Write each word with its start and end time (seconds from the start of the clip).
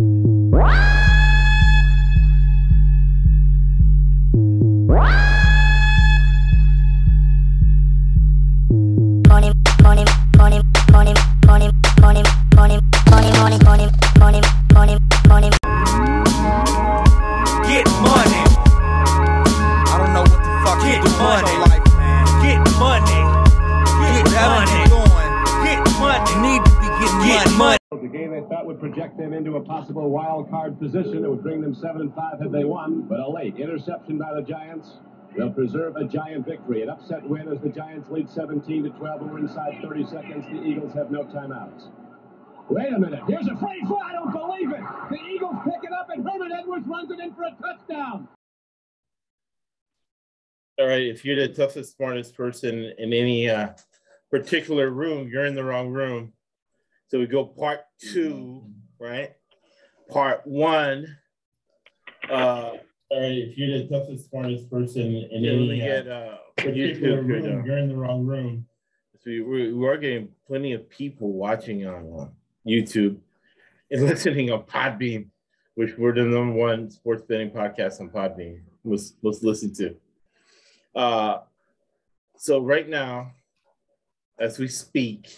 Wow! 0.00 0.89
7 31.80 32.00
and 32.00 32.14
5 32.14 32.40
had 32.40 32.52
they 32.52 32.64
won, 32.64 33.02
but 33.02 33.20
a 33.20 33.28
late 33.28 33.56
interception 33.56 34.18
by 34.18 34.34
the 34.34 34.42
Giants. 34.42 34.98
They'll 35.36 35.50
preserve 35.50 35.96
a 35.96 36.04
giant 36.04 36.46
victory. 36.46 36.82
An 36.82 36.90
upset 36.90 37.22
win 37.28 37.48
as 37.48 37.60
the 37.60 37.68
Giants 37.68 38.10
lead 38.10 38.28
17 38.28 38.84
to 38.84 38.90
12. 38.90 39.22
We're 39.22 39.38
inside 39.38 39.78
30 39.82 40.04
seconds. 40.06 40.44
The 40.46 40.62
Eagles 40.62 40.92
have 40.94 41.10
no 41.10 41.22
timeouts. 41.24 41.88
Wait 42.68 42.92
a 42.92 42.98
minute. 42.98 43.20
Here's 43.28 43.46
a 43.46 43.56
free 43.56 43.82
fly. 43.86 44.10
I 44.10 44.12
don't 44.12 44.32
believe 44.32 44.70
it. 44.70 44.80
The 45.10 45.16
Eagles 45.16 45.56
pick 45.64 45.84
it 45.84 45.92
up, 45.92 46.08
and 46.10 46.24
Herman 46.28 46.52
Edwards 46.52 46.86
runs 46.86 47.10
it 47.10 47.20
in 47.20 47.34
for 47.34 47.44
a 47.44 47.56
touchdown. 47.60 48.28
All 50.78 50.86
right, 50.86 51.02
if 51.02 51.24
you're 51.24 51.36
the 51.36 51.48
toughest, 51.48 51.96
smartest 51.96 52.34
person 52.36 52.92
in 52.98 53.12
any 53.12 53.48
uh, 53.48 53.70
particular 54.30 54.90
room, 54.90 55.28
you're 55.28 55.46
in 55.46 55.54
the 55.54 55.64
wrong 55.64 55.88
room. 55.88 56.32
So 57.08 57.18
we 57.18 57.26
go 57.26 57.44
part 57.44 57.80
two, 58.00 58.64
right? 58.98 59.32
Part 60.08 60.46
one. 60.46 61.18
Uh, 62.30 62.76
all 63.10 63.20
right, 63.20 63.32
if 63.32 63.58
you're 63.58 63.78
the 63.78 63.88
toughest, 63.88 64.30
smartest 64.30 64.70
person 64.70 65.02
in 65.02 65.44
any 65.44 65.78
get, 65.78 66.06
uh, 66.06 66.10
uh, 66.10 66.36
particular 66.56 67.22
YouTube 67.22 67.44
room, 67.44 67.66
you're 67.66 67.78
in 67.78 67.88
the 67.88 67.96
wrong 67.96 68.24
room. 68.24 68.66
So 69.18 69.30
we, 69.30 69.72
we 69.72 69.88
are 69.88 69.96
getting 69.96 70.28
plenty 70.46 70.72
of 70.72 70.88
people 70.88 71.32
watching 71.32 71.86
on 71.86 72.20
uh, 72.20 72.28
YouTube 72.66 73.18
and 73.90 74.02
listening 74.06 74.52
on 74.52 74.62
Podbean, 74.62 75.26
which 75.74 75.98
we're 75.98 76.14
the 76.14 76.22
number 76.22 76.52
one 76.52 76.90
sports 76.90 77.22
betting 77.28 77.50
podcast 77.50 78.00
on 78.00 78.10
Podbean. 78.10 78.60
Most 78.84 79.16
most 79.22 79.42
listened 79.42 79.74
to. 79.76 79.96
Uh, 80.94 81.38
so 82.36 82.60
right 82.60 82.88
now, 82.88 83.32
as 84.38 84.58
we 84.58 84.68
speak, 84.68 85.28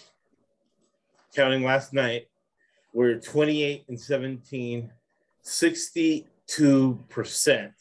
counting 1.35 1.63
last 1.63 1.91
night, 1.91 2.27
we're 2.93 3.19
28 3.19 3.85
and 3.89 3.99
17, 3.99 4.91
62%. 6.57 7.71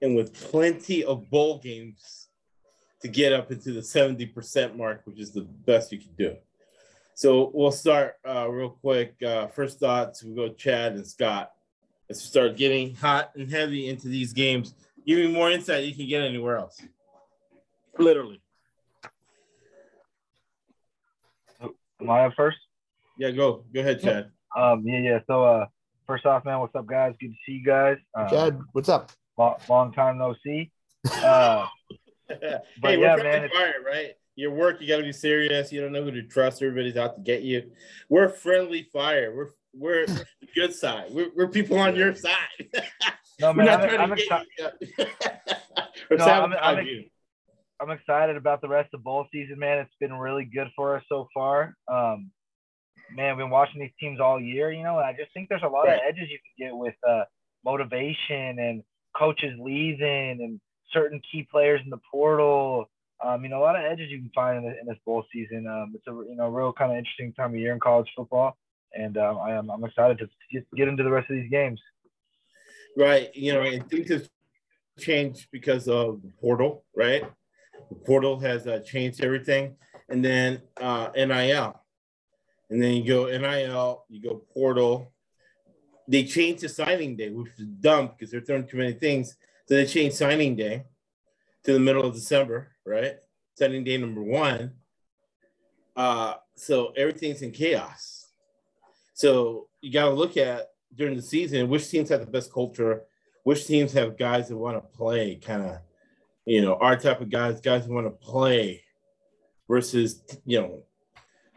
And 0.00 0.16
with 0.16 0.34
plenty 0.34 1.04
of 1.04 1.30
bowl 1.30 1.58
games 1.58 2.28
to 3.02 3.08
get 3.08 3.32
up 3.32 3.52
into 3.52 3.72
the 3.72 3.80
70% 3.80 4.76
mark, 4.76 5.02
which 5.04 5.20
is 5.20 5.32
the 5.32 5.42
best 5.42 5.92
you 5.92 5.98
can 5.98 6.12
do. 6.18 6.36
So 7.14 7.50
we'll 7.54 7.72
start 7.72 8.14
uh, 8.26 8.48
real 8.48 8.70
quick. 8.70 9.14
Uh, 9.22 9.46
first 9.48 9.78
thoughts, 9.78 10.24
we 10.24 10.34
go 10.34 10.48
Chad 10.48 10.94
and 10.94 11.06
Scott. 11.06 11.52
Let's 12.08 12.22
start 12.22 12.56
getting 12.56 12.94
hot 12.94 13.30
and 13.36 13.50
heavy 13.50 13.88
into 13.88 14.08
these 14.08 14.32
games. 14.32 14.74
Give 15.06 15.18
me 15.18 15.32
more 15.32 15.50
insight 15.50 15.82
than 15.82 15.88
you 15.88 15.94
can 15.94 16.08
get 16.08 16.22
anywhere 16.22 16.58
else. 16.58 16.80
Literally. 17.98 18.40
Am 21.60 22.10
I 22.10 22.26
up 22.26 22.34
first? 22.34 22.58
Yeah, 23.18 23.30
go. 23.30 23.64
Go 23.72 23.80
ahead, 23.80 24.00
Chad. 24.00 24.30
Um, 24.56 24.82
yeah, 24.84 24.98
yeah. 24.98 25.18
So, 25.26 25.44
uh, 25.44 25.66
first 26.06 26.26
off, 26.26 26.44
man, 26.44 26.60
what's 26.60 26.74
up, 26.74 26.86
guys? 26.86 27.14
Good 27.20 27.28
to 27.28 27.36
see 27.46 27.52
you 27.52 27.64
guys. 27.64 27.96
Um, 28.14 28.28
Chad, 28.28 28.60
what's 28.72 28.88
up? 28.88 29.12
Long, 29.38 29.56
long 29.68 29.92
time 29.92 30.18
no 30.18 30.34
see. 30.44 30.70
Uh, 31.10 31.66
hey, 32.28 32.38
But 32.80 32.98
we're 32.98 32.98
yeah, 32.98 33.16
man, 33.16 33.44
it's- 33.44 33.50
fire, 33.52 33.74
right? 33.84 34.10
Your 34.34 34.50
work, 34.50 34.80
you 34.80 34.88
got 34.88 34.96
to 34.96 35.02
be 35.02 35.12
serious. 35.12 35.70
You 35.70 35.82
don't 35.82 35.92
know 35.92 36.02
who 36.02 36.10
to 36.10 36.22
trust. 36.22 36.62
Everybody's 36.62 36.96
out 36.96 37.16
to 37.16 37.20
get 37.20 37.42
you. 37.42 37.70
We're 38.08 38.30
friendly 38.30 38.88
fire. 38.90 39.34
We're 39.36 39.50
we're 39.74 40.06
the 40.06 40.24
good 40.54 40.74
side. 40.74 41.08
We're, 41.10 41.28
we're 41.36 41.48
people 41.48 41.78
on 41.78 41.94
your 41.96 42.14
side. 42.14 42.32
no, 43.40 43.48
we're 43.50 43.54
man, 43.54 43.66
not 43.66 43.82
I'm, 43.82 43.88
trying 43.88 44.00
I'm, 44.00 44.16
to 44.16 44.22
exci- 44.22 44.44
get 44.56 44.74
you. 44.80 45.06
No, 46.18 46.24
I'm- 46.24 46.50
sabotage 46.50 46.76
I'm- 46.78 46.86
you. 46.86 47.04
I'm 47.80 47.90
excited 47.90 48.36
about 48.36 48.60
the 48.62 48.68
rest 48.68 48.94
of 48.94 49.02
bowl 49.02 49.26
season, 49.32 49.58
man. 49.58 49.78
It's 49.80 49.94
been 50.00 50.12
really 50.14 50.44
good 50.44 50.68
for 50.76 50.96
us 50.96 51.02
so 51.08 51.26
far. 51.34 51.74
Um, 51.88 52.30
man, 53.10 53.36
we've 53.36 53.44
been 53.44 53.50
watching 53.50 53.80
these 53.80 53.90
teams 53.98 54.20
all 54.20 54.40
year, 54.40 54.70
you 54.72 54.82
know, 54.82 54.98
and 54.98 55.06
I 55.06 55.12
just 55.12 55.32
think 55.34 55.48
there's 55.48 55.62
a 55.62 55.68
lot 55.68 55.86
Right. 55.86 55.96
of 55.96 56.00
edges 56.06 56.28
you 56.30 56.38
can 56.38 56.68
get 56.68 56.76
with 56.76 56.94
uh, 57.06 57.24
motivation 57.64 58.58
and 58.58 58.82
coaches 59.16 59.52
leaving 59.58 60.42
and 60.42 60.60
certain 60.92 61.20
key 61.30 61.46
players 61.50 61.80
in 61.84 61.90
the 61.90 62.00
portal. 62.10 62.88
Um, 63.24 63.44
you 63.44 63.50
know, 63.50 63.58
a 63.58 63.64
lot 63.64 63.76
of 63.76 63.84
edges 63.84 64.10
you 64.10 64.18
can 64.18 64.30
find 64.34 64.58
in, 64.58 64.64
the, 64.64 64.80
in 64.80 64.86
this 64.86 64.98
bowl 65.06 65.24
season. 65.32 65.66
Um, 65.66 65.92
it's 65.94 66.06
a 66.08 66.10
you 66.10 66.34
know 66.36 66.48
real 66.48 66.72
kind 66.72 66.90
of 66.92 66.98
interesting 66.98 67.32
time 67.34 67.50
of 67.54 67.56
year 67.60 67.72
in 67.72 67.78
college 67.80 68.10
football, 68.16 68.56
and 68.94 69.16
um, 69.16 69.38
I 69.38 69.52
am 69.52 69.70
I'm 69.70 69.84
excited 69.84 70.18
to 70.18 70.28
get, 70.50 70.66
get 70.74 70.88
into 70.88 71.02
the 71.02 71.10
rest 71.10 71.30
of 71.30 71.36
these 71.36 71.50
games. 71.50 71.80
Right. 72.96 73.34
You 73.34 73.54
know, 73.54 73.62
and 73.62 73.88
things 73.88 74.10
have 74.10 74.28
changed 74.98 75.48
because 75.52 75.88
of 75.88 76.20
the 76.22 76.30
portal, 76.40 76.84
right? 76.96 77.24
The 77.88 77.94
portal 77.94 78.38
has 78.40 78.66
uh, 78.66 78.80
changed 78.80 79.22
everything. 79.24 79.76
And 80.08 80.22
then 80.24 80.60
uh, 80.80 81.08
NIL. 81.14 81.80
And 82.72 82.82
then 82.82 82.94
you 82.94 83.06
go 83.06 83.26
NIL, 83.26 84.06
you 84.08 84.22
go 84.22 84.42
portal. 84.54 85.12
They 86.08 86.24
changed 86.24 86.62
the 86.62 86.70
signing 86.70 87.16
day, 87.16 87.28
which 87.28 87.52
is 87.58 87.66
dumb 87.66 88.08
because 88.08 88.30
they're 88.30 88.40
throwing 88.40 88.66
too 88.66 88.78
many 88.78 88.94
things. 88.94 89.36
So 89.68 89.74
they 89.74 89.84
changed 89.84 90.16
signing 90.16 90.56
day 90.56 90.84
to 91.64 91.74
the 91.74 91.78
middle 91.78 92.06
of 92.06 92.14
December, 92.14 92.72
right? 92.86 93.16
Signing 93.58 93.84
day 93.84 93.98
number 93.98 94.22
one. 94.22 94.72
Uh, 95.94 96.36
so 96.54 96.94
everything's 96.96 97.42
in 97.42 97.50
chaos. 97.50 98.28
So 99.12 99.68
you 99.82 99.92
got 99.92 100.06
to 100.06 100.14
look 100.14 100.38
at 100.38 100.68
during 100.94 101.14
the 101.14 101.20
season 101.20 101.68
which 101.68 101.90
teams 101.90 102.08
have 102.08 102.20
the 102.20 102.26
best 102.26 102.50
culture, 102.50 103.02
which 103.44 103.66
teams 103.66 103.92
have 103.92 104.16
guys 104.16 104.48
that 104.48 104.56
want 104.56 104.78
to 104.78 104.96
play, 104.96 105.36
kind 105.36 105.62
of, 105.62 105.76
you 106.46 106.62
know, 106.62 106.76
our 106.76 106.96
type 106.96 107.20
of 107.20 107.28
guys, 107.28 107.60
guys 107.60 107.84
who 107.84 107.92
want 107.92 108.06
to 108.06 108.26
play, 108.26 108.82
versus 109.68 110.22
you 110.46 110.58
know, 110.58 110.82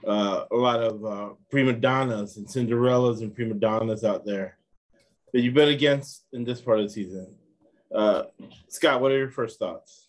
uh, 0.06 0.46
a 0.52 0.56
lot 0.56 0.80
of 0.80 1.06
uh, 1.06 1.34
prima 1.50 1.74
donnas 1.74 2.38
and 2.38 2.48
Cinderellas 2.48 3.22
and 3.22 3.34
prima 3.34 3.56
donnas 3.56 4.04
out 4.04 4.26
there 4.26 4.58
that 5.34 5.42
you 5.42 5.52
bet 5.52 5.68
against 5.68 6.26
in 6.34 6.44
this 6.44 6.62
part 6.62 6.80
of 6.80 6.86
the 6.86 6.94
season. 6.94 7.34
Uh, 7.94 8.24
Scott, 8.70 9.02
what 9.02 9.12
are 9.12 9.18
your 9.18 9.32
first 9.32 9.60
thoughts? 9.60 10.08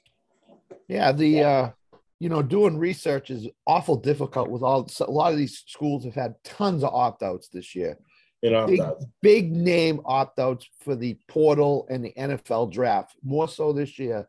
Yeah, 0.89 1.13
the 1.13 1.43
uh, 1.43 1.71
you 2.19 2.29
know, 2.29 2.43
doing 2.43 2.79
research 2.79 3.31
is 3.31 3.49
awful 3.67 3.97
difficult 3.97 4.49
with 4.49 4.63
all 4.63 4.89
a 5.01 5.11
lot 5.11 5.33
of 5.33 5.39
these 5.39 5.63
schools 5.67 6.05
have 6.05 6.15
had 6.15 6.35
tons 6.45 6.83
of 6.83 6.95
opt-outs 6.95 7.49
this 7.49 7.75
year. 7.75 7.99
You 8.43 8.51
know, 8.51 8.67
Big, 8.67 8.81
big 9.23 9.53
name 9.53 10.01
opt-outs 10.05 10.69
for 10.81 10.95
the 10.95 11.19
portal 11.29 11.87
and 11.91 12.05
the 12.05 12.13
NFL 12.17 12.71
draft, 12.71 13.17
more 13.23 13.49
so 13.49 13.73
this 13.73 13.99
year 13.99 14.29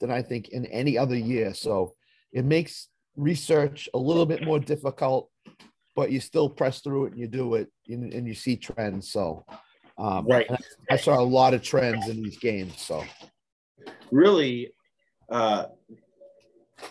than 0.00 0.10
I 0.10 0.22
think 0.22 0.48
in 0.48 0.66
any 0.66 0.96
other 0.96 1.16
year. 1.16 1.54
So 1.54 1.94
it 2.32 2.44
makes 2.44 2.88
research 3.16 3.88
a 3.94 3.98
little 3.98 4.26
bit 4.26 4.44
more 4.44 4.58
difficult, 4.58 5.30
but 5.94 6.10
you 6.10 6.20
still 6.20 6.48
press 6.48 6.80
through 6.80 7.06
it 7.06 7.12
and 7.12 7.20
you 7.20 7.26
do 7.26 7.54
it 7.54 7.68
and, 7.88 8.12
and 8.12 8.26
you 8.26 8.34
see 8.34 8.56
trends. 8.56 9.10
So 9.10 9.44
um, 9.98 10.26
Right. 10.26 10.46
I, 10.50 10.56
I 10.90 10.96
saw 10.96 11.18
a 11.18 11.24
lot 11.24 11.54
of 11.54 11.62
trends 11.62 12.08
in 12.08 12.22
these 12.22 12.38
games. 12.38 12.80
So 12.80 13.04
really 14.10 14.72
uh, 15.30 15.66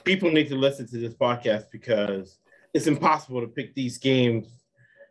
people 0.04 0.32
need 0.32 0.50
to 0.50 0.56
listen 0.56 0.88
to 0.88 0.98
this 0.98 1.14
podcast 1.14 1.66
because 1.72 2.38
it's 2.74 2.88
impossible 2.88 3.42
to 3.42 3.48
pick 3.48 3.76
these 3.76 3.98
games 3.98 4.48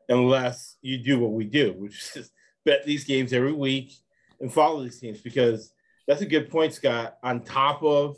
unless 0.09 0.77
you 0.83 0.99
do 0.99 1.19
what 1.19 1.33
we 1.33 1.45
do, 1.45 1.73
which 1.73 2.11
is 2.17 2.31
bet 2.65 2.85
these 2.85 3.05
games 3.05 3.33
every 3.33 3.53
week 3.53 3.93
and 4.41 4.53
follow 4.53 4.83
these 4.83 4.99
teams 4.99 5.21
because 5.21 5.73
that's 6.07 6.21
a 6.21 6.27
good 6.27 6.51
point, 6.51 6.75
Scott. 6.75 7.17
On 7.23 7.43
top 7.43 7.83
of 7.83 8.17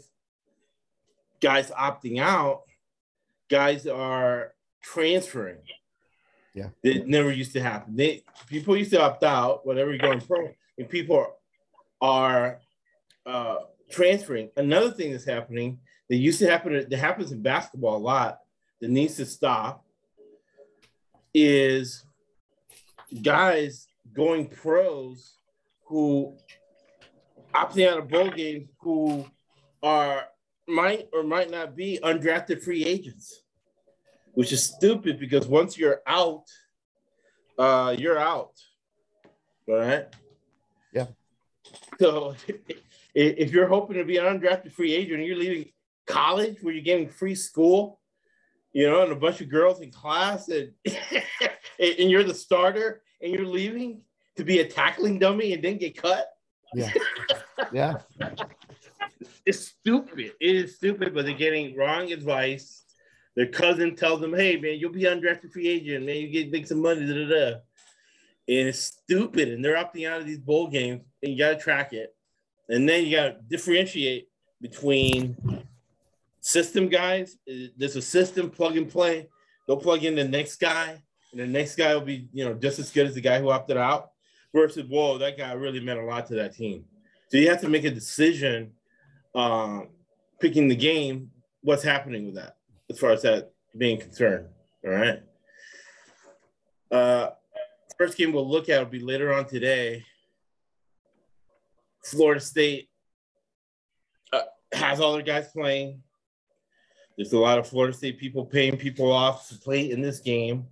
guys 1.41 1.71
opting 1.71 2.21
out, 2.21 2.63
guys 3.49 3.87
are 3.87 4.53
transferring. 4.83 5.59
Yeah. 6.55 6.69
It 6.83 7.07
never 7.07 7.31
used 7.31 7.53
to 7.53 7.63
happen. 7.63 7.97
They 7.97 8.23
people 8.49 8.77
used 8.77 8.93
to 8.93 9.03
opt 9.03 9.23
out, 9.25 9.67
whatever 9.67 9.91
you're 9.91 9.99
going 9.99 10.21
pro, 10.21 10.55
and 10.79 10.89
people 10.89 11.17
are, 11.17 11.33
are 12.01 12.61
uh, 13.27 13.57
transferring. 13.91 14.51
Another 14.57 14.91
thing 14.91 15.13
that's 15.13 15.25
happening 15.25 15.79
that 16.09 16.17
used 16.17 16.39
to 16.39 16.51
happen 16.51 16.87
that 16.89 16.99
happens 16.99 17.33
in 17.33 17.43
basketball 17.43 17.97
a 17.97 17.99
lot 17.99 18.41
that 18.81 18.91
needs 18.91 19.17
to 19.17 19.27
stop 19.27 19.85
is 21.35 22.05
guys 23.23 23.89
going 24.15 24.49
pros 24.49 25.35
who 25.85 26.35
opting 27.55 27.89
out 27.89 27.99
of 27.99 28.09
bowl 28.09 28.31
games 28.31 28.69
who 28.81 29.27
are 29.83 30.25
might 30.69 31.09
or 31.13 31.23
might 31.23 31.51
not 31.51 31.77
be 31.77 31.99
undrafted 32.03 32.63
free 32.63 32.85
agents, 32.85 33.43
which 34.35 34.53
is 34.53 34.65
stupid 34.65 35.19
because 35.19 35.47
once 35.47 35.79
you're 35.79 36.03
out, 36.07 36.45
uh, 37.59 37.95
you're 37.97 38.19
out. 38.19 38.53
All 39.69 39.77
right. 39.77 40.07
Yeah. 40.93 41.07
So 42.01 42.35
if 43.15 43.53
you're 43.53 43.69
hoping 43.69 43.97
to 43.97 44.05
be 44.05 44.19
an 44.19 44.25
undrafted 44.25 44.73
free 44.73 44.95
agent 44.95 45.19
and 45.19 45.27
you're 45.27 45.37
leaving 45.37 45.71
college 46.07 46.59
where 46.63 46.75
you're 46.75 46.85
getting 46.85 47.09
free 47.09 47.35
school, 47.35 48.01
you 48.73 48.89
know, 48.89 49.03
and 49.03 49.13
a 49.13 49.17
bunch 49.17 49.41
of 49.41 49.49
girls 49.49 49.81
in 49.81 49.91
class 49.91 50.49
and 50.49 50.73
and 51.79 52.11
you're 52.11 52.25
the 52.25 52.35
starter 52.35 53.03
and 53.23 53.33
you're 53.33 53.47
leaving 53.47 54.03
to 54.37 54.45
be 54.45 54.61
a 54.61 54.69
tackling 54.69 55.19
dummy 55.19 55.53
and 55.55 55.63
then 55.63 55.79
get 55.79 55.97
cut, 55.97 56.29
Yeah. 56.75 56.93
Yeah. 57.73 57.95
It's 59.47 59.69
stupid. 59.69 60.33
It 60.41 60.57
is 60.57 60.77
stupid, 60.77 61.15
but 61.15 61.25
they're 61.25 61.35
getting 61.35 61.77
wrong 61.77 62.13
advice. 62.13 62.83
Their 63.37 63.47
cousin 63.47 63.95
tells 63.95 64.21
them, 64.21 64.35
"Hey, 64.35 64.57
man, 64.57 64.79
you'll 64.79 64.93
be 64.93 65.03
undrafted 65.03 65.53
free 65.53 65.69
agent. 65.69 66.05
Man, 66.05 66.17
you 66.17 66.29
get 66.29 66.51
make 66.51 66.67
some 66.67 66.83
money." 66.83 67.07
Da, 67.07 67.15
da, 67.15 67.29
da. 67.29 67.47
And 68.49 68.69
it's 68.69 68.81
stupid, 68.81 69.49
and 69.49 69.65
they're 69.65 69.77
opting 69.77 70.09
out 70.09 70.21
of 70.21 70.27
these 70.27 70.39
bowl 70.39 70.69
games, 70.69 71.03
and 71.23 71.33
you 71.33 71.39
got 71.39 71.51
to 71.51 71.57
track 71.59 71.93
it, 71.93 72.15
and 72.69 72.89
then 72.89 73.05
you 73.05 73.17
got 73.17 73.29
to 73.29 73.37
differentiate 73.49 74.29
between 74.61 75.37
system 76.41 76.89
guys. 76.89 77.37
There's 77.77 77.97
a 77.97 78.03
system 78.03 78.51
plug 78.51 78.77
and 78.77 78.91
play. 78.91 79.29
They'll 79.67 79.77
plug 79.77 80.05
in 80.05 80.15
the 80.15 80.25
next 80.25 80.57
guy, 80.57 81.03
and 81.33 81.41
the 81.41 81.47
next 81.47 81.77
guy 81.77 81.93
will 81.95 82.03
be, 82.03 82.29
you 82.33 82.45
know, 82.45 82.55
just 82.55 82.79
as 82.79 82.91
good 82.91 83.07
as 83.07 83.15
the 83.15 83.21
guy 83.21 83.41
who 83.41 83.51
opted 83.51 83.77
out. 83.77 84.11
Versus, 84.55 84.87
whoa, 84.89 85.19
that 85.19 85.37
guy 85.37 85.53
really 85.53 85.81
meant 85.81 85.99
a 85.99 86.05
lot 86.05 86.27
to 86.29 86.35
that 86.37 86.55
team. 86.55 86.87
So 87.29 87.37
you 87.37 87.51
have 87.51 87.61
to 87.61 87.69
make 87.69 87.85
a 87.85 87.91
decision 87.91 88.73
uh, 89.37 89.83
picking 90.41 90.67
the 90.67 90.75
game, 90.75 91.31
what's 91.61 91.83
happening 91.83 92.27
with 92.27 92.35
that 92.37 92.57
as 92.91 92.99
far 92.99 93.11
as 93.11 93.23
that 93.23 93.53
being 93.77 94.01
concerned. 94.01 94.47
All 94.85 94.91
right. 94.91 95.23
Uh, 96.91 97.31
first 97.99 98.17
game 98.17 98.33
we'll 98.33 98.49
look 98.49 98.69
at 98.69 98.79
will 98.79 98.91
be 98.91 98.99
later 98.99 99.33
on 99.33 99.47
today. 99.47 100.05
Florida 102.03 102.41
State 102.41 102.89
uh, 104.33 104.43
has 104.73 105.01
all 105.01 105.13
their 105.13 105.23
guys 105.23 105.49
playing. 105.49 106.03
There's 107.17 107.33
a 107.33 107.39
lot 107.39 107.59
of 107.59 107.67
Florida 107.67 107.97
State 107.97 108.19
people 108.19 108.45
paying 108.45 108.77
people 108.77 109.11
off 109.11 109.49
to 109.49 109.57
play 109.57 109.91
in 109.91 110.01
this 110.01 110.21
game. 110.21 110.67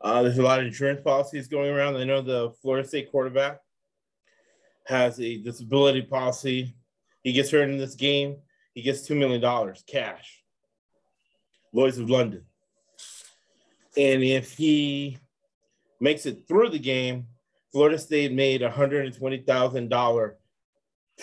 Uh, 0.00 0.22
there's 0.22 0.38
a 0.38 0.42
lot 0.42 0.60
of 0.60 0.66
insurance 0.66 1.00
policies 1.02 1.48
going 1.48 1.70
around. 1.70 1.96
I 1.96 2.04
know 2.04 2.22
the 2.22 2.52
Florida 2.62 2.86
State 2.86 3.10
quarterback 3.10 3.60
has 4.86 5.20
a 5.20 5.38
disability 5.38 6.02
policy. 6.02 6.74
He 7.24 7.32
gets 7.32 7.50
hurt 7.50 7.68
in 7.68 7.78
this 7.78 7.94
game, 7.94 8.36
he 8.74 8.82
gets 8.82 9.08
$2 9.08 9.16
million 9.16 9.74
cash. 9.86 10.42
Lloyds 11.72 11.98
of 11.98 12.08
London. 12.08 12.44
And 13.96 14.22
if 14.22 14.52
he 14.52 15.18
makes 16.00 16.26
it 16.26 16.46
through 16.46 16.68
the 16.68 16.78
game, 16.78 17.26
Florida 17.72 17.98
State 17.98 18.32
made 18.32 18.60
$120,000 18.60 20.32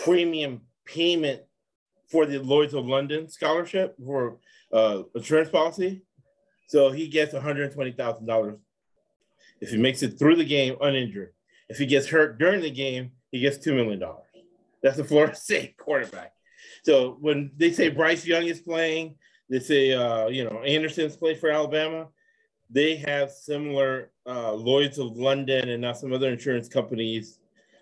premium 0.03 0.61
payment 0.85 1.41
for 2.09 2.25
the 2.25 2.39
Lloyds 2.39 2.73
of 2.73 2.85
London 2.85 3.29
scholarship 3.29 3.95
for 4.03 4.39
uh, 4.73 5.03
insurance 5.15 5.49
policy. 5.49 6.01
So 6.67 6.91
he 6.91 7.07
gets 7.07 7.33
$120,000 7.33 8.57
if 9.61 9.69
he 9.69 9.77
makes 9.77 10.01
it 10.01 10.17
through 10.17 10.37
the 10.37 10.45
game 10.45 10.75
uninjured. 10.81 11.33
If 11.69 11.77
he 11.77 11.85
gets 11.85 12.07
hurt 12.07 12.37
during 12.37 12.61
the 12.61 12.71
game, 12.71 13.11
he 13.31 13.39
gets 13.39 13.57
$2 13.57 13.75
million. 13.75 14.01
That's 14.81 14.97
the 14.97 15.03
Florida 15.03 15.35
State 15.35 15.77
quarterback. 15.77 16.33
So 16.83 17.17
when 17.19 17.51
they 17.57 17.71
say 17.71 17.89
Bryce 17.89 18.25
Young 18.25 18.43
is 18.43 18.61
playing, 18.61 19.15
they 19.49 19.59
say, 19.59 19.93
uh, 19.93 20.27
you 20.27 20.43
know, 20.43 20.61
Anderson's 20.61 21.15
played 21.15 21.39
for 21.39 21.49
Alabama. 21.49 22.07
They 22.69 22.95
have 22.95 23.31
similar 23.31 24.11
uh, 24.25 24.53
Lloyds 24.53 24.97
of 24.97 25.17
London 25.17 25.69
and 25.69 25.81
now 25.81 25.93
some 25.93 26.13
other 26.13 26.29
insurance 26.29 26.69
companies 26.69 27.39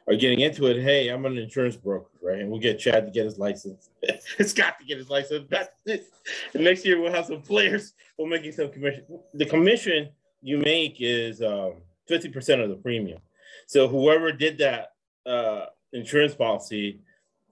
are 0.07 0.15
getting 0.15 0.39
into 0.39 0.65
it. 0.65 0.81
Hey, 0.81 1.09
I'm 1.09 1.25
an 1.25 1.37
insurance 1.37 1.75
broker, 1.75 2.09
right? 2.23 2.39
And 2.39 2.49
we'll 2.49 2.59
get 2.59 2.79
Chad 2.79 3.05
to 3.05 3.11
get 3.11 3.25
his 3.25 3.37
license. 3.37 3.91
Scott 4.41 4.79
to 4.79 4.85
get 4.85 4.97
his 4.97 5.09
license. 5.09 5.45
That's 5.49 5.69
it. 5.85 6.07
And 6.55 6.63
next 6.63 6.83
year 6.83 6.99
we'll 6.99 7.13
have 7.13 7.27
some 7.27 7.41
players. 7.41 7.93
We'll 8.17 8.27
making 8.27 8.53
some 8.53 8.71
commission. 8.71 9.05
The 9.35 9.45
commission 9.45 10.09
you 10.41 10.57
make 10.57 10.97
is 10.99 11.43
um, 11.43 11.73
50% 12.09 12.63
of 12.63 12.69
the 12.69 12.75
premium. 12.75 13.19
So 13.67 13.87
whoever 13.87 14.31
did 14.31 14.57
that 14.57 14.93
uh, 15.27 15.65
insurance 15.93 16.35
policy 16.35 17.01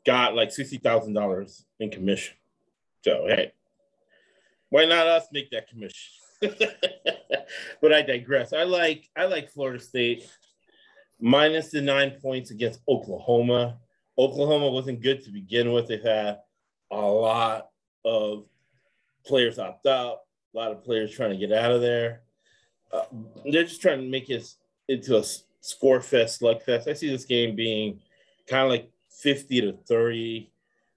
got 0.06 0.36
like 0.36 0.50
$60,000 0.50 1.64
in 1.80 1.90
commission. 1.90 2.36
So, 3.04 3.26
hey, 3.28 3.54
why 4.70 4.86
not 4.86 5.08
us 5.08 5.28
make 5.32 5.52
that 5.52 5.70
commission? 5.70 6.12
but 7.82 7.94
I 7.94 8.02
digress. 8.02 8.54
I 8.54 8.64
like 8.64 9.10
I 9.16 9.26
like 9.26 9.50
Florida 9.50 9.80
State 9.80 10.30
minus 11.20 11.70
the 11.70 11.82
nine 11.82 12.12
points 12.22 12.52
against 12.52 12.82
Oklahoma. 12.88 13.78
Oklahoma 14.18 14.70
wasn't 14.70 15.02
good 15.02 15.24
to 15.24 15.32
begin 15.32 15.72
with. 15.72 15.88
They've 15.88 16.02
had 16.02 16.40
a 16.92 17.02
lot 17.02 17.70
of 18.06 18.46
players 19.26 19.60
opt 19.60 19.86
out, 19.88 20.20
a 20.54 20.58
lot 20.58 20.72
of 20.72 20.84
players 20.84 21.12
trying 21.12 21.32
to 21.32 21.38
get 21.38 21.52
out 21.52 21.72
of 21.72 21.82
there. 21.82 22.22
Uh, 22.92 23.04
they're 23.52 23.64
just 23.64 23.82
trying 23.82 24.00
to 24.00 24.08
make 24.08 24.30
it 24.30 24.48
into 24.88 25.18
a 25.18 25.24
score 25.62 26.02
fest, 26.02 26.42
slugfest. 26.42 26.88
I 26.88 26.94
see 26.94 27.10
this 27.10 27.26
game 27.26 27.56
being 27.56 28.00
kind 28.48 28.64
of 28.64 28.70
like 28.70 28.90
50 29.10 29.62
to 29.62 29.74
30. 29.88 30.52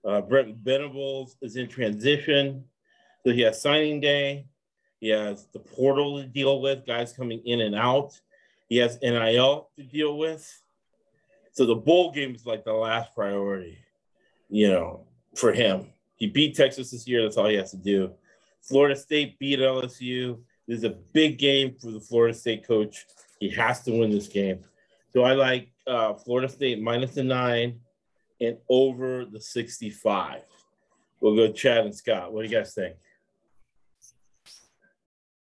Uh, 0.04 0.20
Brent 0.22 0.56
Venables 0.56 1.36
is 1.42 1.56
in 1.56 1.68
transition. 1.68 2.64
So 3.24 3.32
he 3.32 3.42
has 3.42 3.60
signing 3.60 4.00
day. 4.00 4.46
He 5.00 5.08
has 5.08 5.46
the 5.52 5.58
portal 5.58 6.20
to 6.20 6.26
deal 6.26 6.60
with, 6.60 6.86
guys 6.86 7.12
coming 7.12 7.40
in 7.44 7.60
and 7.60 7.74
out. 7.74 8.18
He 8.68 8.76
has 8.78 8.98
NIL 9.02 9.70
to 9.76 9.82
deal 9.82 10.16
with. 10.16 10.62
So 11.52 11.66
the 11.66 11.74
bowl 11.74 12.12
game 12.12 12.34
is 12.34 12.46
like 12.46 12.64
the 12.64 12.72
last 12.72 13.14
priority, 13.14 13.78
you 14.48 14.68
know, 14.68 15.06
for 15.34 15.52
him. 15.52 15.86
He 16.16 16.26
beat 16.26 16.54
Texas 16.54 16.90
this 16.90 17.08
year. 17.08 17.22
That's 17.22 17.36
all 17.36 17.48
he 17.48 17.56
has 17.56 17.72
to 17.72 17.76
do. 17.76 18.12
Florida 18.62 18.94
State 18.94 19.38
beat 19.38 19.58
LSU. 19.58 20.38
This 20.68 20.78
is 20.78 20.84
a 20.84 20.90
big 21.12 21.38
game 21.38 21.74
for 21.80 21.90
the 21.90 22.00
Florida 22.00 22.34
State 22.34 22.66
coach. 22.66 23.06
He 23.40 23.50
has 23.50 23.82
to 23.84 23.92
win 23.92 24.10
this 24.10 24.28
game. 24.28 24.60
So 25.12 25.22
I 25.22 25.32
like 25.32 25.72
uh, 25.90 26.14
Florida 26.14 26.48
State 26.48 26.80
minus 26.80 27.14
the 27.14 27.24
nine 27.24 27.80
and 28.40 28.56
over 28.68 29.24
the 29.24 29.40
65. 29.40 30.42
We'll 31.20 31.36
go 31.36 31.52
Chad 31.52 31.84
and 31.84 31.94
Scott. 31.94 32.32
What 32.32 32.44
do 32.44 32.48
you 32.48 32.56
guys 32.56 32.72
think? 32.72 32.94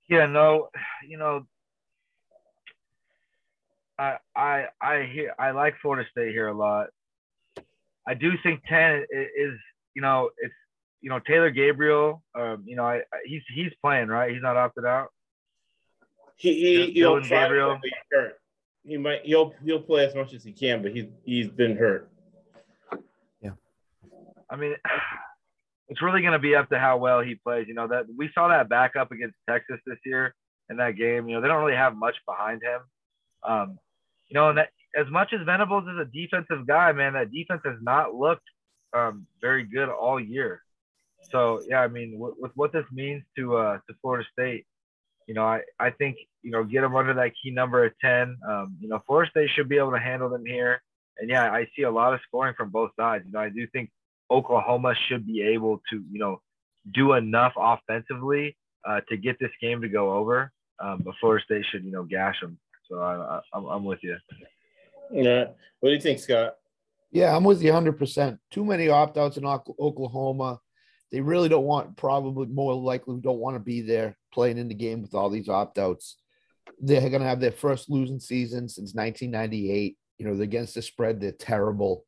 Yeah, 0.09 0.25
no, 0.25 0.69
you 1.07 1.17
know, 1.17 1.45
I 3.99 4.17
I 4.35 4.65
I 4.81 5.03
hear 5.03 5.35
I 5.37 5.51
like 5.51 5.75
Florida 5.81 6.09
State 6.09 6.31
here 6.31 6.47
a 6.47 6.53
lot. 6.53 6.87
I 8.07 8.15
do 8.15 8.31
think 8.41 8.63
ten 8.67 9.05
is 9.11 9.53
you 9.93 10.01
know 10.01 10.31
it's 10.39 10.53
you 11.01 11.11
know 11.11 11.19
Taylor 11.19 11.51
Gabriel. 11.51 12.23
Um, 12.33 12.63
you 12.65 12.75
know 12.75 12.85
I, 12.85 12.97
I 13.13 13.17
he's 13.25 13.43
he's 13.53 13.71
playing 13.83 14.07
right. 14.07 14.31
He's 14.31 14.41
not 14.41 14.57
opted 14.57 14.85
out. 14.85 15.09
He, 16.37 16.53
he 16.55 16.91
he'll 16.93 17.21
try, 17.21 17.43
Gabriel. 17.43 17.79
He 18.83 18.97
might 18.97 19.21
he'll 19.23 19.53
he'll 19.63 19.81
play 19.81 20.05
as 20.05 20.15
much 20.15 20.33
as 20.33 20.43
he 20.43 20.51
can, 20.51 20.81
but 20.81 20.91
he's 20.91 21.05
he's 21.23 21.49
been 21.49 21.75
hurt. 21.75 22.09
Yeah, 23.41 23.51
I 24.49 24.55
mean, 24.55 24.75
it's 25.89 26.01
really 26.01 26.21
going 26.21 26.33
to 26.33 26.39
be 26.39 26.55
up 26.55 26.69
to 26.69 26.79
how 26.79 26.97
well 26.97 27.21
he 27.21 27.35
plays. 27.35 27.67
You 27.67 27.73
know 27.73 27.87
that 27.87 28.05
we 28.15 28.29
saw 28.33 28.47
that 28.47 28.69
back 28.69 28.95
up 28.95 29.11
against 29.11 29.35
Texas 29.49 29.79
this 29.85 29.99
year 30.05 30.33
in 30.69 30.77
that 30.77 30.95
game. 30.97 31.27
You 31.27 31.35
know 31.35 31.41
they 31.41 31.47
don't 31.47 31.63
really 31.63 31.77
have 31.77 31.95
much 31.95 32.15
behind 32.25 32.61
him. 32.63 32.81
Um, 33.43 33.79
you 34.29 34.35
know, 34.35 34.49
and 34.49 34.57
that 34.57 34.69
as 34.95 35.07
much 35.09 35.33
as 35.33 35.45
Venables 35.45 35.83
is 35.83 35.99
a 35.99 36.05
defensive 36.05 36.65
guy, 36.67 36.91
man, 36.91 37.13
that 37.13 37.31
defense 37.31 37.61
has 37.65 37.77
not 37.81 38.15
looked 38.15 38.47
um, 38.93 39.27
very 39.41 39.63
good 39.63 39.89
all 39.89 40.19
year. 40.19 40.63
So 41.31 41.61
yeah, 41.67 41.81
I 41.81 41.87
mean, 41.87 42.17
with, 42.17 42.35
with 42.39 42.51
what 42.55 42.71
this 42.71 42.85
means 42.91 43.23
to 43.35 43.57
uh, 43.57 43.77
to 43.87 43.95
Florida 44.01 44.27
State, 44.31 44.65
you 45.29 45.35
know, 45.35 45.45
I, 45.45 45.61
I 45.79 45.91
think 45.91 46.17
you 46.41 46.49
know 46.49 46.63
get 46.63 46.81
them 46.81 46.95
under 46.95 47.13
that 47.13 47.31
key 47.41 47.51
number 47.51 47.85
of 47.85 47.93
ten. 48.01 48.35
Um, 48.49 48.75
you 48.81 48.89
know, 48.89 48.99
Florida 49.05 49.29
State 49.29 49.51
should 49.55 49.69
be 49.69 49.77
able 49.77 49.91
to 49.91 49.99
handle 49.99 50.27
them 50.27 50.43
here. 50.43 50.81
And 51.19 51.29
yeah, 51.29 51.51
I 51.51 51.67
see 51.75 51.83
a 51.83 51.91
lot 51.91 52.15
of 52.15 52.19
scoring 52.27 52.55
from 52.57 52.71
both 52.71 52.89
sides. 52.99 53.25
You 53.27 53.33
know, 53.33 53.39
I 53.39 53.49
do 53.49 53.67
think 53.67 53.91
Oklahoma 54.31 54.95
should 55.07 55.27
be 55.27 55.43
able 55.43 55.81
to, 55.91 56.03
you 56.11 56.17
know, 56.19 56.41
do 56.95 57.13
enough 57.13 57.53
offensively 57.57 58.57
uh, 58.87 59.01
to 59.09 59.17
get 59.17 59.37
this 59.39 59.51
game 59.61 59.81
to 59.81 59.87
go 59.89 60.13
over. 60.13 60.51
Um, 60.79 61.03
but 61.05 61.13
Florida 61.19 61.43
State 61.43 61.65
should, 61.69 61.83
you 61.85 61.91
know, 61.91 62.03
gash 62.03 62.39
them. 62.41 62.57
So 62.89 62.99
I, 62.99 63.15
I, 63.15 63.41
I'm, 63.53 63.65
I'm 63.65 63.83
with 63.83 63.99
you. 64.01 64.17
Yeah. 65.11 65.45
What 65.79 65.89
do 65.89 65.93
you 65.93 66.01
think, 66.01 66.19
Scott? 66.19 66.55
Yeah, 67.11 67.35
I'm 67.35 67.43
with 67.43 67.61
you 67.61 67.71
100%. 67.71 68.39
Too 68.49 68.65
many 68.65 68.89
opt 68.89 69.17
outs 69.17 69.37
in 69.37 69.45
Oklahoma. 69.45 70.59
They 71.11 71.21
really 71.21 71.49
don't 71.49 71.65
want, 71.65 71.97
probably 71.97 72.47
more 72.47 72.73
likely, 72.73 73.19
don't 73.19 73.39
want 73.39 73.55
to 73.55 73.59
be 73.59 73.81
there 73.81 74.15
playing 74.31 74.57
in 74.57 74.67
the 74.67 74.75
game 74.75 75.01
with 75.01 75.13
all 75.13 75.29
these 75.29 75.49
opt 75.49 75.77
outs. 75.77 76.17
They're 76.79 77.09
going 77.09 77.21
to 77.21 77.27
have 77.27 77.39
their 77.39 77.51
first 77.51 77.89
losing 77.89 78.19
season 78.19 78.69
since 78.69 78.93
1998. 78.93 79.97
You 80.17 80.25
know, 80.25 80.35
they're 80.35 80.43
against 80.43 80.75
the 80.75 80.81
spread, 80.81 81.19
they're 81.19 81.31
terrible. 81.31 82.05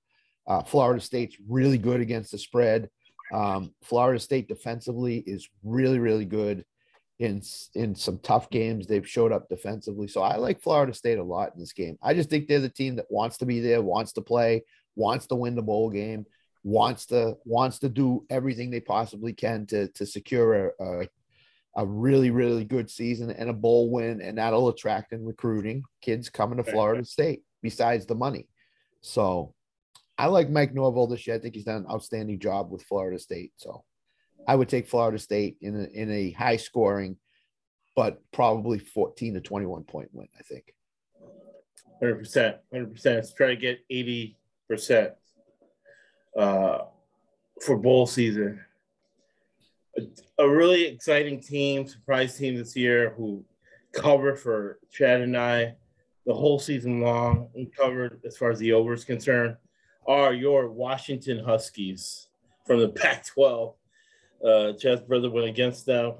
Uh, 0.47 0.63
Florida 0.63 1.01
State's 1.01 1.37
really 1.47 1.77
good 1.77 2.01
against 2.01 2.31
the 2.31 2.37
spread. 2.37 2.89
Um, 3.33 3.73
Florida 3.83 4.19
State 4.19 4.47
defensively 4.47 5.17
is 5.19 5.49
really, 5.63 5.99
really 5.99 6.25
good. 6.25 6.65
in 7.19 7.41
in 7.75 7.95
some 7.95 8.17
tough 8.19 8.49
games. 8.49 8.87
They've 8.87 9.07
showed 9.07 9.31
up 9.31 9.47
defensively. 9.47 10.07
So 10.07 10.21
I 10.21 10.37
like 10.37 10.59
Florida 10.61 10.93
State 10.93 11.19
a 11.19 11.23
lot 11.23 11.53
in 11.53 11.59
this 11.59 11.73
game. 11.73 11.97
I 12.01 12.13
just 12.15 12.29
think 12.29 12.47
they're 12.47 12.59
the 12.59 12.69
team 12.69 12.95
that 12.95 13.11
wants 13.11 13.37
to 13.37 13.45
be 13.45 13.59
there, 13.59 13.81
wants 13.81 14.11
to 14.13 14.21
play, 14.21 14.63
wants 14.95 15.27
to 15.27 15.35
win 15.35 15.55
the 15.55 15.61
bowl 15.61 15.89
game, 15.91 16.25
wants 16.63 17.05
to 17.07 17.37
wants 17.45 17.79
to 17.79 17.89
do 17.89 18.25
everything 18.29 18.71
they 18.71 18.79
possibly 18.81 19.33
can 19.33 19.65
to 19.67 19.87
to 19.89 20.05
secure 20.05 20.73
a, 20.79 20.83
a 21.03 21.07
a 21.75 21.85
really 21.85 22.31
really 22.31 22.65
good 22.65 22.89
season 22.89 23.31
and 23.31 23.49
a 23.49 23.53
bowl 23.53 23.89
win, 23.89 24.21
and 24.21 24.37
that'll 24.37 24.69
attract 24.69 25.13
and 25.13 25.25
recruiting 25.25 25.83
kids 26.01 26.29
coming 26.29 26.57
to 26.57 26.63
Florida 26.63 27.05
State. 27.05 27.43
Besides 27.61 28.05
the 28.05 28.15
money, 28.15 28.47
so 29.01 29.53
I 30.17 30.27
like 30.27 30.49
Mike 30.49 30.73
Norvell 30.73 31.07
this 31.07 31.25
year. 31.25 31.35
I 31.35 31.39
think 31.39 31.55
he's 31.55 31.65
done 31.65 31.77
an 31.77 31.91
outstanding 31.91 32.39
job 32.39 32.71
with 32.71 32.83
Florida 32.83 33.19
State. 33.19 33.53
So 33.57 33.83
I 34.47 34.55
would 34.55 34.69
take 34.69 34.87
Florida 34.87 35.17
State 35.19 35.57
in 35.61 35.75
a, 35.75 35.83
in 35.99 36.11
a 36.11 36.31
high 36.31 36.57
scoring, 36.57 37.17
but 37.95 38.21
probably 38.31 38.79
14 38.79 39.35
to 39.35 39.41
21 39.41 39.83
point 39.83 40.09
win. 40.11 40.27
I 40.37 40.43
think. 40.43 40.73
Hundred 41.99 42.15
percent, 42.15 42.57
hundred 42.71 42.93
percent. 42.93 43.15
Let's 43.17 43.33
try 43.33 43.47
to 43.47 43.55
get 43.55 43.79
eighty 43.91 44.37
percent 44.67 45.11
uh, 46.37 46.79
for 47.61 47.77
bowl 47.77 48.07
season. 48.07 48.59
A, 50.37 50.47
really 50.47 50.85
exciting 50.85 51.41
team, 51.41 51.85
surprise 51.85 52.37
team 52.37 52.55
this 52.55 52.75
year 52.75 53.13
who 53.17 53.43
covered 53.93 54.39
for 54.39 54.79
Chad 54.91 55.21
and 55.21 55.37
I 55.37 55.75
the 56.25 56.33
whole 56.33 56.59
season 56.59 57.01
long 57.01 57.49
and 57.55 57.73
covered 57.75 58.21
as 58.25 58.37
far 58.37 58.51
as 58.51 58.59
the 58.59 58.73
over 58.73 58.93
is 58.93 59.03
concerned 59.03 59.57
are 60.07 60.33
your 60.33 60.69
Washington 60.69 61.43
Huskies 61.43 62.27
from 62.65 62.79
the 62.79 62.89
Pac-12. 63.01 63.75
Uh, 64.43 64.73
Chad's 64.73 65.01
brother 65.01 65.29
went 65.29 65.47
against 65.47 65.85
them. 65.85 66.15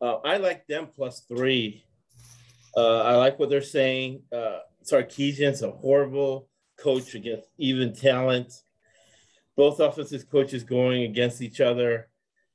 Uh, 0.00 0.16
I 0.16 0.36
like 0.36 0.66
them 0.66 0.88
plus 0.94 1.20
three. 1.20 1.84
Uh, 2.76 3.02
I 3.02 3.16
like 3.16 3.38
what 3.38 3.48
they're 3.48 3.62
saying. 3.62 4.22
Uh, 4.32 4.58
Sarkisian's 4.84 5.62
a 5.62 5.70
horrible 5.70 6.48
coach 6.78 7.14
against 7.14 7.48
even 7.58 7.94
talent. 7.94 8.52
Both 9.56 9.80
offensive 9.80 10.28
coaches 10.30 10.62
going 10.62 11.02
against 11.02 11.42
each 11.42 11.60
other. 11.60 12.07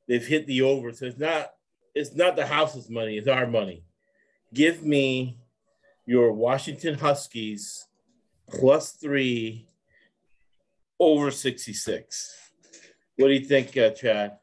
They've 0.07 0.25
hit 0.25 0.47
the 0.47 0.61
over, 0.61 0.91
so 0.91 1.05
it's 1.05 1.17
not 1.17 1.53
it's 1.95 2.15
not 2.15 2.35
the 2.35 2.45
house's 2.45 2.89
money; 2.89 3.17
it's 3.17 3.27
our 3.27 3.47
money. 3.47 3.83
Give 4.53 4.83
me 4.83 5.37
your 6.05 6.33
Washington 6.33 6.95
Huskies 6.95 7.87
plus 8.49 8.91
three 8.91 9.67
over 10.99 11.31
sixty 11.31 11.73
six. 11.73 12.35
What 13.17 13.27
do 13.27 13.33
you 13.33 13.45
think, 13.45 13.77
uh, 13.77 13.91
Chad? 13.91 14.37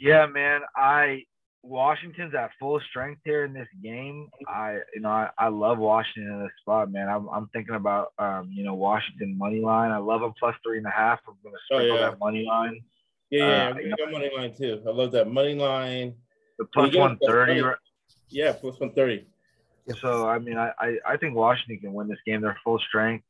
Yeah, 0.00 0.26
man. 0.26 0.62
I 0.74 1.24
Washington's 1.62 2.34
at 2.34 2.50
full 2.58 2.80
strength 2.88 3.20
here 3.24 3.44
in 3.44 3.52
this 3.52 3.68
game. 3.82 4.28
I 4.48 4.78
you 4.94 5.00
know 5.00 5.10
I, 5.10 5.30
I 5.38 5.48
love 5.48 5.78
Washington 5.78 6.32
in 6.32 6.40
this 6.40 6.52
spot, 6.60 6.90
man. 6.90 7.08
I'm 7.08 7.28
I'm 7.28 7.48
thinking 7.48 7.74
about 7.74 8.12
um 8.18 8.50
you 8.50 8.64
know 8.64 8.74
Washington 8.74 9.36
money 9.36 9.60
line. 9.60 9.90
I 9.90 9.98
love 9.98 10.20
them 10.20 10.32
plus 10.38 10.54
three 10.64 10.78
and 10.78 10.86
a 10.86 10.90
half. 10.90 11.20
I'm 11.28 11.34
gonna 11.44 11.56
sprinkle 11.66 11.96
yeah. 11.96 12.10
that 12.10 12.18
money 12.18 12.44
line. 12.46 12.80
Yeah, 13.30 13.46
yeah, 13.46 13.68
Uh, 13.68 13.74
I 13.74 13.88
got 13.88 13.98
that 13.98 14.12
money 14.12 14.30
line 14.34 14.54
too. 14.56 14.82
I 14.86 14.90
love 14.90 15.12
that 15.12 15.30
money 15.30 15.54
line. 15.54 16.14
The 16.58 16.64
Well, 16.64 16.68
plus 16.72 16.86
you 16.88 16.98
got 16.98 17.00
one 17.00 17.18
thirty. 17.26 17.62
Yeah, 18.28 18.52
plus 18.52 18.80
one 18.80 18.92
thirty. 18.92 19.26
So 20.00 20.28
I 20.28 20.38
mean, 20.38 20.56
I, 20.56 20.72
I 20.78 20.96
I 21.06 21.16
think 21.16 21.34
Washington 21.34 21.78
can 21.78 21.92
win 21.92 22.08
this 22.08 22.18
game. 22.26 22.40
They're 22.40 22.58
full 22.64 22.78
strength. 22.78 23.24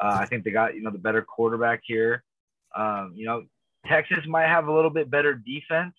Uh, 0.00 0.18
I 0.20 0.26
think 0.26 0.44
they 0.44 0.50
got 0.50 0.74
you 0.74 0.82
know 0.82 0.90
the 0.90 0.98
better 0.98 1.22
quarterback 1.22 1.82
here. 1.84 2.24
Um, 2.74 3.12
you 3.14 3.26
know, 3.26 3.44
Texas 3.86 4.26
might 4.26 4.48
have 4.48 4.66
a 4.66 4.72
little 4.72 4.90
bit 4.90 5.10
better 5.10 5.34
defense. 5.34 5.94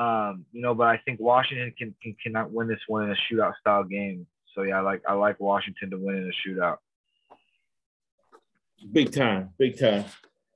Um, 0.00 0.46
you 0.52 0.62
know, 0.62 0.74
but 0.74 0.86
I 0.86 0.96
think 1.04 1.20
Washington 1.20 1.74
can, 1.76 1.94
can 2.02 2.16
cannot 2.22 2.50
win 2.50 2.68
this 2.68 2.80
one 2.88 3.04
in 3.04 3.10
a 3.10 3.16
shootout 3.30 3.52
style 3.60 3.84
game. 3.84 4.26
So 4.54 4.62
yeah, 4.62 4.78
I 4.78 4.80
like 4.80 5.02
I 5.06 5.12
like 5.12 5.38
Washington 5.40 5.90
to 5.90 5.98
win 5.98 6.16
in 6.16 6.30
a 6.30 6.48
shootout. 6.48 6.78
Big 8.92 9.12
time, 9.12 9.50
big 9.58 9.78
time. 9.78 10.04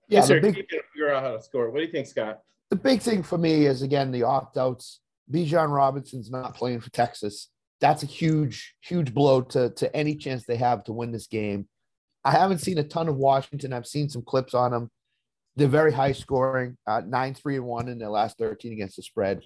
Yeah, 0.08 0.18
Yes, 0.20 0.28
the 0.28 0.34
sir. 0.34 0.40
big 0.40 0.54
Keep 0.54 0.68
trying 0.68 0.80
to 0.80 0.88
figure 0.92 1.14
out 1.14 1.22
how 1.22 1.32
to 1.32 1.42
score. 1.42 1.70
What 1.70 1.80
do 1.80 1.84
you 1.84 1.92
think, 1.92 2.06
Scott? 2.06 2.40
the 2.70 2.76
big 2.76 3.00
thing 3.02 3.22
for 3.22 3.36
me 3.38 3.66
is 3.66 3.82
again 3.82 4.10
the 4.10 4.22
opt 4.22 4.56
outs. 4.56 5.00
Bijan 5.30 5.70
Robinson's 5.70 6.30
not 6.30 6.54
playing 6.54 6.80
for 6.80 6.90
Texas. 6.90 7.48
That's 7.80 8.02
a 8.02 8.06
huge, 8.06 8.74
huge 8.80 9.12
blow 9.12 9.42
to 9.42 9.70
to 9.70 9.94
any 9.94 10.16
chance 10.16 10.44
they 10.44 10.56
have 10.56 10.84
to 10.84 10.92
win 10.92 11.12
this 11.12 11.26
game. 11.26 11.68
I 12.24 12.30
haven't 12.30 12.58
seen 12.58 12.78
a 12.78 12.84
ton 12.84 13.08
of 13.08 13.16
Washington. 13.16 13.74
I've 13.74 13.86
seen 13.86 14.08
some 14.08 14.22
clips 14.22 14.54
on 14.54 14.70
them. 14.70 14.90
They're 15.56 15.68
very 15.68 15.92
high 15.92 16.12
scoring, 16.12 16.76
uh, 16.86 17.02
nine, 17.06 17.34
three, 17.34 17.56
and 17.56 17.64
one 17.64 17.88
in 17.88 17.98
their 17.98 18.08
last 18.08 18.38
13 18.38 18.72
against 18.72 18.96
the 18.96 19.02
spread. 19.02 19.40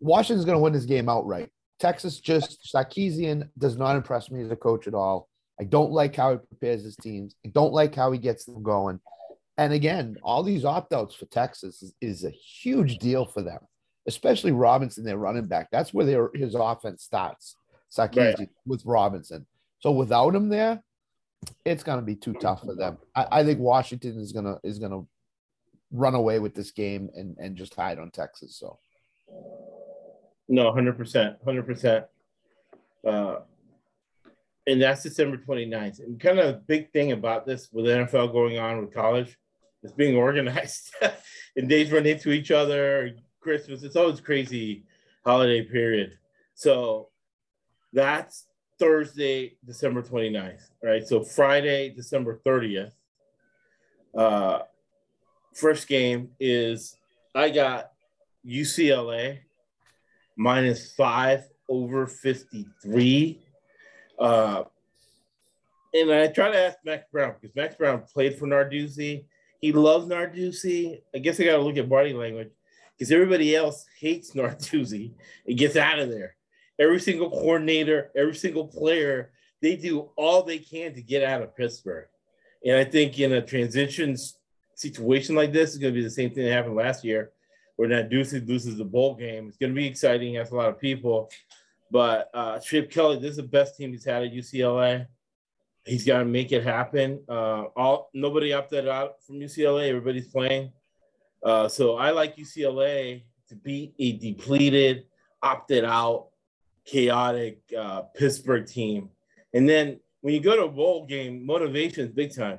Washington's 0.00 0.44
going 0.44 0.56
to 0.56 0.62
win 0.62 0.72
this 0.72 0.84
game 0.86 1.08
outright. 1.08 1.50
Texas 1.78 2.20
just 2.20 2.70
Sarkisian 2.74 3.48
does 3.58 3.76
not 3.76 3.96
impress 3.96 4.30
me 4.30 4.42
as 4.42 4.50
a 4.50 4.56
coach 4.56 4.86
at 4.86 4.94
all. 4.94 5.28
I 5.60 5.64
don't 5.64 5.92
like 5.92 6.16
how 6.16 6.32
he 6.32 6.38
prepares 6.38 6.82
his 6.82 6.96
teams. 6.96 7.34
I 7.44 7.50
don't 7.50 7.72
like 7.72 7.94
how 7.94 8.10
he 8.12 8.18
gets 8.18 8.44
them 8.44 8.62
going. 8.62 9.00
And 9.56 9.72
again, 9.72 10.16
all 10.22 10.42
these 10.42 10.64
opt 10.64 10.92
outs 10.92 11.14
for 11.14 11.26
Texas 11.26 11.82
is, 11.82 11.94
is 12.00 12.24
a 12.24 12.30
huge 12.30 12.98
deal 12.98 13.24
for 13.24 13.42
them, 13.42 13.60
especially 14.08 14.52
Robinson, 14.52 15.04
their 15.04 15.18
running 15.18 15.46
back. 15.46 15.68
That's 15.70 15.94
where 15.94 16.06
their 16.06 16.30
his 16.34 16.54
offense 16.54 17.04
starts. 17.04 17.56
Sarkisian 17.96 18.38
Right. 18.38 18.48
with 18.66 18.84
Robinson. 18.84 19.46
So 19.78 19.92
without 19.92 20.34
him 20.34 20.48
there, 20.48 20.82
it's 21.64 21.84
going 21.84 21.98
to 22.00 22.04
be 22.04 22.16
too 22.16 22.32
tough 22.32 22.62
for 22.62 22.74
them. 22.74 22.98
I, 23.14 23.26
I 23.30 23.44
think 23.44 23.60
Washington 23.60 24.18
is 24.18 24.32
gonna 24.32 24.58
is 24.64 24.78
gonna 24.78 25.02
run 25.94 26.14
away 26.14 26.40
with 26.40 26.54
this 26.54 26.72
game 26.72 27.08
and 27.14 27.36
and 27.38 27.56
just 27.56 27.74
hide 27.74 27.98
on 27.98 28.10
Texas. 28.10 28.56
So 28.56 28.78
No, 30.48 30.72
hundred 30.72 30.98
percent, 30.98 31.36
hundred 31.44 31.66
percent. 31.66 32.06
Uh, 33.06 33.36
and 34.66 34.80
that's 34.80 35.02
December 35.02 35.36
29th. 35.36 36.00
And 36.00 36.18
kind 36.18 36.38
of 36.38 36.54
a 36.54 36.58
big 36.58 36.90
thing 36.90 37.12
about 37.12 37.46
this 37.46 37.68
with 37.70 37.84
NFL 37.84 38.32
going 38.32 38.58
on 38.58 38.80
with 38.80 38.94
college, 38.94 39.38
it's 39.82 39.92
being 39.92 40.16
organized 40.16 40.94
and 41.56 41.68
days 41.68 41.92
run 41.92 42.06
into 42.06 42.30
each 42.30 42.50
other. 42.50 43.14
Christmas, 43.40 43.82
it's 43.82 43.96
always 43.96 44.20
crazy 44.20 44.84
holiday 45.24 45.62
period. 45.62 46.18
So 46.54 47.10
that's 47.92 48.46
Thursday, 48.78 49.56
December 49.66 50.02
29th, 50.02 50.70
right? 50.82 51.06
So 51.06 51.22
Friday, 51.22 51.90
December 51.90 52.40
30th. 52.46 52.92
Uh, 54.16 54.60
first 55.54 55.88
game 55.88 56.30
is 56.38 56.96
I 57.34 57.50
got 57.50 57.92
UCLA 58.46 59.38
minus 60.36 60.92
five 60.92 61.44
over 61.68 62.06
53. 62.06 63.40
Uh, 64.18 64.64
and 65.92 66.12
I 66.12 66.26
try 66.28 66.50
to 66.50 66.58
ask 66.58 66.78
Max 66.84 67.04
Brown 67.10 67.34
because 67.40 67.54
Max 67.54 67.76
Brown 67.76 68.02
played 68.12 68.36
for 68.38 68.46
Narduzzi. 68.46 69.24
He 69.60 69.72
loves 69.72 70.06
Narduzzi. 70.06 71.00
I 71.14 71.18
guess 71.18 71.40
I 71.40 71.44
got 71.44 71.56
to 71.56 71.62
look 71.62 71.76
at 71.76 71.88
body 71.88 72.12
language 72.12 72.50
because 72.96 73.12
everybody 73.12 73.54
else 73.54 73.86
hates 73.98 74.32
Narduzzi 74.34 75.12
and 75.46 75.58
gets 75.58 75.76
out 75.76 75.98
of 75.98 76.10
there. 76.10 76.36
Every 76.78 77.00
single 77.00 77.30
coordinator, 77.30 78.10
every 78.16 78.34
single 78.34 78.66
player, 78.66 79.30
they 79.62 79.76
do 79.76 80.10
all 80.16 80.42
they 80.42 80.58
can 80.58 80.92
to 80.94 81.02
get 81.02 81.22
out 81.22 81.42
of 81.42 81.56
Pittsburgh. 81.56 82.08
And 82.66 82.76
I 82.76 82.84
think 82.84 83.18
in 83.20 83.32
a 83.32 83.40
transition 83.42 84.12
s- 84.14 84.36
situation 84.74 85.34
like 85.34 85.52
this, 85.52 85.70
is 85.70 85.78
going 85.78 85.92
to 85.92 85.98
be 85.98 86.04
the 86.04 86.10
same 86.10 86.30
thing 86.30 86.44
that 86.44 86.52
happened 86.52 86.76
last 86.76 87.04
year, 87.04 87.32
where 87.76 87.88
that 87.88 88.10
Narduzzi 88.10 88.46
loses 88.46 88.76
the 88.76 88.84
bowl 88.84 89.14
game. 89.14 89.48
It's 89.48 89.56
going 89.56 89.72
to 89.72 89.76
be 89.76 89.86
exciting. 89.86 90.34
Has 90.34 90.50
a 90.50 90.56
lot 90.56 90.68
of 90.68 90.80
people. 90.80 91.30
But 91.90 92.30
uh, 92.34 92.58
Chip 92.58 92.90
Kelly, 92.90 93.18
this 93.18 93.32
is 93.32 93.36
the 93.36 93.42
best 93.42 93.76
team 93.76 93.92
he's 93.92 94.04
had 94.04 94.24
at 94.24 94.32
UCLA. 94.32 95.06
He's 95.84 96.04
got 96.04 96.20
to 96.20 96.24
make 96.24 96.50
it 96.50 96.64
happen. 96.64 97.22
Uh, 97.28 97.64
all 97.76 98.10
nobody 98.14 98.52
opted 98.52 98.88
out 98.88 99.22
from 99.24 99.36
UCLA. 99.36 99.88
Everybody's 99.88 100.28
playing. 100.28 100.72
Uh, 101.42 101.68
so 101.68 101.96
I 101.96 102.10
like 102.10 102.36
UCLA 102.36 103.22
to 103.48 103.54
beat 103.54 103.94
a 103.98 104.16
depleted, 104.16 105.04
opted 105.42 105.84
out, 105.84 106.28
chaotic 106.86 107.60
uh, 107.78 108.02
Pittsburgh 108.14 108.66
team. 108.66 109.10
And 109.52 109.68
then 109.68 110.00
when 110.22 110.34
you 110.34 110.40
go 110.40 110.56
to 110.56 110.64
a 110.64 110.68
bowl 110.68 111.06
game, 111.06 111.44
motivation 111.44 112.06
is 112.06 112.10
big 112.10 112.34
time. 112.34 112.58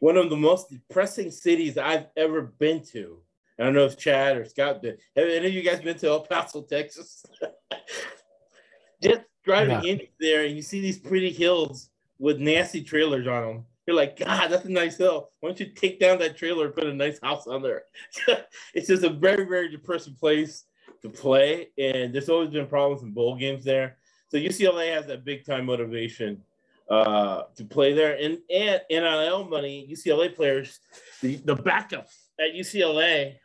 One 0.00 0.16
of 0.16 0.30
the 0.30 0.36
most 0.36 0.68
depressing 0.70 1.30
cities 1.30 1.78
I've 1.78 2.06
ever 2.16 2.42
been 2.42 2.82
to. 2.92 3.18
I 3.58 3.64
don't 3.64 3.74
know 3.74 3.86
if 3.86 3.96
Chad 3.96 4.36
or 4.36 4.44
Scott 4.44 4.82
been. 4.82 4.96
Have 5.16 5.28
any 5.28 5.46
of 5.46 5.54
you 5.54 5.62
guys 5.62 5.80
been 5.80 5.96
to 5.98 6.08
El 6.08 6.20
Paso, 6.20 6.62
Texas? 6.62 7.24
Just 9.02 9.22
driving 9.44 9.82
Yeah. 9.82 9.92
in 9.92 10.00
there 10.20 10.44
and 10.44 10.54
you 10.56 10.62
see 10.62 10.80
these 10.80 10.98
pretty 10.98 11.30
hills 11.30 11.90
with 12.18 12.38
nasty 12.38 12.82
trailers 12.82 13.26
on 13.26 13.46
them. 13.46 13.64
You're 13.86 13.96
like, 13.96 14.18
God, 14.18 14.50
that's 14.50 14.64
a 14.64 14.70
nice 14.70 14.96
hill. 14.96 15.30
Why 15.40 15.48
don't 15.50 15.60
you 15.60 15.66
take 15.66 16.00
down 16.00 16.18
that 16.18 16.36
trailer 16.36 16.66
and 16.66 16.74
put 16.74 16.84
a 16.84 16.92
nice 16.92 17.20
house 17.22 17.46
on 17.46 17.62
there? 17.62 17.84
it's 18.74 18.88
just 18.88 19.04
a 19.04 19.10
very, 19.10 19.44
very 19.44 19.70
depressing 19.70 20.14
place 20.16 20.64
to 21.02 21.08
play. 21.08 21.68
And 21.78 22.12
there's 22.12 22.28
always 22.28 22.50
been 22.50 22.66
problems 22.66 23.02
in 23.02 23.12
bowl 23.12 23.36
games 23.36 23.64
there. 23.64 23.96
So 24.28 24.38
UCLA 24.38 24.92
has 24.92 25.06
that 25.06 25.24
big 25.24 25.44
time 25.46 25.66
motivation 25.66 26.42
uh, 26.90 27.42
to 27.56 27.64
play 27.64 27.92
there. 27.92 28.14
And, 28.14 28.38
and 28.50 28.80
NIL 28.90 29.44
money, 29.44 29.88
UCLA 29.90 30.34
players, 30.34 30.78
the, 31.22 31.36
the 31.36 31.56
backups 31.56 32.14
at 32.40 32.54
UCLA 32.54 33.36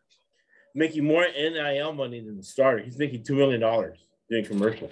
making 0.75 1.03
more 1.03 1.25
NIL 1.25 1.93
money 1.93 2.21
than 2.21 2.37
the 2.37 2.43
starter. 2.43 2.83
He's 2.83 2.97
making 2.97 3.23
two 3.23 3.35
million 3.35 3.59
dollars 3.59 3.99
doing 4.29 4.45
commercial. 4.45 4.89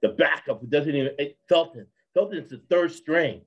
The 0.00 0.08
backup 0.08 0.60
who 0.60 0.66
doesn't 0.66 0.94
even 0.94 1.12
eh, 1.18 1.28
Felton. 1.48 1.86
Felton's 2.14 2.50
the 2.50 2.60
third 2.68 2.92
string. 2.92 3.42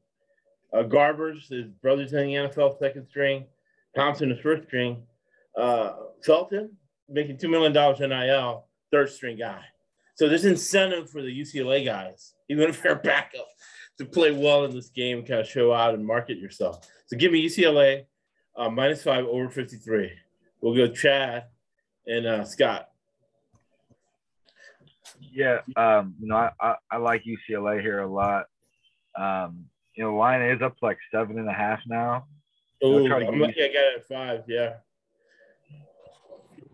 Uh, 0.74 0.84
Garbers, 0.84 1.48
his 1.50 1.68
brother's 1.82 2.14
in 2.14 2.28
the 2.28 2.34
NFL, 2.34 2.80
second 2.80 3.08
string. 3.08 3.46
Thompson 3.96 4.32
is 4.32 4.40
first 4.40 4.68
string. 4.68 5.04
Uh, 5.58 5.94
Felton 6.24 6.72
making 7.10 7.38
two 7.38 7.50
million 7.50 7.74
dollars 7.74 8.00
NIL, 8.00 8.66
third 8.92 9.10
string 9.10 9.38
guy. 9.38 9.62
So 10.16 10.30
there's 10.30 10.46
incentive 10.46 11.10
for 11.10 11.22
the 11.22 11.42
UCLA 11.42 11.84
guys, 11.86 12.34
even 12.50 12.70
if 12.70 12.82
they're 12.82 12.96
backup, 12.96 13.48
to 13.98 14.06
play 14.06 14.32
well 14.32 14.66
in 14.66 14.72
this 14.72 14.90
game, 14.90 15.26
kind 15.26 15.40
of 15.40 15.48
show 15.48 15.74
out 15.74 15.94
and 15.94 16.06
market 16.06 16.38
yourself. 16.38 16.88
So 17.08 17.18
give 17.18 17.32
me 17.32 17.46
UCLA 17.46 18.06
uh, 18.58 18.70
minus 18.70 19.04
five 19.04 19.26
over 19.26 19.50
53. 19.50 20.12
We'll 20.62 20.76
go 20.76 20.88
Chad 20.94 21.46
and 22.08 22.26
uh, 22.26 22.44
Scott. 22.44 22.90
Yeah, 25.20 25.60
um, 25.76 26.16
you 26.20 26.28
know, 26.28 26.36
I, 26.36 26.52
I, 26.60 26.76
I 26.92 26.98
like 26.98 27.24
UCLA 27.24 27.82
here 27.82 28.00
a 28.00 28.08
lot. 28.08 28.46
Um, 29.18 29.66
you 29.96 30.04
know, 30.04 30.16
line 30.16 30.42
is 30.42 30.62
up 30.62 30.78
to 30.78 30.86
like 30.86 30.98
seven 31.14 31.40
and 31.40 31.50
a 31.50 31.54
half 31.54 31.80
now. 31.88 32.26
Oh, 32.84 33.08
try 33.08 33.20
to 33.20 33.28
I'm 33.28 33.34
get 33.34 33.42
lucky 33.42 33.64
I 33.64 33.68
got 33.68 33.76
it 33.76 33.98
at 33.98 34.08
five. 34.08 34.44
Yeah. 34.48 34.74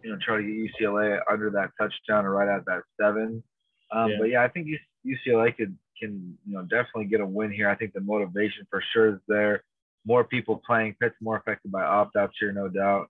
You 0.04 0.12
know, 0.12 0.18
try 0.24 0.38
to 0.38 0.44
get 0.44 0.72
UCLA 0.82 1.20
under 1.30 1.52
that 1.52 1.72
touchdown 1.80 2.26
or 2.26 2.32
right 2.32 2.50
at 2.50 2.66
that 2.66 2.82
seven. 3.00 3.44
Um, 3.92 4.12
Yeah. 4.12 4.18
But 4.20 4.30
yeah, 4.30 4.44
I 4.44 4.48
think 4.48 4.68
UCLA 5.06 5.56
could 5.56 5.78
can 6.02 6.38
you 6.46 6.54
know 6.54 6.64
definitely 6.64 7.06
get 7.06 7.22
a 7.22 7.26
win 7.26 7.52
here. 7.52 7.70
I 7.70 7.76
think 7.76 7.94
the 7.94 8.02
motivation 8.02 8.66
for 8.70 8.84
sure 8.94 9.08
is 9.14 9.20
there. 9.28 9.64
More 10.06 10.24
people 10.24 10.62
playing. 10.66 10.96
Pitt's 11.00 11.16
more 11.22 11.38
affected 11.38 11.72
by 11.72 11.84
opt 11.84 12.16
outs 12.16 12.34
here, 12.40 12.52
no 12.52 12.68
doubt. 12.68 13.08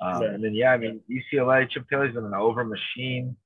Um, 0.00 0.20
Right. 0.20 0.30
And 0.30 0.44
then 0.44 0.54
yeah, 0.54 0.72
I 0.72 0.76
mean 0.76 1.00
UCLA 1.10 1.70
Chip 1.70 1.88
Kelly's 1.88 2.14
been 2.14 2.24
an 2.24 2.34
over 2.34 2.64
machine. 2.64 3.36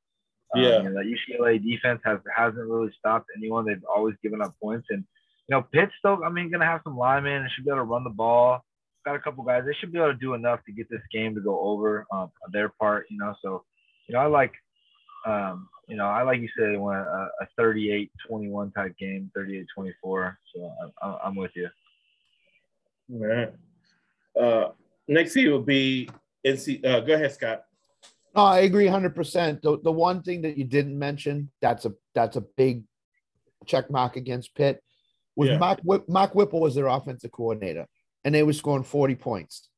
Um, 0.54 0.62
Yeah. 0.62 0.78
you 0.78 0.82
know, 0.84 0.94
that 0.94 1.04
UCLA 1.06 1.58
defense 1.62 2.00
has 2.04 2.18
hasn't 2.34 2.68
really 2.68 2.92
stopped 2.98 3.26
anyone. 3.36 3.66
They've 3.66 3.84
always 3.94 4.14
given 4.22 4.40
up 4.42 4.54
points, 4.62 4.86
and 4.90 5.04
you 5.48 5.56
know 5.56 5.62
Pitt's 5.72 5.92
still. 5.98 6.24
I 6.24 6.30
mean, 6.30 6.50
gonna 6.50 6.64
have 6.64 6.80
some 6.84 6.96
linemen 6.96 7.42
and 7.42 7.50
should 7.50 7.64
be 7.64 7.70
able 7.70 7.80
to 7.80 7.84
run 7.84 8.04
the 8.04 8.10
ball. 8.10 8.64
Got 9.04 9.16
a 9.16 9.20
couple 9.20 9.44
guys. 9.44 9.64
They 9.66 9.74
should 9.74 9.92
be 9.92 9.98
able 9.98 10.12
to 10.12 10.18
do 10.18 10.34
enough 10.34 10.64
to 10.64 10.72
get 10.72 10.88
this 10.90 11.02
game 11.12 11.34
to 11.36 11.40
go 11.40 11.60
over 11.60 12.06
um, 12.10 12.30
on 12.44 12.50
their 12.52 12.70
part. 12.70 13.06
You 13.10 13.18
know, 13.18 13.34
so 13.42 13.64
you 14.08 14.14
know 14.14 14.20
I 14.20 14.26
like. 14.26 14.52
Um, 15.26 15.68
you 15.88 15.96
know, 15.96 16.06
I 16.06 16.22
like 16.22 16.40
you 16.40 16.48
said, 16.58 16.76
want 16.78 16.98
a, 16.98 17.28
a 17.40 17.60
38-21 17.60 18.74
type 18.74 18.96
game, 18.98 19.30
38-24. 19.36 20.36
So 20.54 20.72
I'm, 21.02 21.16
I'm 21.24 21.34
with 21.34 21.50
you. 21.54 21.68
All 23.12 23.26
right. 23.26 23.52
Uh, 24.40 24.70
next 25.08 25.32
seed 25.32 25.48
will 25.48 25.62
be 25.62 26.08
NC. 26.46 26.84
Uh, 26.84 27.00
go 27.00 27.14
ahead, 27.14 27.32
Scott. 27.32 27.64
No, 28.34 28.42
I 28.44 28.60
agree 28.60 28.86
hundred 28.86 29.14
percent. 29.14 29.62
The 29.62 29.78
the 29.82 29.90
one 29.90 30.22
thing 30.22 30.42
that 30.42 30.58
you 30.58 30.64
didn't 30.64 30.98
mention 30.98 31.50
that's 31.62 31.86
a 31.86 31.94
that's 32.14 32.36
a 32.36 32.42
big 32.42 32.84
check 33.64 33.90
mark 33.90 34.16
against 34.16 34.54
Pitt 34.54 34.82
was 35.36 35.48
Yeah. 35.48 35.56
Mark 35.56 35.80
Whip, 35.84 36.06
Mark 36.06 36.34
Whipple 36.34 36.60
was 36.60 36.74
their 36.74 36.88
offensive 36.88 37.32
coordinator, 37.32 37.86
and 38.24 38.34
they 38.34 38.42
were 38.42 38.52
scoring 38.52 38.84
forty 38.84 39.14
points. 39.14 39.70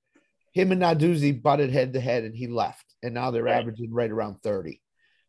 Him 0.55 0.73
and 0.73 0.83
Narduzzi 0.83 1.40
butted 1.40 1.71
head 1.71 1.93
to 1.93 2.00
head, 2.00 2.25
and 2.25 2.35
he 2.35 2.49
left, 2.49 2.85
and 3.02 3.14
now 3.14 3.31
they're 3.31 3.45
Right. 3.45 3.59
averaging 3.61 3.93
right 3.93 4.11
around 4.11 4.40
thirty. 4.43 4.81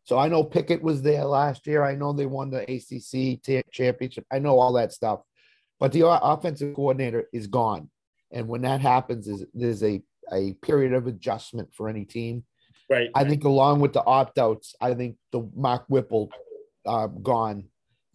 So 0.04 0.18
I 0.18 0.28
know 0.28 0.42
Pickett 0.42 0.82
was 0.82 1.02
there 1.02 1.24
last 1.24 1.66
year. 1.66 1.84
I 1.84 1.94
know 1.94 2.12
they 2.12 2.26
won 2.26 2.50
the 2.50 2.62
ACC 2.62 3.42
t- 3.42 3.62
championship. 3.70 4.24
I 4.32 4.38
know 4.38 4.58
all 4.58 4.72
that 4.74 4.92
stuff, 4.92 5.20
but 5.78 5.92
the 5.92 6.06
offensive 6.06 6.74
coordinator 6.74 7.28
is 7.32 7.46
gone, 7.46 7.90
and 8.32 8.48
when 8.48 8.62
that 8.62 8.80
happens, 8.80 9.28
is 9.28 9.44
there's 9.54 9.82
a 9.82 10.02
a 10.32 10.54
period 10.62 10.92
of 10.92 11.06
adjustment 11.06 11.74
for 11.74 11.88
any 11.88 12.04
team. 12.04 12.44
Right. 12.88 13.08
I 13.14 13.24
think 13.24 13.44
along 13.44 13.80
with 13.80 13.92
the 13.92 14.04
opt 14.04 14.38
outs, 14.38 14.74
I 14.80 14.94
think 14.94 15.16
the 15.32 15.48
Mark 15.54 15.84
Whipple 15.88 16.30
uh, 16.86 17.06
gone 17.06 17.64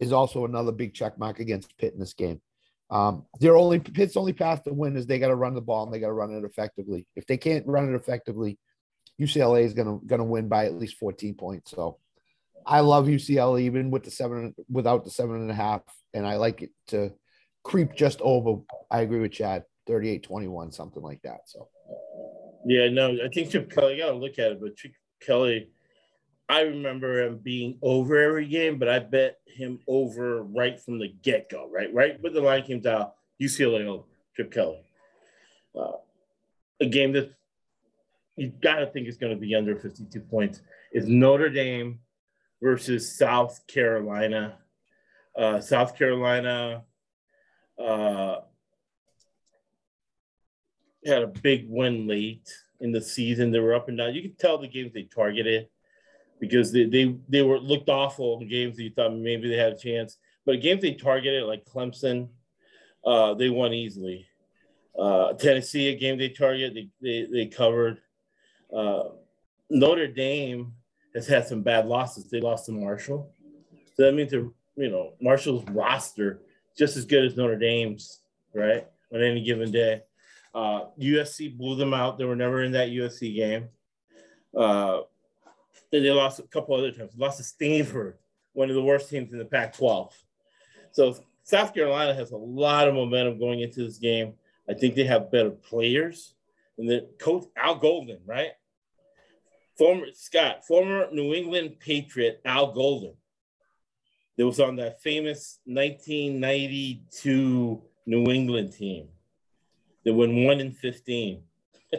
is 0.00 0.12
also 0.12 0.44
another 0.44 0.72
big 0.72 0.94
check 0.94 1.18
mark 1.18 1.40
against 1.40 1.76
Pitt 1.78 1.94
in 1.94 2.00
this 2.00 2.12
game. 2.12 2.40
Um, 2.90 3.24
their 3.40 3.56
only 3.56 3.80
Pitt's 3.80 4.16
only 4.16 4.32
path 4.32 4.62
to 4.64 4.72
win 4.72 4.96
is 4.96 5.06
they 5.06 5.18
got 5.18 5.28
to 5.28 5.34
run 5.34 5.54
the 5.54 5.60
ball 5.60 5.84
and 5.84 5.92
they 5.92 5.98
got 5.98 6.08
to 6.08 6.12
run 6.12 6.32
it 6.32 6.44
effectively. 6.44 7.06
If 7.16 7.26
they 7.26 7.36
can't 7.36 7.66
run 7.66 7.92
it 7.92 7.96
effectively, 7.96 8.58
UCLA 9.20 9.64
is 9.64 9.74
gonna 9.74 9.98
gonna 10.06 10.24
win 10.24 10.48
by 10.48 10.66
at 10.66 10.74
least 10.74 10.98
14 10.98 11.34
points. 11.34 11.70
So 11.70 11.98
I 12.66 12.80
love 12.80 13.06
UCLA 13.06 13.62
even 13.62 13.90
with 13.90 14.04
the 14.04 14.10
seven 14.10 14.54
without 14.68 15.04
the 15.04 15.10
seven 15.10 15.36
and 15.36 15.50
a 15.50 15.54
half, 15.54 15.82
and 16.12 16.26
I 16.26 16.36
like 16.36 16.62
it 16.62 16.70
to 16.88 17.12
creep 17.62 17.94
just 17.94 18.20
over. 18.20 18.62
I 18.90 19.00
agree 19.00 19.20
with 19.20 19.32
Chad, 19.32 19.64
38-21, 19.88 20.72
something 20.74 21.02
like 21.02 21.22
that. 21.22 21.40
So 21.46 21.68
Yeah, 22.64 22.88
no, 22.88 23.16
I 23.24 23.28
think 23.32 23.50
Chip 23.50 23.70
Kelly, 23.70 23.94
you 23.94 24.02
got 24.02 24.10
to 24.10 24.18
look 24.18 24.38
at 24.38 24.52
it, 24.52 24.60
but 24.60 24.76
Chip 24.76 24.92
Kelly, 25.20 25.70
I 26.48 26.62
remember 26.62 27.22
him 27.22 27.38
being 27.38 27.78
over 27.82 28.16
every 28.20 28.46
game, 28.46 28.78
but 28.78 28.88
I 28.88 28.98
bet 29.00 29.38
him 29.46 29.80
over 29.88 30.42
right 30.42 30.80
from 30.80 30.98
the 30.98 31.08
get 31.22 31.48
go, 31.48 31.68
right? 31.70 31.92
Right 31.92 32.20
when 32.20 32.34
the 32.34 32.40
line 32.40 32.62
came 32.62 32.80
down, 32.80 33.10
UCLA 33.40 33.84
over 33.86 34.04
Chip 34.36 34.52
Kelly. 34.52 34.78
Uh, 35.74 35.92
a 36.80 36.86
game 36.86 37.12
that 37.12 37.32
you 38.36 38.52
got 38.62 38.76
to 38.76 38.86
think 38.86 39.08
it's 39.08 39.16
going 39.16 39.34
to 39.34 39.40
be 39.40 39.54
under 39.54 39.76
52 39.76 40.20
points 40.20 40.60
is 40.92 41.08
Notre 41.08 41.48
Dame 41.48 42.00
versus 42.62 43.16
South 43.16 43.66
Carolina. 43.66 44.58
Uh, 45.36 45.60
South 45.60 45.96
Carolina 45.96 46.84
uh, 47.82 48.36
had 51.04 51.22
a 51.22 51.26
big 51.26 51.66
win 51.68 52.06
late 52.06 52.48
in 52.80 52.92
the 52.92 53.00
season. 53.00 53.50
They 53.50 53.60
were 53.60 53.74
up 53.74 53.88
and 53.88 53.98
down. 53.98 54.14
You 54.14 54.22
could 54.22 54.38
tell 54.38 54.58
the 54.58 54.68
games 54.68 54.92
they 54.92 55.04
targeted 55.04 55.68
because 56.40 56.72
they 56.72 56.84
they, 56.84 57.16
they 57.28 57.42
were 57.42 57.58
looked 57.58 57.88
awful 57.88 58.40
in 58.40 58.48
games 58.48 58.76
that 58.76 58.82
you 58.82 58.90
thought 58.90 59.14
maybe 59.14 59.48
they 59.48 59.56
had 59.56 59.72
a 59.72 59.78
chance. 59.78 60.18
But 60.44 60.60
games 60.60 60.82
they 60.82 60.94
targeted, 60.94 61.44
like 61.44 61.64
Clemson, 61.64 62.28
uh, 63.04 63.34
they 63.34 63.48
won 63.48 63.72
easily. 63.72 64.26
Uh, 64.98 65.32
Tennessee, 65.34 65.88
a 65.88 65.96
game 65.96 66.18
they 66.18 66.30
targeted, 66.30 66.74
they, 66.74 66.88
they, 67.00 67.26
they 67.30 67.46
covered. 67.46 67.98
Uh, 68.76 69.10
Notre 69.70 70.06
Dame 70.06 70.72
has 71.14 71.26
had 71.26 71.46
some 71.46 71.62
bad 71.62 71.86
losses. 71.86 72.28
They 72.28 72.40
lost 72.40 72.66
to 72.66 72.72
Marshall. 72.72 73.30
So 73.94 74.04
that 74.04 74.12
means, 74.12 74.32
you 74.32 74.52
know, 74.76 75.14
Marshall's 75.20 75.64
roster 75.70 76.40
just 76.76 76.96
as 76.96 77.06
good 77.06 77.24
as 77.24 77.36
Notre 77.36 77.56
Dame's, 77.56 78.20
right? 78.52 78.86
On 79.12 79.22
any 79.22 79.42
given 79.42 79.72
day. 79.72 80.02
Uh, 80.54 80.86
USC 81.00 81.56
blew 81.56 81.76
them 81.76 81.94
out. 81.94 82.18
They 82.18 82.24
were 82.24 82.36
never 82.36 82.62
in 82.62 82.72
that 82.72 82.90
USC 82.90 83.34
game. 83.34 83.68
Uh, 84.54 85.02
then 85.90 86.02
they 86.02 86.10
lost 86.10 86.38
a 86.38 86.42
couple 86.42 86.74
other 86.74 86.92
times. 86.92 87.12
Lost 87.16 87.38
to 87.38 87.44
Stanford, 87.44 88.18
one 88.52 88.68
of 88.68 88.74
the 88.74 88.82
worst 88.82 89.08
teams 89.08 89.32
in 89.32 89.38
the 89.38 89.44
Pac-12. 89.44 90.12
So 90.92 91.16
South 91.44 91.72
Carolina 91.72 92.14
has 92.14 92.30
a 92.32 92.36
lot 92.36 92.88
of 92.88 92.94
momentum 92.94 93.38
going 93.38 93.60
into 93.60 93.84
this 93.84 93.98
game. 93.98 94.34
I 94.68 94.74
think 94.74 94.94
they 94.94 95.04
have 95.04 95.30
better 95.30 95.50
players. 95.50 96.34
And 96.78 96.90
then 96.90 97.06
coach 97.18 97.44
Al 97.56 97.76
Golden, 97.76 98.18
right? 98.26 98.50
Former 99.76 100.06
Scott, 100.14 100.66
former 100.66 101.08
New 101.12 101.34
England 101.34 101.78
Patriot 101.80 102.40
Al 102.44 102.72
Golden. 102.72 103.14
That 104.36 104.46
was 104.46 104.60
on 104.60 104.76
that 104.76 105.02
famous 105.02 105.58
1992 105.64 107.82
New 108.06 108.30
England 108.30 108.72
team. 108.72 109.08
that 110.04 110.14
went 110.14 110.32
one 110.32 110.60
in 110.60 110.72
15. 110.72 111.42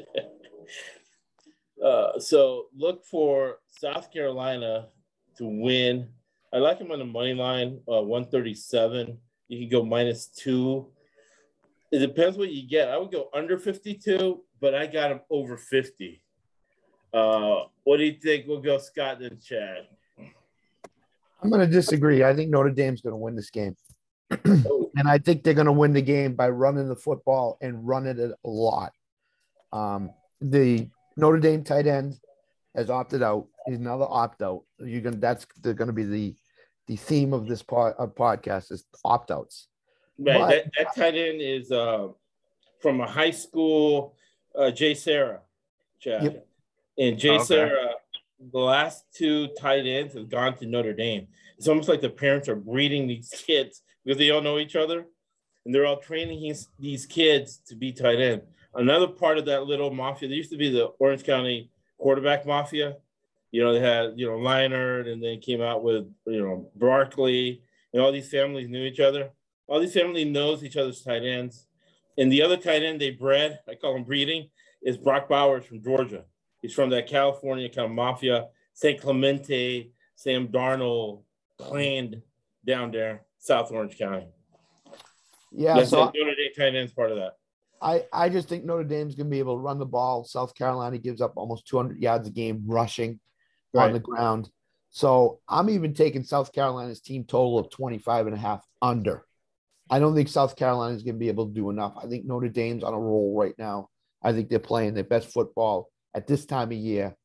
uh, 1.83 2.19
so 2.19 2.67
look 2.75 3.05
for 3.05 3.59
South 3.67 4.11
Carolina 4.11 4.87
to 5.37 5.45
win. 5.45 6.09
I 6.53 6.57
like 6.57 6.79
him 6.79 6.91
on 6.91 6.99
the 6.99 7.05
money 7.05 7.33
line, 7.33 7.81
uh, 7.87 8.01
137. 8.01 9.17
You 9.49 9.59
can 9.59 9.69
go 9.69 9.83
minus 9.83 10.27
two. 10.27 10.87
It 11.91 11.99
depends 11.99 12.37
what 12.37 12.51
you 12.51 12.67
get. 12.67 12.89
I 12.89 12.97
would 12.97 13.11
go 13.11 13.29
under 13.33 13.57
52, 13.57 14.43
but 14.59 14.73
I 14.73 14.87
got 14.87 15.11
him 15.11 15.21
over 15.29 15.57
50. 15.57 16.21
Uh, 17.13 17.63
what 17.83 17.97
do 17.97 18.03
you 18.03 18.13
think? 18.13 18.45
We'll 18.47 18.61
go 18.61 18.77
Scott 18.77 19.21
and 19.21 19.41
Chad. 19.41 19.87
I'm 21.41 21.49
going 21.49 21.65
to 21.65 21.71
disagree. 21.71 22.23
I 22.23 22.33
think 22.33 22.49
Notre 22.49 22.71
Dame's 22.71 23.01
going 23.01 23.13
to 23.13 23.17
win 23.17 23.35
this 23.35 23.49
game. 23.49 23.75
and 24.29 25.07
I 25.07 25.19
think 25.19 25.43
they're 25.43 25.53
going 25.53 25.67
to 25.67 25.71
win 25.71 25.93
the 25.93 26.01
game 26.01 26.33
by 26.33 26.49
running 26.49 26.89
the 26.89 26.95
football 26.95 27.57
and 27.61 27.87
running 27.87 28.17
it 28.17 28.31
a 28.31 28.49
lot. 28.49 28.91
Um, 29.71 30.11
the 30.41 30.89
Notre 31.15 31.39
Dame 31.39 31.63
tight 31.63 31.87
end 31.87 32.15
has 32.75 32.89
opted 32.89 33.23
out. 33.23 33.47
He's 33.65 33.77
another 33.77 34.05
opt 34.07 34.41
out. 34.41 34.63
You're 34.79 35.01
going 35.01 35.15
to 35.15 35.19
that's 35.19 35.45
they're 35.61 35.73
going 35.73 35.87
to 35.87 35.93
be 35.93 36.03
the 36.03 36.35
the 36.87 36.95
theme 36.95 37.33
of 37.33 37.47
this 37.47 37.61
pod, 37.61 37.93
uh, 37.99 38.07
podcast 38.07 38.71
is 38.71 38.85
opt 39.03 39.31
outs. 39.31 39.67
Right. 40.17 40.39
But- 40.39 40.49
that, 40.49 40.71
that 40.77 40.95
tight 40.95 41.15
end 41.15 41.41
is 41.41 41.71
uh, 41.71 42.07
from 42.81 43.01
a 43.01 43.07
high 43.07 43.31
school, 43.31 44.15
uh, 44.55 44.71
JSerra, 44.71 45.39
Chad. 45.99 46.23
Yep. 46.23 46.46
And 46.97 47.17
Jay 47.17 47.29
oh, 47.29 47.35
Okay. 47.35 47.43
Sarah, 47.45 47.91
the 48.51 48.59
last 48.59 49.05
two 49.13 49.49
tight 49.59 49.85
ends 49.85 50.13
have 50.13 50.29
gone 50.29 50.57
to 50.57 50.65
Notre 50.65 50.93
Dame. 50.93 51.27
It's 51.57 51.67
almost 51.67 51.89
like 51.89 52.01
the 52.01 52.09
parents 52.09 52.47
are 52.49 52.55
breeding 52.55 53.07
these 53.07 53.29
kids 53.45 53.81
because 54.03 54.17
they 54.17 54.29
all 54.29 54.41
know 54.41 54.59
each 54.59 54.75
other, 54.75 55.05
and 55.65 55.73
they're 55.73 55.85
all 55.85 55.97
training 55.97 56.39
his, 56.39 56.67
these 56.79 57.05
kids 57.05 57.61
to 57.67 57.75
be 57.75 57.91
tight 57.91 58.19
end. 58.19 58.41
Another 58.75 59.07
part 59.07 59.37
of 59.37 59.45
that 59.45 59.63
little 59.63 59.91
mafia, 59.91 60.27
there 60.29 60.37
used 60.37 60.51
to 60.51 60.57
be 60.57 60.69
the 60.69 60.85
Orange 60.99 61.23
County 61.23 61.71
quarterback 61.97 62.45
mafia. 62.45 62.97
You 63.51 63.63
know, 63.63 63.73
they 63.73 63.79
had 63.79 64.13
you 64.17 64.27
know 64.27 64.37
Leinart, 64.37 65.11
and 65.11 65.23
then 65.23 65.39
came 65.39 65.61
out 65.61 65.83
with 65.83 66.05
you 66.25 66.41
know 66.41 66.69
Barkley, 66.75 67.63
and 67.93 68.01
all 68.01 68.11
these 68.11 68.29
families 68.29 68.69
knew 68.69 68.83
each 68.83 68.99
other. 68.99 69.31
All 69.67 69.79
these 69.79 69.93
families 69.93 70.27
knows 70.27 70.63
each 70.63 70.77
other's 70.77 71.01
tight 71.01 71.23
ends. 71.23 71.65
And 72.17 72.31
the 72.31 72.41
other 72.41 72.57
tight 72.57 72.83
end 72.83 72.99
they 72.99 73.11
bred, 73.11 73.59
I 73.69 73.75
call 73.75 73.95
him 73.95 74.03
breeding, 74.03 74.49
is 74.81 74.97
Brock 74.97 75.29
Bowers 75.29 75.65
from 75.65 75.83
Georgia. 75.83 76.25
He's 76.67 76.75
from 76.75 76.89
that 76.89 77.07
California 77.07 77.69
kind 77.69 77.85
of 77.85 77.91
mafia, 77.91 78.47
San 78.73 78.97
Clemente, 78.97 79.89
Sam 80.17 80.49
Darnold, 80.49 81.23
planned 81.57 82.21
down 82.65 82.91
there, 82.91 83.21
South 83.39 83.71
Orange 83.71 83.97
County. 83.97 84.27
Yeah, 85.53 85.75
That's 85.75 85.91
so. 85.91 86.11
Notre 86.13 86.35
Dame 86.35 86.51
tight 86.57 86.75
end's 86.75 86.91
part 86.91 87.11
of 87.11 87.19
that. 87.19 87.37
I, 87.81 88.03
I 88.11 88.27
just 88.27 88.49
think 88.49 88.65
Notre 88.65 88.83
Dame's 88.83 89.15
going 89.15 89.27
to 89.27 89.31
be 89.31 89.39
able 89.39 89.55
to 89.55 89.61
run 89.61 89.79
the 89.79 89.85
ball. 89.85 90.25
South 90.25 90.55
Carolina 90.55 90.97
gives 90.97 91.21
up 91.21 91.37
almost 91.37 91.69
200 91.69 92.01
yards 92.01 92.27
a 92.27 92.31
game 92.31 92.63
rushing 92.67 93.21
on 93.73 93.93
the 93.93 93.99
ground. 93.99 94.49
So 94.89 95.39
I'm 95.47 95.69
even 95.69 95.93
taking 95.93 96.23
South 96.23 96.51
Carolina's 96.51 96.99
team 96.99 97.23
total 97.23 97.59
of 97.59 97.69
25 97.69 98.27
and 98.27 98.35
a 98.35 98.39
half 98.39 98.61
under. 98.81 99.23
I 99.89 99.99
don't 99.99 100.15
think 100.15 100.27
South 100.27 100.57
Carolina 100.57 100.97
is 100.97 101.03
going 101.03 101.15
to 101.15 101.19
be 101.19 101.29
able 101.29 101.47
to 101.47 101.53
do 101.53 101.69
enough. 101.69 101.93
I 101.95 102.07
think 102.07 102.25
Notre 102.25 102.49
Dame's 102.49 102.83
on 102.83 102.93
a 102.93 102.99
roll 102.99 103.39
right 103.39 103.55
now. 103.57 103.87
I 104.21 104.33
think 104.33 104.49
they're 104.49 104.59
playing 104.59 104.95
their 104.95 105.05
best 105.05 105.31
football 105.31 105.89
at 106.17 106.25
this 106.25 106.45
time 106.47 106.71
of 106.71 106.77
year. 106.77 107.15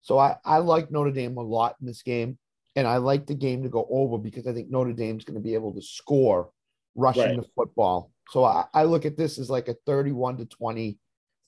So 0.00 0.18
I, 0.18 0.36
I 0.46 0.58
like 0.58 0.90
Notre 0.90 1.10
Dame 1.12 1.36
a 1.36 1.42
lot 1.42 1.76
in 1.80 1.86
this 1.86 2.02
game. 2.02 2.38
And 2.74 2.86
I 2.86 2.96
like 2.96 3.26
the 3.26 3.34
game 3.34 3.62
to 3.64 3.68
go 3.68 3.86
over 3.90 4.16
because 4.16 4.46
I 4.46 4.52
think 4.54 4.70
Notre 4.70 4.92
Dame's 4.94 5.24
going 5.24 5.34
to 5.34 5.40
be 5.42 5.54
able 5.54 5.74
to 5.74 5.82
score 5.82 6.50
rushing 6.94 7.22
Right. 7.22 7.36
the 7.36 7.46
football. 7.54 8.10
So 8.30 8.44
I, 8.44 8.64
I 8.72 8.84
look 8.84 9.04
at 9.04 9.16
this 9.18 9.38
as 9.38 9.50
like 9.50 9.68
a 9.68 9.74
31 9.86 10.38
to 10.38 10.46
20, 10.46 10.96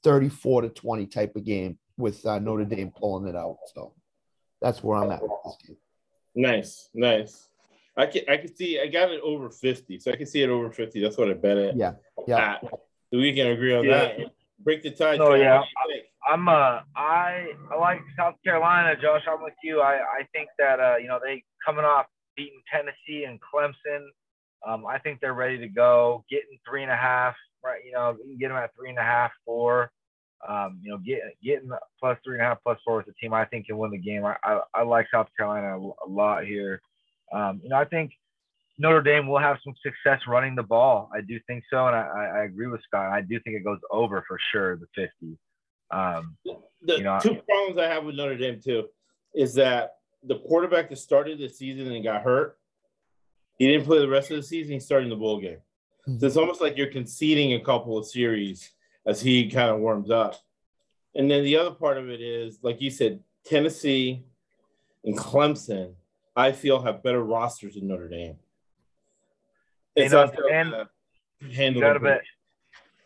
34 0.02 0.62
to 0.62 0.68
20 0.68 1.06
type 1.06 1.34
of 1.36 1.44
game 1.44 1.78
with 1.96 2.26
uh, 2.26 2.38
Notre 2.40 2.64
Dame 2.66 2.90
pulling 2.90 3.28
it 3.28 3.36
out. 3.36 3.56
So 3.72 3.94
that's 4.60 4.82
where 4.82 4.98
I'm 4.98 5.10
at 5.12 5.22
with 5.22 5.30
this 5.44 5.56
game. 5.68 5.76
Nice, 6.34 6.88
nice. 6.92 7.48
I 7.96 8.06
can 8.06 8.22
I 8.28 8.36
can 8.38 8.54
see 8.54 8.80
I 8.80 8.86
got 8.88 9.10
it 9.12 9.20
over 9.22 9.48
50, 9.48 9.98
so 10.00 10.10
I 10.10 10.16
can 10.16 10.26
see 10.26 10.42
it 10.42 10.48
over 10.50 10.70
50. 10.70 11.00
That's 11.00 11.16
what 11.16 11.30
I 11.30 11.34
bet 11.34 11.56
it. 11.56 11.76
Yeah. 11.76 11.92
Yeah. 12.26 12.54
at. 12.54 12.64
We 13.12 13.32
can 13.34 13.46
agree 13.48 13.74
on 13.76 13.84
Yeah. 13.84 13.98
that. 14.16 14.16
Break 14.58 14.82
the 14.82 14.90
tie. 14.90 15.14
Oh, 15.18 15.36
John. 15.36 15.38
yeah. 15.40 15.62
I'm 16.28 16.48
uh 16.48 16.80
I 16.96 17.48
I 17.70 17.76
like 17.78 18.00
South 18.16 18.34
Carolina, 18.44 18.94
Josh. 19.00 19.22
I'm 19.28 19.42
with 19.42 19.54
you. 19.62 19.80
I 19.80 19.96
I 19.96 20.28
think 20.32 20.48
that 20.58 20.80
uh 20.80 20.96
you 20.96 21.08
know 21.08 21.18
they 21.22 21.42
coming 21.64 21.84
off 21.84 22.06
beating 22.36 22.60
Tennessee 22.72 23.24
and 23.24 23.38
Clemson. 23.40 24.06
Um, 24.66 24.86
I 24.86 24.98
think 24.98 25.20
they're 25.20 25.34
ready 25.34 25.58
to 25.58 25.68
go. 25.68 26.24
Getting 26.30 26.58
three 26.68 26.82
and 26.82 26.92
a 26.92 26.96
half, 26.96 27.34
right? 27.64 27.80
You 27.84 27.92
know, 27.92 28.16
you 28.18 28.30
can 28.30 28.38
get 28.38 28.48
them 28.48 28.56
at 28.56 28.70
three 28.76 28.90
and 28.90 28.98
a 28.98 29.02
half, 29.02 29.32
four. 29.44 29.90
Um, 30.48 30.80
you 30.82 30.90
know, 30.90 30.98
get 30.98 31.20
getting 31.42 31.70
plus 32.00 32.18
three 32.24 32.34
and 32.34 32.42
a 32.42 32.46
half, 32.46 32.62
plus 32.62 32.78
four 32.84 32.98
with 32.98 33.06
the 33.06 33.12
team. 33.20 33.32
I 33.34 33.44
think 33.44 33.66
can 33.66 33.78
win 33.78 33.90
the 33.90 33.98
game. 33.98 34.24
I 34.24 34.36
I, 34.44 34.60
I 34.74 34.82
like 34.82 35.06
South 35.12 35.28
Carolina 35.36 35.78
a, 35.78 36.06
a 36.06 36.08
lot 36.08 36.44
here. 36.44 36.80
Um, 37.32 37.60
you 37.62 37.70
know, 37.70 37.76
I 37.76 37.84
think 37.84 38.12
Notre 38.78 39.02
Dame 39.02 39.26
will 39.26 39.38
have 39.38 39.58
some 39.64 39.74
success 39.82 40.20
running 40.26 40.54
the 40.54 40.62
ball. 40.62 41.10
I 41.14 41.20
do 41.20 41.38
think 41.46 41.64
so, 41.70 41.86
and 41.86 41.96
I, 41.96 42.32
I 42.36 42.44
agree 42.44 42.66
with 42.66 42.82
Scott. 42.82 43.12
I 43.12 43.20
do 43.20 43.38
think 43.40 43.56
it 43.56 43.64
goes 43.64 43.78
over 43.90 44.24
for 44.26 44.38
sure 44.52 44.76
the 44.76 44.86
50. 44.94 45.38
Um, 45.92 46.36
The 46.44 46.96
You 46.96 47.02
know, 47.04 47.18
two 47.22 47.36
problems 47.48 47.78
I 47.78 47.86
have 47.86 48.04
with 48.04 48.16
Notre 48.16 48.36
Dame 48.36 48.60
too 48.60 48.88
is 49.34 49.54
that 49.54 49.96
the 50.24 50.38
quarterback 50.40 50.88
that 50.88 50.96
started 50.96 51.38
the 51.38 51.48
season 51.48 51.90
and 51.92 52.02
got 52.02 52.22
hurt, 52.22 52.58
he 53.58 53.68
didn't 53.68 53.86
play 53.86 53.98
the 53.98 54.08
rest 54.08 54.30
of 54.30 54.36
the 54.36 54.42
season. 54.42 54.72
He's 54.72 54.84
starting 54.84 55.08
the 55.08 55.16
bowl 55.16 55.38
game. 55.40 55.58
So 56.18 56.26
it's 56.26 56.36
almost 56.36 56.60
like 56.60 56.76
you're 56.76 56.90
conceding 56.90 57.54
a 57.54 57.60
couple 57.60 57.96
of 57.96 58.06
series 58.06 58.70
as 59.06 59.20
he 59.20 59.48
kind 59.48 59.70
of 59.70 59.78
warms 59.78 60.10
up. 60.10 60.36
And 61.14 61.30
then 61.30 61.44
the 61.44 61.56
other 61.56 61.70
part 61.70 61.98
of 61.98 62.08
it 62.08 62.20
is, 62.20 62.58
like 62.62 62.80
you 62.80 62.90
said, 62.90 63.20
Tennessee 63.44 64.24
and 65.04 65.16
Clemson, 65.16 65.94
I 66.34 66.52
feel 66.52 66.82
have 66.82 67.02
better 67.02 67.22
rosters 67.22 67.74
than 67.74 67.86
Notre 67.86 68.08
Dame. 68.08 68.36
You 69.96 70.04
It's 70.04 70.12
know, 70.12 70.22
also 70.22 70.42
and 70.50 70.74
uh, 70.74 70.84
you 71.40 71.50
handle 71.50 71.82
gotta 71.82 72.04
it. 72.04 72.22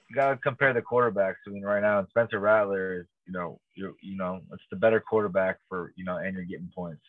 You 0.09 0.15
gotta 0.15 0.37
compare 0.37 0.73
the 0.73 0.83
quarterbacks. 0.83 1.37
I 1.47 1.51
mean, 1.51 1.63
right 1.63 1.83
now, 1.83 2.05
Spencer 2.11 2.39
Rattler 2.39 3.01
is, 3.01 3.07
you 3.27 3.33
know, 3.33 3.61
you 3.75 3.95
you 4.03 4.17
know, 4.17 4.41
it's 4.53 4.63
the 4.71 4.77
better 4.77 5.01
quarterback 5.01 5.59
for, 5.69 5.93
you 5.97 6.05
know, 6.05 6.17
and 6.17 6.35
you're 6.35 6.45
getting 6.45 6.71
points. 6.75 7.03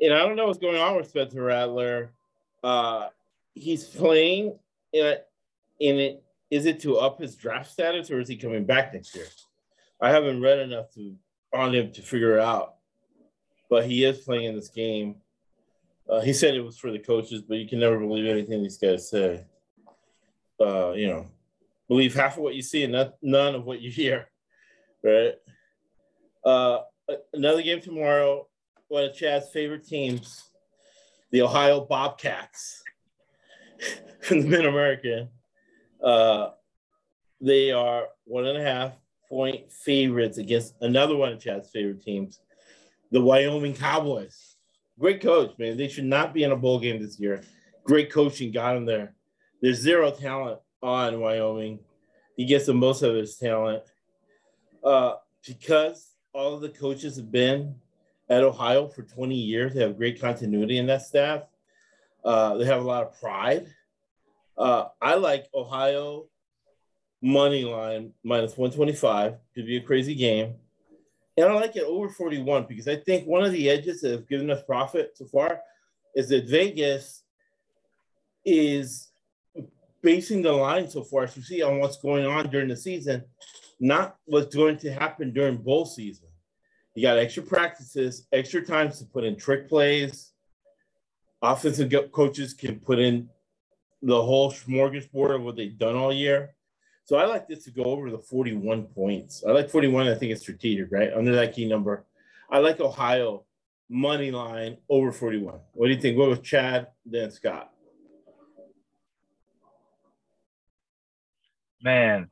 and 0.00 0.14
I 0.14 0.18
don't 0.18 0.36
know 0.36 0.46
what's 0.46 0.58
going 0.58 0.80
on 0.80 0.96
with 0.96 1.08
Spencer 1.08 1.42
Rattler. 1.42 2.12
Uh, 2.62 3.08
he's 3.54 3.84
playing 3.84 4.58
in 4.92 5.06
it. 5.06 5.26
In 5.80 5.98
it, 5.98 6.22
is 6.50 6.66
it 6.66 6.80
to 6.82 6.98
up 6.98 7.18
his 7.18 7.34
draft 7.34 7.72
status 7.72 8.10
or 8.10 8.20
is 8.20 8.28
he 8.28 8.36
coming 8.36 8.64
back 8.64 8.92
next 8.92 9.16
year? 9.16 9.26
I 10.00 10.10
haven't 10.10 10.40
read 10.40 10.60
enough 10.60 10.92
to 10.94 11.16
on 11.54 11.74
him 11.74 11.92
to 11.92 12.02
figure 12.02 12.38
it 12.38 12.42
out, 12.42 12.74
but 13.68 13.84
he 13.86 14.04
is 14.04 14.18
playing 14.18 14.44
in 14.44 14.54
this 14.54 14.68
game. 14.68 15.16
Uh, 16.08 16.20
he 16.20 16.32
said 16.32 16.54
it 16.54 16.60
was 16.60 16.78
for 16.78 16.90
the 16.90 16.98
coaches, 16.98 17.42
but 17.42 17.58
you 17.58 17.68
can 17.68 17.80
never 17.80 17.98
believe 17.98 18.26
anything 18.26 18.62
these 18.62 18.78
guys 18.78 19.08
say. 19.08 19.44
Uh, 20.60 20.92
you 20.92 21.06
know, 21.08 21.26
believe 21.92 22.14
half 22.14 22.38
of 22.38 22.42
what 22.42 22.54
you 22.54 22.62
see 22.62 22.84
and 22.84 22.94
not, 22.94 23.12
none 23.20 23.54
of 23.54 23.66
what 23.66 23.82
you 23.82 23.90
hear, 23.90 24.26
right? 25.04 25.34
Uh, 26.42 26.78
another 27.34 27.60
game 27.60 27.82
tomorrow 27.82 28.48
one 28.88 29.04
of 29.04 29.14
Chad's 29.14 29.50
favorite 29.50 29.86
teams, 29.86 30.50
the 31.32 31.42
Ohio 31.42 31.84
Bobcats 31.84 32.82
from 34.20 34.40
the 34.42 34.48
Mid 34.48 34.64
American. 34.64 35.28
Uh, 36.02 36.50
they 37.42 37.72
are 37.72 38.04
one 38.24 38.46
and 38.46 38.56
a 38.56 38.62
half 38.62 38.92
point 39.28 39.70
favorites 39.70 40.38
against 40.38 40.74
another 40.80 41.14
one 41.14 41.32
of 41.32 41.40
Chad's 41.40 41.68
favorite 41.68 42.02
teams, 42.02 42.40
the 43.10 43.20
Wyoming 43.20 43.74
Cowboys. 43.74 44.56
Great 44.98 45.20
coach, 45.20 45.58
man. 45.58 45.76
They 45.76 45.88
should 45.88 46.04
not 46.04 46.32
be 46.32 46.44
in 46.44 46.52
a 46.52 46.56
bowl 46.56 46.78
game 46.78 47.02
this 47.02 47.20
year. 47.20 47.42
Great 47.84 48.10
coaching 48.10 48.50
got 48.50 48.72
them 48.74 48.86
there. 48.86 49.14
There's 49.60 49.78
zero 49.78 50.10
talent 50.10 50.58
on 50.82 51.20
Wyoming. 51.20 51.78
He 52.36 52.44
gets 52.44 52.66
the 52.66 52.74
most 52.74 53.02
of 53.02 53.14
his 53.14 53.36
talent. 53.36 53.84
Uh, 54.82 55.14
because 55.46 56.12
all 56.32 56.54
of 56.54 56.60
the 56.60 56.68
coaches 56.68 57.16
have 57.16 57.30
been 57.30 57.74
at 58.28 58.42
Ohio 58.42 58.88
for 58.88 59.02
20 59.02 59.34
years. 59.34 59.74
They 59.74 59.82
have 59.82 59.96
great 59.96 60.20
continuity 60.20 60.78
in 60.78 60.86
that 60.86 61.02
staff. 61.02 61.42
Uh, 62.24 62.56
they 62.56 62.64
have 62.64 62.80
a 62.80 62.86
lot 62.86 63.02
of 63.02 63.20
pride. 63.20 63.66
Uh, 64.56 64.86
I 65.00 65.14
like 65.14 65.48
Ohio 65.54 66.26
money 67.20 67.64
line 67.64 68.12
minus 68.24 68.56
125 68.56 69.36
to 69.54 69.62
be 69.62 69.76
a 69.76 69.80
crazy 69.80 70.14
game. 70.14 70.54
And 71.36 71.46
I 71.46 71.54
like 71.54 71.76
it 71.76 71.84
over 71.84 72.08
41 72.08 72.66
because 72.68 72.88
I 72.88 72.96
think 72.96 73.26
one 73.26 73.44
of 73.44 73.52
the 73.52 73.70
edges 73.70 74.00
that 74.02 74.10
have 74.10 74.28
given 74.28 74.50
us 74.50 74.62
profit 74.64 75.12
so 75.16 75.24
far 75.26 75.60
is 76.14 76.28
that 76.28 76.48
Vegas 76.48 77.22
is 78.44 79.11
basing 80.02 80.42
the 80.42 80.52
line 80.52 80.88
so 80.88 81.02
far, 81.02 81.24
as 81.24 81.36
you 81.36 81.42
see, 81.42 81.62
on 81.62 81.78
what's 81.78 81.96
going 81.96 82.26
on 82.26 82.50
during 82.50 82.68
the 82.68 82.76
season, 82.76 83.24
not 83.80 84.16
what's 84.26 84.54
going 84.54 84.76
to 84.78 84.92
happen 84.92 85.32
during 85.32 85.56
bowl 85.56 85.86
season. 85.86 86.28
You 86.94 87.02
got 87.02 87.18
extra 87.18 87.42
practices, 87.42 88.26
extra 88.32 88.64
times 88.64 88.98
to 88.98 89.06
put 89.06 89.24
in 89.24 89.36
trick 89.36 89.68
plays. 89.68 90.32
Offensive 91.40 91.92
coaches 92.12 92.54
can 92.54 92.78
put 92.78 92.98
in 92.98 93.28
the 94.02 94.22
whole 94.22 94.52
smorgasbord 94.52 95.34
of 95.34 95.42
what 95.42 95.56
they've 95.56 95.78
done 95.78 95.96
all 95.96 96.12
year. 96.12 96.54
So 97.04 97.16
I 97.16 97.24
like 97.24 97.48
this 97.48 97.64
to 97.64 97.70
go 97.70 97.84
over 97.84 98.10
the 98.10 98.18
41 98.18 98.84
points. 98.84 99.42
I 99.46 99.52
like 99.52 99.70
41. 99.70 100.06
I 100.06 100.14
think 100.14 100.32
it's 100.32 100.42
strategic, 100.42 100.92
right? 100.92 101.12
Under 101.12 101.34
that 101.34 101.54
key 101.54 101.66
number. 101.66 102.04
I 102.50 102.58
like 102.58 102.80
Ohio 102.80 103.44
money 103.88 104.30
line 104.30 104.76
over 104.88 105.10
41. 105.10 105.58
What 105.72 105.86
do 105.86 105.92
you 105.92 106.00
think? 106.00 106.16
What 106.16 106.28
was 106.28 106.40
Chad, 106.40 106.88
then 107.04 107.30
Scott? 107.30 107.71
Man, 111.82 112.28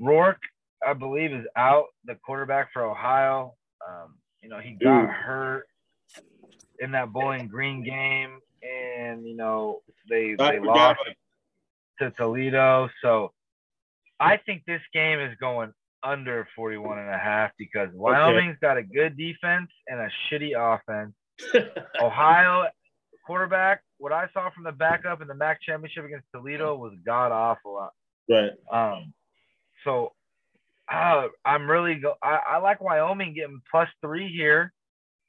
Rourke, 0.00 0.42
I 0.86 0.92
believe, 0.94 1.32
is 1.32 1.46
out, 1.56 1.86
the 2.04 2.16
quarterback 2.16 2.72
for 2.72 2.84
Ohio. 2.84 3.54
Um, 3.86 4.16
you 4.42 4.48
know, 4.48 4.58
he 4.58 4.72
got 4.72 5.04
Ooh. 5.04 5.06
hurt 5.06 5.66
in 6.80 6.92
that 6.92 7.12
Bowling 7.12 7.48
Green 7.48 7.84
game, 7.84 8.38
and 8.62 9.26
you 9.26 9.36
know, 9.36 9.80
they 10.08 10.36
I 10.38 10.52
they 10.52 10.58
lost 10.60 11.00
to 12.00 12.10
Toledo. 12.12 12.88
So 13.02 13.32
I 14.18 14.36
think 14.36 14.64
this 14.66 14.82
game 14.92 15.20
is 15.20 15.36
going 15.40 15.72
under 16.02 16.48
41 16.56 16.98
and 16.98 17.08
a 17.08 17.18
half 17.18 17.52
because 17.58 17.88
Wyoming's 17.94 18.56
got 18.60 18.76
a 18.76 18.82
good 18.82 19.16
defense 19.16 19.70
and 19.86 20.00
a 20.00 20.08
shitty 20.28 20.52
offense. 20.56 21.14
Ohio 22.00 22.66
quarterback, 23.24 23.82
what 23.98 24.12
I 24.12 24.28
saw 24.32 24.50
from 24.50 24.64
the 24.64 24.72
backup 24.72 25.22
in 25.22 25.28
the 25.28 25.34
MAC 25.34 25.60
championship 25.62 26.04
against 26.04 26.26
Toledo 26.34 26.76
was 26.76 26.92
god 27.04 27.32
awful. 27.32 27.88
Right. 28.28 28.52
Um, 28.72 29.12
so 29.84 30.12
uh, 30.92 31.28
I'm 31.44 31.68
really 31.68 31.96
go. 31.96 32.14
I, 32.22 32.38
I 32.50 32.58
like 32.58 32.80
Wyoming 32.80 33.34
getting 33.34 33.62
plus 33.70 33.88
three 34.00 34.28
here. 34.28 34.72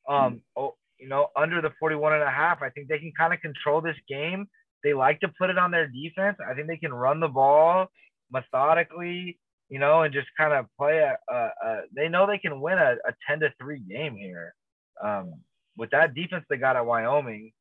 Um, 0.09 0.41
oh, 0.57 0.75
you 0.99 1.07
know, 1.07 1.27
under 1.35 1.61
the 1.61 1.71
41 1.79 2.13
and 2.13 2.23
a 2.23 2.29
half. 2.29 2.61
I 2.61 2.69
think 2.69 2.87
they 2.87 2.99
can 2.99 3.13
kind 3.17 3.33
of 3.33 3.41
control 3.41 3.81
this 3.81 3.95
game. 4.09 4.47
They 4.83 4.93
like 4.93 5.19
to 5.21 5.29
put 5.39 5.49
it 5.49 5.57
on 5.57 5.71
their 5.71 5.87
defense. 5.87 6.37
I 6.47 6.53
think 6.53 6.67
they 6.67 6.77
can 6.77 6.93
run 6.93 7.19
the 7.19 7.27
ball 7.27 7.87
methodically. 8.31 9.39
you 9.69 9.79
know, 9.79 10.03
and 10.03 10.13
just 10.13 10.27
kind 10.37 10.53
of 10.53 10.65
play 10.77 10.99
a, 10.99 11.17
a, 11.33 11.35
a. 11.35 11.81
They 11.95 12.07
know 12.09 12.27
they 12.27 12.37
can 12.37 12.61
win 12.61 12.77
a, 12.77 12.95
a 13.07 13.13
ten 13.27 13.39
to 13.39 13.53
three 13.59 13.79
game 13.79 14.15
here. 14.15 14.53
Um, 15.03 15.35
with 15.77 15.89
that 15.91 16.13
defense 16.13 16.45
they 16.49 16.57
got 16.57 16.75
at 16.75 16.85
Wyoming, 16.85 17.51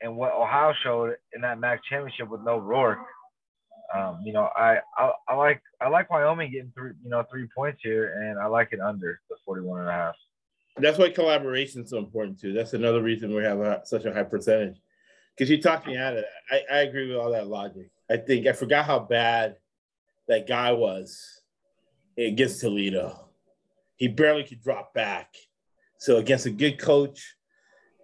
and 0.00 0.16
what 0.16 0.32
Ohio 0.32 0.72
showed 0.82 1.16
in 1.34 1.42
that 1.42 1.60
MAC 1.60 1.80
championship 1.88 2.28
with 2.28 2.40
no 2.42 2.58
Rourke. 2.58 3.00
Um, 3.94 4.20
you 4.24 4.32
know, 4.32 4.48
I, 4.56 4.78
I 4.96 5.12
I 5.28 5.34
like 5.34 5.62
I 5.80 5.88
like 5.88 6.10
Wyoming 6.10 6.50
getting 6.50 6.72
three, 6.74 6.92
you 7.02 7.10
know, 7.10 7.24
three 7.30 7.46
points 7.54 7.80
here, 7.82 8.14
and 8.22 8.38
I 8.38 8.46
like 8.46 8.68
it 8.72 8.80
under 8.80 9.20
the 9.28 9.36
41 9.44 9.80
and 9.80 9.88
a 9.88 9.92
half. 9.92 10.14
That's 10.76 10.98
why 10.98 11.10
collaboration 11.10 11.82
is 11.82 11.90
so 11.90 11.98
important 11.98 12.40
too. 12.40 12.52
That's 12.52 12.72
another 12.72 13.02
reason 13.02 13.34
we 13.34 13.42
have 13.42 13.60
a, 13.60 13.82
such 13.84 14.06
a 14.06 14.12
high 14.12 14.22
percentage. 14.22 14.80
Because 15.36 15.50
you 15.50 15.60
talked 15.60 15.86
me 15.86 15.96
out 15.96 16.16
of 16.16 16.24
that. 16.24 16.64
I, 16.70 16.76
I 16.76 16.80
agree 16.82 17.08
with 17.08 17.18
all 17.18 17.32
that 17.32 17.48
logic. 17.48 17.90
I 18.10 18.16
think 18.16 18.46
I 18.46 18.52
forgot 18.52 18.86
how 18.86 18.98
bad 18.98 19.56
that 20.28 20.46
guy 20.46 20.72
was 20.72 21.42
against 22.16 22.60
Toledo. 22.60 23.28
He 23.96 24.08
barely 24.08 24.44
could 24.44 24.62
drop 24.62 24.94
back. 24.94 25.34
So 25.98 26.16
against 26.16 26.46
a 26.46 26.50
good 26.50 26.78
coach 26.78 27.36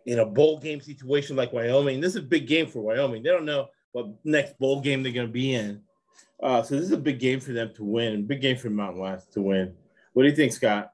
in 0.06 0.18
a 0.18 0.26
bowl 0.26 0.58
game 0.58 0.80
situation 0.80 1.36
like 1.36 1.52
Wyoming, 1.52 2.00
this 2.00 2.10
is 2.10 2.22
a 2.22 2.26
big 2.26 2.46
game 2.46 2.66
for 2.66 2.80
Wyoming. 2.80 3.22
They 3.22 3.30
don't 3.30 3.44
know 3.44 3.68
what 3.98 4.14
next 4.24 4.58
bowl 4.58 4.80
game 4.80 5.02
they're 5.02 5.12
going 5.12 5.26
to 5.26 5.32
be 5.32 5.54
in. 5.54 5.82
Uh, 6.42 6.62
so 6.62 6.76
this 6.76 6.84
is 6.84 6.92
a 6.92 6.98
big 6.98 7.18
game 7.18 7.40
for 7.40 7.52
them 7.52 7.72
to 7.74 7.84
win. 7.84 8.26
Big 8.26 8.40
game 8.40 8.56
for 8.56 8.70
Mountain 8.70 9.00
West 9.00 9.32
to 9.32 9.42
win. 9.42 9.74
What 10.12 10.22
do 10.22 10.28
you 10.28 10.36
think, 10.36 10.52
Scott? 10.52 10.92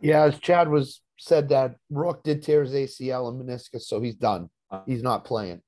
Yeah, 0.00 0.24
as 0.24 0.38
Chad 0.38 0.68
was 0.68 1.00
said 1.18 1.48
that 1.48 1.76
Rourke 1.90 2.22
did 2.22 2.42
tear 2.42 2.62
his 2.62 2.72
ACL 2.72 3.28
and 3.28 3.40
meniscus, 3.40 3.82
so 3.82 4.00
he's 4.00 4.16
done. 4.16 4.50
He's 4.86 5.02
not 5.02 5.24
playing. 5.24 5.62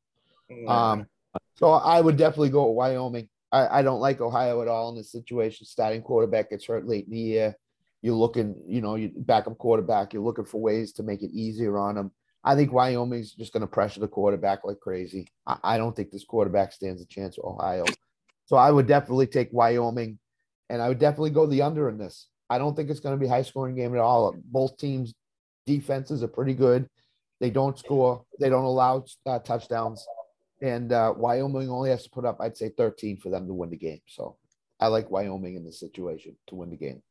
Um, 0.67 1.07
so 1.55 1.71
I 1.71 2.01
would 2.01 2.17
definitely 2.17 2.51
go 2.51 2.65
Wyoming. 2.71 3.29
I, 3.53 3.79
I 3.79 3.83
don't 3.83 4.01
like 4.01 4.21
Ohio 4.21 4.61
at 4.63 4.69
all 4.69 4.91
in 4.91 4.97
this 4.97 5.13
situation. 5.13 5.65
Starting 5.65 6.03
quarterback 6.03 6.51
gets 6.51 6.67
hurt 6.67 6.87
late 6.87 7.05
in 7.05 7.13
the 7.13 7.19
year. 7.19 7.57
You're 8.03 8.17
looking, 8.17 8.57
you 8.67 8.81
know, 8.81 8.97
you 8.97 9.13
backup 9.17 9.57
quarterback. 9.59 10.13
You're 10.13 10.25
looking 10.25 10.45
for 10.45 10.61
ways 10.61 10.93
to 10.95 11.05
make 11.05 11.23
it 11.23 11.31
easier 11.31 11.79
on 11.79 11.95
them. 11.95 12.11
I 12.47 12.55
think 12.55 12.73
Wyoming's 12.73 13.33
just 13.33 13.53
going 13.53 13.63
to 13.63 13.67
pressure 13.67 13.99
the 13.99 14.07
quarterback 14.07 14.65
like 14.65 14.79
crazy. 14.79 15.27
I, 15.49 15.57
I 15.65 15.79
don't 15.79 15.97
think 15.97 16.13
this 16.13 16.25
quarterback 16.25 16.73
stands 16.73 17.03
a 17.03 17.07
chance 17.07 17.37
with 17.37 17.45
Ohio. 17.45 17.85
So 18.45 18.57
I 18.57 18.71
would 18.71 18.87
definitely 18.87 19.27
take 19.27 19.49
Wyoming, 19.53 20.21
and 20.71 20.81
I 20.81 20.89
would 20.89 21.01
definitely 21.01 21.31
go 21.31 21.47
the 21.47 21.63
under 21.63 21.89
in 21.89 21.99
this. 21.99 22.29
I 22.49 22.59
don't 22.59 22.77
think 22.77 22.89
it's 22.89 23.01
going 23.01 23.17
to 23.17 23.21
be 23.21 23.27
a 23.27 23.31
high 23.31 23.43
scoring 23.43 23.75
game 23.75 23.93
at 23.95 24.01
all. 24.01 24.33
Both 24.45 24.79
teams' 24.79 25.13
defenses 25.67 26.23
are 26.23 26.29
pretty 26.29 26.55
good. 26.55 26.89
They 27.41 27.51
don't 27.51 27.77
score. 27.77 28.25
They 28.39 28.49
don't 28.49 28.63
allow 28.63 29.05
uh, 29.27 29.41
touchdowns, 29.41 30.07
and 30.63 30.93
uh, 30.93 31.15
Wyoming 31.17 31.69
only 31.69 31.91
has 31.91 32.05
to 32.05 32.11
put 32.11 32.25
up, 32.25 32.39
I'd 32.41 32.57
say, 32.57 32.69
13 32.69 33.17
for 33.17 33.29
them 33.29 33.49
to 33.49 33.55
win 33.55 33.71
the 33.71 33.77
game. 33.77 34.01
So 34.07 34.37
I 34.79 34.87
like 34.87 35.11
Wyoming 35.11 35.57
in 35.57 35.65
this 35.65 35.81
situation 35.81 36.37
to 36.47 36.55
win 36.55 36.71
the 36.71 36.77
game. 36.77 37.03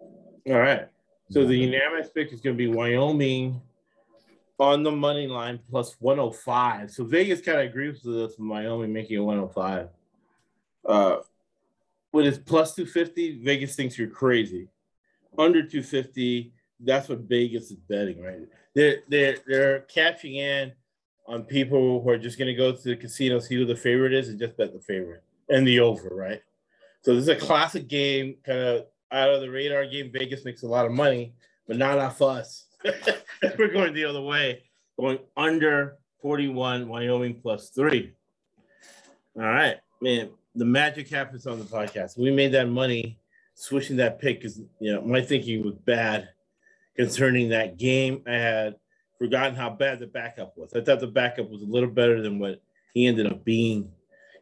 All 0.00 0.58
right. 0.58 0.88
So 1.30 1.44
the 1.44 1.56
unanimous 1.56 2.08
pick 2.08 2.32
is 2.32 2.40
going 2.40 2.56
to 2.56 2.58
be 2.58 2.68
Wyoming 2.68 3.60
on 4.58 4.82
the 4.82 4.90
money 4.90 5.26
line 5.26 5.60
plus 5.70 5.96
105. 6.00 6.90
So 6.90 7.04
Vegas 7.04 7.40
kind 7.40 7.60
of 7.60 7.66
agrees 7.66 8.02
with 8.02 8.16
us 8.16 8.38
Miami 8.38 8.88
making 8.88 9.16
it 9.16 9.20
105. 9.20 9.88
Uh, 10.84 11.16
when 12.10 12.26
it's 12.26 12.38
plus 12.38 12.74
250, 12.74 13.42
Vegas 13.44 13.76
thinks 13.76 13.98
you're 13.98 14.08
crazy. 14.08 14.68
Under 15.38 15.60
250, 15.60 16.52
that's 16.80 17.08
what 17.08 17.20
Vegas 17.20 17.70
is 17.70 17.76
betting, 17.88 18.20
right? 18.20 18.40
They're 18.74 18.98
they're 19.08 19.36
they're 19.46 19.80
catching 19.80 20.36
in 20.36 20.72
on 21.26 21.42
people 21.42 22.00
who 22.00 22.10
are 22.10 22.18
just 22.18 22.38
gonna 22.38 22.54
go 22.54 22.72
to 22.72 22.82
the 22.82 22.96
casino, 22.96 23.38
see 23.38 23.56
who 23.56 23.66
the 23.66 23.76
favorite 23.76 24.14
is, 24.14 24.28
and 24.28 24.38
just 24.38 24.56
bet 24.56 24.72
the 24.72 24.80
favorite 24.80 25.22
and 25.48 25.66
the 25.66 25.80
over, 25.80 26.08
right? 26.12 26.42
So 27.02 27.14
this 27.14 27.22
is 27.22 27.28
a 27.28 27.36
classic 27.36 27.88
game, 27.88 28.36
kind 28.44 28.58
of 28.58 28.86
out 29.12 29.30
of 29.30 29.40
the 29.40 29.50
radar 29.50 29.86
game. 29.86 30.10
Vegas 30.12 30.44
makes 30.44 30.62
a 30.62 30.68
lot 30.68 30.86
of 30.86 30.92
money, 30.92 31.34
but 31.66 31.76
not 31.76 31.98
off 31.98 32.22
us. 32.22 32.66
We're 33.58 33.68
going 33.72 33.94
the 33.94 34.04
other 34.04 34.20
way, 34.22 34.62
going 34.98 35.18
under 35.36 35.98
41, 36.22 36.88
Wyoming 36.88 37.40
plus 37.40 37.70
three. 37.70 38.14
All 39.36 39.42
right, 39.42 39.76
man. 40.00 40.30
The 40.54 40.64
magic 40.64 41.08
happens 41.08 41.46
on 41.46 41.58
the 41.58 41.64
podcast. 41.64 42.18
We 42.18 42.30
made 42.32 42.52
that 42.52 42.68
money 42.68 43.18
switching 43.54 43.96
that 43.96 44.18
pick 44.20 44.40
because 44.40 44.60
you 44.80 44.92
know 44.92 45.02
my 45.02 45.20
thinking 45.20 45.64
was 45.64 45.74
bad 45.76 46.28
concerning 46.96 47.50
that 47.50 47.76
game. 47.76 48.22
I 48.26 48.32
had 48.34 48.76
forgotten 49.18 49.54
how 49.54 49.70
bad 49.70 50.00
the 50.00 50.06
backup 50.08 50.56
was. 50.56 50.72
I 50.74 50.80
thought 50.80 51.00
the 51.00 51.06
backup 51.06 51.48
was 51.50 51.62
a 51.62 51.66
little 51.66 51.90
better 51.90 52.20
than 52.22 52.38
what 52.40 52.60
he 52.94 53.06
ended 53.06 53.26
up 53.26 53.44
being. 53.44 53.92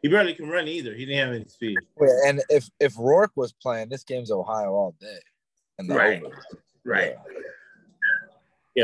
He 0.01 0.07
barely 0.07 0.33
can 0.33 0.49
run 0.49 0.67
either. 0.67 0.93
He 0.95 1.05
didn't 1.05 1.25
have 1.27 1.35
any 1.35 1.45
speed. 1.45 1.77
Yeah, 2.01 2.07
and 2.25 2.41
if 2.49 2.67
if 2.79 2.97
Rourke 2.97 3.33
was 3.35 3.53
playing, 3.53 3.89
this 3.89 4.03
game's 4.03 4.31
Ohio 4.31 4.71
all 4.71 4.95
day. 4.99 5.19
And 5.77 5.87
the 5.89 5.95
Right. 5.95 6.23
over. 6.23 6.35
Right. 6.83 7.15
Yeah, 7.15 7.41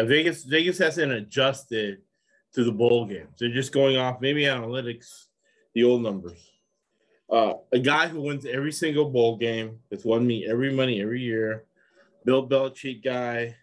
Vegas 0.01 0.43
Vegas 0.43 0.79
hasn't 0.79 1.11
adjusted 1.11 1.99
to 2.53 2.63
the 2.63 2.71
bowl 2.71 3.05
games. 3.05 3.29
They're 3.39 3.49
just 3.49 3.71
going 3.71 3.97
off 3.97 4.21
maybe 4.21 4.43
analytics, 4.43 5.25
the 5.75 5.83
old 5.83 6.01
numbers. 6.01 6.39
Uh, 7.29 7.53
a 7.71 7.79
guy 7.79 8.07
who 8.07 8.21
wins 8.21 8.45
every 8.45 8.71
single 8.71 9.09
bowl 9.09 9.37
game, 9.37 9.79
that's 9.89 10.03
won 10.03 10.25
me 10.25 10.47
every 10.47 10.73
money 10.73 11.01
every 11.01 11.21
year. 11.21 11.65
Bill 12.25 12.47
Belichick 12.47 13.03
guy, 13.03 13.55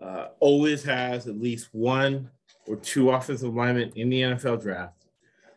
uh, 0.00 0.28
always 0.40 0.82
has 0.84 1.26
at 1.26 1.40
least 1.40 1.68
one 1.72 2.30
or 2.66 2.76
two 2.76 3.10
offensive 3.10 3.54
linemen 3.54 3.92
in 3.94 4.10
the 4.10 4.20
NFL 4.22 4.62
draft. 4.62 5.04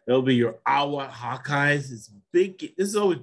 That'll 0.06 0.22
be 0.22 0.36
your 0.36 0.58
Iowa 0.66 1.12
Hawkeyes. 1.14 1.92
It's 1.92 2.10
big. 2.32 2.60
This 2.60 2.90
is 2.90 2.96
always 2.96 3.20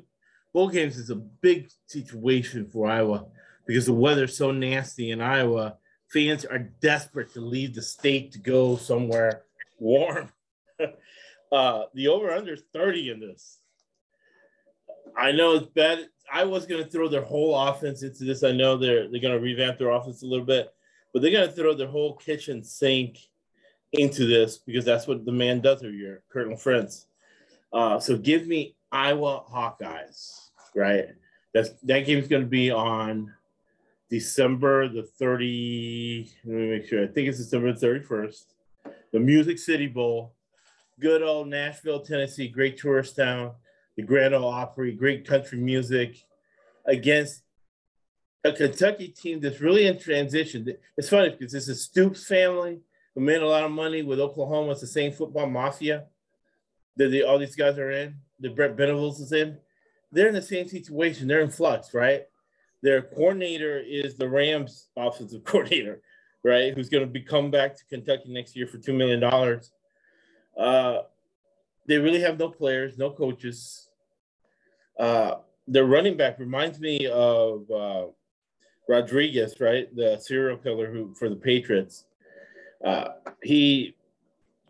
bowl 0.52 0.68
games 0.68 0.98
is 0.98 1.10
a 1.10 1.16
big 1.16 1.68
situation 1.86 2.68
for 2.70 2.86
Iowa 2.86 3.26
because 3.66 3.86
the 3.86 3.92
weather's 3.92 4.36
so 4.36 4.50
nasty 4.50 5.10
in 5.10 5.20
Iowa. 5.20 5.76
Fans 6.14 6.44
are 6.44 6.61
desperate 6.61 7.35
to 7.35 7.40
leave 7.40 7.74
the 7.74 7.83
state 7.83 8.31
to 8.33 8.38
go 8.38 8.77
somewhere 8.77 9.42
warm. 9.81 10.31
uh, 11.53 11.83
the 11.92 12.07
over 12.07 12.31
under 12.31 12.57
30 12.57 13.11
in 13.11 13.20
this. 13.20 13.59
I 15.16 15.33
know 15.33 15.57
it's 15.57 15.66
bad. 15.66 16.09
I 16.33 16.44
was 16.44 16.66
going 16.66 16.85
to 16.85 16.88
throw 16.88 17.09
their 17.09 17.24
whole 17.24 17.59
offense 17.59 18.05
into 18.05 18.22
this. 18.22 18.44
I 18.44 18.53
know 18.53 18.77
they're 18.77 19.11
they're 19.11 19.20
going 19.20 19.35
to 19.35 19.40
revamp 19.40 19.79
their 19.79 19.90
offense 19.90 20.22
a 20.22 20.27
little 20.27 20.46
bit, 20.46 20.72
but 21.12 21.20
they're 21.20 21.33
going 21.33 21.48
to 21.48 21.55
throw 21.55 21.74
their 21.74 21.88
whole 21.88 22.14
kitchen 22.14 22.62
sink 22.62 23.18
into 23.92 24.24
this 24.24 24.59
because 24.59 24.85
that's 24.85 25.09
what 25.09 25.24
the 25.24 25.33
man 25.33 25.61
does 25.61 25.83
every 25.83 25.96
year, 25.96 26.22
Kirk 26.33 26.48
Ferentz. 26.50 27.07
Uh, 27.72 27.98
so 27.98 28.16
give 28.16 28.46
me 28.46 28.77
Iowa 28.92 29.42
Hawkeyes, 29.53 30.50
right? 30.77 31.09
That's 31.53 31.70
that 31.83 32.07
game's 32.07 32.29
going 32.29 32.42
to 32.42 32.48
be 32.48 32.70
on 32.70 33.33
December 34.14 34.88
the 34.88 35.03
30. 35.03 36.31
Let 36.44 36.55
me 36.55 36.66
make 36.68 36.87
sure. 36.87 37.03
I 37.03 37.09
think 37.09 37.27
it's 37.27 37.38
December 37.38 37.72
31st. 37.72 38.44
The 39.12 39.18
Music 39.18 39.59
City 39.59 39.88
Bowl. 39.88 40.37
Good 41.00 41.20
old 41.20 41.48
Nashville, 41.48 41.98
Tennessee, 41.98 42.46
great 42.46 42.79
tourist 42.79 43.16
town. 43.16 43.55
The 43.96 44.05
Grand 44.05 44.33
Ole 44.33 44.46
Opry, 44.46 44.92
great 44.92 45.27
country 45.27 45.59
music 45.59 46.24
against 46.87 47.42
a 48.44 48.53
Kentucky 48.53 49.09
team 49.09 49.40
that's 49.40 49.61
really 49.61 49.88
in 49.88 49.98
transition. 49.98 50.64
It's 50.96 51.09
funny 51.09 51.31
because 51.31 51.53
it's 51.53 51.66
a 51.66 51.74
Stoops 51.74 52.24
family 52.24 52.83
who 53.16 53.20
made 53.20 53.42
a 53.42 53.48
lot 53.48 53.64
of 53.64 53.72
money 53.72 54.03
with 54.03 54.20
Oklahoma. 54.20 54.70
It's 54.72 54.81
the 54.81 54.87
same 54.87 55.11
football 55.11 55.48
mafia 55.48 56.05
that 56.98 57.24
all 57.27 57.40
these 57.40 57.57
guys 57.57 57.79
are 57.79 57.90
in, 57.90 58.14
that 58.38 58.55
Brent 58.55 58.77
Venables 58.77 59.18
is 59.18 59.33
in. 59.33 59.59
They're 60.12 60.29
in 60.29 60.35
the 60.35 60.42
same 60.42 60.68
situation. 60.68 61.27
They're 61.27 61.40
in 61.40 61.50
flux, 61.50 61.92
right? 61.92 62.29
Their 62.84 63.00
coordinator 63.00 63.78
is 63.78 64.14
the 64.14 64.28
Rams 64.28 64.88
offensive 64.94 65.42
coordinator, 65.44 66.02
right? 66.42 66.74
Who's 66.74 66.90
going 66.90 67.02
to 67.02 67.10
be 67.10 67.22
come 67.22 67.50
back 67.50 67.74
to 67.78 67.84
Kentucky 67.86 68.30
next 68.30 68.54
year 68.54 68.66
for 68.66 68.76
$2 68.76 68.94
million. 68.94 69.24
Uh, 70.54 71.04
they 71.86 71.96
really 71.96 72.20
have 72.20 72.38
no 72.38 72.50
players, 72.50 72.98
no 72.98 73.10
coaches. 73.10 73.88
Uh, 75.00 75.36
their 75.66 75.86
running 75.86 76.18
back 76.18 76.38
reminds 76.38 76.78
me 76.78 77.06
of 77.06 77.70
uh, 77.70 78.04
Rodriguez, 78.86 79.54
right? 79.60 79.88
The 79.96 80.18
serial 80.18 80.58
killer 80.58 80.92
who 80.92 81.14
for 81.14 81.30
the 81.30 81.36
Patriots. 81.36 82.04
Uh, 82.84 83.08
he 83.42 83.96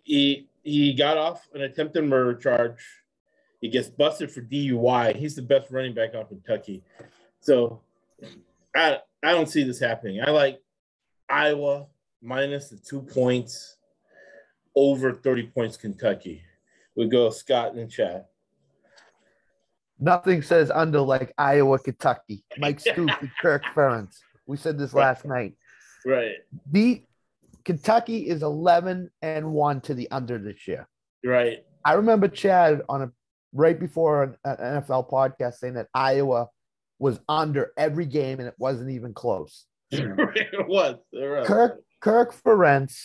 he 0.05 0.47
he 0.63 0.93
got 0.95 1.19
off 1.19 1.49
an 1.53 1.63
attempted 1.63 2.05
murder 2.05 2.35
charge. 2.39 2.79
He 3.61 3.69
gets 3.69 3.89
busted 3.89 4.31
for 4.31 4.41
DUI. 4.41 5.17
He's 5.17 5.35
the 5.35 5.43
best 5.43 5.73
running 5.73 5.95
back 5.95 6.15
on 6.15 6.27
Kentucky. 6.27 6.85
So 7.41 7.81
I 8.75 8.99
I 9.23 9.33
don't 9.33 9.49
see 9.49 9.65
this 9.65 9.81
happening. 9.81 10.21
I 10.25 10.31
like 10.31 10.61
Iowa 11.29 11.87
minus 12.21 12.71
the 12.71 12.77
two 12.77 13.03
points 13.03 13.77
over 14.75 15.13
30 15.13 15.47
points 15.49 15.77
Kentucky. 15.77 16.43
We 16.97 17.09
go 17.09 17.31
Scott 17.31 17.75
and 17.75 17.91
Chad. 17.91 18.25
Nothing 19.99 20.43
says 20.43 20.71
under 20.71 21.01
like 21.01 21.33
Iowa, 21.39 21.79
Kentucky. 21.79 22.45
Mike 22.59 22.81
Stoops 22.81 23.15
and 23.21 23.31
Kirk 23.41 23.65
Ferentz. 23.75 24.19
We 24.47 24.57
said 24.57 24.79
this 24.79 24.93
last 24.93 25.25
night. 25.25 25.55
Right. 26.05 26.37
The 26.71 27.03
Kentucky 27.65 28.29
is 28.29 28.43
11 28.43 29.11
and 29.23 29.53
1 29.53 29.81
to 29.83 29.95
the 29.95 30.11
under 30.11 30.39
this 30.39 30.69
year. 30.69 30.87
Right. 31.25 31.65
I 31.85 31.95
remember 31.95 32.29
Chad 32.29 32.83
on 32.89 33.03
a 33.03 33.13
right 33.53 33.79
before 33.79 34.23
an, 34.25 34.37
an 34.45 34.83
NFL 34.83 35.09
podcast 35.11 35.55
saying 35.55 35.75
that 35.75 35.89
Iowa 35.95 36.49
was 36.99 37.21
under 37.29 37.73
every 37.77 38.07
game, 38.07 38.39
and 38.39 38.49
it 38.49 38.55
wasn't 38.59 38.91
even 38.91 39.15
close. 39.15 39.67
it 39.91 40.69
was. 40.69 40.97
Right. 41.13 41.45
Kirk 41.45 41.81
Kirk 42.01 42.35
Ferentz 42.43 42.97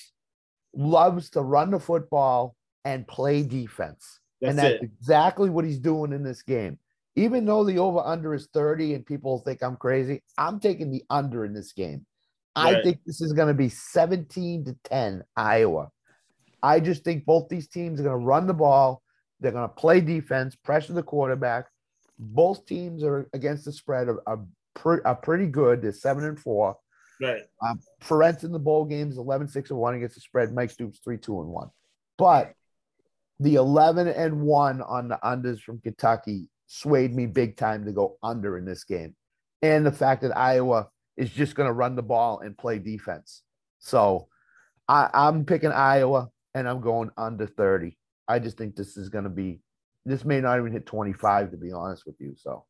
loves 0.74 1.30
to 1.32 1.42
run 1.42 1.72
the 1.72 1.80
football 1.80 2.56
and 2.86 3.08
play 3.08 3.44
defense. 3.44 4.20
That's 4.42 4.50
and 4.50 4.60
that's 4.60 4.76
it. 4.76 4.84
exactly 4.84 5.50
what 5.50 5.66
he's 5.66 5.80
doing 5.80 6.14
in 6.14 6.24
this 6.24 6.42
game. 6.42 6.78
Even 7.16 7.46
though 7.46 7.64
the 7.64 7.80
over 7.80 8.00
under 8.00 8.34
is 8.34 8.48
30 8.54 8.94
and 8.94 9.06
people 9.06 9.40
think 9.40 9.62
I'm 9.62 9.76
crazy, 9.76 10.24
I'm 10.38 10.60
taking 10.60 10.92
the 10.92 11.04
under 11.10 11.44
in 11.44 11.54
this 11.54 11.74
game. 11.74 12.06
I 12.56 12.82
think 12.82 13.00
this 13.06 13.22
is 13.22 13.34
going 13.34 13.48
to 13.48 13.54
be 13.54 13.70
17 13.70 14.66
to 14.66 14.76
10 14.84 15.24
Iowa. 15.36 15.90
I 16.62 16.80
just 16.80 17.04
think 17.04 17.26
both 17.26 17.48
these 17.50 17.68
teams 17.68 18.00
are 18.00 18.04
going 18.04 18.20
to 18.20 18.26
run 18.26 18.48
the 18.48 18.54
ball. 18.54 19.02
They're 19.40 19.52
going 19.52 19.68
to 19.68 19.74
play 19.74 20.02
defense, 20.02 20.56
pressure 20.56 20.94
the 20.94 21.04
quarterback. 21.04 21.66
Both 22.20 22.66
teams 22.66 23.04
are 23.04 23.30
against 23.34 23.66
the 23.66 23.72
spread 23.72 24.10
are, 24.10 24.22
are, 24.28 24.46
pre- 24.76 25.02
are 25.06 25.16
pretty 25.16 25.48
good. 25.48 25.82
They're 25.82 25.94
seven 25.94 26.26
and 26.26 26.40
four. 26.40 26.78
Right. 27.22 27.44
Um, 27.62 27.80
in 28.44 28.52
the 28.52 28.60
bowl 28.60 28.86
games 28.86 29.18
11 29.18 29.50
6 29.50 29.70
and 29.72 29.80
1 29.80 29.96
against 29.96 30.16
the 30.16 30.22
spread. 30.22 30.54
Mike 30.54 30.72
Stoops 30.72 31.00
3 31.04 31.18
2 31.18 31.42
and 31.42 31.50
1. 31.50 31.70
But 32.18 32.54
the 33.40 33.56
11 33.56 34.08
and 34.08 34.42
1 34.42 34.82
on 34.82 35.08
the 35.08 35.20
unders 35.24 35.62
from 35.62 35.80
Kentucky 35.80 36.50
swayed 36.68 37.14
me 37.14 37.26
big 37.26 37.58
time 37.58 37.86
to 37.86 37.92
go 37.92 38.18
under 38.22 38.58
in 38.58 38.66
this 38.66 38.84
game. 38.84 39.16
And 39.62 39.86
the 39.86 39.92
fact 39.92 40.22
that 40.22 40.38
Iowa 40.38 40.88
is 41.18 41.30
just 41.30 41.56
going 41.56 41.68
to 41.68 41.74
run 41.74 41.96
the 41.96 42.04
ball 42.04 42.40
and 42.40 42.58
play 42.58 42.80
defense. 42.80 43.42
So 43.80 44.28
I, 44.88 45.10
I'm 45.14 45.46
picking 45.46 45.72
Iowa 45.72 46.30
and 46.54 46.68
I'm 46.68 46.80
going 46.80 47.12
under 47.18 47.48
30. 47.48 47.98
I 48.28 48.40
just 48.40 48.58
think 48.58 48.76
this 48.76 48.96
is 48.96 49.10
going 49.10 49.26
to 49.26 49.30
be, 49.30 49.60
this 50.06 50.26
may 50.26 50.42
not 50.42 50.60
even 50.60 50.72
hit 50.72 50.86
25, 50.86 51.52
to 51.52 51.58
be 51.58 51.72
honest 51.72 52.06
with 52.06 52.16
you. 52.20 52.36
So 52.38 52.66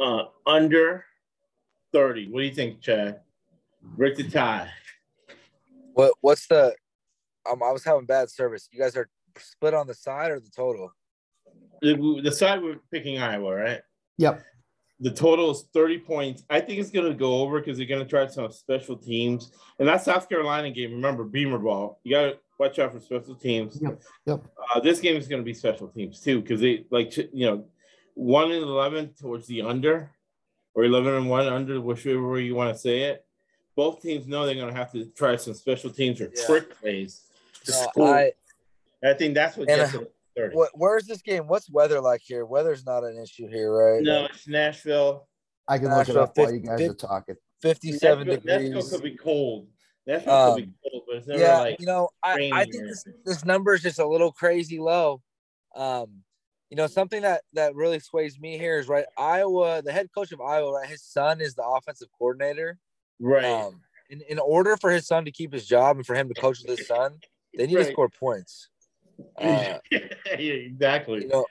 Uh, 0.00 0.24
under 0.46 1.04
30. 1.92 2.30
What 2.30 2.40
do 2.40 2.46
you 2.46 2.54
think, 2.54 2.80
Chad? 2.80 3.20
Break 3.82 4.16
the 4.16 4.28
tie. 4.28 4.70
What 5.94 6.12
what's 6.20 6.46
the? 6.46 6.74
Um, 7.50 7.62
I 7.62 7.72
was 7.72 7.84
having 7.84 8.06
bad 8.06 8.30
service. 8.30 8.68
You 8.70 8.78
guys 8.78 8.96
are 8.96 9.08
split 9.38 9.74
on 9.74 9.86
the 9.86 9.94
side 9.94 10.30
or 10.30 10.40
the 10.40 10.50
total? 10.50 10.92
The, 11.80 12.20
the 12.22 12.32
side 12.32 12.62
we're 12.62 12.80
picking 12.92 13.18
Iowa, 13.18 13.54
right? 13.54 13.80
Yep. 14.18 14.44
The 15.00 15.10
total 15.12 15.52
is 15.52 15.64
30 15.72 16.00
points. 16.00 16.42
I 16.50 16.60
think 16.60 16.80
it's 16.80 16.90
going 16.90 17.06
to 17.10 17.16
go 17.16 17.40
over 17.40 17.60
because 17.60 17.78
they're 17.78 17.86
going 17.86 18.02
to 18.02 18.08
try 18.08 18.26
some 18.26 18.50
special 18.50 18.96
teams. 18.96 19.52
And 19.78 19.86
that 19.86 20.02
South 20.02 20.28
Carolina 20.28 20.70
game, 20.70 20.90
remember, 20.90 21.22
Beamer 21.22 21.58
ball. 21.58 22.00
You 22.02 22.16
got 22.16 22.22
to 22.22 22.38
watch 22.58 22.78
out 22.78 22.92
for 22.92 23.00
special 23.00 23.34
teams. 23.34 23.78
Yep, 23.80 24.02
yep. 24.26 24.40
Uh, 24.74 24.80
this 24.80 25.00
game 25.00 25.16
is 25.16 25.28
going 25.28 25.40
to 25.40 25.44
be 25.44 25.54
special 25.54 25.88
teams 25.88 26.20
too 26.20 26.40
because 26.42 26.60
they, 26.60 26.84
like, 26.90 27.16
you 27.16 27.46
know, 27.46 27.64
1 28.14 28.50
and 28.52 28.62
11 28.62 29.14
towards 29.20 29.46
the 29.46 29.62
under 29.62 30.10
or 30.74 30.84
11 30.84 31.14
and 31.14 31.30
1 31.30 31.46
under, 31.46 31.80
whichever 31.80 32.28
way 32.30 32.42
you 32.42 32.54
want 32.54 32.72
to 32.74 32.78
say 32.78 33.02
it. 33.02 33.24
Both 33.76 34.02
teams 34.02 34.26
know 34.26 34.44
they're 34.44 34.56
going 34.56 34.72
to 34.72 34.76
have 34.76 34.90
to 34.92 35.06
try 35.06 35.36
some 35.36 35.54
special 35.54 35.90
teams 35.90 36.20
or 36.20 36.30
Yeah. 36.36 36.46
trick 36.46 36.78
plays 36.80 37.22
to 37.64 37.70
No, 37.72 37.76
score. 37.90 38.14
I, 38.14 38.32
I 39.04 39.14
think 39.14 39.34
that's 39.34 39.56
what 39.56 39.70
And, 39.70 39.80
gets 39.80 39.94
uh, 39.94 40.00
it 40.02 40.12
30. 40.36 40.56
what, 40.56 40.70
where's 40.74 41.06
this 41.06 41.22
game? 41.22 41.46
What's 41.46 41.70
weather 41.70 42.00
like 42.00 42.22
here? 42.24 42.44
Weather's 42.44 42.84
not 42.84 43.04
an 43.04 43.20
issue 43.22 43.48
here, 43.48 43.72
right? 43.72 44.02
No, 44.02 44.24
it's 44.24 44.48
Nashville. 44.48 45.28
I 45.68 45.78
can 45.78 45.86
look 45.88 46.08
it 46.08 46.14
Nashville, 46.14 46.22
up 46.22 46.36
while 46.36 46.52
you 46.52 46.58
guys 46.60 46.78
fif- 46.80 46.90
are 46.90 46.94
talking. 46.94 47.36
57 47.62 48.26
Nashville, 48.26 48.42
Nashville 48.44 48.88
could 48.90 49.02
be 49.02 49.16
cold. 49.16 49.68
Nashville 50.08 50.32
Um, 50.32 50.54
could 50.54 50.64
be 50.64 50.90
cold, 50.90 51.02
but 51.06 51.16
it's 51.16 51.26
never 51.26 51.40
yeah, 51.40 51.58
like 51.58 51.80
you 51.80 51.86
know, 51.86 52.08
I, 52.24 52.50
I 52.52 52.64
think 52.64 52.84
this, 52.84 53.04
this 53.26 53.44
number 53.44 53.74
is 53.74 53.82
just 53.82 53.98
a 53.98 54.06
little 54.06 54.32
crazy 54.32 54.78
low. 54.78 55.20
Um, 55.76 56.22
you 56.70 56.76
know, 56.76 56.86
something 56.86 57.22
that 57.22 57.42
that 57.52 57.74
really 57.74 58.00
sways 58.00 58.40
me 58.40 58.56
here 58.56 58.78
is 58.78 58.88
right. 58.88 59.04
Iowa, 59.18 59.82
the 59.82 59.92
head 59.92 60.08
coach 60.14 60.32
of 60.32 60.40
Iowa, 60.40 60.72
right? 60.72 60.88
His 60.88 61.02
son 61.02 61.40
is 61.40 61.54
the 61.54 61.62
offensive 61.62 62.08
coordinator. 62.18 62.78
right. 63.20 63.44
Um, 63.44 63.82
in, 64.10 64.22
in 64.28 64.38
order 64.38 64.78
for 64.78 64.90
his 64.90 65.06
son 65.06 65.26
to 65.26 65.30
keep 65.30 65.52
his 65.52 65.66
job 65.66 65.96
and 65.96 66.06
for 66.06 66.14
him 66.14 66.28
to 66.28 66.34
coach 66.34 66.60
with 66.62 66.78
his 66.78 66.88
son, 66.88 67.18
they 67.54 67.66
need 67.66 67.76
to 67.76 67.84
score 67.84 68.08
points. 68.08 68.68
Uh, 69.36 69.78
yeah, 69.90 70.36
exactly. 70.38 71.22
you 71.22 71.26
know, 71.26 71.44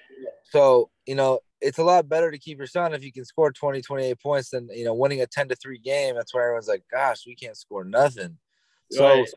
so 0.51 0.89
you 1.05 1.15
know, 1.15 1.41
it's 1.59 1.79
a 1.79 1.83
lot 1.83 2.07
better 2.07 2.31
to 2.31 2.37
keep 2.37 2.57
your 2.57 2.65
son 2.65 2.93
if 2.93 3.03
you 3.03 3.11
can 3.11 3.25
score 3.25 3.51
20, 3.51 3.81
28 3.81 4.19
points 4.21 4.51
than 4.51 4.69
you 4.71 4.85
know 4.85 4.93
winning 4.93 5.21
a 5.21 5.27
10 5.27 5.49
to 5.49 5.55
3 5.55 5.77
game. 5.79 6.15
That's 6.15 6.33
where 6.33 6.43
everyone's 6.43 6.69
like, 6.69 6.83
gosh, 6.89 7.25
we 7.27 7.35
can't 7.35 7.57
score 7.57 7.83
nothing. 7.83 8.37
So 8.91 9.05
right. 9.05 9.27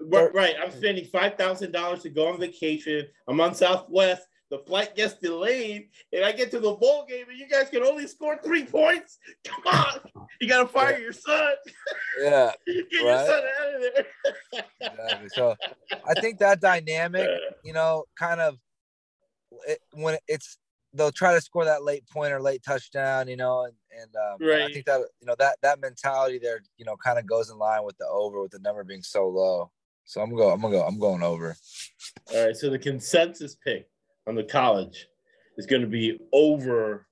Uh, 0.00 0.06
right, 0.06 0.34
right. 0.34 0.54
I'm 0.62 0.70
spending 0.70 1.04
five 1.06 1.36
thousand 1.36 1.72
dollars 1.72 2.02
to 2.02 2.10
go 2.10 2.28
on 2.28 2.38
vacation. 2.38 3.06
I'm 3.28 3.40
on 3.40 3.54
Southwest. 3.54 4.26
The 4.50 4.58
flight 4.58 4.96
gets 4.96 5.14
delayed, 5.14 5.90
and 6.12 6.24
I 6.24 6.32
get 6.32 6.50
to 6.50 6.58
the 6.58 6.72
bowl 6.72 7.06
game, 7.08 7.26
and 7.30 7.38
you 7.38 7.48
guys 7.48 7.68
can 7.70 7.84
only 7.84 8.08
score 8.08 8.36
three 8.42 8.64
points. 8.64 9.18
Come 9.44 9.62
on, 9.66 10.26
you 10.40 10.48
gotta 10.48 10.66
fire 10.66 10.98
your 10.98 11.12
son. 11.12 11.52
yeah, 12.20 12.50
Get 12.66 12.90
your 12.90 13.16
son 13.16 13.42
out 13.60 13.74
of 13.74 13.80
there. 13.80 14.64
exactly. 14.80 15.28
So 15.34 15.54
I 16.08 16.20
think 16.20 16.40
that 16.40 16.60
dynamic, 16.60 17.28
you 17.64 17.72
know, 17.72 18.06
kind 18.18 18.40
of 18.40 18.58
it, 19.68 19.78
when 19.92 20.18
it's 20.26 20.58
they'll 20.94 21.12
try 21.12 21.34
to 21.34 21.40
score 21.40 21.64
that 21.64 21.84
late 21.84 22.06
point 22.08 22.32
or 22.32 22.40
late 22.40 22.62
touchdown, 22.62 23.28
you 23.28 23.36
know, 23.36 23.64
and 23.64 23.74
and 24.00 24.14
um, 24.16 24.48
I 24.48 24.72
think 24.72 24.86
that 24.86 25.00
you 25.20 25.26
know 25.26 25.36
that 25.38 25.56
that 25.62 25.80
mentality 25.80 26.38
there, 26.38 26.60
you 26.76 26.84
know, 26.84 26.96
kind 26.96 27.18
of 27.18 27.26
goes 27.26 27.50
in 27.50 27.58
line 27.58 27.84
with 27.84 27.96
the 27.98 28.06
over 28.06 28.40
with 28.40 28.52
the 28.52 28.58
number 28.60 28.84
being 28.84 29.02
so 29.02 29.28
low. 29.28 29.70
So 30.04 30.20
I'm 30.20 30.30
gonna 30.30 30.42
go. 30.42 30.50
I'm 30.50 30.60
gonna 30.60 30.74
go. 30.74 30.82
I'm 30.82 30.98
going 30.98 31.22
over. 31.22 31.56
All 32.34 32.46
right, 32.46 32.56
so 32.56 32.70
the 32.70 32.78
consensus 32.78 33.56
pick 33.56 33.88
on 34.26 34.34
the 34.34 34.44
college 34.44 35.06
is 35.56 35.66
going 35.66 35.82
to 35.82 35.88
be 35.88 36.18
over 36.32 37.06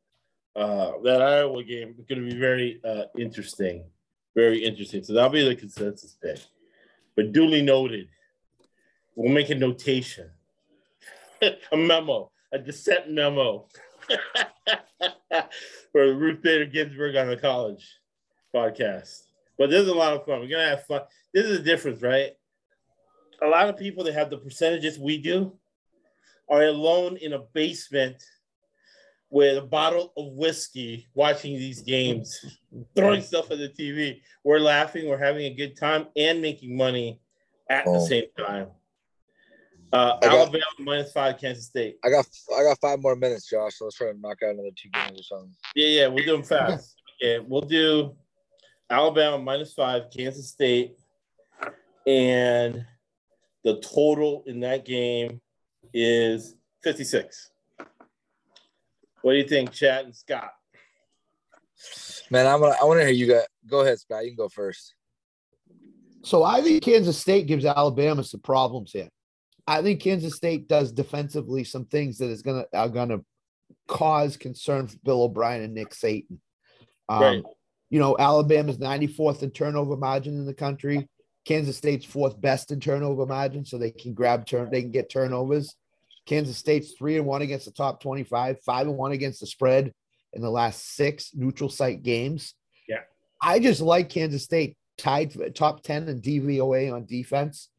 uh, 0.56 0.92
that 1.04 1.22
Iowa 1.22 1.62
game. 1.62 1.94
It's 1.98 2.08
going 2.08 2.24
to 2.24 2.34
be 2.34 2.38
very 2.38 2.80
uh, 2.84 3.04
interesting, 3.18 3.84
very 4.34 4.64
interesting. 4.64 5.02
So 5.04 5.12
that'll 5.12 5.30
be 5.30 5.46
the 5.46 5.54
consensus 5.54 6.16
pick. 6.22 6.38
But 7.16 7.32
duly 7.32 7.62
noted, 7.62 8.08
we'll 9.14 9.32
make 9.32 9.50
a 9.50 9.54
notation, 9.54 10.30
a 11.42 11.76
memo, 11.76 12.30
a 12.52 12.58
dissent 12.58 13.10
memo 13.10 13.66
for 15.92 16.14
Ruth 16.14 16.42
Bader 16.42 16.66
Ginsburg 16.66 17.16
on 17.16 17.28
the 17.28 17.36
college 17.36 17.86
podcast. 18.54 19.22
But 19.58 19.70
this 19.70 19.82
is 19.82 19.88
a 19.88 19.94
lot 19.94 20.14
of 20.14 20.24
fun. 20.24 20.40
We're 20.40 20.48
gonna 20.48 20.68
have 20.68 20.84
fun. 20.86 21.02
This 21.34 21.46
is 21.46 21.58
the 21.58 21.64
difference, 21.64 22.02
right? 22.02 22.32
a 23.40 23.46
lot 23.46 23.68
of 23.68 23.76
people 23.76 24.02
that 24.02 24.14
have 24.14 24.30
the 24.30 24.36
percentages 24.38 24.98
we 24.98 25.16
do 25.16 25.56
are 26.48 26.64
alone 26.64 27.16
in 27.18 27.34
a 27.34 27.38
basement 27.52 28.16
with 29.30 29.56
a 29.58 29.62
bottle 29.62 30.12
of 30.16 30.32
whiskey 30.32 31.06
watching 31.14 31.54
these 31.56 31.80
games, 31.82 32.44
throwing 32.96 33.22
stuff 33.22 33.52
at 33.52 33.58
the 33.58 33.68
TV. 33.68 34.20
We're 34.42 34.58
laughing, 34.58 35.06
we're 35.08 35.18
having 35.18 35.44
a 35.44 35.54
good 35.54 35.76
time, 35.76 36.06
and 36.16 36.42
making 36.42 36.76
money 36.76 37.20
at 37.70 37.84
the 37.84 37.92
Oh. 37.92 38.06
same 38.06 38.24
time. 38.36 38.68
Uh, 39.92 40.18
I 40.22 40.26
got- 40.26 40.34
Alabama 40.34 40.64
minus 40.80 41.12
five, 41.12 41.38
Kansas 41.38 41.66
State. 41.66 41.96
I 42.04 42.10
got 42.10 42.26
I 42.56 42.62
got 42.62 42.78
five 42.80 43.00
more 43.00 43.16
minutes, 43.16 43.48
Josh. 43.48 43.76
So 43.76 43.84
let's 43.84 43.96
try 43.96 44.12
to 44.12 44.18
knock 44.18 44.42
out 44.42 44.50
another 44.50 44.70
two 44.76 44.90
games 44.90 45.20
or 45.20 45.22
something. 45.22 45.54
Yeah, 45.74 45.88
yeah, 45.88 46.06
we'll 46.08 46.24
do 46.24 46.32
them 46.32 46.42
fast. 46.42 46.94
Okay, 47.20 47.44
we'll 47.44 47.62
do 47.62 48.14
Alabama 48.88 49.40
minus 49.40 49.74
five, 49.74 50.02
Kansas 50.16 50.50
State, 50.50 50.96
and 52.06 52.86
the 53.64 53.80
total 53.80 54.44
in 54.46 54.60
that 54.60 54.84
game 54.84 55.40
is 55.92 56.54
56. 56.84 57.50
What 59.22 59.32
do 59.32 59.38
you 59.38 59.48
think, 59.48 59.72
Chad 59.72 60.04
and 60.04 60.14
Scott? 60.14 60.52
Man, 62.30 62.46
I'm 62.46 62.60
gonna 62.60 62.76
I 62.80 62.84
want 62.84 63.00
to 63.00 63.04
hear 63.04 63.14
you 63.14 63.26
guys. 63.26 63.46
Go 63.66 63.80
ahead, 63.80 63.98
Scott. 63.98 64.24
You 64.24 64.30
can 64.30 64.36
go 64.36 64.48
first. 64.48 64.94
So 66.22 66.44
I 66.44 66.60
think 66.62 66.84
Kansas 66.84 67.18
State 67.18 67.48
gives 67.48 67.64
Alabama 67.64 68.22
some 68.22 68.40
problems 68.40 68.92
here. 68.92 69.08
I 69.68 69.82
think 69.82 70.00
Kansas 70.00 70.34
State 70.34 70.66
does 70.66 70.92
defensively 70.92 71.62
some 71.62 71.84
things 71.84 72.18
that 72.18 72.30
is 72.30 72.40
gonna 72.40 72.64
are 72.72 72.88
gonna 72.88 73.18
cause 73.86 74.38
concern 74.38 74.88
for 74.88 74.96
Bill 75.04 75.22
O'Brien 75.22 75.62
and 75.62 75.74
Nick 75.74 75.90
Saban. 75.90 76.38
Um, 77.08 77.22
Right. 77.22 77.42
You 77.90 77.98
know, 77.98 78.16
Alabama's 78.18 78.78
94th 78.78 79.42
in 79.42 79.50
turnover 79.50 79.96
margin 79.96 80.34
in 80.34 80.46
the 80.46 80.54
country. 80.54 81.08
Kansas 81.46 81.76
State's 81.76 82.04
fourth 82.04 82.38
best 82.40 82.72
in 82.72 82.80
turnover 82.80 83.24
margin, 83.24 83.64
so 83.64 83.78
they 83.78 83.90
can 83.90 84.12
grab 84.14 84.46
turn, 84.46 84.70
they 84.70 84.82
can 84.82 84.90
get 84.90 85.10
turnovers. 85.10 85.74
Kansas 86.26 86.58
State's 86.58 86.92
three 86.92 87.16
and 87.16 87.26
one 87.26 87.40
against 87.40 87.64
the 87.64 87.72
top 87.72 88.02
25, 88.02 88.60
five 88.60 88.86
and 88.86 88.96
one 88.96 89.12
against 89.12 89.40
the 89.40 89.46
spread 89.46 89.92
in 90.34 90.42
the 90.42 90.50
last 90.50 90.94
six 90.94 91.30
neutral 91.34 91.70
site 91.70 92.02
games. 92.02 92.54
Yeah. 92.86 93.00
I 93.42 93.60
just 93.60 93.80
like 93.80 94.10
Kansas 94.10 94.44
State 94.44 94.76
tied 94.98 95.32
for 95.32 95.48
top 95.48 95.82
10 95.82 96.08
in 96.08 96.20
DVOA 96.20 96.92
on 96.92 97.06
defense. 97.06 97.70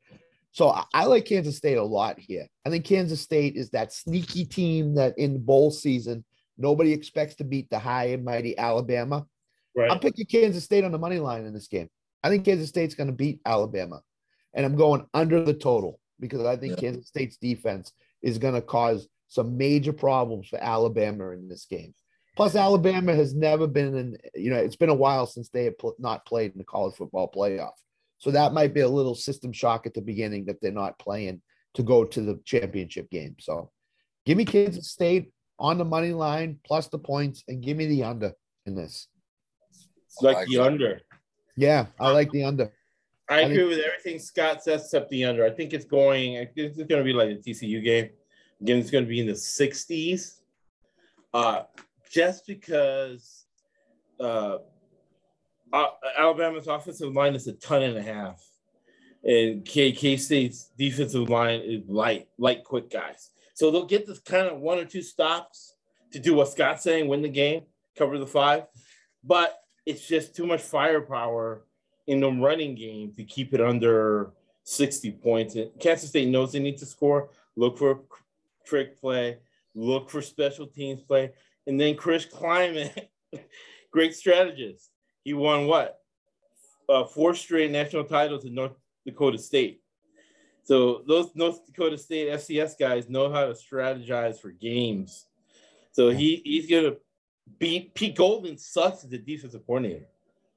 So 0.51 0.69
I, 0.69 0.83
I 0.93 1.05
like 1.05 1.25
Kansas 1.25 1.57
State 1.57 1.77
a 1.77 1.83
lot 1.83 2.19
here. 2.19 2.47
I 2.65 2.69
think 2.69 2.85
Kansas 2.85 3.21
State 3.21 3.55
is 3.55 3.69
that 3.71 3.93
sneaky 3.93 4.45
team 4.45 4.95
that 4.95 5.17
in 5.17 5.43
bowl 5.43 5.71
season, 5.71 6.25
nobody 6.57 6.91
expects 6.91 7.35
to 7.35 7.43
beat 7.43 7.69
the 7.69 7.79
high 7.79 8.05
and 8.05 8.25
mighty 8.25 8.57
Alabama. 8.57 9.25
Right. 9.75 9.91
I'm 9.91 9.99
picking 9.99 10.25
Kansas 10.25 10.63
State 10.63 10.83
on 10.83 10.91
the 10.91 10.97
money 10.97 11.19
line 11.19 11.45
in 11.45 11.53
this 11.53 11.67
game. 11.67 11.89
I 12.23 12.29
think 12.29 12.45
Kansas 12.45 12.69
State's 12.69 12.95
going 12.95 13.07
to 13.07 13.13
beat 13.15 13.39
Alabama. 13.45 14.01
And 14.53 14.65
I'm 14.65 14.75
going 14.75 15.05
under 15.13 15.43
the 15.43 15.53
total 15.53 15.99
because 16.19 16.43
I 16.45 16.57
think 16.57 16.73
Yeah. 16.73 16.89
Kansas 16.89 17.07
State's 17.07 17.37
defense 17.37 17.93
is 18.21 18.39
going 18.39 18.55
to 18.55 18.61
cause 18.61 19.07
some 19.27 19.57
major 19.57 19.93
problems 19.93 20.47
for 20.47 20.61
Alabama 20.61 21.29
in 21.29 21.47
this 21.47 21.65
game. 21.65 21.93
Plus, 22.35 22.55
Alabama 22.55 23.13
has 23.13 23.35
never 23.35 23.67
been 23.67 23.95
in. 23.95 24.17
You 24.33 24.49
know, 24.49 24.57
it's 24.57 24.75
been 24.75 24.89
a 24.89 24.93
while 24.93 25.25
since 25.27 25.49
they 25.49 25.65
have 25.65 25.77
pl- 25.77 25.95
not 25.99 26.25
played 26.25 26.51
in 26.51 26.57
the 26.57 26.63
college 26.63 26.95
football 26.95 27.29
playoff. 27.29 27.73
So 28.19 28.31
that 28.31 28.53
might 28.53 28.73
be 28.73 28.81
a 28.81 28.87
little 28.87 29.15
system 29.15 29.51
shock 29.51 29.87
at 29.87 29.93
the 29.93 30.01
beginning 30.01 30.45
that 30.45 30.61
they're 30.61 30.71
not 30.71 30.99
playing 30.99 31.41
to 31.73 31.83
go 31.83 32.03
to 32.03 32.21
the 32.21 32.39
championship 32.45 33.09
game. 33.09 33.35
So, 33.39 33.71
give 34.25 34.37
me 34.37 34.45
Kansas 34.45 34.89
State 34.91 35.31
on 35.57 35.77
the 35.77 35.85
money 35.85 36.11
line 36.13 36.59
plus 36.65 36.87
the 36.87 36.99
points, 36.99 37.43
and 37.47 37.61
give 37.63 37.77
me 37.77 37.85
the 37.87 38.03
under 38.03 38.33
in 38.65 38.75
this. 38.75 39.07
It's 39.71 40.21
like 40.21 40.35
like 40.35 40.47
the 40.47 40.55
it. 40.55 40.61
under. 40.61 41.01
Yeah, 41.55 41.87
I 41.99 42.11
like 42.11 42.31
the 42.31 42.43
under. 42.43 42.71
I 43.29 43.35
I 43.35 43.39
agree 43.41 43.57
think- 43.57 43.69
with 43.69 43.79
everything 43.79 44.19
Scott 44.19 44.63
says 44.63 44.83
except 44.83 45.09
the 45.09 45.25
under. 45.25 45.45
I 45.45 45.51
think 45.51 45.73
it's 45.73 45.85
going. 45.85 46.37
I 46.37 46.45
think 46.45 46.57
it's 46.69 46.77
going 46.77 46.99
to 46.99 47.03
be 47.03 47.13
like 47.13 47.29
a 47.29 47.35
TCU 47.35 47.83
game. 47.83 48.09
Again, 48.61 48.79
it's 48.79 48.91
going 48.91 49.05
to 49.05 49.09
be 49.09 49.19
in 49.21 49.27
the 49.27 49.33
60s. 49.33 50.39
Uh, 51.33 51.63
just 52.09 52.45
because 52.47 53.45
uh, 54.19 54.57
uh, 55.71 55.87
Alabama's 56.17 56.67
offensive 56.67 57.13
line 57.13 57.35
is 57.35 57.47
a 57.47 57.53
ton 57.53 57.83
and 57.83 57.97
a 57.97 58.01
half, 58.01 58.43
and 59.23 59.65
K 59.65 59.91
K 59.91 60.17
State's 60.17 60.71
defensive 60.77 61.29
line 61.29 61.61
is 61.61 61.87
light, 61.87 62.27
light, 62.37 62.63
quick 62.63 62.89
guys. 62.89 63.31
So 63.53 63.71
they'll 63.71 63.85
get 63.85 64.07
this 64.07 64.19
kind 64.19 64.47
of 64.47 64.59
one 64.59 64.77
or 64.77 64.85
two 64.85 65.01
stops 65.01 65.75
to 66.11 66.19
do 66.19 66.33
what 66.33 66.47
Scott's 66.47 66.83
saying, 66.83 67.07
win 67.07 67.21
the 67.21 67.29
game, 67.29 67.63
cover 67.97 68.17
the 68.17 68.25
five, 68.25 68.63
but 69.23 69.59
it's 69.85 70.07
just 70.07 70.35
too 70.35 70.47
much 70.47 70.61
firepower 70.61 71.65
in 72.07 72.19
the 72.19 72.31
running 72.31 72.75
game 72.75 73.13
to 73.17 73.23
keep 73.23 73.53
it 73.53 73.61
under 73.61 74.31
60 74.63 75.11
points. 75.13 75.55
And 75.55 75.71
Kansas 75.79 76.09
State 76.09 76.29
knows 76.29 76.51
they 76.51 76.59
need 76.59 76.77
to 76.77 76.85
score. 76.85 77.29
Look 77.55 77.77
for 77.77 77.91
a 77.91 77.97
trick 78.65 78.99
play, 78.99 79.37
look 79.75 80.09
for 80.09 80.21
special 80.21 80.67
teams 80.67 81.01
play. 81.01 81.31
And 81.67 81.79
then 81.79 81.95
Chris 81.95 82.25
Klieman, 82.25 83.07
great 83.91 84.15
strategist. 84.15 84.89
He 85.29 85.35
won 85.35 85.67
what? 85.67 85.99
Uh, 86.89 87.05
four 87.05 87.35
straight 87.35 87.69
national 87.69 88.03
titles 88.03 88.45
in 88.45 88.55
North 88.55 88.71
Dakota 89.05 89.37
State. 89.37 89.83
So 90.63 91.03
those 91.07 91.29
North 91.35 91.63
Dakota 91.67 91.99
State 91.99 92.29
FCS 92.29 92.79
guys 92.79 93.07
know 93.09 93.31
how 93.31 93.45
to 93.45 93.51
strategize 93.51 94.39
for 94.39 94.49
games. 94.49 95.27
So 95.91 96.09
he, 96.09 96.41
he's 96.43 96.65
to 96.85 96.97
beat 97.59 97.93
Pete 97.93 98.15
Golding 98.15 98.57
sucks 98.57 99.03
as 99.03 99.13
a 99.13 99.19
defensive 99.19 99.63
coordinator. 99.67 100.07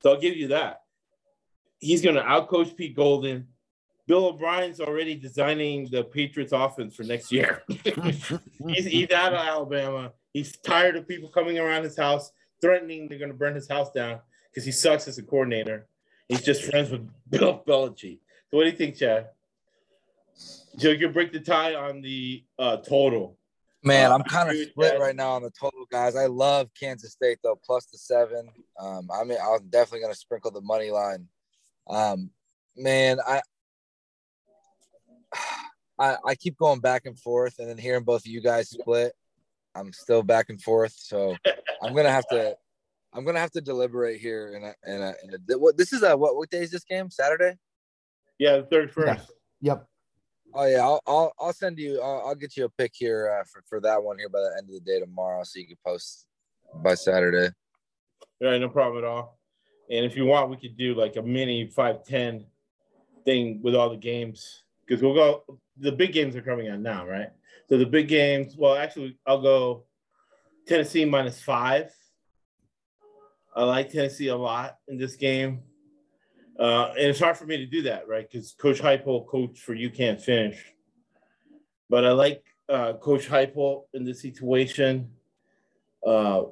So 0.02 0.12
I'll 0.12 0.20
give 0.20 0.34
you 0.34 0.48
that 0.48 0.84
he's 1.78 2.00
to 2.14 2.22
outcoach 2.22 2.74
Pete 2.74 2.96
Golding. 2.96 3.46
Bill 4.06 4.28
O'Brien's 4.28 4.80
already 4.80 5.16
designing 5.16 5.86
the 5.90 6.02
Patriots 6.02 6.54
offense 6.54 6.96
for 6.96 7.02
next 7.02 7.30
year. 7.30 7.62
he's, 7.68 8.86
he's 8.86 9.10
out 9.10 9.34
of 9.34 9.46
Alabama. 9.46 10.12
He's 10.32 10.56
tired 10.56 10.96
of 10.96 11.06
people 11.06 11.28
coming 11.28 11.58
around 11.58 11.84
his 11.84 11.98
house 11.98 12.32
threatening 12.62 13.06
they're 13.06 13.18
to 13.30 13.36
burn 13.36 13.54
his 13.54 13.68
house 13.68 13.90
down 13.90 14.20
because 14.52 14.64
he 14.64 14.72
sucks 14.72 15.08
as 15.08 15.18
a 15.18 15.22
coordinator. 15.22 15.86
He's 16.28 16.42
just 16.42 16.62
friends 16.64 16.90
with 16.90 17.08
Bill 17.30 17.62
Belichick. 17.66 18.18
So 18.50 18.58
what 18.58 18.64
do 18.64 18.70
you 18.70 18.76
think, 18.76 18.96
Chad? 18.96 19.30
Joe, 20.76 20.90
you 20.90 21.08
break 21.08 21.32
the 21.32 21.40
tie 21.40 21.74
on 21.74 22.00
the 22.00 22.44
uh, 22.58 22.78
total. 22.78 23.36
Man, 23.84 24.10
Uh, 24.10 24.14
I'm 24.14 24.22
kind 24.22 24.48
of 24.48 24.56
split 24.56 25.00
right 25.00 25.16
now 25.16 25.32
on 25.32 25.42
the 25.42 25.50
total, 25.50 25.86
guys. 25.90 26.14
I 26.14 26.26
love 26.26 26.70
Kansas 26.78 27.12
State 27.12 27.38
though, 27.42 27.58
plus 27.64 27.86
the 27.86 27.98
seven. 27.98 28.48
Um, 28.78 29.08
I 29.12 29.24
mean, 29.24 29.38
I'm 29.42 29.68
definitely 29.68 30.00
gonna 30.00 30.14
sprinkle 30.14 30.50
the 30.52 30.60
money 30.60 30.90
line. 30.90 31.26
Um, 31.88 32.30
man, 32.76 33.18
I, 33.26 33.40
I, 35.98 36.16
I 36.24 36.34
keep 36.36 36.56
going 36.56 36.80
back 36.80 37.06
and 37.06 37.18
forth, 37.18 37.56
and 37.58 37.68
then 37.68 37.78
hearing 37.78 38.04
both 38.04 38.22
of 38.22 38.26
you 38.26 38.40
guys 38.40 38.70
split, 38.70 39.12
I'm 39.74 39.92
still 39.92 40.22
back 40.22 40.48
and 40.48 40.62
forth. 40.62 40.94
So 40.96 41.36
I'm 41.82 41.94
gonna 41.94 42.10
have 42.10 42.26
to, 42.28 42.56
I'm 43.14 43.24
gonna 43.24 43.40
have 43.40 43.50
to 43.52 43.60
deliberate 43.60 44.20
here. 44.20 44.54
And 44.54 44.74
and 44.84 45.14
and 45.22 45.60
what 45.60 45.76
this 45.76 45.92
is 45.92 46.02
a 46.02 46.16
what 46.16 46.36
what 46.36 46.50
day 46.50 46.62
is 46.62 46.70
this 46.70 46.84
game? 46.84 47.10
Saturday. 47.10 47.56
Yeah, 48.38 48.58
the 48.58 48.64
third 48.64 48.90
first. 48.90 49.30
Yep. 49.60 49.86
Oh 50.54 50.66
yeah, 50.66 50.80
I'll 50.80 51.00
I'll, 51.06 51.32
I'll 51.38 51.52
send 51.52 51.78
you. 51.78 52.00
I'll, 52.00 52.28
I'll 52.28 52.34
get 52.34 52.56
you 52.56 52.64
a 52.64 52.68
pick 52.68 52.92
here 52.94 53.38
uh, 53.38 53.44
for 53.50 53.62
for 53.68 53.80
that 53.80 54.02
one 54.02 54.18
here 54.18 54.28
by 54.28 54.40
the 54.40 54.54
end 54.58 54.68
of 54.68 54.74
the 54.74 54.80
day 54.80 55.00
tomorrow, 55.00 55.42
so 55.44 55.58
you 55.58 55.66
can 55.66 55.78
post 55.84 56.26
by 56.82 56.94
Saturday. 56.94 57.52
Yeah, 58.40 58.58
no 58.58 58.68
problem 58.68 59.04
at 59.04 59.08
all. 59.08 59.38
And 59.90 60.04
if 60.04 60.16
you 60.16 60.26
want, 60.26 60.50
we 60.50 60.56
could 60.56 60.76
do 60.76 60.94
like 60.94 61.16
a 61.16 61.22
mini 61.22 61.66
510 61.66 62.46
thing 63.24 63.60
with 63.62 63.74
all 63.74 63.90
the 63.90 63.96
games 63.96 64.64
because 64.86 65.02
we'll 65.02 65.14
go. 65.14 65.44
The 65.78 65.92
big 65.92 66.12
games 66.12 66.36
are 66.36 66.42
coming 66.42 66.70
on 66.70 66.82
now, 66.82 67.06
right? 67.06 67.28
So 67.68 67.78
the 67.78 67.86
big 67.86 68.08
games. 68.08 68.56
Well, 68.56 68.76
actually, 68.76 69.18
I'll 69.26 69.40
go 69.40 69.84
Tennessee 70.66 71.04
minus 71.04 71.40
five. 71.40 71.90
I 73.54 73.64
like 73.64 73.90
Tennessee 73.90 74.28
a 74.28 74.36
lot 74.36 74.78
in 74.88 74.96
this 74.96 75.16
game, 75.16 75.60
uh, 76.58 76.92
and 76.96 77.08
it's 77.08 77.20
hard 77.20 77.36
for 77.36 77.44
me 77.44 77.58
to 77.58 77.66
do 77.66 77.82
that, 77.82 78.08
right? 78.08 78.28
Because 78.30 78.52
Coach 78.52 78.80
Heupel, 78.80 79.26
coach 79.26 79.60
for 79.60 79.74
you 79.74 79.90
can't 79.90 80.20
finish. 80.20 80.58
But 81.90 82.06
I 82.06 82.12
like 82.12 82.44
uh, 82.68 82.94
Coach 82.94 83.28
Heupel 83.28 83.84
in 83.92 84.04
this 84.04 84.22
situation. 84.22 85.10
Uh, 86.06 86.44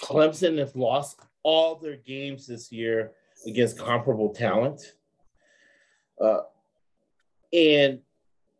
Clemson 0.00 0.58
has 0.58 0.76
lost 0.76 1.20
all 1.42 1.76
their 1.76 1.96
games 1.96 2.46
this 2.46 2.70
year 2.70 3.12
against 3.46 3.78
comparable 3.78 4.32
talent. 4.32 4.80
Uh, 6.20 6.40
and 7.52 8.00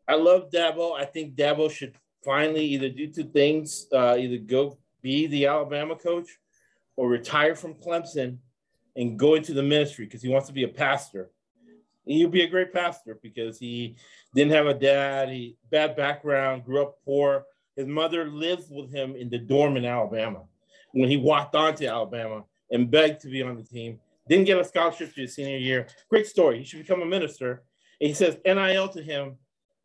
I 0.09 0.14
love 0.14 0.51
Dabo. 0.51 0.98
I 0.98 1.05
think 1.05 1.36
Dabo 1.36 1.70
should 1.70 1.94
finally 2.24 2.64
either 2.64 2.88
do 2.88 3.07
two 3.07 3.24
things 3.24 3.86
uh, 3.92 4.16
either 4.18 4.38
go 4.38 4.76
be 5.03 5.26
the 5.26 5.46
Alabama 5.46 5.96
coach 5.96 6.28
or 6.96 7.09
retire 7.09 7.55
from 7.55 7.74
Clemson 7.74 8.38
and 8.96 9.18
go 9.18 9.34
into 9.34 9.55
the 9.55 9.62
ministry 9.62 10.05
because 10.05 10.22
he 10.22 10.28
wants 10.28 10.48
to 10.48 10.53
be 10.53 10.64
a 10.64 10.68
pastor. 10.68 11.30
And 12.07 12.16
he'll 12.16 12.28
be 12.28 12.42
a 12.42 12.48
great 12.48 12.72
pastor 12.72 13.18
because 13.22 13.59
he 13.59 13.96
didn't 14.34 14.53
have 14.53 14.66
a 14.66 14.74
dad, 14.74 15.28
he 15.28 15.57
bad 15.70 15.96
background, 15.96 16.64
grew 16.64 16.82
up 16.82 16.96
poor. 17.05 17.44
His 17.76 17.86
mother 17.86 18.28
lives 18.28 18.66
with 18.70 18.92
him 18.92 19.16
in 19.16 19.30
the 19.30 19.38
dorm 19.38 19.76
in 19.76 19.84
Alabama 19.84 20.42
when 20.92 21.09
he 21.09 21.16
walked 21.16 21.55
on 21.55 21.74
to 21.76 21.86
Alabama 21.86 22.44
and 22.70 22.90
begged 22.90 23.20
to 23.22 23.28
be 23.28 23.42
on 23.42 23.57
the 23.57 23.62
team. 23.62 24.01
Didn't 24.28 24.46
get 24.46 24.59
a 24.59 24.64
scholarship 24.64 25.14
to 25.14 25.22
his 25.22 25.34
senior 25.34 25.57
year. 25.57 25.86
Great 26.09 26.26
story. 26.26 26.59
He 26.59 26.64
should 26.64 26.80
become 26.80 27.03
a 27.03 27.07
minister. 27.07 27.62
And 28.01 28.09
he 28.09 28.14
says 28.14 28.38
NIL 28.44 28.88
to 28.88 29.03
him 29.03 29.36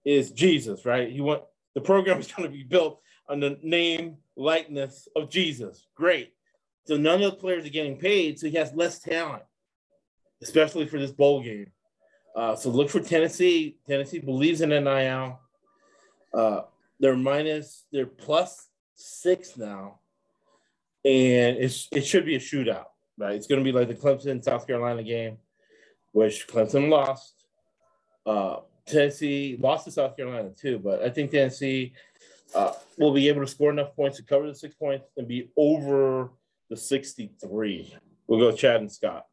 is 0.03 0.31
Jesus, 0.31 0.85
right? 0.85 1.11
He 1.11 1.21
want 1.21 1.43
the 1.73 1.81
program 1.81 2.19
is 2.19 2.31
going 2.31 2.49
to 2.49 2.55
be 2.55 2.63
built 2.63 3.01
on 3.27 3.39
the 3.39 3.57
name 3.61 4.17
likeness 4.35 5.07
of 5.15 5.29
Jesus. 5.29 5.87
Great. 5.95 6.33
So 6.85 6.97
none 6.97 7.21
of 7.23 7.31
the 7.31 7.37
players 7.37 7.65
are 7.65 7.69
getting 7.69 7.97
paid, 7.97 8.39
so 8.39 8.47
he 8.47 8.57
has 8.57 8.73
less 8.73 8.99
talent, 8.99 9.43
especially 10.41 10.85
for 10.85 10.99
this 10.99 11.11
bowl 11.11 11.41
game. 11.41 11.71
Uh, 12.35 12.55
so 12.55 12.69
look 12.69 12.89
for 12.89 12.99
Tennessee. 12.99 13.77
Tennessee 13.87 14.19
believes 14.19 14.61
in 14.61 14.69
NIL. 14.69 15.39
Uh, 16.33 16.61
they're 16.99 17.15
minus, 17.15 17.85
they're 17.91 18.05
plus 18.05 18.67
six 18.95 19.57
now 19.57 19.99
and 21.05 21.57
it's 21.57 21.87
it 21.91 22.05
should 22.05 22.25
be 22.25 22.35
a 22.35 22.39
shootout, 22.39 22.87
right? 23.17 23.35
It's 23.35 23.47
going 23.47 23.63
to 23.63 23.63
be 23.63 23.77
like 23.77 23.87
the 23.87 23.93
Clemson 23.93 24.43
South 24.43 24.65
Carolina 24.65 25.03
game, 25.03 25.37
which 26.11 26.47
Clemson 26.47 26.89
lost. 26.89 27.45
Uh, 28.25 28.57
Tennessee 28.87 29.57
lost 29.59 29.85
to 29.85 29.91
South 29.91 30.17
Carolina 30.17 30.49
too, 30.49 30.79
but 30.79 31.03
I 31.03 31.09
think 31.09 31.31
Tennessee 31.31 31.93
uh, 32.53 32.73
will 32.97 33.13
be 33.13 33.27
able 33.27 33.41
to 33.41 33.47
score 33.47 33.71
enough 33.71 33.95
points 33.95 34.17
to 34.17 34.23
cover 34.23 34.47
the 34.47 34.55
six 34.55 34.75
points 34.75 35.05
and 35.17 35.27
be 35.27 35.49
over 35.57 36.31
the 36.69 36.77
sixty-three. 36.77 37.95
We'll 38.27 38.39
go 38.39 38.55
Chad 38.55 38.81
and 38.81 38.91
Scott. 38.91 39.25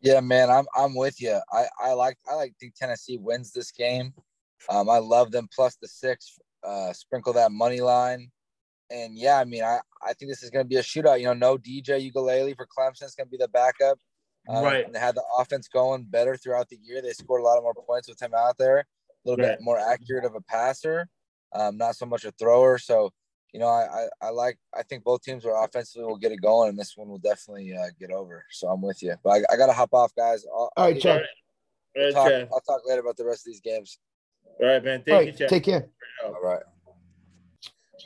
Yeah, 0.00 0.20
man, 0.20 0.50
I'm 0.50 0.66
I'm 0.76 0.94
with 0.94 1.20
you. 1.20 1.38
I 1.52 1.64
I 1.80 1.92
like 1.94 2.18
I 2.30 2.34
like 2.34 2.54
think 2.60 2.74
Tennessee 2.74 3.18
wins 3.18 3.52
this 3.52 3.70
game. 3.70 4.12
Um, 4.68 4.88
I 4.88 4.98
love 4.98 5.30
them 5.30 5.48
plus 5.54 5.76
the 5.76 5.88
six. 5.88 6.38
Uh, 6.62 6.92
sprinkle 6.94 7.34
that 7.34 7.52
money 7.52 7.80
line, 7.82 8.30
and 8.90 9.18
yeah, 9.18 9.38
I 9.38 9.44
mean, 9.44 9.62
I 9.62 9.80
I 10.02 10.14
think 10.14 10.30
this 10.30 10.42
is 10.42 10.50
going 10.50 10.64
to 10.64 10.68
be 10.68 10.76
a 10.76 10.82
shootout. 10.82 11.20
You 11.20 11.26
know, 11.26 11.34
no 11.34 11.58
DJ 11.58 12.10
Uiagalelei 12.10 12.56
for 12.56 12.66
Clemson. 12.66 13.02
It's 13.02 13.14
going 13.14 13.26
to 13.26 13.30
be 13.30 13.36
the 13.36 13.48
backup. 13.48 13.98
Um, 14.48 14.62
Right. 14.64 14.84
And 14.84 14.94
they 14.94 14.98
had 14.98 15.14
the 15.14 15.24
offense 15.38 15.68
going 15.68 16.04
better 16.04 16.36
throughout 16.36 16.68
the 16.68 16.78
year. 16.82 17.00
They 17.00 17.12
scored 17.12 17.40
a 17.40 17.44
lot 17.44 17.56
of 17.56 17.62
more 17.64 17.74
points 17.74 18.08
with 18.08 18.20
him 18.20 18.32
out 18.36 18.56
there. 18.58 18.78
A 18.78 18.84
little 19.24 19.42
Right. 19.42 19.56
bit 19.58 19.62
more 19.62 19.78
accurate 19.78 20.24
of 20.26 20.34
a 20.34 20.40
passer, 20.42 21.08
um, 21.54 21.76
not 21.76 21.96
so 21.96 22.06
much 22.06 22.24
a 22.24 22.32
thrower. 22.32 22.78
So, 22.78 23.10
you 23.52 23.60
know, 23.60 23.68
I, 23.68 23.86
I 24.22 24.26
I 24.26 24.30
like. 24.30 24.58
I 24.76 24.82
think 24.82 25.04
both 25.04 25.22
teams 25.22 25.44
are 25.46 25.64
offensively 25.64 26.06
will 26.06 26.16
get 26.18 26.32
it 26.32 26.40
going, 26.42 26.70
and 26.70 26.78
this 26.78 26.94
one 26.96 27.08
will 27.08 27.18
definitely 27.18 27.72
uh, 27.74 27.86
get 27.98 28.10
over. 28.10 28.44
So 28.50 28.68
I'm 28.68 28.82
with 28.82 29.02
you. 29.02 29.14
But 29.22 29.30
I, 29.30 29.54
I 29.54 29.56
got 29.56 29.66
to 29.66 29.72
hop 29.72 29.90
off, 29.92 30.12
guys. 30.16 30.44
I'll, 30.52 30.70
All 30.76 30.84
right, 30.86 30.94
I'll- 30.96 31.00
Chad. 31.00 31.22
All 31.96 32.02
right, 32.02 32.12
talk, 32.12 32.32
I'll 32.52 32.60
talk 32.62 32.82
later 32.86 33.00
about 33.02 33.16
the 33.16 33.24
rest 33.24 33.46
of 33.46 33.52
these 33.52 33.60
games. 33.60 33.98
All 34.60 34.66
right, 34.66 34.82
man. 34.84 35.02
Thank 35.06 35.16
All 35.16 35.22
you, 35.22 35.32
Chad. 35.32 35.48
take 35.48 35.62
care. 35.62 35.88
All 36.24 36.40
right. 36.42 36.62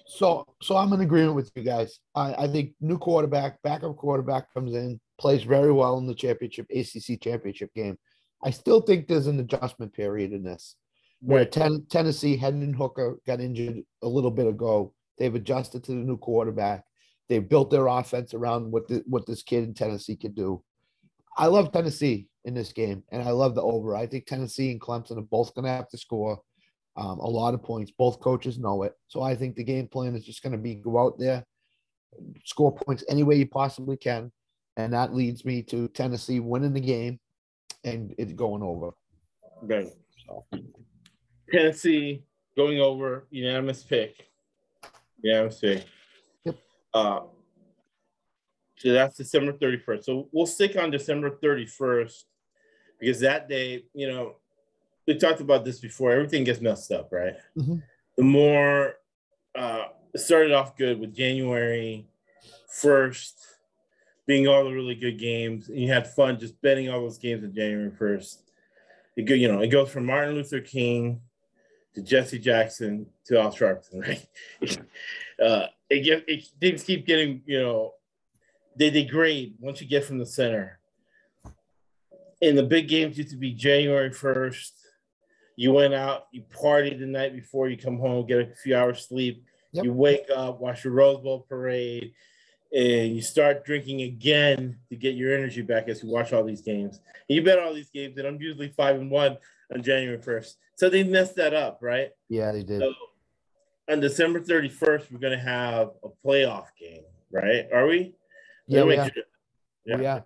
So, 0.07 0.46
so 0.62 0.76
I'm 0.76 0.92
in 0.92 1.01
agreement 1.01 1.34
with 1.34 1.51
you 1.55 1.62
guys. 1.62 1.99
I, 2.14 2.34
I 2.34 2.49
think 2.49 2.72
new 2.80 2.99
quarterback, 2.99 3.61
backup 3.62 3.96
quarterback 3.96 4.53
comes 4.53 4.74
in, 4.74 5.01
plays 5.18 5.42
very 5.42 5.72
well 5.72 5.99
in 5.99 6.07
the 6.07 6.14
championship, 6.14 6.66
ACC 6.70 7.20
championship 7.20 7.72
game. 7.74 7.99
I 8.44 8.51
still 8.51 8.80
think 8.80 9.07
there's 9.09 9.26
an 9.26 9.40
adjustment 9.40 9.92
period 9.92 10.32
in 10.32 10.42
this 10.42 10.76
where 11.21 11.45
ten, 11.45 11.85
Tennessee, 11.91 12.37
Hendon 12.37 12.73
Hooker 12.73 13.19
got 13.27 13.41
injured 13.41 13.83
a 14.03 14.09
little 14.09 14.31
bit 14.31 14.47
ago. 14.47 14.95
They've 15.19 15.35
adjusted 15.35 15.85
to 15.85 15.93
the 15.93 15.99
new 15.99 16.16
quarterback. 16.16 16.85
They've 17.29 17.47
built 17.47 17.71
their 17.71 17.87
offense 17.87 18.35
around 18.35 18.71
what 18.71 18.89
the, 18.89 19.03
what 19.07 19.27
this 19.27 19.43
kid 19.43 19.64
in 19.64 19.75
Tennessee 19.75 20.16
could 20.16 20.35
do. 20.35 20.62
I 21.37 21.47
love 21.47 21.73
Tennessee 21.73 22.29
in 22.45 22.55
this 22.55 22.73
game, 22.73 23.05
and 23.11 23.23
I 23.23 23.31
love 23.31 23.55
the 23.55 23.62
over. 23.62 23.95
I 23.95 24.07
think 24.07 24.27
Tennessee 24.27 24.71
and 24.71 24.81
Clemson 24.81 25.19
are 25.19 25.23
both 25.23 25.55
going 25.55 25.64
to 25.64 25.71
have 25.71 25.89
to 25.91 25.99
score 25.99 26.41
um, 26.97 27.19
a 27.19 27.27
lot 27.27 27.55
of 27.55 27.62
points. 27.62 27.93
Both 27.97 28.21
coaches 28.21 28.59
know 28.59 28.83
it, 28.85 28.95
so 29.09 29.23
I 29.23 29.35
think 29.35 29.57
the 29.57 29.64
game 29.64 29.89
plan 29.89 30.16
is 30.16 30.25
just 30.25 30.43
going 30.43 30.53
to 30.53 30.59
be 30.59 30.77
go 30.77 30.99
out 30.99 31.19
there, 31.19 31.45
score 32.45 32.75
points 32.75 33.05
any 33.09 33.23
way 33.23 33.37
you 33.37 33.47
possibly 33.47 33.97
can, 33.97 34.33
and 34.77 34.93
that 34.93 35.14
leads 35.14 35.45
me 35.45 35.62
to 35.64 35.89
Tennessee 35.89 36.41
winning 36.41 36.73
the 36.73 36.81
game 36.81 37.21
and 37.85 38.14
it's 38.19 38.33
going 38.33 38.62
over. 38.62 38.91
Right. 39.62 39.89
Tennessee 41.51 42.22
going 42.57 42.80
over 42.80 43.26
unanimous 43.30 43.82
pick. 43.82 44.28
Unanimous 45.22 45.59
pick. 45.59 45.84
Yep. 46.44 46.57
Uh, 46.94 47.20
so 48.76 48.92
that's 48.92 49.16
December 49.16 49.53
31st. 49.53 50.05
So 50.05 50.28
we'll 50.32 50.46
stick 50.46 50.76
on 50.76 50.90
December 50.90 51.30
31st 51.30 52.24
because 53.01 53.20
that 53.20 53.49
day, 53.49 53.84
you 53.94 54.09
know, 54.09 54.36
we 55.07 55.16
talked 55.16 55.40
about 55.40 55.64
this 55.64 55.80
before. 55.80 56.12
Everything 56.12 56.44
gets 56.44 56.61
messed 56.61 56.92
up, 56.92 57.11
right? 57.12 57.36
Mhm. 57.57 57.82
The 58.16 58.22
more 58.22 58.94
uh, 59.55 59.86
it 60.12 60.18
started 60.18 60.53
off 60.53 60.76
good 60.76 61.01
with 61.01 61.14
January 61.14 62.07
1st 62.70 63.34
being 64.26 64.46
all 64.46 64.64
the 64.64 64.72
really 64.72 64.94
good 64.94 65.18
games, 65.18 65.70
and 65.70 65.78
you 65.78 65.90
had 65.90 66.07
fun 66.07 66.38
just 66.38 66.61
betting 66.61 66.90
all 66.90 67.01
those 67.01 67.16
games 67.16 67.42
on 67.42 67.55
January 67.55 67.90
1st. 67.90 68.42
It 69.16 69.22
go, 69.22 69.34
you 69.34 69.49
know, 69.49 69.61
it 69.61 69.68
goes 69.68 69.90
from 69.90 70.05
Martin 70.05 70.34
Luther 70.34 70.61
King 70.61 71.22
to 71.99 72.05
Jesse 72.05 72.38
Jackson 72.38 73.07
to 73.26 73.40
Al 73.40 73.51
Sharpton, 73.51 74.01
right? 74.07 74.78
uh, 75.42 75.66
it 75.90 76.05
get 76.05 76.24
it 76.28 76.44
things 76.61 76.82
keep 76.84 77.07
getting, 77.07 77.42
you 77.44 77.61
know, 77.61 77.94
they 78.76 78.90
degrade 78.90 79.55
once 79.59 79.80
you 79.80 79.88
get 79.88 80.05
from 80.05 80.18
the 80.18 80.26
center. 80.26 80.78
And 82.40 82.57
the 82.57 82.62
big 82.62 82.88
games 82.88 83.18
used 83.18 83.30
to 83.30 83.36
be 83.36 83.53
January 83.53 84.11
1st. 84.11 84.70
You 85.57 85.72
went 85.72 85.92
out, 85.92 86.28
you 86.30 86.44
partied 86.55 87.01
the 87.01 87.07
night 87.07 87.34
before, 87.34 87.68
you 87.68 87.76
come 87.76 87.99
home, 87.99 88.24
get 88.26 88.38
a 88.38 88.55
few 88.55 88.76
hours 88.76 89.07
sleep, 89.07 89.44
Yep. 89.72 89.84
you 89.84 89.92
wake 89.92 90.26
up, 90.34 90.61
watch 90.61 90.84
the 90.84 90.90
Rose 90.90 91.18
Bowl 91.20 91.44
parade, 91.46 92.14
and 92.74 93.14
you 93.14 93.20
start 93.20 93.66
drinking 93.66 94.01
again 94.03 94.78
to 94.88 94.96
get 94.96 95.14
your 95.14 95.36
energy 95.36 95.61
back 95.61 95.88
as 95.88 96.03
you 96.03 96.09
watch 96.09 96.32
all 96.32 96.42
these 96.44 96.62
games. 96.62 97.01
And 97.28 97.36
you 97.36 97.42
bet 97.42 97.59
all 97.59 97.74
these 97.74 97.90
games, 97.90 98.16
and 98.16 98.26
I'm 98.26 98.40
usually 98.40 98.68
five 98.68 98.96
and 98.96 99.11
one 99.11 99.36
on 99.75 99.83
January 99.83 100.19
1st. 100.19 100.55
So 100.77 100.89
they 100.89 101.05
messed 101.05 101.37
that 101.37 101.55
up, 101.55 101.79
right? 101.83 102.11
Yeah, 102.29 102.53
they 102.53 102.62
did. 102.62 102.81
So 102.81 102.95
on 103.91 104.01
December 104.01 104.41
31st, 104.41 105.11
we're 105.11 105.19
gonna 105.19 105.39
have 105.39 105.91
a 106.03 106.09
playoff 106.27 106.66
game, 106.79 107.03
right? 107.31 107.66
Are 107.73 107.87
we? 107.87 108.14
Yeah, 108.66 108.85
we 108.85 108.97
sure. 108.97 109.11
Yeah. 109.87 110.14
are. 110.16 110.25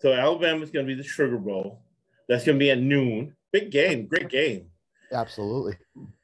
So 0.00 0.12
Alabama's 0.12 0.70
gonna 0.70 0.86
be 0.86 0.94
the 0.94 1.02
Sugar 1.04 1.38
Bowl. 1.38 1.82
That's 2.28 2.44
gonna 2.44 2.58
be 2.58 2.70
at 2.70 2.78
noon. 2.80 3.34
Big 3.52 3.70
game, 3.70 4.06
great 4.06 4.28
game. 4.28 4.70
Absolutely. 5.12 5.76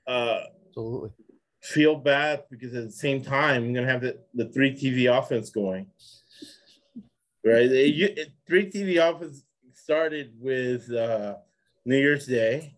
Uh, 0.06 0.40
Absolutely. 0.68 1.10
feel 1.62 1.96
bad 1.96 2.44
because 2.50 2.74
at 2.74 2.84
the 2.84 2.92
same 2.92 3.22
time, 3.22 3.64
I'm 3.64 3.72
gonna 3.72 3.86
have 3.90 4.02
the, 4.02 4.18
the 4.34 4.46
three 4.50 4.72
TV 4.74 5.10
offense 5.16 5.50
going. 5.50 5.86
Right, 7.44 7.68
you, 7.70 8.06
it- 8.16 8.32
three 8.46 8.70
TV 8.70 8.96
offense 8.98 9.42
started 9.74 10.32
with 10.40 10.90
uh, 10.92 11.36
New 11.84 11.96
Year's 11.96 12.26
Day 12.26 12.76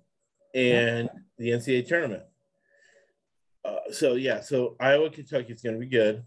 and 0.54 1.09
the 1.38 1.50
NCAA 1.50 1.86
tournament. 1.86 2.24
Uh, 3.64 3.90
so 3.90 4.14
yeah, 4.14 4.40
so 4.40 4.76
Iowa 4.78 5.11
Kentucky 5.11 5.52
is 5.52 5.62
gonna 5.62 5.78
be 5.78 5.86
good. 5.86 6.22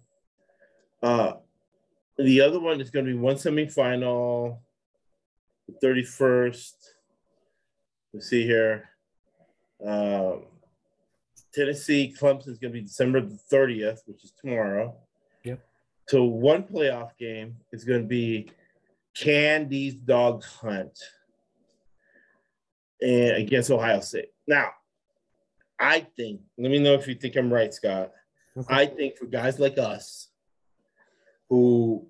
Uh, 1.02 1.34
the 2.18 2.42
other 2.42 2.60
one 2.60 2.82
is 2.82 2.90
gonna 2.90 3.06
be 3.06 3.14
one 3.14 3.36
semifinal, 3.36 4.58
the 5.68 5.88
31st. 5.88 6.74
Let's 8.14 8.28
see 8.28 8.44
here. 8.44 8.90
Um, 9.86 10.46
Tennessee 11.54 12.14
Clemson 12.18 12.50
is 12.50 12.60
going 12.60 12.74
to 12.74 12.80
be 12.80 12.82
December 12.82 13.22
the 13.22 13.40
30th, 13.52 14.00
which 14.06 14.24
is 14.24 14.34
tomorrow. 14.40 14.96
Yep. 15.44 15.60
So 16.08 16.24
one 16.24 16.64
playoff 16.64 17.12
game 17.18 17.58
is 17.72 17.84
going 17.84 18.02
to 18.02 18.08
be 18.08 18.52
can 19.16 19.68
these 19.68 19.96
dogs 19.96 20.46
hunt 20.46 20.98
and 23.02 23.38
against 23.38 23.72
Ohio 23.72 24.00
State. 24.02 24.30
Now, 24.48 24.72
I 25.80 26.02
think, 26.02 26.42
let 26.58 26.72
me 26.72 26.80
know 26.80 26.94
if 26.94 27.08
you 27.08 27.16
think 27.16 27.36
I'm 27.36 27.52
right, 27.52 27.74
Scott. 27.74 28.12
Okay. 28.58 28.76
I 28.76 28.86
think 28.86 29.18
for 29.18 29.26
guys 29.26 29.60
like 29.60 29.78
us 29.78 30.28
who 31.50 32.06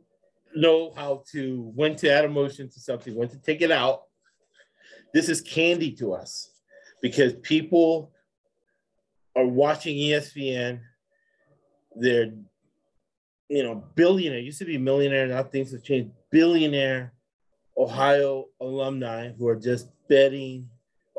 know 0.56 0.92
how 0.96 1.24
to 1.32 1.72
when 1.76 1.96
to 1.98 2.10
add 2.10 2.26
emotion 2.26 2.70
to 2.70 2.80
something, 2.80 3.16
when 3.16 3.30
to 3.30 3.38
take 3.38 3.62
it 3.62 3.72
out, 3.72 4.04
this 5.14 5.30
is 5.30 5.42
candy 5.42 5.92
to 5.94 6.14
us 6.14 6.52
because 7.02 7.34
people 7.42 8.12
are 9.36 9.46
watching 9.46 9.96
ESPN. 9.96 10.80
They're, 11.96 12.32
you 13.50 13.64
know, 13.64 13.84
billionaire, 13.96 14.40
used 14.40 14.60
to 14.60 14.66
be 14.66 14.78
millionaire, 14.78 15.28
now 15.28 15.44
things 15.44 15.72
have 15.72 15.84
changed. 15.84 16.12
Billionaire 16.32 17.14
Ohio 17.78 18.46
alumni 18.60 19.32
who 19.32 19.48
are 19.48 19.56
just 19.56 19.88
betting 20.08 20.70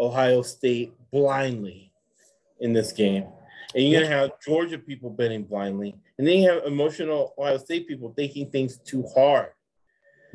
Ohio 0.00 0.42
State 0.42 0.92
blindly 1.12 1.92
in 2.60 2.72
this 2.72 2.92
game. 2.92 3.26
And 3.74 3.84
you're 3.84 4.00
going 4.00 4.10
to 4.10 4.16
have 4.16 4.40
Georgia 4.44 4.78
people 4.78 5.10
betting 5.10 5.44
blindly. 5.44 5.94
And 6.18 6.26
then 6.26 6.38
you 6.38 6.50
have 6.50 6.64
emotional 6.64 7.34
Ohio 7.38 7.58
State 7.58 7.86
people 7.86 8.12
taking 8.16 8.50
things 8.50 8.78
too 8.78 9.04
hard, 9.14 9.52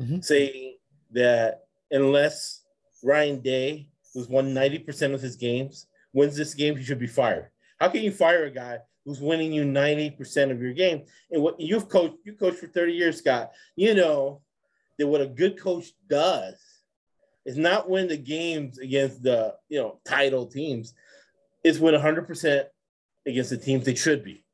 Mhm. 0.00 0.24
saying 0.24 0.78
that 1.10 1.66
unless 1.90 2.64
Ryan 3.02 3.40
Day, 3.40 3.88
who's 4.14 4.28
won 4.28 4.54
90% 4.54 5.12
of 5.12 5.20
his 5.20 5.36
games, 5.36 5.86
wins 6.12 6.36
this 6.36 6.54
game, 6.54 6.76
he 6.76 6.84
should 6.84 6.98
be 6.98 7.06
fired. 7.06 7.50
How 7.78 7.88
can 7.90 8.02
you 8.02 8.10
fire 8.10 8.44
a 8.44 8.50
guy 8.50 8.78
who's 9.04 9.20
winning 9.20 9.52
you 9.52 9.64
90% 9.64 10.50
of 10.50 10.62
your 10.62 10.72
game? 10.72 11.04
And 11.30 11.42
what 11.42 11.60
you've 11.60 11.88
coached, 11.88 12.16
you 12.24 12.32
coached 12.32 12.58
for 12.58 12.68
30 12.68 12.94
years, 12.94 13.18
Scott. 13.18 13.52
You 13.76 13.94
know 13.94 14.40
that 14.98 15.06
what 15.06 15.20
a 15.20 15.26
good 15.26 15.58
coach 15.58 15.92
does 16.08 16.54
is 17.46 17.56
not 17.56 17.88
win 17.88 18.08
the 18.08 18.16
games 18.16 18.78
against 18.78 19.22
the 19.22 19.54
you 19.68 19.80
know 19.80 19.98
title 20.04 20.46
teams, 20.46 20.92
It's 21.64 21.78
win 21.78 21.94
100% 21.94 22.64
against 23.26 23.50
the 23.50 23.56
teams 23.56 23.86
they 23.86 23.94
should 23.94 24.22
be. 24.22 24.44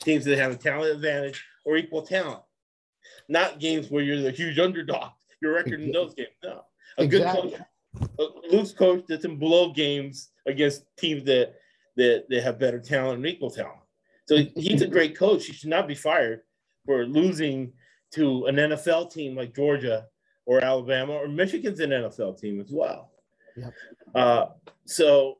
Teams 0.00 0.24
that 0.26 0.38
have 0.38 0.52
a 0.52 0.56
talent 0.56 0.94
advantage 0.94 1.44
or 1.64 1.76
equal 1.76 2.02
talent. 2.02 2.42
Not 3.28 3.58
games 3.58 3.90
where 3.90 4.02
you're 4.02 4.22
the 4.22 4.30
huge 4.30 4.58
underdog. 4.58 5.10
Your 5.42 5.54
record 5.54 5.80
in 5.80 5.92
those 5.92 6.14
games. 6.14 6.30
No. 6.42 6.62
A 6.98 7.06
good 7.06 7.24
coach 7.24 7.54
a 8.18 8.24
loose 8.50 8.72
coach 8.72 9.06
doesn't 9.06 9.38
blow 9.38 9.72
games 9.72 10.30
against 10.46 10.84
teams 10.96 11.24
that 11.24 11.54
that, 11.96 12.26
that 12.28 12.42
have 12.42 12.60
better 12.60 12.78
talent 12.78 13.16
and 13.16 13.26
equal 13.26 13.50
talent. 13.50 13.80
So 14.26 14.44
he's 14.54 14.82
a 14.82 14.86
great 14.96 15.18
coach. 15.18 15.46
He 15.46 15.52
should 15.52 15.70
not 15.70 15.88
be 15.88 15.96
fired 15.96 16.42
for 16.86 17.04
losing 17.04 17.72
to 18.12 18.46
an 18.46 18.56
NFL 18.56 19.12
team 19.12 19.34
like 19.34 19.54
Georgia 19.54 20.06
or 20.48 20.64
Alabama 20.64 21.12
or 21.12 21.28
Michigan's 21.28 21.78
an 21.78 21.90
NFL 21.90 22.40
team 22.40 22.58
as 22.58 22.70
well. 22.72 23.12
Yep. 23.54 23.74
Uh, 24.14 24.46
so 24.86 25.36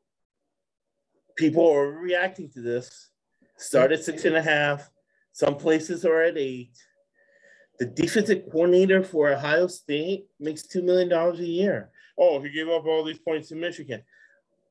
people 1.35 1.67
are 1.67 1.89
reacting 1.89 2.47
to 2.51 2.61
this. 2.61 3.09
Start 3.57 3.91
at 3.91 4.03
six 4.03 4.25
and 4.25 4.37
a 4.37 4.41
half. 4.41 4.87
Some 5.31 5.57
places 5.57 6.05
are 6.05 6.21
at 6.21 6.37
eight. 6.37 6.77
The 7.79 7.87
defensive 7.87 8.43
coordinator 8.51 9.03
for 9.03 9.29
Ohio 9.29 9.65
State 9.65 10.27
makes 10.39 10.67
$2 10.67 10.83
million 10.83 11.11
a 11.11 11.33
year. 11.37 11.89
Oh, 12.15 12.39
he 12.39 12.51
gave 12.51 12.69
up 12.69 12.85
all 12.85 13.03
these 13.03 13.17
points 13.17 13.49
to 13.49 13.55
Michigan. 13.55 14.03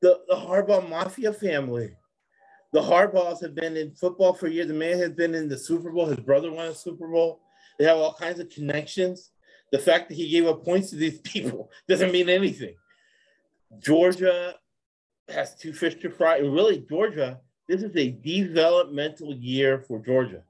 The, 0.01 0.21
the 0.29 0.35
Harbaugh 0.35 0.87
Mafia 0.87 1.33
family. 1.33 1.91
The 2.71 2.79
Harbaughs 2.79 3.41
have 3.41 3.55
been 3.55 3.75
in 3.75 3.91
football 3.91 4.33
for 4.33 4.47
years. 4.47 4.67
The 4.69 4.73
man 4.73 4.99
has 4.99 5.11
been 5.11 5.35
in 5.35 5.49
the 5.49 5.57
Super 5.57 5.91
Bowl. 5.91 6.05
His 6.05 6.19
brother 6.19 6.49
won 6.49 6.67
a 6.67 6.75
Super 6.75 7.09
Bowl. 7.09 7.41
They 7.77 7.85
have 7.85 7.97
all 7.97 8.13
kinds 8.13 8.39
of 8.39 8.49
connections. 8.49 9.31
The 9.71 9.79
fact 9.79 10.09
that 10.09 10.15
he 10.15 10.29
gave 10.29 10.47
up 10.47 10.63
points 10.63 10.89
to 10.89 10.95
these 10.95 11.19
people 11.23 11.71
doesn't 11.87 12.11
mean 12.11 12.29
anything. 12.29 12.75
Georgia 13.79 14.55
has 15.27 15.55
two 15.55 15.73
fish 15.73 15.95
to 15.95 16.09
fry. 16.09 16.37
And 16.37 16.53
really, 16.53 16.79
Georgia, 16.89 17.39
this 17.67 17.83
is 17.83 17.95
a 17.95 18.09
developmental 18.09 19.33
year 19.35 19.79
for 19.79 19.99
Georgia. 19.99 20.43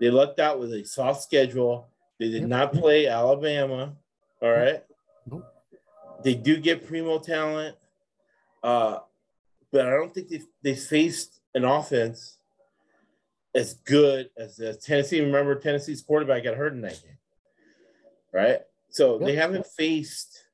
They 0.00 0.10
lucked 0.10 0.40
out 0.40 0.58
with 0.58 0.72
a 0.72 0.84
soft 0.84 1.22
schedule. 1.22 1.88
They 2.18 2.30
did 2.30 2.48
not 2.48 2.72
play 2.72 3.06
Alabama. 3.06 3.94
All 4.40 4.50
right. 4.50 4.82
They 6.22 6.34
do 6.34 6.56
get 6.56 6.86
primo 6.86 7.18
talent. 7.18 7.76
Uh, 8.62 8.98
but 9.70 9.86
I 9.86 9.90
don't 9.90 10.14
think 10.14 10.28
they 10.28 10.42
they 10.62 10.74
faced 10.74 11.40
an 11.54 11.64
offense 11.64 12.38
as 13.54 13.74
good 13.74 14.30
as 14.36 14.56
the 14.56 14.74
Tennessee. 14.74 15.20
Remember, 15.20 15.54
Tennessee's 15.54 16.02
quarterback 16.02 16.44
got 16.44 16.56
hurt 16.56 16.72
in 16.72 16.82
that 16.82 17.02
game, 17.02 17.18
right? 18.32 18.60
So 18.90 19.18
they 19.18 19.34
haven't 19.34 19.66
faced 19.66 20.44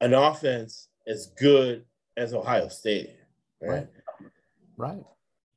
an 0.00 0.14
offense 0.14 0.88
as 1.06 1.32
good 1.38 1.84
as 2.16 2.34
Ohio 2.34 2.68
State, 2.68 3.16
right? 3.62 3.70
Right. 3.70 3.88
Right. 4.76 5.02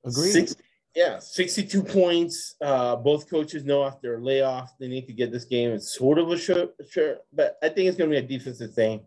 Agreed. 0.05 0.31
Six, 0.31 0.55
yeah, 0.95 1.19
62 1.19 1.83
points. 1.83 2.55
Uh, 2.61 2.95
both 2.95 3.29
coaches 3.29 3.65
know 3.65 3.83
after 3.83 4.15
a 4.15 4.21
layoff 4.21 4.77
they 4.79 4.87
need 4.87 5.07
to 5.07 5.13
get 5.13 5.31
this 5.31 5.45
game. 5.45 5.71
It's 5.71 5.95
sort 5.95 6.19
of 6.19 6.29
a 6.29 6.37
sure, 6.37 6.69
sure 6.89 7.17
but 7.31 7.57
I 7.63 7.69
think 7.69 7.87
it's 7.87 7.97
going 7.97 8.09
to 8.09 8.19
be 8.19 8.25
a 8.25 8.37
defensive 8.37 8.73
thing 8.73 9.01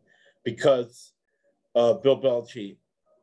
because 0.45 1.13
uh, 1.75 1.95
Bill 1.95 2.21
Belichick 2.21 2.77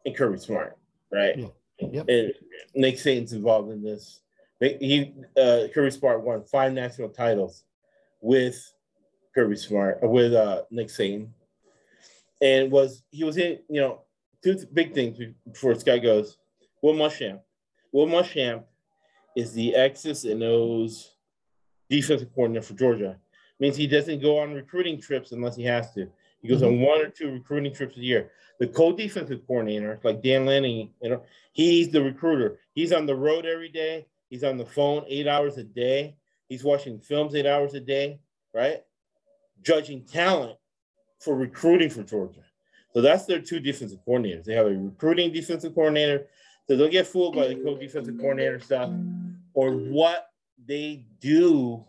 and 0.06 0.16
Kirby 0.16 0.38
Smart, 0.38 0.78
right? 1.12 1.38
Yeah. 1.38 1.48
Yep. 1.80 2.06
And 2.08 2.34
Nick 2.76 2.96
Saban's 2.96 3.34
involved 3.34 3.72
in 3.72 3.84
this. 3.84 4.22
He 4.60 5.14
uh, 5.36 5.64
Kirby 5.74 5.92
Smart 5.92 6.22
won 6.22 6.44
five 6.44 6.72
national 6.72 7.10
titles 7.10 7.66
with 8.22 8.74
Kirby 9.34 9.56
Smart 9.56 10.00
uh, 10.04 10.08
with 10.08 10.34
uh, 10.34 10.64
Nick 10.72 10.88
Saban, 10.88 11.30
and 12.42 12.72
was 12.72 13.04
he 13.12 13.24
was 13.24 13.38
in 13.38 13.60
you 13.70 13.82
know 13.82 14.02
two 14.44 14.58
big 14.74 14.94
things 14.94 15.18
before 15.52 15.76
Sky 15.76 15.98
goes. 15.98 16.38
Will 16.82 16.94
Muschamp 16.94 17.40
Will 17.94 18.08
Muschamp 18.08 18.64
is 19.38 19.54
the 19.54 19.76
X's 19.76 20.26
and 20.26 20.44
O's 20.44 21.12
defensive 21.90 22.34
coordinator 22.34 22.66
for 22.66 22.74
Georgia. 22.74 23.18
Means 23.60 23.78
he 23.78 23.88
doesn't 23.88 24.22
go 24.22 24.40
on 24.40 24.54
recruiting 24.54 25.00
trips 25.00 25.32
unless 25.32 25.56
he 25.56 25.64
has 25.64 25.94
to. 25.94 26.10
He 26.42 26.50
goes 26.50 26.64
on 26.64 26.82
one 26.82 27.00
or 27.00 27.08
two 27.08 27.32
recruiting 27.32 27.74
trips 27.74 27.96
a 27.96 28.02
year. 28.02 28.32
The 28.60 28.68
co-defensive 28.68 29.48
coordinator, 29.48 30.00
like 30.04 30.22
Dan 30.22 30.46
Lanning, 30.46 30.90
you 31.02 31.10
know, 31.10 31.24
he's 31.54 31.90
the 31.90 32.04
recruiter. 32.04 32.60
He's 32.74 32.92
on 32.92 33.06
the 33.06 33.16
road 33.16 33.46
every 33.46 33.70
day. 33.70 34.08
He's 34.30 34.44
on 34.44 34.58
the 34.58 34.66
phone 34.66 35.06
eight 35.08 35.28
hours 35.28 35.58
a 35.58 35.64
day. 35.64 36.18
He's 36.50 36.64
watching 36.64 37.00
films 37.00 37.36
eight 37.36 37.46
hours 37.46 37.76
a 37.76 37.80
day, 37.80 38.20
right? 38.54 38.84
Judging 39.64 40.04
talent 40.04 40.58
for 41.20 41.36
recruiting 41.36 41.90
for 41.90 42.04
Georgia. 42.04 42.42
So 42.94 43.02
that's 43.02 43.26
their 43.26 43.40
two 43.40 43.60
defensive 43.60 44.00
coordinators. 44.08 44.44
They 44.44 44.54
have 44.54 44.68
a 44.68 44.78
recruiting 44.78 45.34
defensive 45.34 45.74
coordinator 45.74 46.28
so 46.68 46.78
don't 46.78 46.92
get 46.92 47.08
fooled 47.08 47.36
by 47.36 47.48
the 47.48 47.56
co-defensive 47.56 48.18
coordinator 48.18 48.60
stuff 48.60 48.90
or 49.54 49.72
what 49.72 50.30
they 50.66 51.06
do 51.20 51.84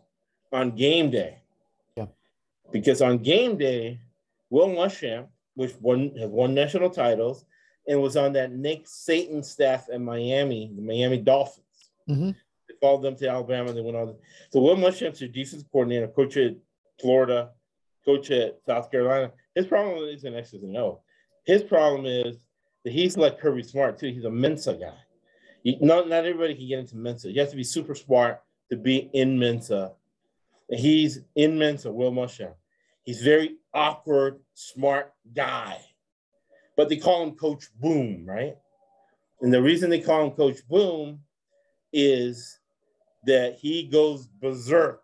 on 0.53 0.73
game 0.73 1.11
day. 1.11 1.39
Yeah. 1.97 2.07
Because 2.73 3.01
on 3.01 3.19
game 3.19 3.57
day, 3.57 4.01
Will 4.51 4.69
Muschamp, 4.69 5.29
which 5.55 5.75
won 5.81 6.13
has 6.19 6.29
won 6.29 6.55
national 6.55 6.91
titles, 6.91 7.45
and 7.87 8.01
was 8.01 8.17
on 8.17 8.33
that 8.33 8.53
Nick 8.53 8.87
Saban 8.87 9.45
staff 9.45 9.87
at 9.93 10.01
Miami, 10.01 10.73
the 10.75 10.83
Miami 10.83 11.19
Dolphins. 11.19 11.91
Mm-hmm. 12.09 12.31
They 12.69 12.75
followed 12.81 13.03
them 13.03 13.17
to 13.17 13.29
Alabama. 13.29 13.73
They 13.73 13.81
went 13.81 13.97
on. 13.97 14.17
So 14.51 14.61
Will 14.61 14.77
Muschamp's 14.77 15.21
your 15.21 15.31
defensive 15.31 15.71
coordinator, 15.71 16.09
coach 16.09 16.37
at 16.37 16.57
Florida, 17.01 17.51
coach 18.05 18.31
at 18.31 18.59
South 18.67 18.91
Carolina. 18.91 19.33
His 19.55 19.67
problem 19.67 20.05
isn't 20.05 20.35
X's 20.35 20.63
and 20.63 20.77
O. 20.77 21.01
His 21.45 21.63
problem 21.63 22.07
is 22.07 22.37
that 22.85 22.93
he's 22.93 23.17
like 23.17 23.41
Kirby 23.41 23.63
Smart 23.63 23.99
too. 23.99 24.09
He's 24.09 24.25
a 24.25 24.31
Mensa 24.31 24.75
guy. 24.75 24.99
Not 25.81 26.09
not 26.09 26.27
everybody 26.27 26.55
can 26.55 26.69
get 26.69 26.79
into 26.79 26.97
Mensa. 26.97 27.31
You 27.31 27.41
have 27.41 27.51
to 27.51 27.57
be 27.57 27.65
super 27.65 27.95
smart 27.95 28.43
to 28.71 28.77
be 28.77 29.11
in 29.13 29.39
Mensa. 29.39 29.93
He's 30.69 31.21
in 31.37 31.59
Mensa. 31.59 31.91
Will 31.91 32.13
Muschamp. 32.13 32.55
He's 33.05 33.23
very 33.23 33.57
awkward, 33.73 34.41
smart 34.55 35.13
guy. 35.35 35.79
But 36.77 36.89
they 36.89 36.97
call 36.97 37.23
him 37.23 37.37
Coach 37.37 37.67
Boom, 37.81 38.25
right? 38.27 38.57
And 39.41 39.53
the 39.53 39.63
reason 39.63 39.91
they 39.91 40.01
call 40.01 40.25
him 40.25 40.33
Coach 40.33 40.67
Boom 40.69 41.21
is 41.93 42.59
that 43.27 43.57
he 43.57 43.85
goes 43.85 44.27
berserk 44.27 45.04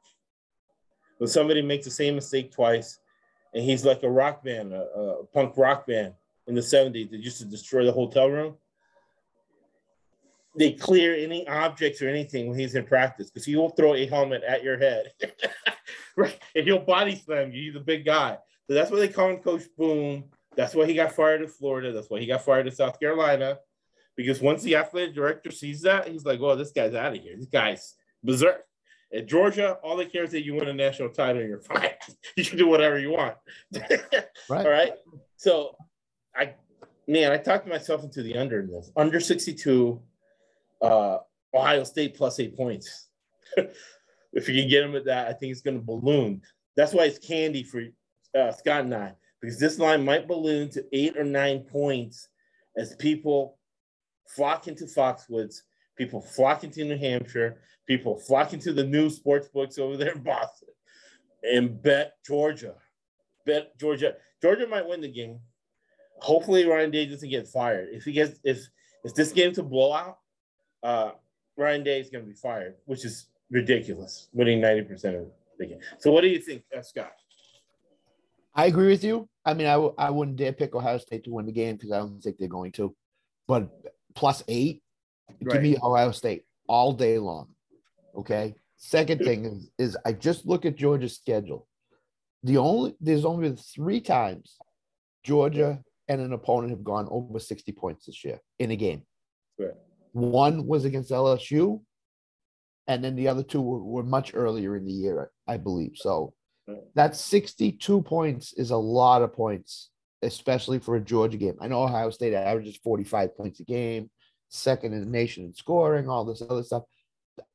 when 1.20 1.28
somebody 1.28 1.60
makes 1.60 1.84
the 1.84 1.90
same 1.90 2.14
mistake 2.14 2.50
twice, 2.50 2.98
and 3.52 3.62
he's 3.62 3.84
like 3.84 4.02
a 4.04 4.10
rock 4.10 4.42
band, 4.42 4.72
a, 4.72 4.80
a 4.80 5.24
punk 5.26 5.54
rock 5.58 5.86
band 5.86 6.14
in 6.46 6.54
the 6.54 6.62
70s 6.62 7.10
that 7.10 7.20
used 7.20 7.38
to 7.40 7.44
destroy 7.44 7.84
the 7.84 7.92
hotel 7.92 8.30
room. 8.30 8.54
They 10.56 10.72
clear 10.72 11.14
any 11.14 11.46
objects 11.46 12.00
or 12.00 12.08
anything 12.08 12.48
when 12.48 12.58
he's 12.58 12.74
in 12.74 12.86
practice 12.86 13.28
because 13.28 13.44
he 13.44 13.54
will 13.54 13.68
throw 13.68 13.94
a 13.94 14.06
helmet 14.06 14.42
at 14.44 14.64
your 14.64 14.78
head. 14.78 15.12
right. 16.16 16.38
And 16.56 16.64
he'll 16.64 16.78
body 16.78 17.16
slam 17.16 17.52
you. 17.52 17.70
He's 17.70 17.76
a 17.76 17.84
big 17.84 18.06
guy. 18.06 18.38
So 18.66 18.72
that's 18.72 18.90
why 18.90 19.00
they 19.00 19.08
call 19.08 19.28
him 19.28 19.40
Coach 19.40 19.64
Boom. 19.76 20.24
That's 20.56 20.74
why 20.74 20.86
he 20.86 20.94
got 20.94 21.12
fired 21.12 21.42
in 21.42 21.48
Florida. 21.48 21.92
That's 21.92 22.08
why 22.08 22.20
he 22.20 22.26
got 22.26 22.46
fired 22.46 22.66
in 22.66 22.74
South 22.74 22.98
Carolina. 22.98 23.58
Because 24.16 24.40
once 24.40 24.62
the 24.62 24.76
athletic 24.76 25.14
director 25.14 25.50
sees 25.50 25.82
that, 25.82 26.08
he's 26.08 26.24
like, 26.24 26.40
well, 26.40 26.56
this 26.56 26.72
guy's 26.72 26.94
out 26.94 27.14
of 27.14 27.22
here. 27.22 27.36
This 27.36 27.46
guy's 27.46 27.94
berserk. 28.24 28.64
At 29.12 29.26
Georgia, 29.26 29.74
all 29.82 29.96
they 29.96 30.06
care 30.06 30.24
is 30.24 30.30
that 30.30 30.44
you 30.44 30.54
win 30.54 30.68
a 30.68 30.72
national 30.72 31.08
title 31.08 31.40
and 31.40 31.48
you're 31.48 31.60
fine. 31.60 31.90
you 32.36 32.44
can 32.44 32.58
do 32.58 32.68
whatever 32.68 32.98
you 32.98 33.10
want. 33.10 33.36
Right. 34.48 34.66
all 34.66 34.72
right. 34.72 34.92
So 35.36 35.76
I 36.34 36.54
man, 37.06 37.32
I 37.32 37.36
talked 37.36 37.66
myself 37.66 38.04
into 38.04 38.22
the 38.22 38.36
under 38.36 38.60
in 38.60 38.68
this. 38.68 38.90
Under 38.96 39.20
62, 39.20 40.00
uh, 40.82 41.18
Ohio 41.54 41.84
State 41.84 42.16
plus 42.16 42.38
eight 42.40 42.56
points. 42.56 43.08
if 43.56 44.48
you 44.48 44.60
can 44.60 44.68
get 44.68 44.82
them 44.82 44.94
at 44.94 45.04
that, 45.06 45.28
I 45.28 45.32
think 45.32 45.52
it's 45.52 45.60
going 45.60 45.78
to 45.78 45.84
balloon. 45.84 46.42
That's 46.76 46.92
why 46.94 47.04
it's 47.04 47.18
candy 47.18 47.64
for 47.64 47.82
uh, 48.38 48.52
Scott 48.52 48.84
and 48.84 48.94
I, 48.94 49.14
because 49.40 49.58
this 49.58 49.78
line 49.78 50.04
might 50.04 50.28
balloon 50.28 50.70
to 50.70 50.84
eight 50.92 51.16
or 51.16 51.24
nine 51.24 51.60
points 51.60 52.28
as 52.76 52.94
people 52.96 53.58
flock 54.28 54.68
into 54.68 54.84
Foxwoods, 54.84 55.62
people 56.00 56.20
flocking 56.20 56.70
to 56.70 56.84
New 56.84 56.96
Hampshire, 56.96 57.60
people 57.86 58.18
flocking 58.18 58.60
to 58.60 58.72
the 58.72 58.84
new 58.84 59.10
sports 59.10 59.48
books 59.48 59.78
over 59.78 59.96
there 59.96 60.12
in 60.12 60.22
Boston 60.22 60.68
and 61.42 61.82
bet 61.82 62.14
Georgia. 62.26 62.74
Bet 63.46 63.78
Georgia. 63.78 64.14
Georgia 64.42 64.66
might 64.66 64.86
win 64.86 65.00
the 65.00 65.08
game 65.08 65.40
hopefully 66.20 66.66
Ryan 66.66 66.90
Day 66.90 67.06
doesn't 67.06 67.28
get 67.28 67.48
fired. 67.48 67.88
If 67.92 68.04
he 68.04 68.12
gets 68.12 68.38
if 68.44 68.68
if 69.04 69.14
this 69.14 69.32
game's 69.32 69.58
a 69.58 69.62
blowout, 69.62 70.18
uh, 70.82 71.12
Ryan 71.56 71.82
Day 71.82 72.00
is 72.00 72.10
going 72.10 72.24
to 72.24 72.28
be 72.28 72.36
fired, 72.36 72.74
which 72.84 73.04
is 73.04 73.26
ridiculous, 73.50 74.28
winning 74.32 74.60
ninety 74.60 74.82
percent 74.82 75.16
of 75.16 75.26
the 75.58 75.66
game. 75.66 75.80
So, 75.98 76.12
what 76.12 76.20
do 76.22 76.28
you 76.28 76.38
think, 76.38 76.62
uh, 76.76 76.82
Scott? 76.82 77.12
I 78.54 78.66
agree 78.66 78.88
with 78.88 79.04
you. 79.04 79.28
I 79.44 79.54
mean, 79.54 79.66
I 79.66 79.74
w- 79.74 79.94
I 79.96 80.10
wouldn't 80.10 80.36
dare 80.36 80.52
pick 80.52 80.74
Ohio 80.74 80.98
State 80.98 81.24
to 81.24 81.30
win 81.30 81.46
the 81.46 81.52
game 81.52 81.76
because 81.76 81.92
I 81.92 81.98
don't 81.98 82.20
think 82.20 82.36
they're 82.38 82.48
going 82.48 82.72
to. 82.72 82.94
But 83.46 83.70
plus 84.14 84.42
eight, 84.48 84.82
Right. 85.42 85.52
give 85.54 85.62
me 85.62 85.76
Ohio 85.82 86.10
State 86.12 86.44
all 86.68 86.92
day 86.92 87.18
long. 87.18 87.48
Okay. 88.16 88.54
Second 88.76 89.18
thing 89.18 89.44
is, 89.44 89.70
is 89.78 89.96
I 90.06 90.12
just 90.12 90.46
look 90.46 90.64
at 90.64 90.76
Georgia's 90.76 91.14
schedule. 91.16 91.66
The 92.42 92.56
only 92.56 92.94
there's 93.00 93.24
only 93.26 93.54
three 93.56 94.00
times 94.00 94.56
Georgia 95.22 95.80
and 96.08 96.20
an 96.20 96.32
opponent 96.32 96.70
have 96.70 96.82
gone 96.82 97.06
over 97.10 97.38
60 97.38 97.70
points 97.72 98.06
this 98.06 98.24
year 98.24 98.40
in 98.58 98.70
a 98.70 98.76
game. 98.76 99.02
Right. 99.58 99.74
One 100.12 100.66
was 100.66 100.84
against 100.84 101.10
LSU, 101.10 101.82
and 102.88 103.04
then 103.04 103.14
the 103.14 103.28
other 103.28 103.42
two 103.42 103.60
were, 103.60 103.78
were 103.84 104.02
much 104.02 104.32
earlier 104.34 104.76
in 104.76 104.86
the 104.86 104.92
year, 104.92 105.30
I 105.46 105.56
believe. 105.58 105.92
So 105.96 106.34
Right. 106.66 106.78
that 106.94 107.16
62 107.16 108.02
points 108.02 108.52
is 108.54 108.70
a 108.70 108.76
lot 108.76 109.22
of 109.22 109.32
points, 109.32 109.90
especially 110.22 110.78
for 110.78 110.96
a 110.96 111.00
Georgia 111.00 111.36
game. 111.36 111.56
I 111.60 111.68
know 111.68 111.82
Ohio 111.82 112.10
State 112.10 112.34
averages 112.34 112.76
45 112.82 113.36
points 113.36 113.60
a 113.60 113.64
game, 113.64 114.10
second 114.50 114.92
in 114.92 115.00
the 115.00 115.06
nation 115.06 115.44
in 115.44 115.54
scoring, 115.54 116.08
all 116.08 116.24
this 116.24 116.42
other 116.42 116.62
stuff. 116.62 116.82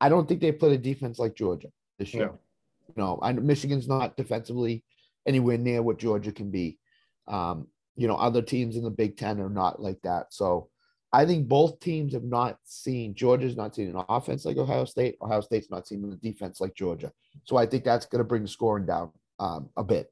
I 0.02 0.10
don't 0.10 0.28
think 0.28 0.42
they 0.42 0.52
played 0.52 0.74
a 0.74 0.78
defense 0.78 1.20
like 1.20 1.36
Georgia 1.36 1.68
this 2.00 2.14
year. 2.14 2.28
No. 2.28 2.40
No, 2.96 3.20
I 3.22 3.32
know 3.32 3.42
Michigan's 3.42 3.88
not 3.88 4.16
defensively 4.16 4.84
anywhere 5.26 5.58
near 5.58 5.82
what 5.82 6.00
Georgia 6.00 6.32
can 6.32 6.52
be. 6.52 6.78
Um, 7.28 7.68
you 7.96 8.08
know, 8.08 8.16
other 8.16 8.42
teams 8.42 8.76
in 8.76 8.84
the 8.84 8.90
Big 8.90 9.18
Ten 9.18 9.40
are 9.40 9.50
not 9.50 9.82
like 9.82 10.00
that. 10.04 10.28
So 10.34 10.70
I 11.12 11.26
think 11.26 11.48
both 11.48 11.80
teams 11.80 12.14
have 12.14 12.24
not 12.24 12.58
seen 12.64 13.16
Georgia's 13.16 13.56
not 13.56 13.74
seen 13.74 13.90
an 13.90 14.04
offense 14.10 14.46
like 14.46 14.58
Ohio 14.58 14.86
State. 14.86 15.16
Ohio 15.22 15.42
State's 15.42 15.72
not 15.72 15.88
seen 15.88 16.04
a 16.12 16.16
defense 16.18 16.60
like 16.60 16.76
Georgia. 16.76 17.12
So 17.46 17.58
I 17.58 17.66
think 17.66 17.84
that's 17.84 18.06
going 18.06 18.20
to 18.20 18.26
bring 18.28 18.44
the 18.44 18.48
scoring 18.48 18.86
down 18.86 19.12
um, 19.40 19.70
a 19.78 19.84
bit. 19.84 20.12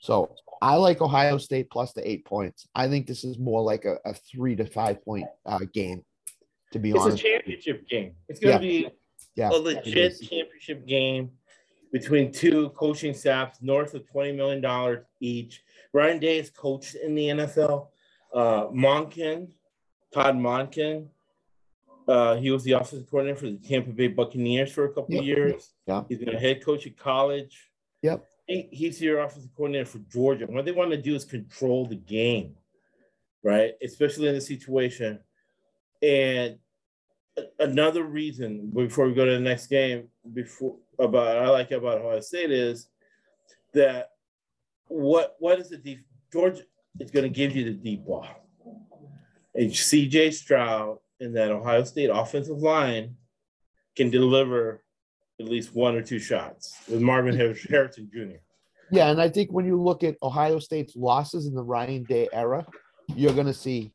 So 0.00 0.34
I 0.62 0.76
like 0.76 1.00
Ohio 1.00 1.38
State 1.38 1.70
plus 1.70 1.92
the 1.92 2.08
eight 2.08 2.24
points. 2.24 2.66
I 2.74 2.88
think 2.88 3.06
this 3.06 3.24
is 3.24 3.38
more 3.38 3.62
like 3.62 3.84
a, 3.86 3.96
a 4.04 4.14
three 4.14 4.56
to 4.56 4.66
five 4.66 5.02
point 5.04 5.26
uh, 5.46 5.60
game, 5.72 6.04
to 6.72 6.78
be 6.78 6.92
honest. 6.92 7.14
It's 7.16 7.20
a 7.24 7.28
championship 7.28 7.88
game. 7.88 8.12
It's 8.28 8.40
going 8.40 8.56
to 8.56 8.60
be 8.60 8.88
Yeah, 9.36 9.50
a 9.50 9.56
legit 9.56 10.20
championship 10.20 10.86
game 10.86 11.30
between 11.92 12.30
two 12.30 12.68
coaching 12.70 13.14
staffs 13.14 13.58
north 13.62 13.94
of 13.94 14.04
$20 14.14 14.36
million 14.36 15.04
each. 15.20 15.62
Ryan 15.92 16.18
Day 16.18 16.38
is 16.38 16.50
coached 16.50 16.94
in 16.94 17.14
the 17.14 17.28
NFL. 17.28 17.88
Uh, 18.32 18.66
Monken, 18.68 19.48
Todd 20.14 20.36
Monken, 20.36 21.08
uh, 22.06 22.36
he 22.36 22.50
was 22.50 22.64
the 22.64 22.72
offensive 22.72 23.08
coordinator 23.10 23.38
for 23.40 23.46
the 23.50 23.56
Tampa 23.56 23.90
Bay 23.90 24.08
Buccaneers 24.08 24.70
for 24.72 24.84
a 24.84 24.88
couple 24.88 25.14
Yep. 25.14 25.20
of 25.20 25.26
years. 25.26 25.72
Yeah. 25.86 26.04
He's 26.08 26.18
been 26.18 26.34
a 26.34 26.38
head 26.38 26.64
coach 26.64 26.86
at 26.86 26.96
college. 26.96 27.70
Yep. 28.02 28.24
He, 28.50 28.68
he's 28.72 29.00
your 29.00 29.20
offensive 29.20 29.54
coordinator 29.56 29.84
for 29.84 29.98
Georgia. 30.10 30.44
What 30.46 30.64
they 30.64 30.72
want 30.72 30.90
to 30.90 31.00
do 31.00 31.14
is 31.14 31.24
control 31.24 31.86
the 31.86 31.94
game, 31.94 32.56
right? 33.44 33.74
Especially 33.80 34.26
in 34.26 34.34
the 34.34 34.40
situation. 34.40 35.20
And 36.02 36.58
another 37.60 38.02
reason 38.02 38.72
before 38.74 39.06
we 39.06 39.14
go 39.14 39.24
to 39.24 39.30
the 39.30 39.38
next 39.38 39.68
game, 39.68 40.08
before 40.32 40.74
about 40.98 41.38
I 41.38 41.48
like 41.48 41.70
about 41.70 42.00
Ohio 42.00 42.18
State 42.18 42.50
is 42.50 42.88
that 43.72 44.10
what 44.88 45.36
what 45.38 45.60
is 45.60 45.70
the 45.70 45.76
deep 45.76 46.00
Georgia 46.32 46.62
is 46.98 47.12
going 47.12 47.22
to 47.22 47.28
give 47.28 47.54
you 47.54 47.64
the 47.64 47.74
deep 47.74 48.04
ball. 48.04 48.26
And 49.54 49.70
CJ 49.70 50.32
Stroud 50.32 50.98
and 51.20 51.36
that 51.36 51.52
Ohio 51.52 51.84
State 51.84 52.10
offensive 52.12 52.58
line 52.58 53.14
can 53.94 54.10
deliver 54.10 54.82
at 55.40 55.48
least 55.48 55.74
one 55.74 55.96
or 55.96 56.02
two 56.02 56.18
shots 56.18 56.82
with 56.88 57.00
Marvin 57.00 57.34
Harrison 57.34 58.10
Jr. 58.12 58.36
Yeah, 58.90 59.10
and 59.10 59.20
I 59.20 59.28
think 59.28 59.50
when 59.52 59.64
you 59.64 59.80
look 59.80 60.04
at 60.04 60.16
Ohio 60.22 60.58
State's 60.58 60.94
losses 60.96 61.46
in 61.46 61.54
the 61.54 61.62
Ryan 61.62 62.04
Day 62.04 62.28
era, 62.32 62.66
you're 63.16 63.32
going 63.32 63.46
to 63.46 63.54
see 63.54 63.92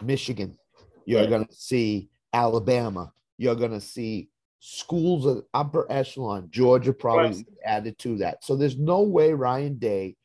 Michigan, 0.00 0.58
you're 1.04 1.20
Right. 1.20 1.28
going 1.28 1.46
to 1.46 1.54
see 1.54 2.08
Alabama, 2.32 3.12
you're 3.38 3.54
going 3.54 3.72
to 3.72 3.80
see 3.80 4.30
schools 4.60 5.26
of 5.26 5.44
upper 5.52 5.86
echelon. 5.90 6.48
Georgia 6.50 6.92
probably 6.92 7.36
Right. 7.36 7.46
added 7.64 7.98
to 7.98 8.16
that. 8.18 8.42
So 8.44 8.56
there's 8.56 8.78
no 8.78 9.02
way 9.02 9.32
Ryan 9.32 9.78
Day 9.78 10.16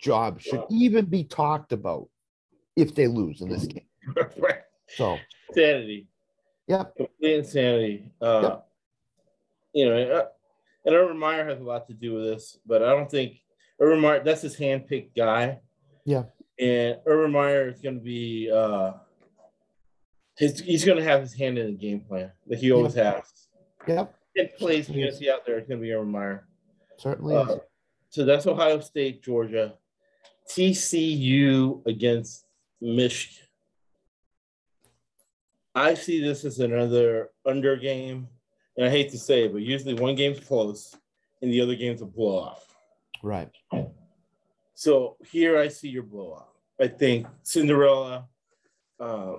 job 0.00 0.40
should 0.40 0.62
even 0.70 1.04
be 1.04 1.24
talked 1.24 1.72
about 1.72 2.08
if 2.76 2.94
they 2.94 3.08
lose 3.08 3.40
in 3.40 3.48
this 3.48 3.66
game. 3.66 3.86
right. 4.38 4.62
So 4.88 5.18
Insanity. 5.50 6.06
Yep. 6.68 6.96
Complete 6.96 7.34
insanity. 7.34 8.10
Uh, 8.20 8.40
Yep. 8.42 8.67
You 9.72 9.88
know, 9.88 9.96
uh, 9.96 10.24
and 10.84 10.94
Urban 10.94 11.18
Meyer 11.18 11.46
has 11.48 11.60
a 11.60 11.64
lot 11.64 11.86
to 11.88 11.94
do 11.94 12.14
with 12.14 12.24
this, 12.24 12.58
but 12.66 12.82
I 12.82 12.90
don't 12.90 13.10
think 13.10 13.42
Urban 13.80 14.00
Meyer, 14.00 14.22
that's 14.24 14.42
his 14.42 14.56
handpicked 14.56 15.14
guy. 15.16 15.60
Yeah. 16.04 16.24
And 16.58 16.98
Urban 17.06 17.32
Meyer 17.32 17.68
is 17.68 17.80
going 17.80 17.96
to 17.96 18.04
be, 18.04 18.50
uh, 18.50 18.92
his, 20.36 20.60
he's 20.60 20.84
going 20.84 20.98
to 20.98 21.04
have 21.04 21.20
his 21.20 21.34
hand 21.34 21.58
in 21.58 21.66
the 21.66 21.72
game 21.72 22.00
plan 22.00 22.32
that 22.46 22.58
he 22.58 22.72
always 22.72 22.94
has. 22.94 23.22
yep, 23.86 24.14
And 24.36 24.48
plays 24.58 24.88
going 24.88 25.02
to 25.02 25.14
see 25.14 25.30
out 25.30 25.44
there, 25.46 25.58
it's 25.58 25.68
going 25.68 25.80
to 25.80 25.82
be 25.82 25.92
Urban 25.92 26.10
Meyer. 26.10 26.48
certainly. 26.96 27.36
Uh, 27.36 27.56
so 28.08 28.24
that's 28.24 28.46
Ohio 28.46 28.80
State, 28.80 29.22
Georgia. 29.22 29.74
TCU 30.48 31.86
against 31.86 32.46
Michigan. 32.80 33.46
I 35.74 35.94
see 35.94 36.20
this 36.20 36.44
as 36.44 36.58
another 36.58 37.30
under 37.46 37.76
game. 37.76 38.28
And 38.78 38.86
I 38.86 38.90
hate 38.90 39.10
to 39.10 39.18
say 39.18 39.42
it, 39.42 39.52
but 39.52 39.62
usually 39.62 39.94
one 39.94 40.14
game's 40.14 40.38
close 40.38 40.94
and 41.42 41.52
the 41.52 41.60
other 41.60 41.74
game's 41.74 42.00
a 42.00 42.06
blow 42.06 42.38
off. 42.38 42.64
Right. 43.24 43.50
So 44.74 45.16
here 45.32 45.58
I 45.58 45.66
see 45.66 45.88
your 45.88 46.04
blow 46.04 46.34
off. 46.34 46.54
I 46.80 46.86
think 46.86 47.26
Cinderella, 47.42 48.28
uh, 49.00 49.32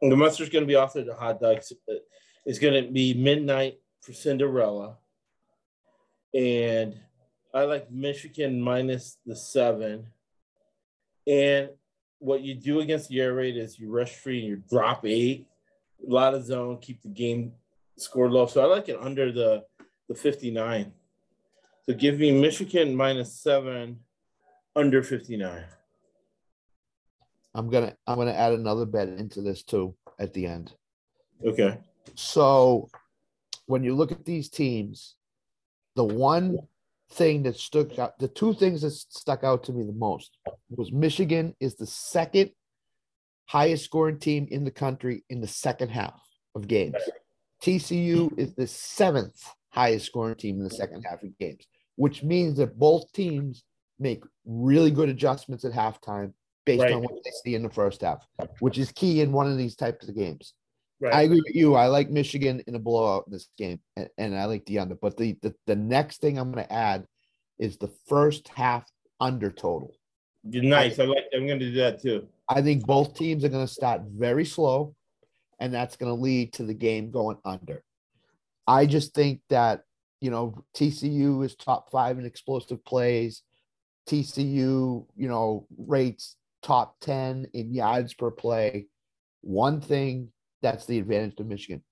the 0.00 0.16
mustard's 0.16 0.50
going 0.50 0.64
to 0.64 0.66
be 0.66 0.74
off 0.74 0.94
the 0.94 1.14
hot 1.16 1.40
dogs. 1.40 1.72
uh, 1.88 1.94
It's 2.44 2.58
going 2.58 2.84
to 2.84 2.90
be 2.90 3.14
midnight 3.14 3.78
for 4.00 4.12
Cinderella. 4.12 4.96
And 6.34 6.98
I 7.54 7.62
like 7.62 7.92
Michigan 7.92 8.60
minus 8.60 9.18
the 9.24 9.36
seven. 9.36 10.08
And 11.28 11.68
what 12.18 12.40
you 12.40 12.54
do 12.56 12.80
against 12.80 13.08
the 13.08 13.20
air 13.20 13.34
raid 13.34 13.56
is 13.56 13.78
you 13.78 13.88
rush 13.88 14.16
free 14.16 14.40
and 14.40 14.48
you 14.48 14.62
drop 14.68 15.06
eight, 15.06 15.46
a 16.04 16.10
lot 16.12 16.34
of 16.34 16.44
zone, 16.44 16.78
keep 16.78 17.00
the 17.02 17.08
game 17.08 17.52
scored 17.98 18.32
low. 18.32 18.46
So 18.46 18.62
I 18.62 18.66
like 18.66 18.88
it 18.88 18.98
under 19.00 19.32
the, 19.32 19.64
the 20.08 20.14
59. 20.14 20.92
So 21.84 21.94
give 21.94 22.18
me 22.18 22.30
Michigan 22.30 22.94
minus 22.94 23.40
seven, 23.40 24.00
under 24.76 25.02
59. 25.02 25.64
I'm 27.54 27.68
gonna 27.68 27.94
I'm 28.06 28.16
gonna 28.16 28.32
add 28.32 28.52
another 28.52 28.86
bet 28.86 29.08
into 29.08 29.42
this 29.42 29.62
too 29.62 29.94
at 30.18 30.32
the 30.32 30.46
end. 30.46 30.72
Okay. 31.44 31.78
So 32.14 32.88
when 33.66 33.84
you 33.84 33.94
look 33.94 34.12
at 34.12 34.24
these 34.24 34.48
teams, 34.48 35.16
the 35.96 36.04
one 36.04 36.58
thing 37.10 37.42
that 37.42 37.56
stuck 37.56 37.98
out, 37.98 38.18
the 38.18 38.28
two 38.28 38.54
things 38.54 38.82
that 38.82 38.90
stuck 38.92 39.44
out 39.44 39.64
to 39.64 39.72
me 39.72 39.84
the 39.84 39.92
most 39.92 40.38
was 40.70 40.92
Michigan 40.92 41.54
is 41.60 41.74
the 41.74 41.86
second 41.86 42.50
highest 43.46 43.84
scoring 43.84 44.18
team 44.18 44.48
in 44.50 44.64
the 44.64 44.70
country 44.70 45.24
in 45.28 45.40
the 45.40 45.46
second 45.46 45.90
half 45.90 46.20
of 46.54 46.66
games. 46.66 46.96
TCU 47.62 48.36
is 48.38 48.54
the 48.54 48.66
seventh 48.66 49.42
highest 49.70 50.06
scoring 50.06 50.34
team 50.34 50.58
in 50.58 50.64
the 50.64 50.70
second 50.70 51.02
half 51.08 51.22
of 51.22 51.38
games, 51.38 51.66
which 51.96 52.22
means 52.22 52.58
that 52.58 52.78
both 52.78 53.10
teams 53.12 53.64
make 53.98 54.22
really 54.44 54.90
good 54.90 55.08
adjustments 55.08 55.64
at 55.64 55.72
halftime 55.72 56.32
based 56.66 56.82
Right. 56.82 56.92
on 56.92 57.02
what 57.02 57.14
they 57.24 57.30
see 57.44 57.54
in 57.54 57.62
the 57.62 57.70
first 57.70 58.00
half, 58.02 58.26
which 58.60 58.78
is 58.78 58.90
key 58.92 59.20
in 59.20 59.32
one 59.32 59.50
of 59.50 59.56
these 59.56 59.76
types 59.76 60.08
of 60.08 60.16
games. 60.16 60.54
Right. 61.00 61.14
I 61.14 61.22
agree 61.22 61.42
with 61.44 61.54
you. 61.54 61.74
I 61.74 61.86
like 61.86 62.10
Michigan 62.10 62.62
in 62.66 62.74
a 62.74 62.78
blowout 62.78 63.24
in 63.26 63.32
this 63.32 63.48
game, 63.58 63.80
and, 63.96 64.08
and 64.18 64.36
I 64.36 64.44
like 64.44 64.64
the 64.66 64.78
under. 64.78 64.94
But 64.94 65.16
the, 65.16 65.36
the 65.42 65.52
the 65.66 65.74
next 65.74 66.20
thing 66.20 66.38
I'm 66.38 66.52
going 66.52 66.64
to 66.64 66.72
add 66.72 67.06
is 67.58 67.76
the 67.76 67.90
first 68.06 68.46
half 68.48 68.84
under 69.18 69.50
total. 69.50 69.96
nice. 70.44 70.98
I 71.00 71.04
like 71.04 71.24
I'm 71.34 71.46
going 71.46 71.58
to 71.58 71.70
do 71.70 71.76
that 71.78 72.00
too. 72.00 72.28
I 72.48 72.62
think 72.62 72.86
both 72.86 73.14
teams 73.14 73.44
are 73.44 73.48
going 73.48 73.66
to 73.66 73.72
start 73.72 74.02
very 74.16 74.44
slow, 74.44 74.94
and 75.62 75.72
that's 75.72 75.94
going 75.94 76.12
to 76.14 76.20
lead 76.20 76.52
to 76.54 76.64
the 76.64 76.74
game 76.74 77.12
going 77.12 77.38
under. 77.44 77.84
I 78.66 78.84
just 78.84 79.14
think 79.14 79.42
that 79.48 79.84
you 80.20 80.30
know 80.30 80.64
TCU 80.74 81.44
is 81.44 81.54
top 81.54 81.90
five 81.92 82.18
in 82.18 82.26
explosive 82.26 82.84
plays. 82.84 83.42
TCU, 84.08 85.06
you 85.16 85.28
know, 85.28 85.68
rates 85.78 86.34
top 86.62 86.98
ten 87.00 87.46
in 87.54 87.72
yards 87.72 88.12
per 88.12 88.32
play. 88.32 88.88
One 89.40 89.80
thing 89.80 90.32
that's 90.62 90.84
the 90.86 90.98
advantage 90.98 91.36
to 91.36 91.44
Michigan. 91.44 91.82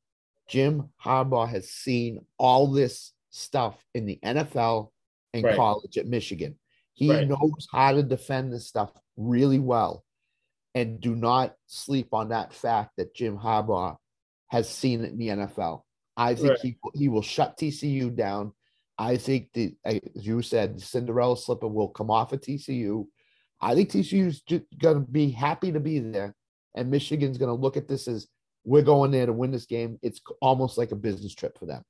Jim 0.49 0.89
Harbaugh 1.05 1.49
has 1.49 1.71
seen 1.71 2.25
all 2.39 2.73
this 2.73 3.13
stuff 3.31 3.77
in 3.95 4.05
the 4.05 4.19
NFL 4.25 4.91
and 5.33 5.45
Right. 5.45 5.55
college 5.55 5.97
at 5.97 6.09
Michigan. 6.09 6.59
He 6.95 7.09
Right. 7.09 7.29
knows 7.29 7.69
how 7.71 7.93
to 7.93 8.03
defend 8.03 8.53
this 8.53 8.67
stuff 8.67 8.91
really 9.17 9.61
well. 9.61 10.05
And 10.75 11.01
do 11.01 11.17
not 11.17 11.55
sleep 11.67 12.09
on 12.13 12.29
that 12.29 12.53
fact 12.53 12.93
that 12.97 13.15
Jim 13.15 13.37
Harbaugh 13.37 13.97
has 14.49 14.69
seen 14.69 15.05
it 15.05 15.11
in 15.13 15.19
the 15.19 15.29
NFL. 15.29 15.83
I 16.17 16.35
think 16.35 16.51
Right. 16.51 16.61
he, 16.61 16.77
he 16.95 17.09
will 17.09 17.23
shut 17.23 17.57
TCU 17.57 18.15
down. 18.15 18.53
I 18.99 19.17
think 19.17 19.49
the 19.55 19.75
as 19.85 20.01
you 20.15 20.43
said, 20.43 20.77
the 20.77 20.81
Cinderella 20.83 21.37
slipper 21.37 21.67
will 21.69 21.89
come 21.89 22.11
off 22.11 22.33
of 22.33 22.41
TCU. 22.41 23.07
I 23.61 23.75
think 23.75 23.91
TCU's 23.91 24.43
just 24.43 24.65
gonna 24.79 25.01
be 25.01 25.31
happy 25.31 25.73
to 25.73 25.81
be 25.81 25.99
there, 25.99 26.35
and 26.75 26.91
Michigan's 26.91 27.39
gonna 27.39 27.55
look 27.55 27.77
at 27.77 27.89
this 27.89 28.07
as 28.09 28.29
we're 28.65 28.83
going 28.83 29.11
there 29.11 29.27
to 29.27 29.33
win 29.33 29.51
this 29.51 29.67
game. 29.67 29.99
It's 30.03 30.21
almost 30.43 30.77
like 30.77 30.93
a 30.93 30.97
business 30.97 31.35
trip 31.35 31.59
for 31.59 31.65
them. 31.67 31.83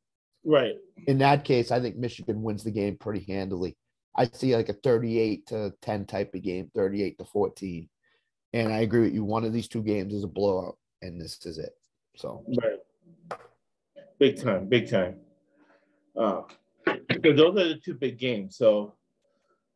Right. 0.45 0.77
In 1.09 1.19
that 1.19 1.45
case, 1.45 1.71
I 1.73 1.81
think 1.81 1.97
Michigan 1.97 2.43
wins 2.43 2.63
the 2.63 2.71
game 2.71 2.97
pretty 2.97 3.25
handily. 3.31 3.77
I 4.17 4.27
see 4.27 4.55
like 4.55 4.69
a 4.69 4.75
38 4.75 5.47
to 5.49 5.75
10 5.83 6.07
type 6.07 6.35
of 6.35 6.43
game, 6.43 6.71
38 6.75 7.19
to 7.19 7.25
14. 7.25 7.89
And 8.53 8.73
I 8.73 8.79
agree 8.81 9.03
with 9.03 9.15
you. 9.15 9.25
One 9.25 9.45
of 9.45 9.53
these 9.53 9.69
two 9.69 9.83
games 9.83 10.13
is 10.13 10.25
a 10.25 10.29
blowout, 10.29 10.77
and 11.03 11.21
this 11.21 11.45
is 11.47 11.59
it. 11.59 11.77
So 12.17 12.45
Right. 12.63 13.39
Big 14.19 14.41
time. 14.41 14.67
Big 14.69 14.91
time. 14.91 15.21
Uh, 16.17 16.43
because 17.09 17.37
those 17.37 17.57
are 17.57 17.69
the 17.69 17.81
two 17.83 17.95
big 17.95 18.19
games. 18.19 18.57
So 18.57 18.95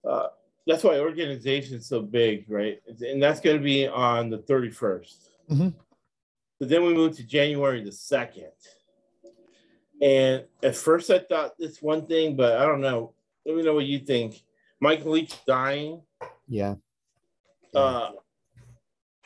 uh, 0.08 0.28
that's 0.66 0.82
why 0.84 0.98
organization 0.98 1.76
is 1.76 1.86
so 1.86 2.02
big, 2.02 2.44
right? 2.50 2.80
And 3.00 3.22
that's 3.22 3.40
going 3.40 3.56
to 3.56 3.62
be 3.62 3.86
on 3.86 4.28
the 4.30 4.38
31st. 4.38 5.28
Mhm. 5.50 5.74
But 6.58 6.68
then 6.68 6.84
we 6.84 6.92
move 6.94 7.16
to 7.16 7.24
January 7.24 7.82
the 7.82 7.90
2nd. 7.92 8.50
And 10.02 10.44
at 10.62 10.76
first 10.76 11.10
I 11.10 11.20
thought 11.20 11.56
this 11.58 11.80
one 11.80 12.06
thing, 12.06 12.36
but 12.36 12.58
I 12.58 12.66
don't 12.66 12.80
know. 12.80 13.14
Let 13.46 13.56
me 13.56 13.62
know 13.62 13.74
what 13.74 13.86
you 13.86 14.00
think. 14.00 14.42
Mike 14.80 15.04
Leach 15.04 15.34
dying. 15.46 16.02
yeah, 16.48 16.74
Uh, 17.74 18.12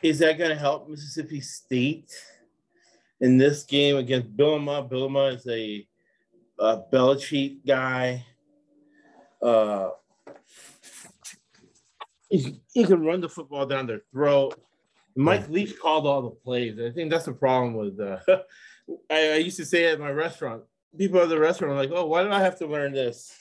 is 0.01 0.19
that 0.19 0.37
going 0.37 0.49
to 0.49 0.55
help 0.55 0.89
Mississippi 0.89 1.41
State 1.41 2.11
in 3.19 3.37
this 3.37 3.63
game 3.63 3.97
against 3.97 4.35
Bielema? 4.35 4.89
Bielema 4.89 5.35
is 5.35 5.47
a, 5.47 5.87
a 6.59 6.81
Belichick 6.91 7.65
guy. 7.65 8.25
Uh, 9.41 9.89
he, 12.29 12.61
he 12.73 12.85
can 12.85 13.03
run 13.03 13.21
the 13.21 13.29
football 13.29 13.65
down 13.65 13.87
their 13.87 14.01
throat. 14.11 14.59
Mike 15.15 15.49
Leach 15.49 15.77
called 15.77 16.05
all 16.05 16.21
the 16.21 16.29
plays. 16.29 16.79
I 16.79 16.91
think 16.91 17.11
that's 17.11 17.25
the 17.25 17.33
problem 17.33 17.73
with. 17.73 17.99
Uh, 17.99 18.19
I, 19.09 19.31
I 19.31 19.35
used 19.35 19.57
to 19.57 19.65
say 19.65 19.85
at 19.85 19.99
my 19.99 20.11
restaurant, 20.11 20.63
people 20.97 21.19
at 21.19 21.29
the 21.29 21.39
restaurant 21.39 21.73
are 21.73 21.77
like, 21.77 21.91
"Oh, 21.93 22.05
why 22.05 22.23
do 22.23 22.31
I 22.31 22.39
have 22.39 22.57
to 22.59 22.67
learn 22.67 22.93
this?" 22.93 23.31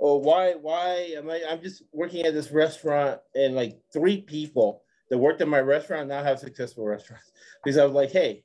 Oh, 0.00 0.16
why? 0.16 0.54
Why 0.54 1.14
am 1.16 1.30
I? 1.30 1.42
I'm 1.48 1.62
just 1.62 1.84
working 1.92 2.26
at 2.26 2.34
this 2.34 2.50
restaurant, 2.50 3.20
and 3.34 3.54
like 3.54 3.78
three 3.92 4.20
people 4.22 4.81
that 5.12 5.18
worked 5.18 5.42
at 5.42 5.48
my 5.48 5.60
restaurant 5.60 6.08
now 6.08 6.24
have 6.24 6.38
successful 6.38 6.86
restaurants 6.86 7.32
because 7.62 7.76
I 7.76 7.84
was 7.84 7.92
like, 7.92 8.10
"Hey, 8.10 8.44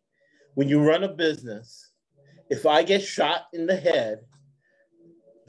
when 0.56 0.68
you 0.68 0.84
run 0.84 1.06
a 1.06 1.08
business, 1.08 1.92
if 2.50 2.66
I 2.66 2.84
get 2.84 3.02
shot 3.02 3.44
in 3.54 3.66
the 3.66 3.78
head, 3.78 4.20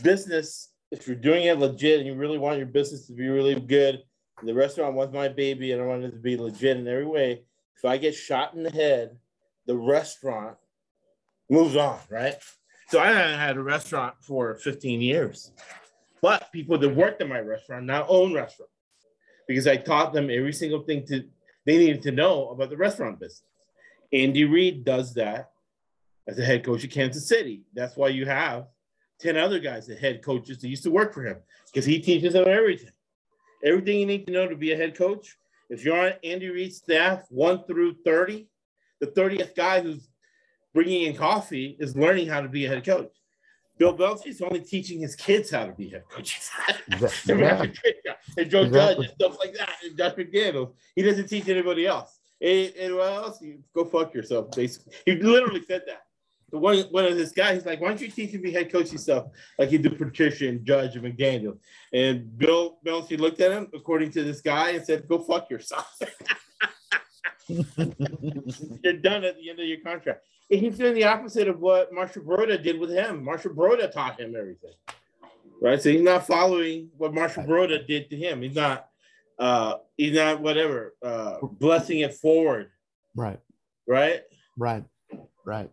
business, 0.00 0.72
if 0.92 1.08
you're 1.08 1.16
doing 1.16 1.46
it 1.46 1.58
legit 1.58 1.98
and 1.98 2.06
you 2.06 2.14
really 2.14 2.38
want 2.38 2.58
your 2.58 2.68
business 2.68 3.08
to 3.08 3.14
be 3.14 3.26
really 3.26 3.56
good, 3.58 4.04
the 4.44 4.54
restaurant 4.54 4.94
wants 4.94 5.12
my 5.12 5.26
baby 5.26 5.72
and 5.72 5.82
I 5.82 5.86
want 5.86 6.04
it 6.04 6.12
to 6.12 6.18
be 6.18 6.36
legit 6.36 6.76
in 6.76 6.86
every 6.86 7.04
way, 7.04 7.42
if 7.76 7.84
I 7.84 7.96
get 7.96 8.14
shot 8.14 8.54
in 8.54 8.62
the 8.62 8.70
head, 8.70 9.18
the 9.66 9.76
restaurant 9.76 10.56
moves 11.50 11.74
on, 11.74 11.98
right? 12.10 12.36
So 12.90 13.00
I 13.00 13.08
haven't 13.08 13.40
had 13.40 13.56
a 13.56 13.62
restaurant 13.64 14.14
for 14.20 14.54
15 14.54 15.00
years. 15.00 15.50
But 16.22 16.52
people 16.52 16.78
that 16.78 16.94
worked 16.94 17.20
at 17.22 17.28
my 17.28 17.40
restaurant 17.40 17.86
now 17.86 18.06
own 18.06 18.34
restaurants 18.34 18.77
because 19.48 19.66
I 19.66 19.76
taught 19.76 20.12
them 20.12 20.30
every 20.30 20.52
single 20.52 20.82
thing 20.82 21.04
to 21.06 21.24
they 21.66 21.76
needed 21.76 22.02
to 22.02 22.12
know 22.12 22.48
about 22.50 22.70
the 22.70 22.76
restaurant 22.76 23.18
business. 23.18 23.42
Andy 24.12 24.44
Reid 24.44 24.84
does 24.84 25.12
that. 25.14 25.50
as 26.26 26.36
the 26.36 26.44
head 26.44 26.64
coach 26.64 26.84
of 26.84 26.90
Kansas 26.90 27.28
City. 27.28 27.62
That's 27.74 27.96
why 27.96 28.08
you 28.08 28.26
have 28.26 28.66
10 29.20 29.36
other 29.36 29.58
guys 29.58 29.86
that 29.86 29.98
head 29.98 30.22
coaches 30.22 30.58
that 30.58 30.68
used 30.68 30.84
to 30.84 30.90
work 30.90 31.12
for 31.12 31.24
him 31.24 31.38
because 31.66 31.84
he 31.84 31.98
teaches 31.98 32.34
them 32.34 32.46
everything. 32.46 32.92
Everything 33.64 34.00
you 34.00 34.06
need 34.06 34.26
to 34.26 34.32
know 34.32 34.46
to 34.46 34.56
be 34.56 34.72
a 34.72 34.76
head 34.76 34.96
coach. 34.96 35.36
If 35.68 35.84
you're 35.84 35.98
on 35.98 36.12
Andy 36.22 36.48
Reid's 36.48 36.76
staff, 36.76 37.24
one 37.28 37.64
through 37.64 37.96
30, 38.04 38.48
the 39.00 39.08
30th 39.08 39.54
guy 39.54 39.80
who's 39.80 40.08
bringing 40.72 41.02
in 41.02 41.16
coffee 41.16 41.76
is 41.80 41.96
learning 41.96 42.28
how 42.28 42.40
to 42.40 42.48
be 42.48 42.64
a 42.64 42.68
head 42.68 42.84
coach. 42.84 43.12
Bill 43.78 43.96
Belichick's 43.96 44.40
only 44.40 44.60
teaching 44.60 45.00
his 45.00 45.14
kids 45.14 45.50
how 45.50 45.66
to 45.66 45.72
be 45.72 45.88
head 45.88 46.04
coaches. 46.08 46.50
Yeah. 47.26 47.66
and 48.36 48.50
Joe 48.50 48.68
Judge 48.68 48.98
and 48.98 49.10
stuff 49.10 49.38
like 49.38 49.54
that. 49.54 49.70
And 49.84 49.96
Josh 49.96 50.14
McDaniels. 50.14 50.72
He 50.94 51.02
doesn't 51.02 51.28
teach 51.28 51.48
anybody 51.48 51.86
else. 51.86 52.18
And, 52.40 52.72
and 52.78 52.96
what 52.96 53.12
else? 53.12 53.40
You 53.40 53.60
go 53.74 53.84
fuck 53.84 54.14
yourself. 54.14 54.50
Basically, 54.52 54.92
he 55.04 55.16
literally 55.16 55.62
said 55.66 55.82
that. 55.86 56.02
The 56.50 56.58
one 56.58 56.78
one 56.90 57.04
of 57.04 57.14
his 57.16 57.32
guys, 57.32 57.56
he's 57.56 57.66
like, 57.66 57.78
why 57.80 57.88
don't 57.88 58.00
you 58.00 58.10
teach 58.10 58.30
him 58.30 58.40
to 58.40 58.48
be 58.48 58.52
head 58.52 58.72
coach 58.72 58.90
yourself, 58.90 59.30
like 59.58 59.70
you 59.70 59.78
do 59.78 59.90
Patricia 59.90 60.48
and 60.48 60.64
Judge 60.64 60.96
and 60.96 61.04
McDaniel? 61.04 61.58
And 61.92 62.38
Bill 62.38 62.78
Belichick 62.86 63.18
looked 63.18 63.40
at 63.42 63.52
him, 63.52 63.68
according 63.74 64.12
to 64.12 64.24
this 64.24 64.40
guy, 64.40 64.70
and 64.70 64.82
said, 64.84 65.06
"Go 65.06 65.18
fuck 65.18 65.50
yourself. 65.50 65.94
You're 67.48 67.66
done 69.02 69.24
at 69.24 69.36
the 69.36 69.50
end 69.50 69.60
of 69.60 69.66
your 69.66 69.80
contract." 69.84 70.24
He's 70.48 70.78
doing 70.78 70.94
the 70.94 71.04
opposite 71.04 71.46
of 71.48 71.60
what 71.60 71.92
Marchibroda 71.92 72.62
did 72.62 72.80
with 72.80 72.90
him. 72.90 73.22
Marchibroda 73.24 73.92
taught 73.92 74.18
him 74.18 74.34
everything, 74.34 74.72
right? 75.60 75.80
So 75.80 75.90
he's 75.90 76.00
not 76.02 76.26
following 76.26 76.88
what 76.96 77.12
Marchibroda 77.12 77.86
did 77.86 78.08
to 78.10 78.16
him. 78.16 78.40
He's 78.40 78.54
not, 78.54 78.88
uh, 79.38 79.74
he's 79.98 80.14
not 80.14 80.40
whatever, 80.40 80.94
uh, 81.02 81.36
blessing 81.42 82.00
it 82.00 82.14
forward, 82.14 82.70
Right, 83.14 83.40
right? 83.86 84.22
right, 84.56 84.84
right. 85.44 85.70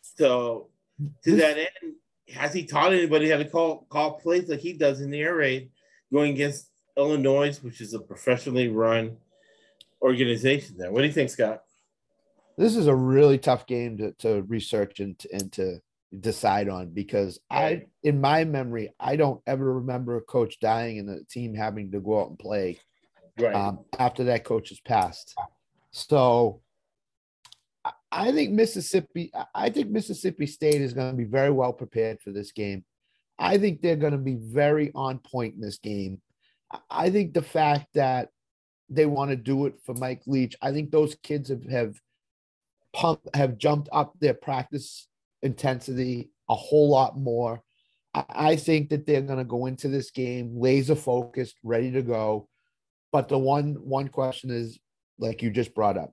So 0.00 0.68
to 1.24 1.36
that 1.36 1.58
end, 1.58 1.94
has 2.34 2.52
he 2.54 2.64
taught 2.64 2.92
anybody 2.92 3.28
how 3.28 3.36
to 3.36 3.44
call 3.44 3.86
call 3.90 4.18
plays 4.20 4.48
like 4.48 4.60
he 4.60 4.72
does 4.72 5.00
in 5.00 5.10
the 5.10 5.20
air 5.20 5.36
raid, 5.36 5.70
going 6.12 6.32
against 6.32 6.70
Illinois, 6.96 7.58
which 7.58 7.80
is 7.82 7.92
a 7.92 7.98
professionally 8.00 8.68
run 8.68 9.18
organization? 10.02 10.76
There, 10.78 10.90
what 10.90 11.02
do 11.02 11.06
you 11.06 11.12
think, 11.12 11.30
Scott? 11.30 11.62
This 12.58 12.74
is 12.76 12.88
a 12.88 12.94
really 12.94 13.38
tough 13.38 13.66
game 13.66 13.96
to, 13.98 14.12
to 14.18 14.42
research 14.42 14.98
and, 14.98 15.16
to- 15.20 15.32
and 15.32 15.52
to 15.52 15.80
decide 16.20 16.68
on 16.68 16.90
because 16.90 17.38
I, 17.50 17.84
in 18.02 18.20
my 18.20 18.42
memory, 18.44 18.92
I 18.98 19.14
don't 19.16 19.40
ever 19.46 19.74
remember 19.74 20.16
a 20.16 20.20
coach 20.22 20.58
dying 20.58 20.98
and 20.98 21.08
the 21.08 21.22
team 21.30 21.54
having 21.54 21.92
to 21.92 22.00
go 22.00 22.20
out 22.20 22.30
and 22.30 22.38
play 22.38 22.78
Right. 23.38 23.54
um, 23.54 23.84
after 24.00 24.24
that 24.24 24.42
coach 24.44 24.70
has 24.70 24.80
passed. 24.80 25.36
So 25.92 26.60
I- 27.84 27.92
I 28.10 28.32
think 28.32 28.50
Mississippi, 28.52 29.30
I- 29.54 29.70
think 29.70 29.90
Mississippi 29.90 30.46
State 30.46 30.80
is 30.80 30.92
going 30.94 31.12
to 31.12 31.16
be 31.16 31.24
very 31.30 31.50
well 31.50 31.72
prepared 31.72 32.20
for 32.20 32.32
this 32.32 32.50
game. 32.50 32.84
I 33.38 33.56
think 33.58 33.80
they're 33.80 33.94
going 33.94 34.12
to 34.12 34.18
be 34.18 34.34
very 34.34 34.90
on 34.96 35.20
point 35.20 35.54
in 35.54 35.60
this 35.60 35.78
game. 35.78 36.20
I- 36.72 36.80
I 36.90 37.10
think 37.10 37.34
the 37.34 37.42
fact 37.42 37.86
that 37.94 38.30
they 38.88 39.06
want 39.06 39.30
to 39.30 39.36
do 39.36 39.66
it 39.66 39.74
for 39.84 39.94
Mike 39.94 40.22
Leach, 40.26 40.56
I 40.60 40.72
think 40.72 40.90
those 40.90 41.14
kids 41.16 41.50
have 41.50 41.62
have 41.64 41.94
pumped 42.92 43.34
have 43.34 43.58
jumped 43.58 43.88
up 43.92 44.14
their 44.20 44.34
practice 44.34 45.08
intensity 45.42 46.30
a 46.48 46.54
whole 46.54 46.90
lot 46.90 47.18
more. 47.18 47.62
I, 48.14 48.24
I 48.28 48.56
think 48.56 48.90
that 48.90 49.06
they're 49.06 49.20
going 49.20 49.38
to 49.38 49.44
go 49.44 49.66
into 49.66 49.88
this 49.88 50.10
game 50.10 50.52
laser 50.58 50.94
focused, 50.94 51.56
ready 51.62 51.90
to 51.92 52.02
go. 52.02 52.48
But 53.12 53.28
the 53.28 53.38
one 53.38 53.74
one 53.74 54.08
question 54.08 54.50
is, 54.50 54.78
like 55.18 55.42
you 55.42 55.50
just 55.50 55.74
brought 55.74 55.96
up, 55.96 56.12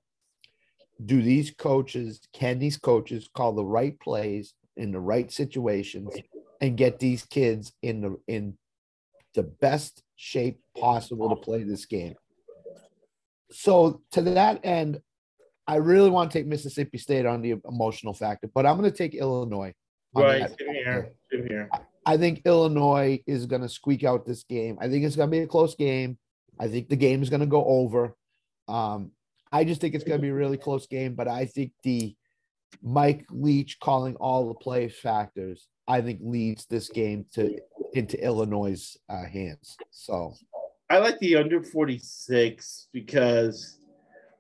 do 1.03 1.21
these 1.21 1.51
coaches 1.51 2.21
can 2.34 2.59
these 2.59 2.78
coaches 2.78 3.30
call 3.34 3.53
the 3.53 3.65
right 3.65 3.99
plays 3.99 4.53
in 4.78 4.91
the 4.91 4.99
right 4.99 5.32
situations 5.32 6.13
and 6.61 6.78
get 6.78 6.99
these 6.99 7.23
kids 7.26 7.73
in 7.82 8.01
the 8.01 8.17
in 8.28 8.57
the 9.34 9.43
best 9.43 10.03
shape 10.15 10.59
possible 10.78 11.30
to 11.30 11.36
play 11.36 11.63
this 11.63 11.86
game? 11.86 12.15
So 13.51 14.01
to 14.11 14.21
that 14.21 14.65
end, 14.65 15.01
I 15.68 15.76
really 15.78 16.09
want 16.09 16.32
to 16.32 16.38
take 16.38 16.47
Mississippi 16.47 16.97
State 16.97 17.26
on 17.26 17.41
the 17.41 17.55
emotional 17.68 18.13
factor, 18.13 18.49
but 18.53 18.66
I'm 18.66 18.78
going 18.78 18.89
to 18.89 18.95
take 18.95 19.16
Illinois. 19.16 19.74
right. 20.13 20.49
Same 20.59 20.74
here. 20.74 21.11
Same 21.32 21.47
here. 21.47 21.70
I 22.05 22.18
think 22.18 22.43
Illinois 22.45 23.20
is 23.26 23.47
going 23.47 23.63
to 23.63 23.70
squeak 23.70 24.03
out 24.03 24.26
this 24.26 24.43
game. 24.43 24.78
I 24.80 24.88
think 24.89 25.03
it's 25.03 25.16
going 25.16 25.30
to 25.30 25.32
be 25.32 25.43
a 25.43 25.47
close 25.47 25.76
game. 25.76 26.18
I 26.59 26.68
think 26.68 26.88
the 26.88 26.95
game 26.95 27.24
is 27.24 27.30
going 27.30 27.39
to 27.39 27.47
go 27.47 27.66
over. 27.66 28.16
Um, 28.68 29.11
I 29.51 29.63
just 29.63 29.82
think 29.82 29.95
it's 29.95 30.03
going 30.03 30.20
to 30.20 30.22
be 30.22 30.30
a 30.30 30.34
really 30.34 30.57
close 30.57 30.86
game, 30.86 31.16
but 31.16 31.28
I 31.28 31.45
think 31.45 31.72
the 31.84 32.16
Mike 32.84 33.26
Leach 33.32 33.80
calling 33.80 34.16
all 34.18 34.47
the 34.47 34.53
play 34.53 34.88
factors, 34.88 35.68
I 35.88 36.01
think 36.01 36.20
leads 36.22 36.66
this 36.66 36.89
game 36.89 37.26
to 37.34 37.57
into 37.93 38.22
Illinois' 38.24 38.97
uh, 39.09 39.26
hands. 39.26 39.78
So 39.91 40.34
I 40.89 40.99
like 40.99 41.18
the 41.20 41.38
under 41.38 41.63
46 41.63 42.89
because 42.91 43.80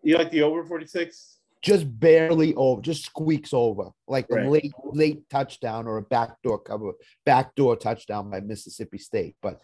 you 0.09 0.17
like 0.17 0.31
the 0.31 0.41
over 0.41 0.63
46? 0.63 1.35
just 1.65 1.99
barely 1.99 2.53
over, 2.53 2.79
just 2.79 3.05
squeaks 3.05 3.51
over, 3.51 3.89
like 4.07 4.27
a 4.29 4.47
late 4.47 4.71
late 4.83 5.27
touchdown 5.31 5.87
or 5.87 5.97
a 5.97 6.03
backdoor 6.03 6.59
cover, 6.59 6.91
backdoor 7.25 7.75
touchdown 7.75 8.29
by 8.29 8.39
Mississippi 8.39 8.99
State. 8.99 9.35
But 9.41 9.59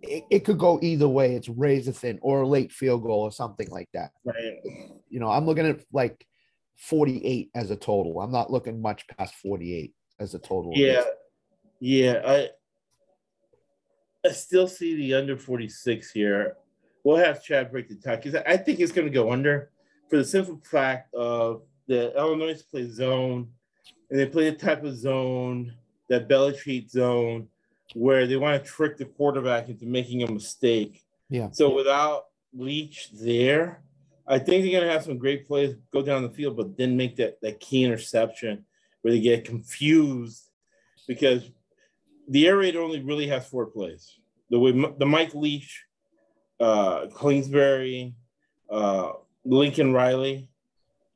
it, 0.00 0.24
it 0.30 0.40
could 0.40 0.58
go 0.58 0.80
either 0.82 1.08
way. 1.08 1.36
It's 1.36 1.48
razor 1.48 1.92
thin 1.92 2.18
or 2.22 2.42
a 2.42 2.48
late 2.48 2.72
field 2.72 3.04
goal 3.04 3.20
or 3.20 3.30
something 3.30 3.70
like 3.70 3.88
that. 3.94 4.10
Right. 4.24 4.58
You 5.08 5.20
know, 5.20 5.30
I'm 5.30 5.46
looking 5.46 5.66
at 5.66 5.80
like 5.92 6.26
48 6.78 7.50
as 7.54 7.70
a 7.70 7.76
total. 7.76 8.20
I'm 8.20 8.32
not 8.32 8.50
looking 8.50 8.82
much 8.82 9.06
past 9.16 9.34
48 9.36 9.94
as 10.18 10.34
a 10.34 10.40
total. 10.40 10.72
Yeah. 10.74 11.04
Yeah. 11.78 12.20
I 12.26 12.48
I 14.26 14.32
still 14.32 14.66
see 14.66 14.96
the 14.96 15.14
under 15.14 15.36
46 15.36 16.10
here. 16.10 16.56
We'll 17.08 17.16
have 17.16 17.42
Chad 17.42 17.70
break 17.70 17.88
the 17.88 17.94
tie 17.94 18.16
because 18.16 18.34
I 18.34 18.58
think 18.58 18.80
it's 18.80 18.92
going 18.92 19.06
to 19.06 19.10
go 19.10 19.32
under 19.32 19.70
for 20.10 20.18
the 20.18 20.24
simple 20.26 20.60
fact 20.62 21.14
of 21.14 21.62
the 21.86 22.14
Illinois 22.14 22.60
play 22.60 22.86
zone 22.86 23.48
and 24.10 24.20
they 24.20 24.26
play 24.26 24.48
a 24.48 24.52
type 24.52 24.84
of 24.84 24.94
zone 24.94 25.72
that 26.10 26.28
Belichick 26.28 26.90
zone 26.90 27.48
where 27.94 28.26
they 28.26 28.36
want 28.36 28.62
to 28.62 28.70
trick 28.70 28.98
the 28.98 29.06
quarterback 29.06 29.70
into 29.70 29.86
making 29.86 30.22
a 30.22 30.30
mistake. 30.30 31.02
Yeah. 31.30 31.48
So 31.50 31.74
without 31.74 32.26
Leach 32.52 33.08
there, 33.12 33.80
I 34.26 34.38
think 34.38 34.62
they're 34.62 34.78
gonna 34.78 34.92
have 34.92 35.04
some 35.04 35.16
great 35.16 35.48
plays 35.48 35.76
go 35.90 36.02
down 36.02 36.24
the 36.24 36.28
field, 36.28 36.58
but 36.58 36.76
then 36.76 36.94
make 36.94 37.16
that 37.16 37.40
that 37.40 37.58
key 37.58 37.84
interception 37.84 38.66
where 39.00 39.14
they 39.14 39.20
get 39.20 39.46
confused 39.46 40.42
because 41.06 41.50
the 42.28 42.46
air 42.46 42.58
raid 42.58 42.76
only 42.76 43.00
really 43.00 43.28
has 43.28 43.46
four 43.46 43.64
plays. 43.64 44.18
The 44.50 44.58
way 44.58 44.72
the 44.72 45.06
Mike 45.06 45.34
Leach, 45.34 45.86
uh, 46.60 47.06
Kingsbury, 47.20 48.14
uh, 48.70 49.12
Lincoln 49.44 49.92
Riley, 49.92 50.48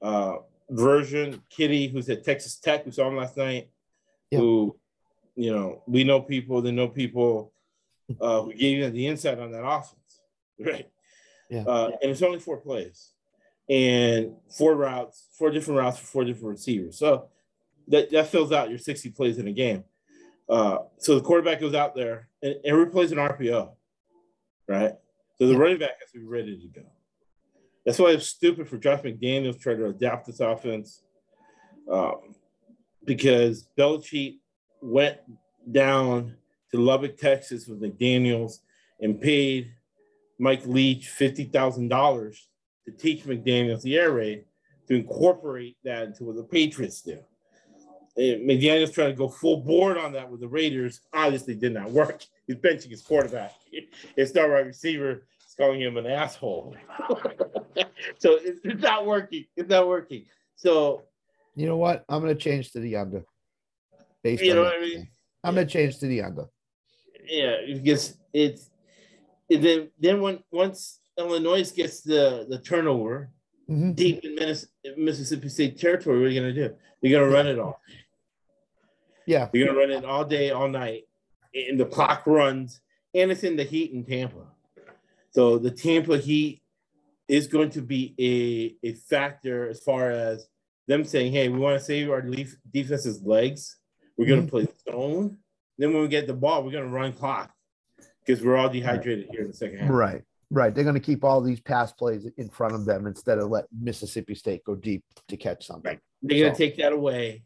uh, 0.01 0.36
version 0.70 1.43
Kitty, 1.51 1.88
who's 1.88 2.09
at 2.09 2.24
Texas 2.24 2.57
Tech, 2.57 2.84
who 2.84 2.90
saw 2.90 3.09
him 3.09 3.16
last 3.16 3.36
night, 3.36 3.68
Yeah. 4.30 4.38
who, 4.38 4.76
you 5.34 5.53
know, 5.55 5.82
we 5.86 6.05
know 6.05 6.20
people, 6.20 6.62
they 6.62 6.72
know 6.72 6.88
people 6.88 7.53
uh, 8.20 8.43
who 8.43 8.55
gave 8.55 8.78
you 8.78 8.90
the 8.90 9.07
insight 9.07 9.38
on 9.38 9.53
that 9.53 9.64
offense, 9.64 10.20
right? 10.61 10.88
Yeah. 11.51 11.64
Uh, 11.66 11.90
and 12.01 12.11
it's 12.11 12.22
only 12.22 12.38
four 12.38 12.57
plays 12.59 13.11
and 13.68 14.34
four 14.57 14.74
routes, 14.74 15.26
four 15.38 15.51
different 15.51 15.78
routes 15.80 15.99
for 15.99 16.07
four 16.07 16.24
different 16.24 16.51
receivers. 16.51 16.99
So 16.99 17.28
that, 17.88 18.11
that 18.11 18.28
fills 18.28 18.53
out 18.53 18.70
your 18.70 18.78
60 18.78 19.11
plays 19.11 19.38
in 19.38 19.49
a 19.49 19.53
game. 19.53 19.84
Uh, 20.49 20.78
so 20.99 21.14
the 21.14 21.20
quarterback 21.20 21.61
goes 21.61 21.74
out 21.74 21.95
there 21.95 22.28
and 22.43 22.57
every 22.64 22.86
play's 22.86 23.12
an 23.12 23.18
RPO, 23.18 23.70
right? 24.68 24.93
So 25.43 25.49
the 25.49 25.57
running 25.57 25.80
back 25.80 25.99
has 25.99 26.12
to 26.12 26.20
be 26.20 26.24
ready 26.24 26.57
to 26.57 26.68
go. 26.68 26.86
That's 27.84 27.99
why 27.99 28.11
it's 28.11 28.28
stupid 28.28 28.68
for 28.68 28.78
Josh 28.78 29.01
McDaniels 29.01 29.59
trying 29.59 29.78
to 29.78 29.86
adapt 29.86 30.28
this 30.28 30.38
offense 30.38 31.03
um, 31.90 32.36
because 33.05 33.66
Belichick 33.76 34.36
went 34.80 35.18
down 35.72 36.36
to 36.70 36.78
Lubbock, 36.78 37.16
Texas 37.16 37.66
with 37.66 37.82
McDaniels 37.82 38.61
and 39.01 39.20
paid 39.20 39.72
Mike 40.38 40.64
Leach 40.64 41.09
$50,000 41.09 42.36
to 42.84 42.93
teach 42.93 43.24
McDaniels 43.24 43.82
the 43.82 43.99
air 43.99 44.12
raid 44.12 44.45
to 44.86 44.95
incorporate 44.95 45.76
that 45.82 46.05
into 46.05 46.22
what 46.22 46.36
the 46.36 46.45
Patriots 46.45 47.03
do. 47.03 47.18
And 48.16 48.49
McDaniels 48.49 48.95
trying 48.95 49.11
to 49.11 49.16
go 49.16 49.28
full 49.28 49.57
board 49.57 49.99
on 49.99 50.12
that 50.12 50.30
with 50.30 50.38
the 50.38 50.47
Raiders. 50.47 51.01
Obviously, 51.12 51.57
did 51.57 51.72
not 51.72 51.90
work. 51.90 52.24
He's 52.47 52.55
benching 52.55 52.90
his 52.90 53.03
quarterback. 53.03 53.55
His 54.14 54.30
star 54.30 54.49
wide 54.49 54.66
receiver 54.66 55.24
calling 55.55 55.80
him 55.80 55.96
an 55.96 56.07
asshole. 56.07 56.74
so 58.18 58.34
it's, 58.40 58.61
it's 58.64 58.82
not 58.82 59.07
working. 59.07 59.44
It's 59.57 59.68
not 59.68 59.86
working. 59.88 60.24
So 60.57 61.03
You 61.57 61.66
know 61.66 61.76
what? 61.76 62.05
I'm 62.09 62.22
going 62.22 62.34
to 62.36 62.40
change 62.40 62.72
to 62.72 62.80
the 62.80 62.96
under. 62.96 63.24
Based 64.22 64.42
You 64.42 64.50
on 64.53 64.57
know 64.57 64.62
what 64.64 64.74
I 64.76 64.80
mean? 64.80 65.09
I'm 65.44 65.55
going 65.55 65.66
to 65.66 65.72
change 65.72 65.98
to 65.98 66.07
the 66.07 66.22
under. 66.22 66.44
yeah, 67.26 67.57
because 67.72 68.16
it's 68.32 68.70
and 69.50 69.62
then 69.62 69.90
then 69.98 70.20
when 70.22 70.38
once 70.50 71.00
Illinois 71.18 71.70
gets 71.72 72.00
the 72.03 72.46
the 72.48 72.59
turnover, 72.59 73.30
Mhm. 73.68 73.94
deep 73.94 74.24
in 74.24 74.34
Minnes- 74.36 74.68
Mississippi 74.96 75.48
State 75.48 75.78
territory. 75.78 76.18
What 76.18 76.26
are 76.26 76.30
you 76.30 76.40
going 76.40 76.55
to 76.55 76.68
do? 76.68 76.74
You're 77.00 77.18
going 77.20 77.30
to 77.30 77.36
run 77.36 77.46
it 77.46 77.59
all. 77.59 77.80
Yeah. 79.26 79.48
You're 79.53 79.66
going 79.74 79.88
to 79.88 79.94
run 79.94 80.03
it 80.05 80.09
all 80.09 80.24
day, 80.24 80.50
all 80.50 80.68
night, 80.68 81.05
and 81.55 81.78
the 81.78 81.86
clock 81.86 82.26
runs, 82.26 82.80
and 83.14 83.30
it's 83.30 83.44
in 83.44 83.57
the 83.57 83.62
heat 83.64 83.92
in 83.92 84.05
Tampa. 84.05 84.46
So 85.33 85.59
the 85.59 85.70
Tampa 85.70 86.18
Heat 86.18 86.62
is 87.28 87.47
going 87.47 87.70
to 87.70 87.83
be 87.83 88.14
a, 88.83 88.89
a 88.89 88.95
factor 88.95 89.68
as 89.68 89.80
far 89.80 90.11
as 90.11 90.47
them 90.87 91.05
saying, 91.05 91.33
hey, 91.33 91.49
we 91.49 91.59
want 91.59 91.78
to 91.78 91.85
save 91.85 92.11
our 92.11 92.22
leaf, 92.22 92.57
defense's 92.70 93.22
legs. 93.22 93.76
We're 94.16 94.26
going 94.26 94.45
to 94.45 94.51
play 94.51 94.68
zone. 94.89 95.39
Then 95.78 95.93
when 95.93 96.03
we 96.03 96.09
get 96.09 96.26
the 96.26 96.35
ball, 96.35 96.62
we're 96.62 96.72
going 96.72 96.85
to 96.85 96.91
run 96.91 97.12
clock 97.12 97.51
because 98.24 98.45
we're 98.45 98.57
all 98.57 98.68
dehydrated 98.68 99.28
here 99.30 99.41
in 99.41 99.49
the 99.49 99.55
second 99.55 99.78
half. 99.78 99.91
Right. 99.91 100.22
Right. 100.51 100.74
They're 100.74 100.85
going 100.85 100.95
to 100.95 101.01
keep 101.01 101.24
all 101.24 101.41
these 101.41 101.61
pass 101.61 101.93
plays 101.93 102.28
in 102.37 102.51
front 102.51 102.74
of 102.74 102.85
them 102.85 103.07
instead 103.07 103.39
of 103.39 103.49
let 103.49 103.64
Mississippi 103.72 104.35
State 104.35 104.62
go 104.64 104.74
deep 104.74 105.03
to 105.28 105.37
catch 105.39 105.66
something. 105.66 105.93
Right. 105.93 106.01
They're 106.20 106.41
going 106.41 106.53
to 106.53 106.59
take 106.59 106.76
that 106.76 106.93
away. 106.93 107.45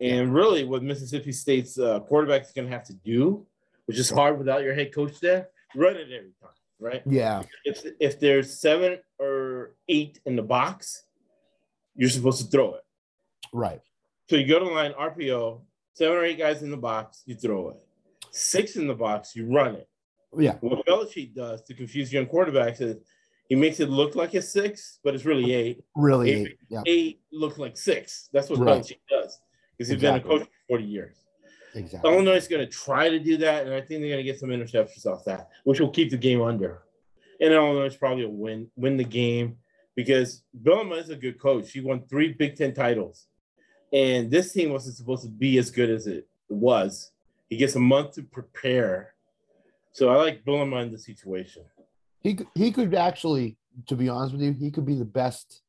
And 0.00 0.32
really, 0.32 0.64
what 0.64 0.82
Mississippi 0.82 1.32
State's 1.32 1.78
uh, 1.78 2.00
quarterback 2.00 2.42
is 2.42 2.52
going 2.52 2.68
to 2.68 2.72
have 2.72 2.84
to 2.84 2.94
do, 2.94 3.44
which 3.86 3.98
is 3.98 4.08
hard 4.08 4.38
without 4.38 4.62
your 4.62 4.74
head 4.74 4.94
coach 4.94 5.18
there, 5.18 5.48
run 5.74 5.96
it 5.96 6.12
every 6.12 6.32
time, 6.40 6.50
right? 6.84 7.02
Yeah. 7.06 7.42
If, 7.64 7.82
if 7.98 8.20
there's 8.20 8.60
seven 8.60 8.98
or 9.18 9.74
eight 9.88 10.20
in 10.26 10.36
the 10.36 10.42
box, 10.42 11.04
you're 11.96 12.10
supposed 12.10 12.44
to 12.44 12.46
throw 12.50 12.74
it. 12.74 12.82
Right. 13.52 13.80
So 14.28 14.36
you 14.36 14.46
go 14.46 14.58
to 14.58 14.64
the 14.66 14.70
line, 14.70 14.92
RPO, 14.92 15.60
seven 15.94 16.16
or 16.16 16.24
eight 16.24 16.38
guys 16.38 16.62
in 16.62 16.70
the 16.70 16.76
box, 16.76 17.22
you 17.26 17.34
throw 17.34 17.70
it. 17.70 17.76
Six 18.30 18.76
in 18.76 18.86
the 18.86 18.94
box, 18.94 19.34
you 19.34 19.46
run 19.46 19.74
it. 19.76 19.88
Yeah. 20.36 20.56
What 20.60 20.84
Belichick 20.86 21.34
does 21.34 21.62
to 21.62 21.74
confuse 21.74 22.12
young 22.12 22.26
quarterbacks 22.26 22.80
is 22.80 22.96
he 23.48 23.54
makes 23.54 23.78
it 23.80 23.88
look 23.88 24.14
like 24.16 24.34
it's 24.34 24.48
six, 24.48 24.98
but 25.04 25.14
it's 25.14 25.24
really 25.24 25.52
eight. 25.52 25.84
Really. 25.96 26.30
Eight, 26.30 26.58
Yeah. 26.68 26.82
eight 26.86 27.20
look 27.32 27.58
like 27.58 27.76
six. 27.76 28.28
That's 28.32 28.50
what 28.50 28.58
Right. 28.58 28.82
Belichick 28.82 28.98
does 29.08 29.38
because 29.76 29.88
he's 29.88 29.90
Exactly. 29.90 30.28
been 30.28 30.36
a 30.36 30.40
coach 30.40 30.48
for 30.48 30.54
40 30.68 30.84
years. 30.84 31.16
Exactly. 31.74 32.10
Illinois 32.10 32.36
is 32.36 32.48
going 32.48 32.64
to 32.64 32.70
try 32.70 33.08
to 33.08 33.18
do 33.18 33.36
that, 33.38 33.64
and 33.66 33.74
I 33.74 33.80
think 33.80 34.00
they're 34.00 34.10
going 34.10 34.18
to 34.18 34.22
get 34.22 34.38
some 34.38 34.50
interceptions 34.50 35.06
off 35.06 35.24
that, 35.24 35.48
which 35.64 35.80
will 35.80 35.90
keep 35.90 36.10
the 36.10 36.16
game 36.16 36.40
under. 36.42 36.82
And 37.40 37.52
Illinois 37.52 37.86
is 37.86 37.96
probably 37.96 38.24
a 38.24 38.28
win, 38.28 38.70
win 38.76 38.96
the 38.96 39.04
game 39.04 39.58
because 39.96 40.42
Bielema 40.62 40.98
is 41.00 41.10
a 41.10 41.16
good 41.16 41.40
coach. 41.40 41.72
He 41.72 41.80
won 41.80 42.02
three 42.08 42.32
Big 42.32 42.56
Ten 42.56 42.72
titles, 42.74 43.26
and 43.92 44.30
this 44.30 44.52
team 44.52 44.70
wasn't 44.70 44.96
supposed 44.96 45.24
to 45.24 45.28
be 45.28 45.58
as 45.58 45.70
good 45.70 45.90
as 45.90 46.06
it 46.06 46.28
was. 46.48 47.10
He 47.48 47.56
gets 47.56 47.74
a 47.74 47.80
month 47.80 48.12
to 48.14 48.22
prepare, 48.22 49.14
so 49.92 50.08
I 50.10 50.16
like 50.16 50.44
Bielema 50.44 50.82
in 50.84 50.92
the 50.92 50.98
situation. 50.98 51.64
He 52.20 52.34
could- 52.34 52.48
he 52.54 52.70
could 52.72 52.94
actually, 52.94 53.56
to 53.88 53.96
be 53.96 54.08
honest 54.08 54.32
with 54.32 54.42
you, 54.42 54.52
he 54.52 54.70
could 54.70 54.86
be 54.86 54.94
the 54.94 55.04
best 55.04 55.60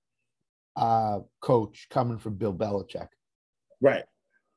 uh, 0.77 1.19
coach 1.39 1.87
coming 1.89 2.17
from 2.17 2.35
Bill 2.35 2.53
Belichick. 2.53 3.07
Right. 3.81 4.03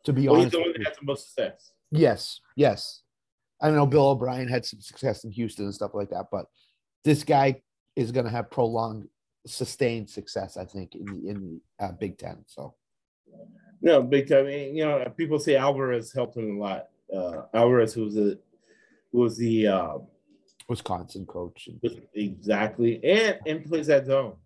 To 0.09 0.13
be 0.15 0.27
Well, 0.27 0.37
he's 0.37 0.45
honest, 0.45 0.53
the 0.53 0.61
one 0.63 0.73
that 0.73 0.85
had 0.87 0.95
the 0.99 1.05
most 1.05 1.35
success. 1.35 1.73
yes, 1.91 2.41
yes. 2.57 3.03
I 3.61 3.71
know 3.71 3.85
Bill 3.87 4.09
O'Brien 4.09 4.49
had 4.49 4.65
some 4.65 4.81
success 4.81 5.23
in 5.25 5.31
Houston 5.33 5.67
and 5.67 5.75
stuff 5.75 5.91
like 5.93 6.09
that, 6.09 6.29
but 6.33 6.47
this 7.05 7.23
guy 7.25 7.61
is 7.95 8.11
going 8.11 8.25
to 8.25 8.31
have 8.31 8.51
prolonged, 8.51 9.07
sustained 9.47 10.09
success. 10.09 10.57
I 10.57 10.65
think 10.65 10.95
in 10.95 11.05
the 11.05 11.29
in 11.29 11.61
the 11.79 11.85
uh, 11.85 11.93
Big 11.93 12.17
Ten. 12.17 12.43
So 12.47 12.75
No, 13.83 14.03
big 14.03 14.31
time. 14.31 14.47
And, 14.47 14.75
You 14.75 14.87
know, 14.87 15.13
people 15.15 15.39
say 15.39 15.57
Alvarez 15.57 16.11
helped 16.11 16.39
him 16.39 16.57
a 16.57 16.59
lot. 16.59 16.89
Uh, 17.15 17.43
Alvarez, 17.53 17.93
who 17.93 18.05
was 18.05 18.15
the 18.15 18.39
who 19.13 19.19
was 19.19 19.37
the 19.37 19.67
uh, 19.67 19.99
Wisconsin 20.71 21.27
coach. 21.27 21.69
exactly 22.15 23.05
and 23.05 23.39
and 23.47 23.63
plays 23.67 23.89
that 23.89 24.07
zone, 24.07 24.37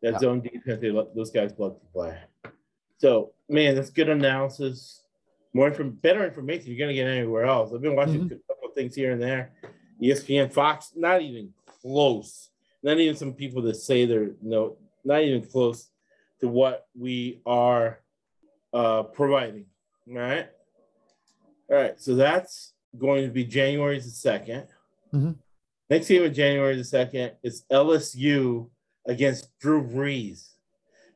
that 0.00 0.14
Yeah. 0.14 0.18
zone 0.20 0.40
defense. 0.40 0.80
They 0.80 0.90
those 1.14 1.30
guys 1.30 1.52
love 1.58 1.78
to 1.78 1.86
play. 1.92 2.18
So 2.96 3.34
man, 3.48 3.74
that's 3.74 3.90
good 3.90 4.08
analysis. 4.08 5.02
More 5.54 5.72
from 5.72 5.90
better 5.90 6.24
information 6.24 6.68
you're 6.70 6.78
gonna 6.78 6.94
get 6.94 7.06
anywhere 7.08 7.44
else. 7.44 7.72
I've 7.72 7.80
been 7.82 7.96
watching 7.96 8.20
Mm-hmm. 8.24 8.34
a 8.34 8.54
couple 8.54 8.68
of 8.68 8.74
things 8.74 8.94
here 8.94 9.12
and 9.12 9.22
there. 9.22 9.52
ESPN, 10.02 10.52
Fox, 10.52 10.92
not 10.94 11.22
even 11.22 11.52
close. 11.82 12.50
Not 12.82 12.98
even 12.98 13.16
some 13.16 13.32
people 13.32 13.62
that 13.62 13.74
say 13.74 14.04
they're 14.06 14.30
no, 14.42 14.76
not 15.04 15.22
even 15.22 15.42
close 15.44 15.88
to 16.40 16.48
what 16.48 16.86
we 16.96 17.40
are 17.44 17.98
uh, 18.72 19.02
providing. 19.04 19.66
All 20.08 20.14
right. 20.18 20.46
All 21.70 21.76
right. 21.76 22.00
So 22.00 22.14
that's 22.14 22.74
going 22.96 23.24
to 23.24 23.30
be 23.32 23.44
January 23.44 23.98
the 23.98 24.04
2nd. 24.06 24.66
Mhm. 25.12 25.36
Next 25.90 26.06
game 26.08 26.22
of 26.22 26.32
January 26.32 26.76
the 26.76 26.82
2nd 26.82 27.32
is 27.42 27.64
LSU 27.72 28.68
against 29.06 29.48
Drew 29.58 29.82
Brees. 29.82 30.50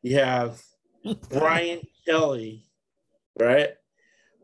You 0.03 0.17
have 0.17 0.61
Brian 1.31 1.81
Kelly, 2.07 2.65
right? 3.39 3.71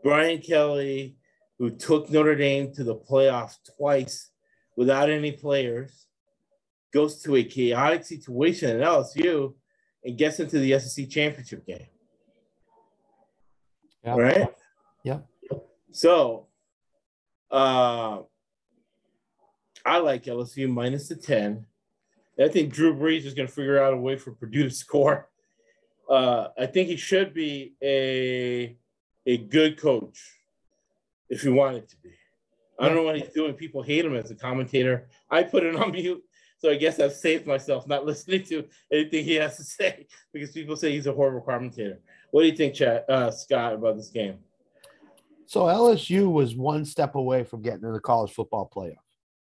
Brian 0.03 0.41
Kelly, 0.41 1.17
who 1.59 1.71
took 1.71 2.11
Notre 2.11 2.37
Dame 2.37 2.73
to 2.75 2.85
the 2.85 2.95
playoffs 2.95 3.57
twice 3.77 4.31
without 4.77 5.11
any 5.11 5.33
players, 5.33 6.07
goes 6.93 7.21
to 7.23 7.37
a 7.37 7.45
chaotic 7.45 8.05
situation 8.05 8.71
at 8.71 8.87
LSU 8.87 9.55
and 10.05 10.17
gets 10.17 10.41
into 10.41 10.59
the 10.59 10.79
SEC 10.79 11.09
championship 11.09 11.67
game. 11.67 11.87
Yeah. 14.05 14.17
Right? 14.17 14.49
Yeah. 15.05 15.19
So 15.91 16.47
uh 17.51 18.21
I 19.85 19.99
like 19.99 20.25
LSU 20.25 20.69
minus 20.71 21.09
the 21.09 21.17
10. 21.17 21.65
I 22.39 22.49
think 22.49 22.73
Drew 22.73 22.95
Brees 22.95 23.25
is 23.25 23.35
going 23.35 23.49
to 23.49 23.55
figure 23.55 23.83
out 23.83 23.95
a 23.95 23.97
way 23.97 24.17
for 24.17 24.33
Purdue 24.33 24.65
to 24.65 24.71
score. 24.71 25.29
Uh, 26.09 26.49
I 26.59 26.67
think 26.67 26.89
he 26.89 26.97
should 26.97 27.35
be 27.35 27.75
a 27.83 28.77
a 29.27 29.37
good 29.37 29.79
coach 29.79 30.19
if 31.29 31.43
he 31.43 31.49
wanted 31.51 31.89
to 31.89 31.97
be. 31.99 32.11
I 32.81 32.87
don't 32.87 32.97
know 32.97 33.03
what 33.03 33.19
he's 33.19 33.29
doing. 33.35 33.55
People 33.55 33.83
hate 33.83 34.05
him 34.05 34.15
as 34.17 34.31
a 34.31 34.35
commentator. 34.35 35.09
I 35.31 35.43
put 35.43 35.65
it 35.65 35.77
on 35.77 35.93
mute, 35.93 36.23
so 36.59 36.71
I 36.71 36.77
guess 36.77 36.99
I've 37.01 37.13
saved 37.13 37.47
myself 37.47 37.87
not 37.87 38.07
listening 38.11 38.45
to 38.45 38.65
anything 38.93 39.25
he 39.25 39.35
has 39.35 39.57
to 39.59 39.65
say 39.65 40.07
because 40.33 40.53
people 40.53 40.77
say 40.77 40.93
he's 40.93 41.07
a 41.07 41.13
horrible 41.13 41.41
commentator. 41.43 42.01
What 42.31 42.43
do 42.43 42.49
you 42.49 42.57
think, 42.57 42.75
Chad, 42.75 43.05
uh, 43.09 43.31
Scott, 43.31 43.75
about 43.75 43.97
this 43.97 44.09
game? 44.09 44.39
So 45.47 45.63
LSU 45.63 46.31
was 46.31 46.55
one 46.55 46.85
step 46.85 47.15
away 47.15 47.43
from 47.45 47.63
getting 47.63 47.81
to 47.83 47.93
the 47.93 48.01
college 48.01 48.33
football 48.33 48.71
playoff. 48.75 48.97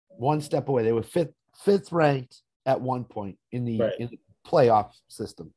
One 0.10 0.42
step 0.42 0.68
away. 0.70 0.84
They 0.84 0.94
were 0.94 1.04
fifth 1.04 1.34
fifth 1.64 1.92
ranked 1.92 2.42
at 2.66 2.80
one 2.80 3.04
point 3.04 3.38
in 3.52 3.66
the 3.66 3.80
Right. 3.80 3.94
in 4.00 4.10
the 4.10 4.20
playoff 4.46 4.94
system. 5.08 5.54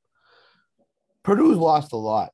Purdue's 1.24 1.56
lost 1.56 1.92
a 1.92 1.96
lot 1.96 2.30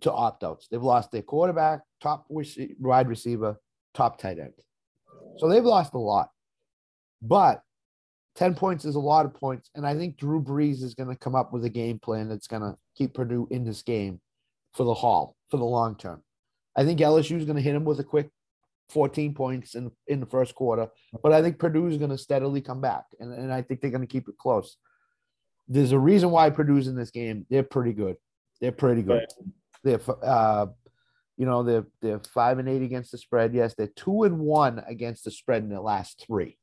to 0.00 0.12
opt 0.12 0.44
outs. 0.44 0.68
They've 0.70 0.82
lost 0.82 1.10
their 1.10 1.22
quarterback, 1.22 1.80
top 2.00 2.26
wide 2.28 3.08
receiver, 3.08 3.56
top 3.94 4.18
tight 4.18 4.38
end. 4.38 4.54
So 5.38 5.48
they've 5.48 5.64
lost 5.64 5.94
a 5.94 5.98
lot. 5.98 6.30
But 7.22 7.62
10 8.36 8.54
points 8.54 8.84
is 8.84 8.94
a 8.94 9.00
lot 9.00 9.26
of 9.26 9.34
points. 9.34 9.70
And 9.74 9.86
I 9.86 9.94
think 9.94 10.16
Drew 10.16 10.42
Brees 10.42 10.82
is 10.82 10.94
going 10.94 11.08
to 11.08 11.16
come 11.16 11.34
up 11.34 11.52
with 11.52 11.64
a 11.64 11.70
game 11.70 11.98
plan 11.98 12.28
that's 12.28 12.46
going 12.46 12.62
to 12.62 12.76
keep 12.96 13.14
Purdue 13.14 13.48
in 13.50 13.64
this 13.64 13.82
game 13.82 14.20
for 14.74 14.84
the 14.84 14.94
haul, 14.94 15.36
for 15.50 15.56
the 15.56 15.64
long 15.64 15.96
term. 15.96 16.22
I 16.76 16.84
think 16.84 17.00
LSU 17.00 17.36
is 17.36 17.44
going 17.44 17.56
to 17.56 17.62
hit 17.62 17.74
him 17.74 17.84
with 17.84 17.98
a 17.98 18.04
quick 18.04 18.30
14 18.90 19.34
points 19.34 19.74
in, 19.74 19.90
in 20.06 20.20
the 20.20 20.26
first 20.26 20.54
quarter, 20.54 20.88
but 21.22 21.32
I 21.32 21.42
think 21.42 21.58
Purdue 21.58 21.88
is 21.88 21.98
going 21.98 22.10
to 22.10 22.16
steadily 22.16 22.60
come 22.60 22.80
back, 22.80 23.04
and, 23.20 23.32
and 23.32 23.52
I 23.52 23.60
think 23.60 23.80
they're 23.80 23.90
going 23.90 24.06
to 24.06 24.06
keep 24.06 24.28
it 24.28 24.38
close. 24.38 24.76
There's 25.68 25.92
a 25.92 25.98
reason 25.98 26.30
why 26.30 26.50
Purdue's 26.50 26.88
in 26.88 26.96
this 26.96 27.10
game. 27.10 27.46
They're 27.50 27.62
pretty 27.62 27.92
good. 27.92 28.16
They're 28.60 28.72
pretty 28.72 29.02
good. 29.02 29.26
They're, 29.84 30.00
uh, 30.22 30.66
you 31.36 31.46
know, 31.46 31.62
they're 31.62 31.86
they're 32.00 32.20
five 32.20 32.58
and 32.58 32.68
eight 32.68 32.82
against 32.82 33.12
the 33.12 33.18
spread. 33.18 33.54
Yes, 33.54 33.74
they're 33.74 33.86
two 33.86 34.24
and 34.24 34.38
one 34.40 34.82
against 34.88 35.24
the 35.24 35.30
spread 35.30 35.62
in 35.62 35.68
the 35.68 35.80
last 35.80 36.24
three. 36.26 36.58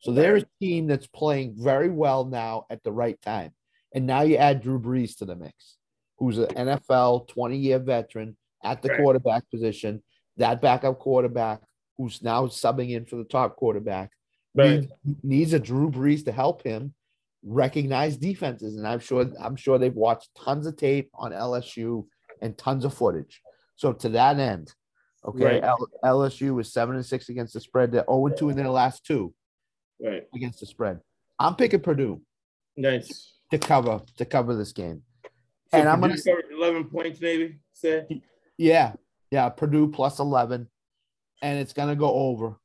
So 0.00 0.12
they're 0.12 0.36
a 0.36 0.44
team 0.60 0.86
that's 0.86 1.06
playing 1.08 1.54
very 1.58 1.90
well 1.90 2.24
now 2.24 2.64
at 2.70 2.82
the 2.84 2.92
right 2.92 3.20
time. 3.20 3.52
And 3.94 4.06
now 4.06 4.22
you 4.22 4.36
add 4.36 4.62
Drew 4.62 4.80
Brees 4.80 5.16
to 5.18 5.24
the 5.24 5.36
mix, 5.36 5.76
who's 6.18 6.38
an 6.38 6.46
NFL 6.54 7.28
20 7.28 7.56
year 7.56 7.78
veteran 7.78 8.36
at 8.64 8.82
the 8.82 8.88
Right. 8.90 8.98
quarterback 8.98 9.50
position, 9.50 10.02
that 10.36 10.60
backup 10.62 10.98
quarterback 11.00 11.60
who's 11.98 12.22
now 12.22 12.46
subbing 12.46 12.90
in 12.90 13.04
for 13.04 13.16
the 13.16 13.24
top 13.24 13.56
quarterback 13.56 14.12
Right. 14.54 14.80
needs, 14.80 14.92
needs 15.22 15.52
a 15.52 15.58
Drew 15.58 15.90
Brees 15.90 16.24
to 16.24 16.32
help 16.32 16.62
him 16.62 16.94
recognize 17.44 18.16
defenses. 18.16 18.76
And 18.76 18.86
I'm 18.86 19.00
sure 19.00 19.26
I'm 19.40 19.56
sure 19.56 19.78
they've 19.78 19.94
watched 19.94 20.30
tons 20.36 20.66
of 20.66 20.76
tape 20.76 21.10
on 21.14 21.32
LSU 21.32 22.06
and 22.42 22.56
tons 22.56 22.84
of 22.84 22.94
footage. 22.94 23.40
So 23.76 23.92
to 23.94 24.08
that 24.10 24.38
end, 24.38 24.72
okay, 25.24 25.44
Right. 25.44 25.64
L- 25.64 25.88
LSU 26.04 26.60
is 26.60 26.72
seven 26.72 26.96
and 26.96 27.04
six 27.06 27.28
against 27.28 27.54
the 27.54 27.60
spread. 27.60 27.92
They're 27.92 28.04
0 28.08 28.26
and 28.26 28.36
2 28.36 28.50
in 28.50 28.56
their 28.56 28.68
last 28.68 29.04
two 29.06 29.34
Right. 30.02 30.26
against 30.34 30.60
the 30.60 30.66
spread. 30.66 31.00
I'm 31.38 31.56
picking 31.56 31.80
Purdue 31.80 32.22
Nice. 32.76 33.38
to 33.50 33.58
cover 33.58 34.00
to 34.18 34.24
cover 34.24 34.54
this 34.54 34.72
game. 34.72 35.02
So 35.72 35.78
And 35.78 35.88
I'm 35.88 36.00
gonna- 36.00 36.20
covered 36.20 36.46
11 36.52 36.90
points, 36.90 37.20
maybe. 37.20 37.60
Say. 37.72 38.22
Yeah, 38.58 38.94
yeah, 39.30 39.48
Purdue 39.48 39.90
plus 39.90 40.18
11, 40.18 40.68
and 41.42 41.58
it's 41.58 41.72
gonna 41.72 41.96
go 41.96 42.10
over. 42.12 42.58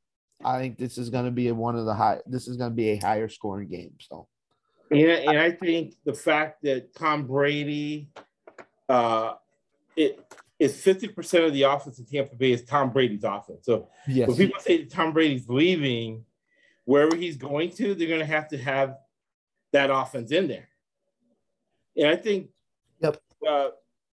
I 0.44 0.58
think 0.60 0.76
this 0.76 0.98
is 0.98 1.08
gonna 1.08 1.30
be 1.30 1.50
one 1.52 1.76
of 1.76 1.86
the 1.86 1.94
high. 1.94 2.20
This 2.26 2.46
is 2.48 2.58
gonna 2.58 2.74
be 2.74 2.90
a 2.90 2.96
higher 2.96 3.28
scoring 3.28 3.68
game. 3.68 3.96
So 4.00 4.28
And, 4.90 5.00
and 5.00 5.38
I 5.38 5.50
think 5.50 5.94
the 6.04 6.14
fact 6.14 6.62
that 6.62 6.94
Tom 6.94 7.26
Brady, 7.26 8.08
uh, 8.88 9.34
it 9.96 10.20
is 10.58 10.74
50% 10.76 11.46
of 11.46 11.52
the 11.52 11.62
offense 11.62 11.98
in 11.98 12.06
Tampa 12.06 12.34
Bay 12.36 12.52
is 12.52 12.62
Tom 12.62 12.90
Brady's 12.92 13.24
offense. 13.24 13.64
So 13.66 13.88
Yes. 14.06 14.28
when 14.28 14.36
people 14.36 14.60
say 14.60 14.78
that 14.78 14.90
Tom 14.90 15.12
Brady's 15.12 15.48
leaving, 15.48 16.24
wherever 16.84 17.16
he's 17.16 17.36
going 17.36 17.70
to, 17.72 17.94
they're 17.94 18.08
going 18.08 18.20
to 18.20 18.26
have 18.26 18.48
to 18.48 18.58
have 18.58 18.96
that 19.72 19.90
offense 19.90 20.30
in 20.30 20.46
there. 20.48 20.68
And 21.96 22.08
I 22.08 22.16
think 22.16 22.50
Yep. 23.00 23.20
uh, 23.48 23.68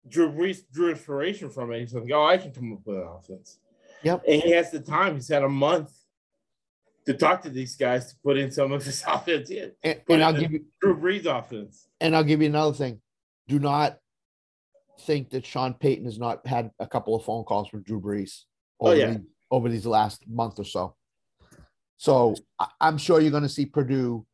Drew 0.07 0.31
Brees 0.31 0.63
drew 0.71 0.89
inspiration 0.91 1.49
from 1.49 1.71
it. 1.71 1.79
He's 1.81 1.93
like, 1.93 2.09
oh, 2.11 2.25
I 2.25 2.37
can 2.37 2.51
come 2.51 2.73
up 2.73 2.79
with 2.85 2.97
an 2.97 3.03
offense. 3.03 3.59
Yep. 4.03 4.23
And 4.27 4.41
he 4.41 4.51
has 4.51 4.71
the 4.71 4.79
time. 4.79 5.15
He's 5.15 5.27
had 5.27 5.43
a 5.43 5.49
month 5.49 5.91
to 7.05 7.13
talk 7.13 7.41
to 7.43 7.49
these 7.49 7.75
guys 7.75 8.11
to 8.11 8.15
put 8.23 8.37
in 8.37 8.51
some 8.51 8.71
of 8.71 8.83
his 8.83 9.03
offense 9.07 9.49
in. 9.49 9.71
And, 9.83 10.01
and 10.09 10.23
I'll 10.23 10.33
give 10.39 10.51
you 10.51 10.65
Drew 10.81 10.95
Brees 10.97 11.25
offense. 11.25 11.87
and 11.99 12.15
I'll 12.15 12.23
give 12.23 12.41
you 12.41 12.47
another 12.47 12.73
thing. 12.75 13.01
Do 13.47 13.59
not 13.59 13.97
think 15.01 15.31
that 15.31 15.45
Sean 15.45 15.73
Payton 15.73 16.05
has 16.05 16.19
not 16.19 16.45
had 16.45 16.71
a 16.79 16.87
couple 16.87 17.15
of 17.15 17.23
phone 17.25 17.43
calls 17.43 17.67
from 17.69 17.81
Drew 17.83 17.99
Brees 17.99 18.41
Oh, 18.79 18.87
over, 18.87 18.95
yeah. 18.97 19.11
the- 19.11 19.25
over 19.49 19.67
these 19.69 19.85
last 19.85 20.23
month 20.27 20.59
or 20.59 20.63
so. 20.65 20.95
So 21.97 22.35
I'm 22.79 22.97
sure 22.97 23.19
you're 23.21 23.31
going 23.31 23.43
to 23.43 23.49
see 23.49 23.65
Purdue 23.65 24.25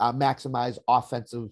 uh, 0.00 0.12
maximize 0.12 0.78
offensive 0.88 1.50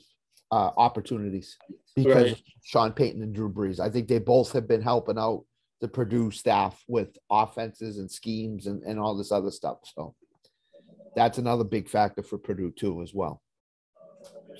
uh, 0.51 0.70
opportunities 0.76 1.57
because 1.94 2.32
Right. 2.32 2.42
Sean 2.64 2.92
Payton 2.92 3.22
and 3.22 3.34
Drew 3.34 3.53
Brees. 3.53 3.78
I 3.80 3.90
think 3.90 4.09
they 4.09 4.18
both 4.18 4.53
have 4.53 4.66
been 4.66 4.82
helping 4.82 5.18
out 5.18 5.44
the 5.80 5.88
Purdue 5.88 6.30
staff 6.30 6.82
with 6.88 7.16
offenses 7.30 7.99
and 7.99 8.11
schemes 8.11 8.66
and, 8.66 8.82
and 8.84 8.99
all 8.99 9.16
this 9.16 9.30
other 9.30 9.51
stuff. 9.51 9.78
So 9.94 10.14
that's 11.16 11.38
another 11.38 11.64
big 11.64 11.88
factor 11.88 12.22
for 12.22 12.38
Purdue 12.38 12.70
too, 12.70 13.02
as 13.02 13.12
well. 13.12 13.42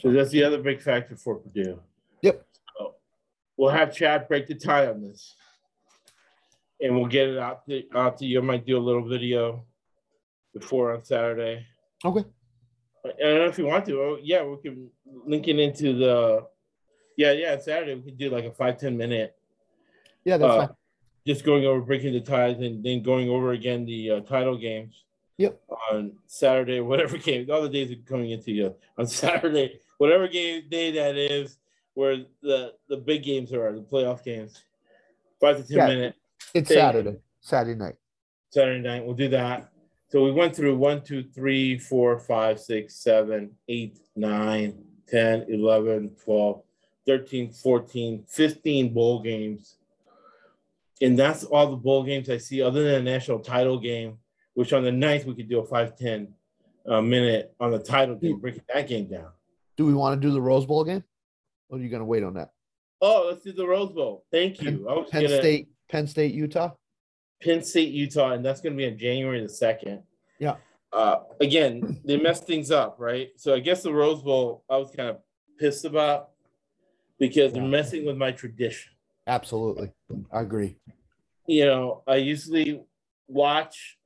So 0.01 0.11
that's 0.11 0.31
the 0.31 0.43
other 0.43 0.59
big 0.59 0.81
factor 0.81 1.15
for 1.15 1.37
Purdue. 1.37 1.81
Yep. 2.23 2.45
So 2.79 2.95
we'll 3.57 3.71
have 3.71 3.95
Chad 3.95 4.27
break 4.27 4.47
the 4.47 4.55
tie 4.55 4.87
on 4.87 5.03
this. 5.03 5.37
And 6.81 6.97
we'll 6.97 7.07
get 7.07 7.29
it 7.29 7.39
out 7.39 7.67
to, 7.69 7.85
out 7.95 8.19
to 8.19 8.27
you. 8.27 8.41
I 8.41 8.43
might 8.43 8.67
do 8.67 8.77
a 8.77 8.81
little 8.81 9.07
video 9.07 9.65
before 10.53 10.95
on 10.95 11.05
Saturday. 11.05 11.67
Okay. 12.05 12.25
I 13.05 13.09
don't 13.23 13.39
know 13.39 13.47
if 13.47 13.59
you 13.59 13.67
want 13.67 13.87
to. 13.87 14.01
Oh, 14.01 14.19
yeah, 14.21 14.43
we 14.43 14.57
can 14.61 14.91
link 15.27 15.49
it 15.49 15.59
into 15.59 15.97
the. 15.97 16.47
Yeah, 17.17 17.33
yeah. 17.33 17.59
Saturday 17.59 17.95
we 17.95 18.03
can 18.03 18.17
do 18.17 18.31
like 18.31 18.45
a 18.45 18.51
five 18.51 18.79
ten 18.79 18.97
minute, 18.97 19.37
Yeah, 20.25 20.37
that's 20.37 20.53
uh, 20.53 20.67
fine. 20.67 20.77
just 21.27 21.45
going 21.45 21.65
over 21.65 21.81
breaking 21.81 22.13
the 22.13 22.21
ties 22.21 22.59
and 22.59 22.85
then 22.85 23.03
going 23.03 23.31
over 23.31 23.53
again 23.53 23.87
the 23.87 24.11
uh, 24.11 24.21
title 24.21 24.59
games. 24.59 25.05
Yep. 25.39 25.61
On 25.93 26.13
Saturday, 26.27 26.81
whatever 26.81 27.19
game, 27.19 27.47
all 27.51 27.63
the 27.63 27.69
days 27.69 27.91
are 27.93 27.97
coming 28.07 28.31
into 28.31 28.53
you 28.53 28.75
on 28.97 29.07
Saturday, 29.07 29.81
whatever 29.99 30.29
game 30.29 30.65
day 30.69 30.91
that 30.93 31.17
is, 31.17 31.59
where 31.95 32.25
the 32.43 32.75
the 32.89 32.97
big 32.97 33.23
games 33.23 33.53
are, 33.53 33.73
the 33.75 33.83
playoff 33.83 34.25
games. 34.25 34.63
Five 35.41 35.59
to 35.59 35.63
ten 35.69 35.77
Yeah. 35.79 35.87
minute 35.87 36.15
It's. 36.55 36.69
Saturday, 36.69 37.17
Saturday 37.41 37.79
night. 37.79 37.95
Saturday 38.51 38.81
night. 38.81 39.05
We'll 39.05 39.15
do 39.15 39.29
that. 39.29 39.71
So 40.09 40.23
we 40.25 40.31
went 40.33 40.55
through 40.57 40.77
one, 40.79 41.03
two, 41.03 41.25
three, 41.35 41.79
four, 41.79 42.19
five, 42.19 42.61
six, 42.61 42.95
seven, 42.95 43.51
eight, 43.69 43.99
nine, 44.15 44.83
10, 45.09 45.47
11, 45.49 46.11
12, 46.25 46.63
13, 47.07 47.53
14, 47.53 48.25
15 48.27 48.95
bowl 48.95 49.21
games. 49.21 49.77
And 51.03 51.19
that's 51.19 51.45
all 51.45 51.71
the 51.71 51.77
bowl 51.77 52.05
games 52.05 52.31
I 52.31 52.39
see, 52.39 52.63
other 52.63 52.83
than 52.85 53.05
the 53.05 53.11
national 53.11 53.41
title 53.41 53.79
game, 53.79 54.19
which 54.57 54.73
on 54.73 54.83
the 54.83 54.91
ninth 54.91 55.27
we 55.27 55.35
could 55.35 55.49
do 55.49 55.61
a 55.61 55.67
5 55.67 55.97
10 55.97 56.29
uh, 56.89 57.03
minute 57.03 57.55
on 57.61 57.71
the 57.71 57.79
title 57.79 58.15
game, 58.17 58.39
breaking 58.41 58.63
that 58.73 58.89
game 58.89 59.07
down. 59.07 59.29
Do 59.77 59.85
we 59.85 59.93
want 59.93 60.21
to 60.21 60.27
do 60.27 60.33
the 60.33 60.41
Rose 60.41 60.65
Bowl 60.65 60.83
game? 60.83 61.05
Or 61.69 61.79
are 61.79 61.81
you 61.81 61.91
going 61.91 62.01
to 62.01 62.07
wait 62.07 62.23
on 62.23 62.35
that? 62.35 62.53
Oh, 63.03 63.27
let's 63.29 63.45
do 63.45 63.53
the 63.53 63.67
Rose 63.67 63.93
Bowl. 63.93 64.25
Thank 64.33 64.63
you. 64.63 64.89
I 64.89 64.95
was 64.95 65.11
Penn 65.11 65.25
gonna 65.25 65.37
State, 65.37 65.69
Penn 65.91 66.07
State, 66.07 66.33
Utah. 66.33 66.71
Penn 67.43 67.63
State, 67.63 67.93
Utah, 67.93 68.33
and 68.33 68.45
that's 68.45 68.63
going 68.63 68.73
to 68.73 68.77
be 68.79 68.91
on 68.91 68.97
January 68.97 69.43
the 69.43 69.49
second. 69.49 70.03
Yeah. 70.39 70.57
Uh, 70.91 71.19
again, 71.39 72.01
they 72.07 72.17
messed 72.17 72.47
things 72.47 72.71
up, 72.71 72.97
right? 72.99 73.29
So 73.37 73.55
I 73.55 73.61
guess 73.61 73.83
the 73.83 73.93
Rose 73.93 74.23
Bowl 74.23 74.65
I 74.71 74.79
was 74.79 74.91
kind 74.97 75.11
of 75.11 75.19
pissed 75.59 75.85
about 75.85 76.31
because 77.19 77.53
they're 77.53 77.63
messing 77.63 78.07
with 78.07 78.17
my 78.17 78.31
tradition. 78.31 78.93
Absolutely, 79.27 79.93
I 80.33 80.41
agree. 80.41 80.79
You 81.47 81.67
know, 81.67 82.03
I 82.07 82.17
usually 82.17 82.81
watch 83.29 83.99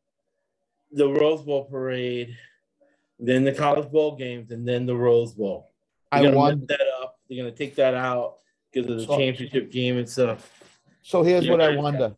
the 0.93 1.09
Rose 1.09 1.43
Bowl 1.43 1.65
parade, 1.65 2.37
then 3.19 3.45
the 3.45 3.53
College 3.53 3.91
Bowl 3.91 4.17
games, 4.17 4.51
and 4.51 4.67
then 4.67 4.87
the 4.87 4.97
Rose 4.97 5.33
Bowl. 5.35 5.71
They're 6.13 6.21
I 6.21 6.25
gonna 6.25 6.37
won. 6.37 6.67
that 6.69 6.81
up. 7.03 7.19
They're 7.29 7.39
gonna 7.39 7.55
take 7.55 7.77
that 7.77 7.95
out 7.95 8.37
because 8.73 8.91
of 8.91 8.97
the 8.99 9.05
So- 9.07 9.17
championship 9.17 9.71
game 9.71 9.97
and 9.99 10.09
stuff. 10.09 10.57
So 11.03 11.23
here's 11.23 11.49
what 11.49 11.61
I 11.61 11.77
wonder: 11.77 12.17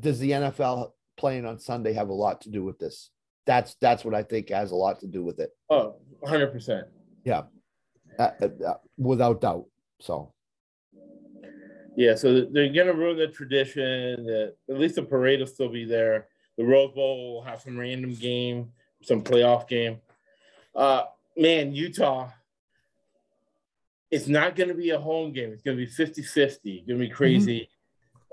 Does 0.00 0.18
the 0.18 0.30
NFL 0.32 0.94
playing 1.16 1.44
on 1.46 1.58
Sunday 1.58 1.92
have 1.92 2.08
a 2.08 2.14
lot 2.14 2.40
to 2.42 2.50
do 2.50 2.64
with 2.64 2.78
this? 2.78 3.10
That's 3.46 3.74
that's 3.80 4.04
what 4.04 4.14
I 4.14 4.22
think 4.22 4.48
has 4.48 4.70
a 4.70 4.76
lot 4.76 5.00
to 5.00 5.06
do 5.06 5.22
with 5.22 5.38
it, 5.38 5.50
Oh, 5.68 5.96
100 6.20 6.50
percent. 6.50 6.86
Yeah, 7.24 7.42
uh, 8.18 8.30
uh, 8.40 8.74
without 8.96 9.40
doubt. 9.42 9.66
So 10.00 10.32
Yeah, 11.96 12.14
so 12.16 12.46
they're 12.46 12.72
gonna 12.72 12.94
ruin 12.94 13.18
the 13.18 13.28
tradition. 13.28 14.24
That 14.26 14.54
at 14.68 14.78
least 14.78 14.96
the 14.96 15.02
parade 15.02 15.40
will 15.40 15.46
still 15.46 15.68
be 15.68 15.84
there. 15.84 16.28
The 16.56 16.64
Rose 16.64 16.92
Bowl 16.94 17.34
will 17.34 17.42
have 17.42 17.60
some 17.60 17.78
random 17.78 18.14
game, 18.14 18.72
some 19.02 19.22
playoff 19.22 19.68
game. 19.68 19.98
Uh, 20.74 21.04
man, 21.36 21.74
Utah. 21.74 22.30
It's 24.10 24.28
not 24.28 24.54
gonna 24.54 24.74
be 24.74 24.90
a 24.90 24.98
home 24.98 25.32
game. 25.32 25.52
It's 25.52 25.62
gonna 25.62 25.76
be 25.76 25.86
50-50. 25.86 26.58
It's 26.64 26.86
gonna 26.86 27.00
be 27.00 27.08
crazy. 27.08 27.68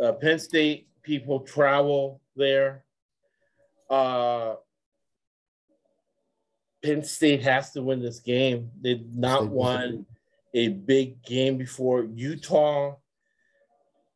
Uh, 0.02 0.12
Penn 0.14 0.38
State 0.38 0.88
people 1.02 1.40
travel 1.40 2.22
there. 2.36 2.84
Uh, 3.90 4.56
Penn 6.84 7.04
State 7.04 7.42
has 7.44 7.72
to 7.72 7.82
win 7.82 8.02
this 8.02 8.20
game. 8.20 8.72
They've 8.82 9.06
not 9.14 9.48
won 9.48 10.06
a 10.54 10.70
big 10.70 11.24
game 11.24 11.58
before. 11.58 12.04
Utah 12.04 12.96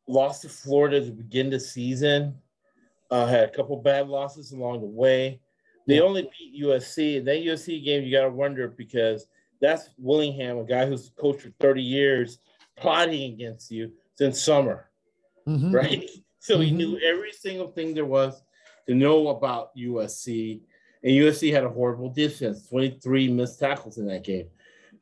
lost 0.06 0.42
to 0.42 0.48
Florida 0.48 1.04
to 1.04 1.12
begin 1.12 1.50
the 1.50 1.60
season. 1.60 2.36
Uh, 3.10 3.26
had 3.26 3.44
a 3.48 3.52
couple 3.52 3.76
bad 3.76 4.08
losses 4.08 4.52
along 4.52 4.80
the 4.80 4.86
way. 4.86 5.40
They 5.86 5.96
Yeah. 5.96 6.02
only 6.02 6.22
beat 6.22 6.54
USC. 6.54 7.18
And 7.18 7.28
that 7.28 7.42
USC 7.42 7.80
game, 7.80 8.02
you 8.04 8.10
got 8.10 8.24
to 8.24 8.30
wonder 8.30 8.66
because 8.68 9.28
that's 9.60 9.90
Whittingham, 9.98 10.58
a 10.58 10.64
guy 10.64 10.86
who's 10.86 11.10
coached 11.16 11.42
for 11.42 11.50
30 11.60 11.82
years, 11.82 12.40
plotting 12.76 13.32
against 13.32 13.70
you 13.70 13.92
since 14.16 14.42
summer, 14.42 14.90
Mhm. 15.46 15.72
right? 15.72 16.08
So 16.38 16.60
he 16.60 16.70
Mhm. 16.70 16.76
knew 16.76 16.98
every 17.00 17.32
single 17.32 17.72
thing 17.72 17.92
there 17.92 18.04
was 18.04 18.40
to 18.86 18.94
know 18.94 19.28
about 19.28 19.72
USC. 19.76 20.62
And 21.02 21.12
USC 21.12 21.50
had 21.50 21.64
a 21.64 21.68
horrible 21.68 22.08
defense 22.08 22.68
23 22.68 23.26
missed 23.28 23.58
tackles 23.58 23.98
in 23.98 24.06
that 24.06 24.22
game. 24.22 24.48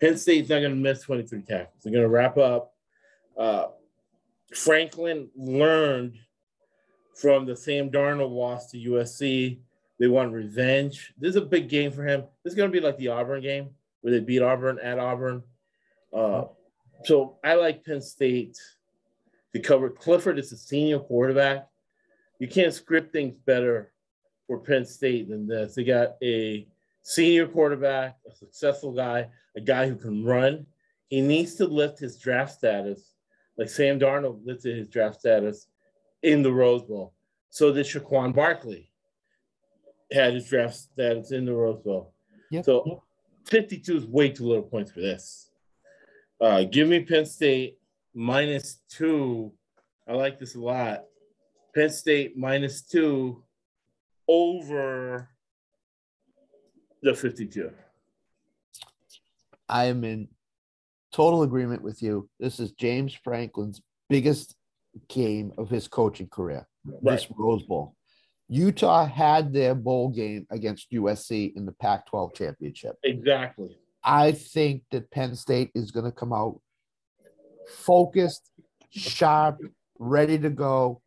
Penn 0.01 0.17
State's 0.17 0.49
not 0.49 0.61
going 0.61 0.71
to 0.73 0.77
miss 0.77 1.03
23 1.03 1.43
tackles. 1.43 1.83
They're 1.83 1.93
going 1.93 2.03
to 2.05 2.09
wrap 2.09 2.39
up. 2.39 2.75
Uh, 3.37 3.69
Franklin 4.55 5.31
learned 5.37 6.19
from 7.15 7.47
the 7.47 7.57
Sam 7.57 7.91
Darnold 7.91 8.33
loss 8.33 8.71
to 8.71 8.79
USC. 8.79 9.59
They 9.99 10.09
want 10.09 10.33
revenge. 10.33 11.13
This 11.19 11.31
is 11.31 11.37
a 11.37 11.43
big 11.47 11.69
game 11.69 11.93
for 11.93 12.05
him. 12.05 12.25
This 12.43 12.53
is 12.53 12.57
going 12.57 12.71
to 12.71 12.73
be 12.73 12.85
like 12.85 12.99
the 12.99 13.09
Auburn 13.09 13.43
game 13.43 13.71
where 14.01 14.13
they 14.13 14.21
beat 14.21 14.43
Auburn 14.43 14.79
at 14.81 14.99
Auburn. 14.99 15.43
Uh, 16.13 16.45
so 17.05 17.39
I 17.45 17.55
like 17.55 17.85
Penn 17.85 18.01
State 18.01 18.59
to 19.53 19.61
cover. 19.61 19.91
Clifford 19.91 20.39
is 20.39 20.53
a 20.53 20.57
senior 20.57 20.99
quarterback. 20.99 21.69
You 22.41 22.49
can't 22.49 22.75
script 22.75 23.13
things 23.13 23.37
better 23.47 23.93
for 24.47 24.59
Penn 24.59 24.85
State 24.85 25.29
than 25.29 25.47
this. 25.47 25.75
They 25.75 25.85
got 25.85 26.17
a 26.23 26.67
senior 27.03 27.47
quarterback, 27.47 28.17
a 28.31 28.35
successful 28.35 28.93
guy, 28.93 29.29
a 29.57 29.61
guy 29.61 29.89
who 29.89 29.97
can 29.97 30.25
run. 30.25 30.67
He 31.09 31.21
needs 31.21 31.55
to 31.57 31.67
lift 31.67 32.01
his 32.01 32.19
draft 32.19 32.53
status 32.53 33.15
like 33.57 33.69
Sam 33.69 33.99
Darnold 33.99 34.45
lifted 34.45 34.77
his 34.77 34.89
draft 34.89 35.21
status 35.21 35.69
in 36.25 36.43
the 36.43 36.53
Rose 36.53 36.83
Bowl. 36.83 37.13
So 37.51 37.73
did 37.73 37.87
Saquon 37.87 38.35
Barkley 38.35 38.91
had 40.11 40.35
his 40.35 40.49
draft 40.49 40.75
status 40.75 41.31
in 41.31 41.45
the 41.45 41.53
Rose 41.53 41.81
Bowl. 41.81 42.15
Yep. 42.51 42.65
So 42.65 43.03
52 43.47 43.97
is 43.97 44.07
way 44.07 44.31
too 44.31 44.47
little 44.47 44.65
points 44.65 44.91
for 44.91 45.01
this. 45.01 45.51
Uh, 46.41 46.65
give 46.65 46.89
me 46.89 47.01
Penn 47.01 47.27
State 47.27 47.79
minus 48.15 48.81
two. 48.89 49.53
I 50.09 50.15
like 50.15 50.39
this 50.39 50.55
a 50.55 50.61
lot. 50.61 51.05
Penn 51.75 51.91
State 51.91 52.37
minus 52.37 52.83
two 52.83 53.43
over 54.27 55.29
the 57.03 57.15
52. 57.15 57.71
I 59.69 59.85
am 59.87 60.05
in 60.05 60.29
total 61.13 61.43
agreement 61.43 61.83
with 61.83 62.03
you. 62.03 62.29
This 62.41 62.61
is 62.61 62.73
James 62.73 63.15
Franklin's 63.15 63.83
biggest 64.09 64.57
game 65.09 65.53
of 65.59 65.71
his 65.71 65.89
coaching 65.89 66.29
career. 66.29 66.67
This 67.03 67.27
Rose 67.37 67.63
Bowl. 67.65 67.95
Utah 68.49 69.07
had 69.07 69.53
their 69.53 69.75
bowl 69.75 70.11
game 70.11 70.47
against 70.51 70.93
USC 70.93 71.57
in 71.57 71.65
the 71.65 71.73
Pac 71.73 72.07
12 72.07 72.35
championship. 72.35 72.97
Exactly. 73.03 73.77
I 74.05 74.33
think 74.33 74.83
that 74.91 75.11
Penn 75.11 75.35
State 75.35 75.71
is 75.75 75.91
going 75.91 76.05
to 76.05 76.13
come 76.13 76.33
out 76.33 76.61
focused, 77.69 78.51
sharp, 78.91 79.59
ready 79.99 80.39
to 80.39 80.51
go. 80.51 81.01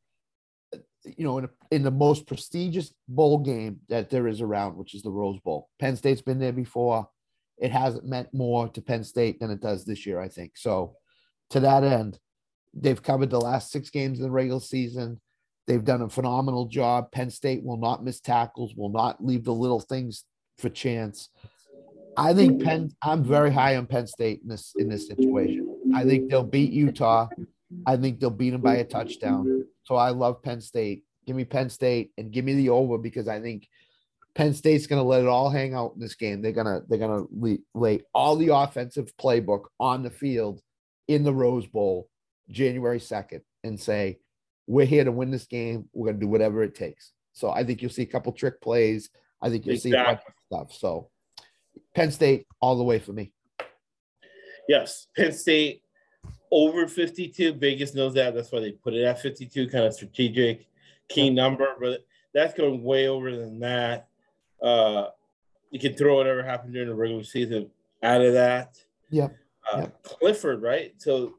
You 1.05 1.23
know, 1.23 1.37
in, 1.37 1.45
a, 1.45 1.49
in 1.71 1.83
the 1.83 1.91
most 1.91 2.27
prestigious 2.27 2.91
bowl 3.07 3.37
game 3.37 3.79
that 3.87 4.09
there 4.09 4.27
is 4.27 4.41
around, 4.41 4.75
which 4.75 4.93
is 4.93 5.03
the 5.03 5.11
Rose 5.11 5.39
Bowl. 5.39 5.69
Penn 5.79 5.95
State's 5.95 6.21
been 6.21 6.39
there 6.39 6.51
before. 6.51 7.07
It 7.57 7.71
hasn't 7.71 8.05
meant 8.05 8.33
more 8.33 8.67
to 8.69 8.81
Penn 8.81 9.05
State 9.05 9.39
than 9.39 9.49
it 9.49 9.61
does 9.61 9.85
this 9.85 10.05
year, 10.05 10.19
I 10.19 10.27
think. 10.27 10.57
So, 10.57 10.95
to 11.51 11.61
that 11.61 11.83
end, 11.83 12.19
they've 12.73 13.01
covered 13.01 13.29
the 13.29 13.41
last 13.41 13.71
six 13.71 13.89
games 13.89 14.19
of 14.19 14.23
the 14.23 14.31
regular 14.31 14.59
season. 14.59 15.19
They've 15.67 15.83
done 15.83 16.01
a 16.01 16.09
phenomenal 16.09 16.67
job. 16.67 17.11
Penn 17.11 17.29
State 17.29 17.63
will 17.63 17.77
not 17.77 18.03
miss 18.03 18.19
tackles, 18.19 18.73
will 18.75 18.89
not 18.89 19.23
leave 19.23 19.43
the 19.43 19.53
little 19.53 19.81
things 19.81 20.23
for 20.57 20.69
chance. 20.69 21.29
I 22.15 22.33
think 22.33 22.63
Penn. 22.63 22.91
I'm 23.01 23.23
very 23.23 23.51
high 23.51 23.75
on 23.75 23.85
Penn 23.85 24.07
State 24.07 24.41
in 24.41 24.49
this 24.49 24.73
in 24.77 24.89
this 24.89 25.07
situation. 25.07 25.93
I 25.93 26.03
think 26.03 26.29
they'll 26.29 26.43
beat 26.43 26.71
Utah. 26.71 27.27
I 27.85 27.97
think 27.97 28.19
they'll 28.19 28.29
beat 28.29 28.51
them 28.51 28.61
by 28.61 28.77
a 28.77 28.83
touchdown. 28.83 29.65
So 29.83 29.95
I 29.95 30.09
love 30.09 30.41
Penn 30.41 30.61
State. 30.61 31.03
Give 31.27 31.35
me 31.35 31.45
Penn 31.45 31.69
State 31.69 32.11
and 32.17 32.31
give 32.31 32.45
me 32.45 32.55
the 32.55 32.69
over 32.69 32.97
because 32.97 33.27
I 33.27 33.39
think 33.39 33.67
Penn 34.33 34.53
State's 34.53 34.87
going 34.87 35.01
to 35.01 35.07
let 35.07 35.21
it 35.21 35.27
all 35.27 35.49
hang 35.49 35.73
out 35.73 35.93
in 35.95 35.99
this 35.99 36.15
game. 36.15 36.41
They're 36.41 36.53
gonna 36.53 36.81
they're 36.87 36.97
gonna 36.97 37.25
lay, 37.31 37.59
lay 37.75 38.01
all 38.13 38.35
the 38.35 38.53
offensive 38.55 39.11
playbook 39.17 39.65
on 39.79 40.01
the 40.01 40.09
field 40.09 40.61
in 41.07 41.23
the 41.23 41.33
Rose 41.33 41.67
Bowl 41.67 42.09
January 42.49 42.99
second 42.99 43.41
and 43.63 43.79
say 43.79 44.19
we're 44.67 44.85
here 44.85 45.03
to 45.03 45.11
win 45.11 45.31
this 45.31 45.45
game. 45.45 45.89
We're 45.93 46.07
going 46.07 46.19
to 46.19 46.25
do 46.25 46.29
whatever 46.29 46.63
it 46.63 46.75
takes. 46.75 47.11
So 47.33 47.51
I 47.51 47.63
think 47.63 47.81
you'll 47.81 47.91
see 47.91 48.03
a 48.03 48.07
couple 48.07 48.31
trick 48.31 48.61
plays. 48.61 49.09
I 49.41 49.49
think 49.49 49.65
you'll 49.65 49.77
see 49.77 49.91
a 49.91 50.03
bunch 50.03 50.21
of 50.27 50.33
stuff. 50.47 50.73
So 50.73 51.09
Penn 51.95 52.11
State 52.11 52.47
all 52.59 52.77
the 52.77 52.83
way 52.83 52.99
for 52.99 53.13
me. 53.13 53.31
Yes, 54.67 55.07
Penn 55.15 55.31
State 55.31 55.83
over 56.51 56.87
52. 56.87 57.53
Vegas 57.53 57.93
knows 57.93 58.13
that. 58.15 58.33
That's 58.33 58.51
why 58.51 58.59
they 58.59 58.71
put 58.71 58.93
it 58.93 59.03
at 59.03 59.21
52, 59.21 59.69
kind 59.69 59.85
of 59.85 59.93
strategic 59.93 60.67
key 61.07 61.29
number, 61.29 61.75
but 61.79 62.05
that's 62.33 62.53
going 62.53 62.83
way 62.83 63.07
over 63.07 63.35
than 63.35 63.59
that. 63.59 64.07
Uh, 64.61 65.07
you 65.71 65.79
can 65.79 65.93
throw 65.95 66.15
whatever 66.15 66.43
happened 66.43 66.73
during 66.73 66.89
the 66.89 66.95
regular 66.95 67.23
season 67.23 67.69
out 68.03 68.21
of 68.21 68.33
that. 68.33 68.77
Yep. 69.09 69.35
Uh, 69.71 69.77
Yep. 69.79 70.03
Clifford, 70.03 70.61
right? 70.61 70.93
So 70.97 71.35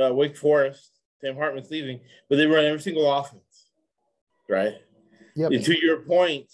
uh, 0.00 0.12
Wake 0.14 0.36
Forest, 0.36 0.90
Sam 1.20 1.36
Hartman's 1.36 1.70
leaving, 1.70 2.00
but 2.28 2.36
they 2.36 2.46
run 2.46 2.64
every 2.64 2.80
single 2.80 3.10
offense, 3.12 3.70
right? 4.48 4.74
Yep. 5.34 5.52
And 5.52 5.64
to 5.64 5.84
your 5.84 5.98
point, 5.98 6.46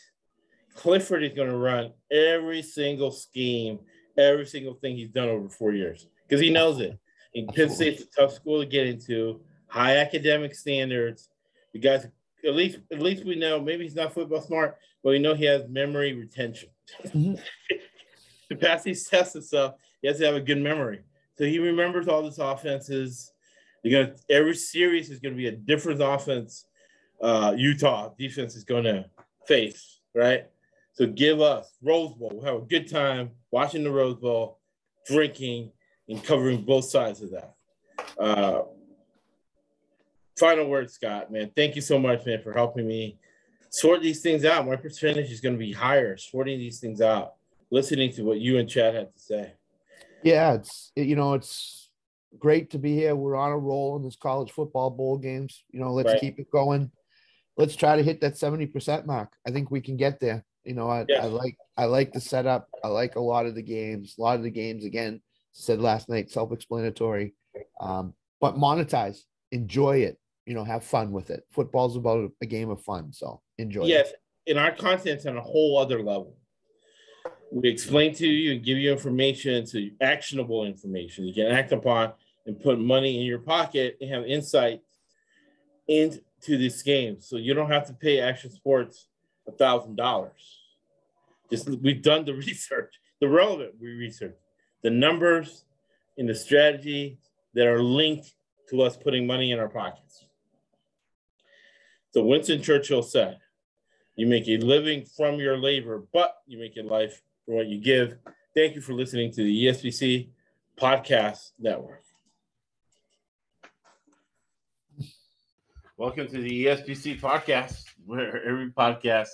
Clifford 0.75 1.25
is 1.25 1.33
going 1.33 1.49
to 1.51 1.57
run 1.57 1.93
every 2.11 2.63
single 2.63 3.11
scheme, 3.11 3.81
every 4.17 4.47
single 4.47 4.75
thing 4.75 4.97
he's 4.97 5.11
done 5.11 5.29
over 5.29 5.49
four 5.49 5.73
years 5.73 6.07
because 6.27 6.41
he 6.41 6.51
knows 6.51 6.81
it. 6.81 6.99
And 7.35 7.49
Penn. 7.49 7.71
State's 7.71 8.03
a 8.03 8.07
tough 8.07 8.33
school 8.33 8.61
to 8.61 8.67
get 8.67 8.87
into, 8.87 9.41
high 9.67 9.97
academic 9.97 10.55
standards. 10.55 11.29
You 11.73 11.81
guys, 11.81 12.07
at 12.45 12.55
least, 12.55 12.79
at 12.93 13.01
least 13.01 13.25
we 13.25 13.37
know 13.37 13.61
maybe 13.61 13.85
he's 13.85 13.95
not 13.95 14.15
football 14.15 14.41
smart, 14.41 14.79
but 15.03 15.11
we 15.11 15.19
know 15.19 15.35
he 15.35 15.45
has 15.45 15.69
memory 15.69 16.15
retention. 16.15 16.71
Mhm. 17.05 17.41
to 18.51 18.57
pass 18.57 18.83
these 18.83 19.07
tests 19.09 19.35
and 19.35 19.45
stuff, 19.45 19.75
he 20.01 20.09
has 20.09 20.19
to 20.19 20.27
have 20.27 20.35
a 20.35 20.41
good 20.41 20.59
memory. 20.59 21.01
So 21.39 21.45
he 21.45 21.61
remembers 21.61 22.09
all 22.09 22.23
these 22.23 22.41
offenses. 22.41 23.33
You're 23.85 24.07
gonna 24.07 24.17
every 24.29 24.57
series 24.57 25.09
is 25.09 25.21
gonna 25.21 25.37
be 25.37 25.47
a 25.47 25.53
different 25.53 26.03
offense. 26.03 26.65
Uh, 27.23 27.55
Utah 27.57 28.13
defense 28.19 28.57
is 28.57 28.65
gonna 28.65 29.07
face 29.47 30.01
right. 30.15 30.47
So 30.95 31.07
give 31.07 31.41
us 31.41 31.77
Rose 31.81 32.15
Bowl. 32.15 32.33
We'll 32.35 32.45
have 32.45 32.63
a 32.63 32.67
good 32.67 32.91
time 32.91 33.31
watching 33.53 33.85
the 33.85 33.91
Rose 33.91 34.17
Bowl, 34.17 34.59
drinking 35.07 35.71
and 36.09 36.23
covering 36.25 36.65
both 36.65 36.87
sides 36.87 37.23
of 37.23 37.31
that. 37.31 37.55
Uh, 38.19 38.63
final 40.37 40.69
word, 40.69 40.91
Scott. 40.91 41.31
Man, 41.31 41.53
thank 41.55 41.77
you 41.77 41.83
so 41.83 42.01
much, 42.01 42.27
man, 42.27 42.43
for 42.43 42.53
helping 42.53 42.89
me 42.89 43.17
sort 43.71 44.03
these 44.03 44.23
things 44.23 44.45
out. 44.45 44.67
My 44.67 44.75
percentage 44.75 45.31
is 45.31 45.41
going 45.41 45.55
to 45.55 45.59
be 45.59 45.73
higher 45.73 46.17
sorting 46.17 46.59
these 46.59 46.81
things 46.81 47.01
out, 47.01 47.35
listening 47.71 48.13
to 48.15 48.23
what 48.23 48.41
you 48.41 48.59
and 48.59 48.69
Chad 48.69 48.95
had 48.95 49.13
to 49.13 49.21
say. 49.21 49.53
Yeah, 50.23 50.55
it's 50.55 50.93
you 50.97 51.17
know 51.17 51.35
it's 51.35 51.91
great 52.39 52.71
to 52.71 52.79
be 52.79 52.95
here. 52.95 53.15
We're 53.17 53.37
on 53.37 53.53
a 53.53 53.59
roll 53.59 53.97
in 53.97 54.03
this 54.05 54.17
college 54.17 54.51
football 54.53 54.91
bowl 54.91 55.19
games. 55.19 55.65
You 55.71 55.81
know, 55.81 55.93
let's 55.93 56.11
Right. 56.13 56.21
keep 56.21 56.39
it 56.39 56.51
going. 56.51 56.91
Let's 57.57 57.77
try 57.77 57.97
to 57.97 58.03
hit 58.03 58.21
that 58.21 58.37
seventy 58.37 58.67
percent 58.67 59.07
mark. 59.07 59.33
I 59.47 59.51
think 59.51 59.71
we 59.71 59.81
can 59.81 59.97
get 59.97 60.21
there. 60.21 60.45
You 60.65 60.75
know, 60.75 60.89
I, 60.89 61.05
Yeah. 61.09 61.23
I 61.25 61.27
like 61.27 61.57
I 61.77 61.85
like 61.87 62.13
the 62.13 62.21
setup. 62.21 62.69
I 62.85 62.89
like 62.89 63.17
a 63.17 63.21
lot 63.21 63.47
of 63.47 63.55
the 63.55 63.63
games. 63.63 64.17
A 64.19 64.23
lot 64.23 64.37
of 64.37 64.43
the 64.43 64.51
games, 64.51 64.85
again, 64.85 65.23
said 65.53 65.81
last 65.81 66.09
night, 66.09 66.31
self-explanatory. 66.31 67.35
Um, 67.81 68.15
but 68.41 68.57
monetize, 68.57 69.21
enjoy 69.53 69.99
it. 69.99 70.19
You 70.47 70.55
know, 70.55 70.65
have 70.65 70.83
fun 70.85 71.13
with 71.13 71.31
it. 71.31 71.45
Football's 71.51 71.97
about 71.97 72.31
a 72.41 72.47
game 72.47 72.71
of 72.71 72.83
fun, 72.83 73.13
so 73.13 73.41
enjoy. 73.59 73.83
it. 73.83 73.89
Yes, 73.89 74.13
and 74.47 74.59
our 74.59 74.73
content's 74.73 75.27
on 75.27 75.37
a 75.37 75.43
whole 75.43 75.77
other 75.79 76.03
level. 76.03 76.38
We 77.51 77.69
explain 77.69 78.15
to 78.17 78.27
you 78.27 78.53
and 78.53 78.65
give 78.65 78.79
you 78.79 78.93
information, 78.93 79.65
to 79.67 79.91
actionable 80.01 80.65
information 80.65 81.25
you 81.25 81.33
can 81.33 81.47
act 81.47 81.73
upon 81.73 82.13
and 82.47 82.61
put 82.61 82.79
money 82.79 83.21
in 83.21 83.27
your 83.27 83.39
pocket 83.39 83.97
and 84.01 84.11
have 84.11 84.25
insight 84.25 84.83
into 85.87 86.21
this 86.47 86.83
game. 86.83 87.21
So 87.21 87.37
you 87.37 87.55
don't 87.55 87.71
have 87.71 87.87
to 87.87 87.95
pay 87.95 88.21
Action 88.21 88.51
Sports 88.51 89.09
a 89.47 89.53
thousand 89.53 89.97
dollars. 89.97 90.61
Just 91.51 91.69
we've 91.69 92.03
done 92.03 92.25
the 92.25 92.35
research, 92.47 92.95
the 93.21 93.29
relevant 93.29 93.75
we 93.81 93.89
research, 93.89 94.37
the 94.83 94.91
numbers 94.91 95.65
and 96.19 96.29
the 96.29 96.35
strategy 96.35 97.19
that 97.55 97.67
are 97.67 97.83
linked 97.83 98.35
to 98.71 98.83
us 98.83 98.97
putting 98.97 99.27
money 99.27 99.53
in 99.53 99.59
our 99.59 99.69
pockets. 99.69 100.27
So 102.11 102.23
Winston 102.25 102.63
Churchill 102.63 103.03
said, 103.03 103.39
you 104.17 104.27
make 104.27 104.49
a 104.49 104.57
living 104.57 105.05
from 105.05 105.37
your 105.37 105.57
labor, 105.57 106.05
but 106.13 106.39
you 106.47 106.59
make 106.59 106.77
a 106.77 106.83
life 106.83 107.23
from 107.49 107.57
what 107.57 107.67
you 107.69 107.81
give. 107.81 108.19
Thank 108.55 108.75
you 108.75 108.83
for 108.83 108.93
listening 108.93 109.33
to 109.33 109.43
the 109.43 109.65
ESBC 109.65 110.29
Podcast 110.79 111.53
Network. 111.59 112.03
Welcome 115.97 116.29
to 116.29 116.43
the 116.43 116.67
ESBC 116.67 117.19
Podcast, 117.19 117.85
where 118.05 118.47
every 118.47 118.71
podcast 118.71 119.31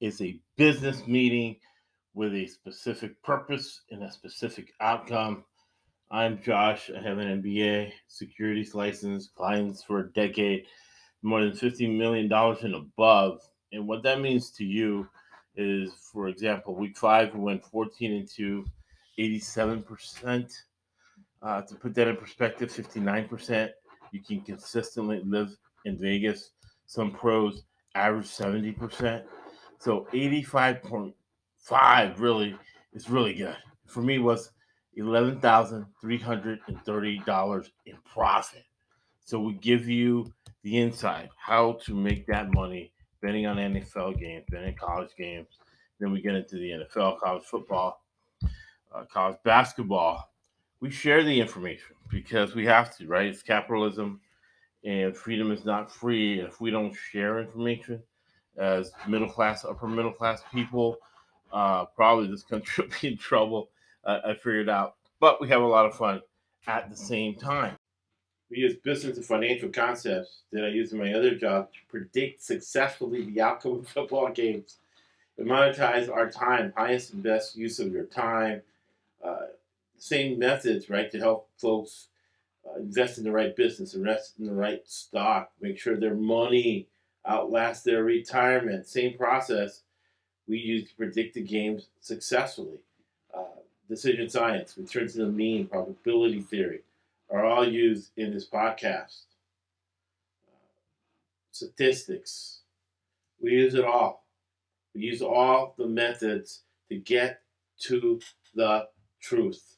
is 0.00 0.20
a 0.20 0.40
business 0.56 1.06
meeting 1.06 1.54
with 2.14 2.34
a 2.34 2.46
specific 2.46 3.22
purpose 3.22 3.82
and 3.92 4.02
a 4.02 4.10
specific 4.10 4.72
outcome. 4.80 5.44
I'm 6.10 6.42
Josh. 6.42 6.90
I 6.90 7.00
have 7.00 7.18
an 7.18 7.42
MBA, 7.42 7.92
securities 8.08 8.74
license, 8.74 9.28
clients 9.28 9.84
for 9.84 10.00
a 10.00 10.12
decade, 10.14 10.66
more 11.22 11.40
than 11.40 11.52
$50 11.52 11.96
million 11.96 12.30
and 12.32 12.74
above. 12.74 13.40
And 13.70 13.86
what 13.86 14.02
that 14.02 14.20
means 14.20 14.50
to 14.52 14.64
you 14.64 15.06
is, 15.56 15.92
for 16.12 16.28
example, 16.28 16.74
week 16.74 16.96
five, 16.96 17.34
we 17.34 17.40
went 17.40 17.64
14 17.64 18.12
and 18.12 18.28
2, 18.28 18.64
87%. 19.18 20.52
Uh, 21.42 21.62
to 21.62 21.74
put 21.74 21.94
that 21.94 22.08
in 22.08 22.16
perspective, 22.16 22.70
59%. 22.70 23.70
You 24.12 24.20
can 24.20 24.42
consistently 24.42 25.22
live 25.24 25.56
in 25.84 25.98
Vegas. 25.98 26.50
Some 26.86 27.10
pros 27.10 27.64
average 27.94 28.26
70%. 28.26 29.24
So 29.78 30.06
85.5 30.12 32.20
really 32.20 32.56
is 32.92 33.10
really 33.10 33.34
good. 33.34 33.56
For 33.86 34.02
me 34.02 34.18
was 34.18 34.50
$11,330 34.98 37.70
in 37.86 37.96
profit. 38.04 38.64
So 39.24 39.38
we 39.40 39.54
give 39.54 39.88
you 39.88 40.30
the 40.62 40.78
insight 40.78 41.30
how 41.36 41.78
to 41.84 41.94
make 41.94 42.26
that 42.26 42.52
money 42.52 42.92
betting 43.22 43.46
on 43.46 43.56
NFL 43.56 44.18
games, 44.18 44.44
betting 44.50 44.74
college 44.74 45.10
games. 45.16 45.48
Then 46.00 46.12
we 46.12 46.20
get 46.20 46.34
into 46.34 46.56
the 46.56 46.70
NFL, 46.70 47.20
college 47.20 47.44
football, 47.44 48.02
uh, 48.94 49.04
college 49.10 49.38
basketball. 49.44 50.30
We 50.80 50.90
share 50.90 51.22
the 51.22 51.40
information 51.40 51.94
because 52.10 52.54
we 52.54 52.66
have 52.66 52.94
to, 52.98 53.06
right? 53.06 53.26
It's 53.26 53.42
capitalism 53.42 54.20
and 54.84 55.16
freedom 55.16 55.52
is 55.52 55.64
not 55.64 55.92
free. 55.92 56.40
If 56.40 56.60
we 56.60 56.70
don't 56.70 56.94
share 56.94 57.38
information 57.38 58.02
as 58.58 58.92
middle 59.06 59.28
class, 59.28 59.64
upper 59.64 59.86
middle 59.86 60.12
class 60.12 60.42
people, 60.52 60.96
uh, 61.52 61.84
probably 61.84 62.28
this 62.28 62.42
country 62.42 62.84
will 62.88 62.94
be 63.00 63.08
in 63.08 63.16
trouble. 63.16 63.70
Uh, 64.04 64.18
I 64.26 64.34
figured 64.34 64.68
out, 64.68 64.96
but 65.20 65.40
we 65.40 65.48
have 65.48 65.62
a 65.62 65.66
lot 65.66 65.86
of 65.86 65.94
fun 65.94 66.20
at 66.66 66.90
the 66.90 66.96
same 66.96 67.36
time. 67.36 67.76
We 68.52 68.58
use 68.58 68.76
business 68.76 69.16
and 69.16 69.24
financial 69.24 69.70
concepts 69.70 70.42
that 70.52 70.62
I 70.62 70.68
use 70.68 70.92
in 70.92 70.98
my 70.98 71.14
other 71.14 71.34
job 71.34 71.72
to 71.72 71.78
predict 71.88 72.42
successfully 72.42 73.24
the 73.24 73.40
outcome 73.40 73.78
of 73.78 73.88
football 73.94 74.30
games 74.30 74.76
and 75.38 75.48
monetize 75.48 76.10
our 76.10 76.30
time, 76.30 76.74
highest 76.76 77.14
and 77.14 77.22
best 77.22 77.56
use 77.56 77.78
of 77.78 77.90
your 77.90 78.04
time. 78.04 78.60
Uh, 79.24 79.46
same 79.96 80.38
methods, 80.38 80.90
right, 80.90 81.10
to 81.12 81.18
help 81.18 81.48
folks 81.56 82.08
uh, 82.68 82.78
invest 82.78 83.16
in 83.16 83.24
the 83.24 83.32
right 83.32 83.56
business, 83.56 83.94
invest 83.94 84.34
in 84.38 84.44
the 84.44 84.52
right 84.52 84.82
stock, 84.86 85.50
make 85.62 85.78
sure 85.78 85.96
their 85.96 86.14
money 86.14 86.88
outlasts 87.24 87.84
their 87.84 88.04
retirement. 88.04 88.86
Same 88.86 89.16
process 89.16 89.80
we 90.46 90.58
use 90.58 90.90
to 90.90 90.94
predict 90.96 91.32
the 91.32 91.40
games 91.40 91.86
successfully. 92.00 92.80
Uh, 93.32 93.62
decision 93.88 94.28
science, 94.28 94.76
return 94.76 95.08
to 95.08 95.18
the 95.18 95.26
mean, 95.26 95.66
probability 95.68 96.42
theory 96.42 96.82
are 97.30 97.44
all 97.44 97.66
used 97.66 98.12
in 98.16 98.32
this 98.32 98.48
podcast. 98.48 99.24
Statistics. 101.50 102.60
We 103.40 103.52
use 103.52 103.74
it 103.74 103.84
all. 103.84 104.26
We 104.94 105.02
use 105.02 105.22
all 105.22 105.74
the 105.78 105.86
methods 105.86 106.62
to 106.88 106.96
get 106.96 107.40
to 107.84 108.20
the 108.54 108.88
truth, 109.20 109.76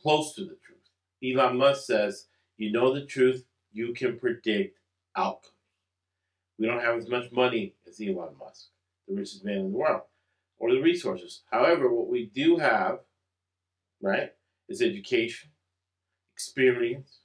close 0.00 0.34
to 0.34 0.42
the 0.42 0.56
truth. 0.64 0.80
Elon 1.22 1.58
Musk 1.58 1.86
says, 1.86 2.26
You 2.56 2.72
know 2.72 2.94
the 2.94 3.04
truth, 3.04 3.44
you 3.72 3.92
can 3.92 4.18
predict 4.18 4.78
outcomes. 5.16 5.54
We 6.58 6.66
don't 6.66 6.80
have 6.80 6.96
as 6.96 7.08
much 7.08 7.32
money 7.32 7.74
as 7.88 8.00
Elon 8.00 8.36
Musk, 8.38 8.68
the 9.08 9.14
richest 9.14 9.44
man 9.44 9.56
in 9.56 9.72
the 9.72 9.78
world, 9.78 10.02
or 10.58 10.72
the 10.72 10.80
resources. 10.80 11.42
However, 11.50 11.92
what 11.92 12.08
we 12.08 12.26
do 12.26 12.58
have, 12.58 13.00
right, 14.00 14.30
is 14.68 14.82
education, 14.82 15.49
experience, 16.40 17.18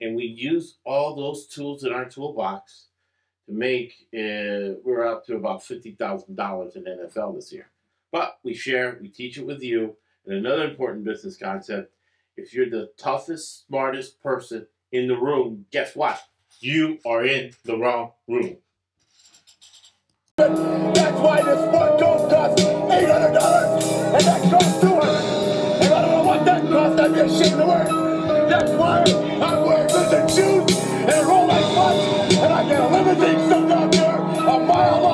and 0.00 0.16
we 0.16 0.24
use 0.24 0.78
all 0.84 1.14
those 1.14 1.46
tools 1.46 1.84
in 1.84 1.92
our 1.92 2.06
toolbox 2.06 2.86
to 3.46 3.52
make. 3.52 3.92
Uh, 4.14 4.80
we're 4.82 5.06
up 5.06 5.26
to 5.26 5.36
about 5.36 5.62
fifty 5.62 5.92
thousand 5.92 6.36
dollars 6.36 6.74
in 6.74 6.84
NFL 6.84 7.34
this 7.34 7.52
year, 7.52 7.68
but 8.10 8.38
we 8.42 8.54
share, 8.54 8.98
we 9.00 9.08
teach 9.08 9.36
it 9.36 9.46
with 9.46 9.62
you. 9.62 9.96
And 10.24 10.36
another 10.36 10.70
important 10.70 11.04
business 11.04 11.36
concept: 11.36 11.92
if 12.36 12.54
you're 12.54 12.70
the 12.70 12.90
toughest, 12.96 13.66
smartest 13.66 14.22
person 14.22 14.66
in 14.90 15.08
the 15.08 15.16
room, 15.16 15.66
guess 15.70 15.94
what? 15.94 16.22
You 16.60 16.98
are 17.04 17.24
in 17.24 17.52
the 17.64 17.76
wrong 17.76 18.12
room. 18.26 18.56
That's 20.36 21.20
why 21.20 21.42
this 21.42 21.62
eight 22.92 23.08
hundred 23.08 23.34
dollars, 23.34 23.84
and 23.84 24.24
that 24.24 24.50
costs 24.50 24.81
Ashamed 27.52 27.88
to 27.88 28.46
That's 28.48 28.70
why 28.72 29.04
I'm 29.42 29.66
wearing 29.66 29.92
lizard 29.92 30.30
shoes 30.30 30.78
and 30.78 31.26
Rolex 31.26 31.76
watch, 31.76 32.32
and 32.32 32.52
I 32.52 32.68
get 32.68 32.80
a 32.80 32.88
limousine 32.88 33.48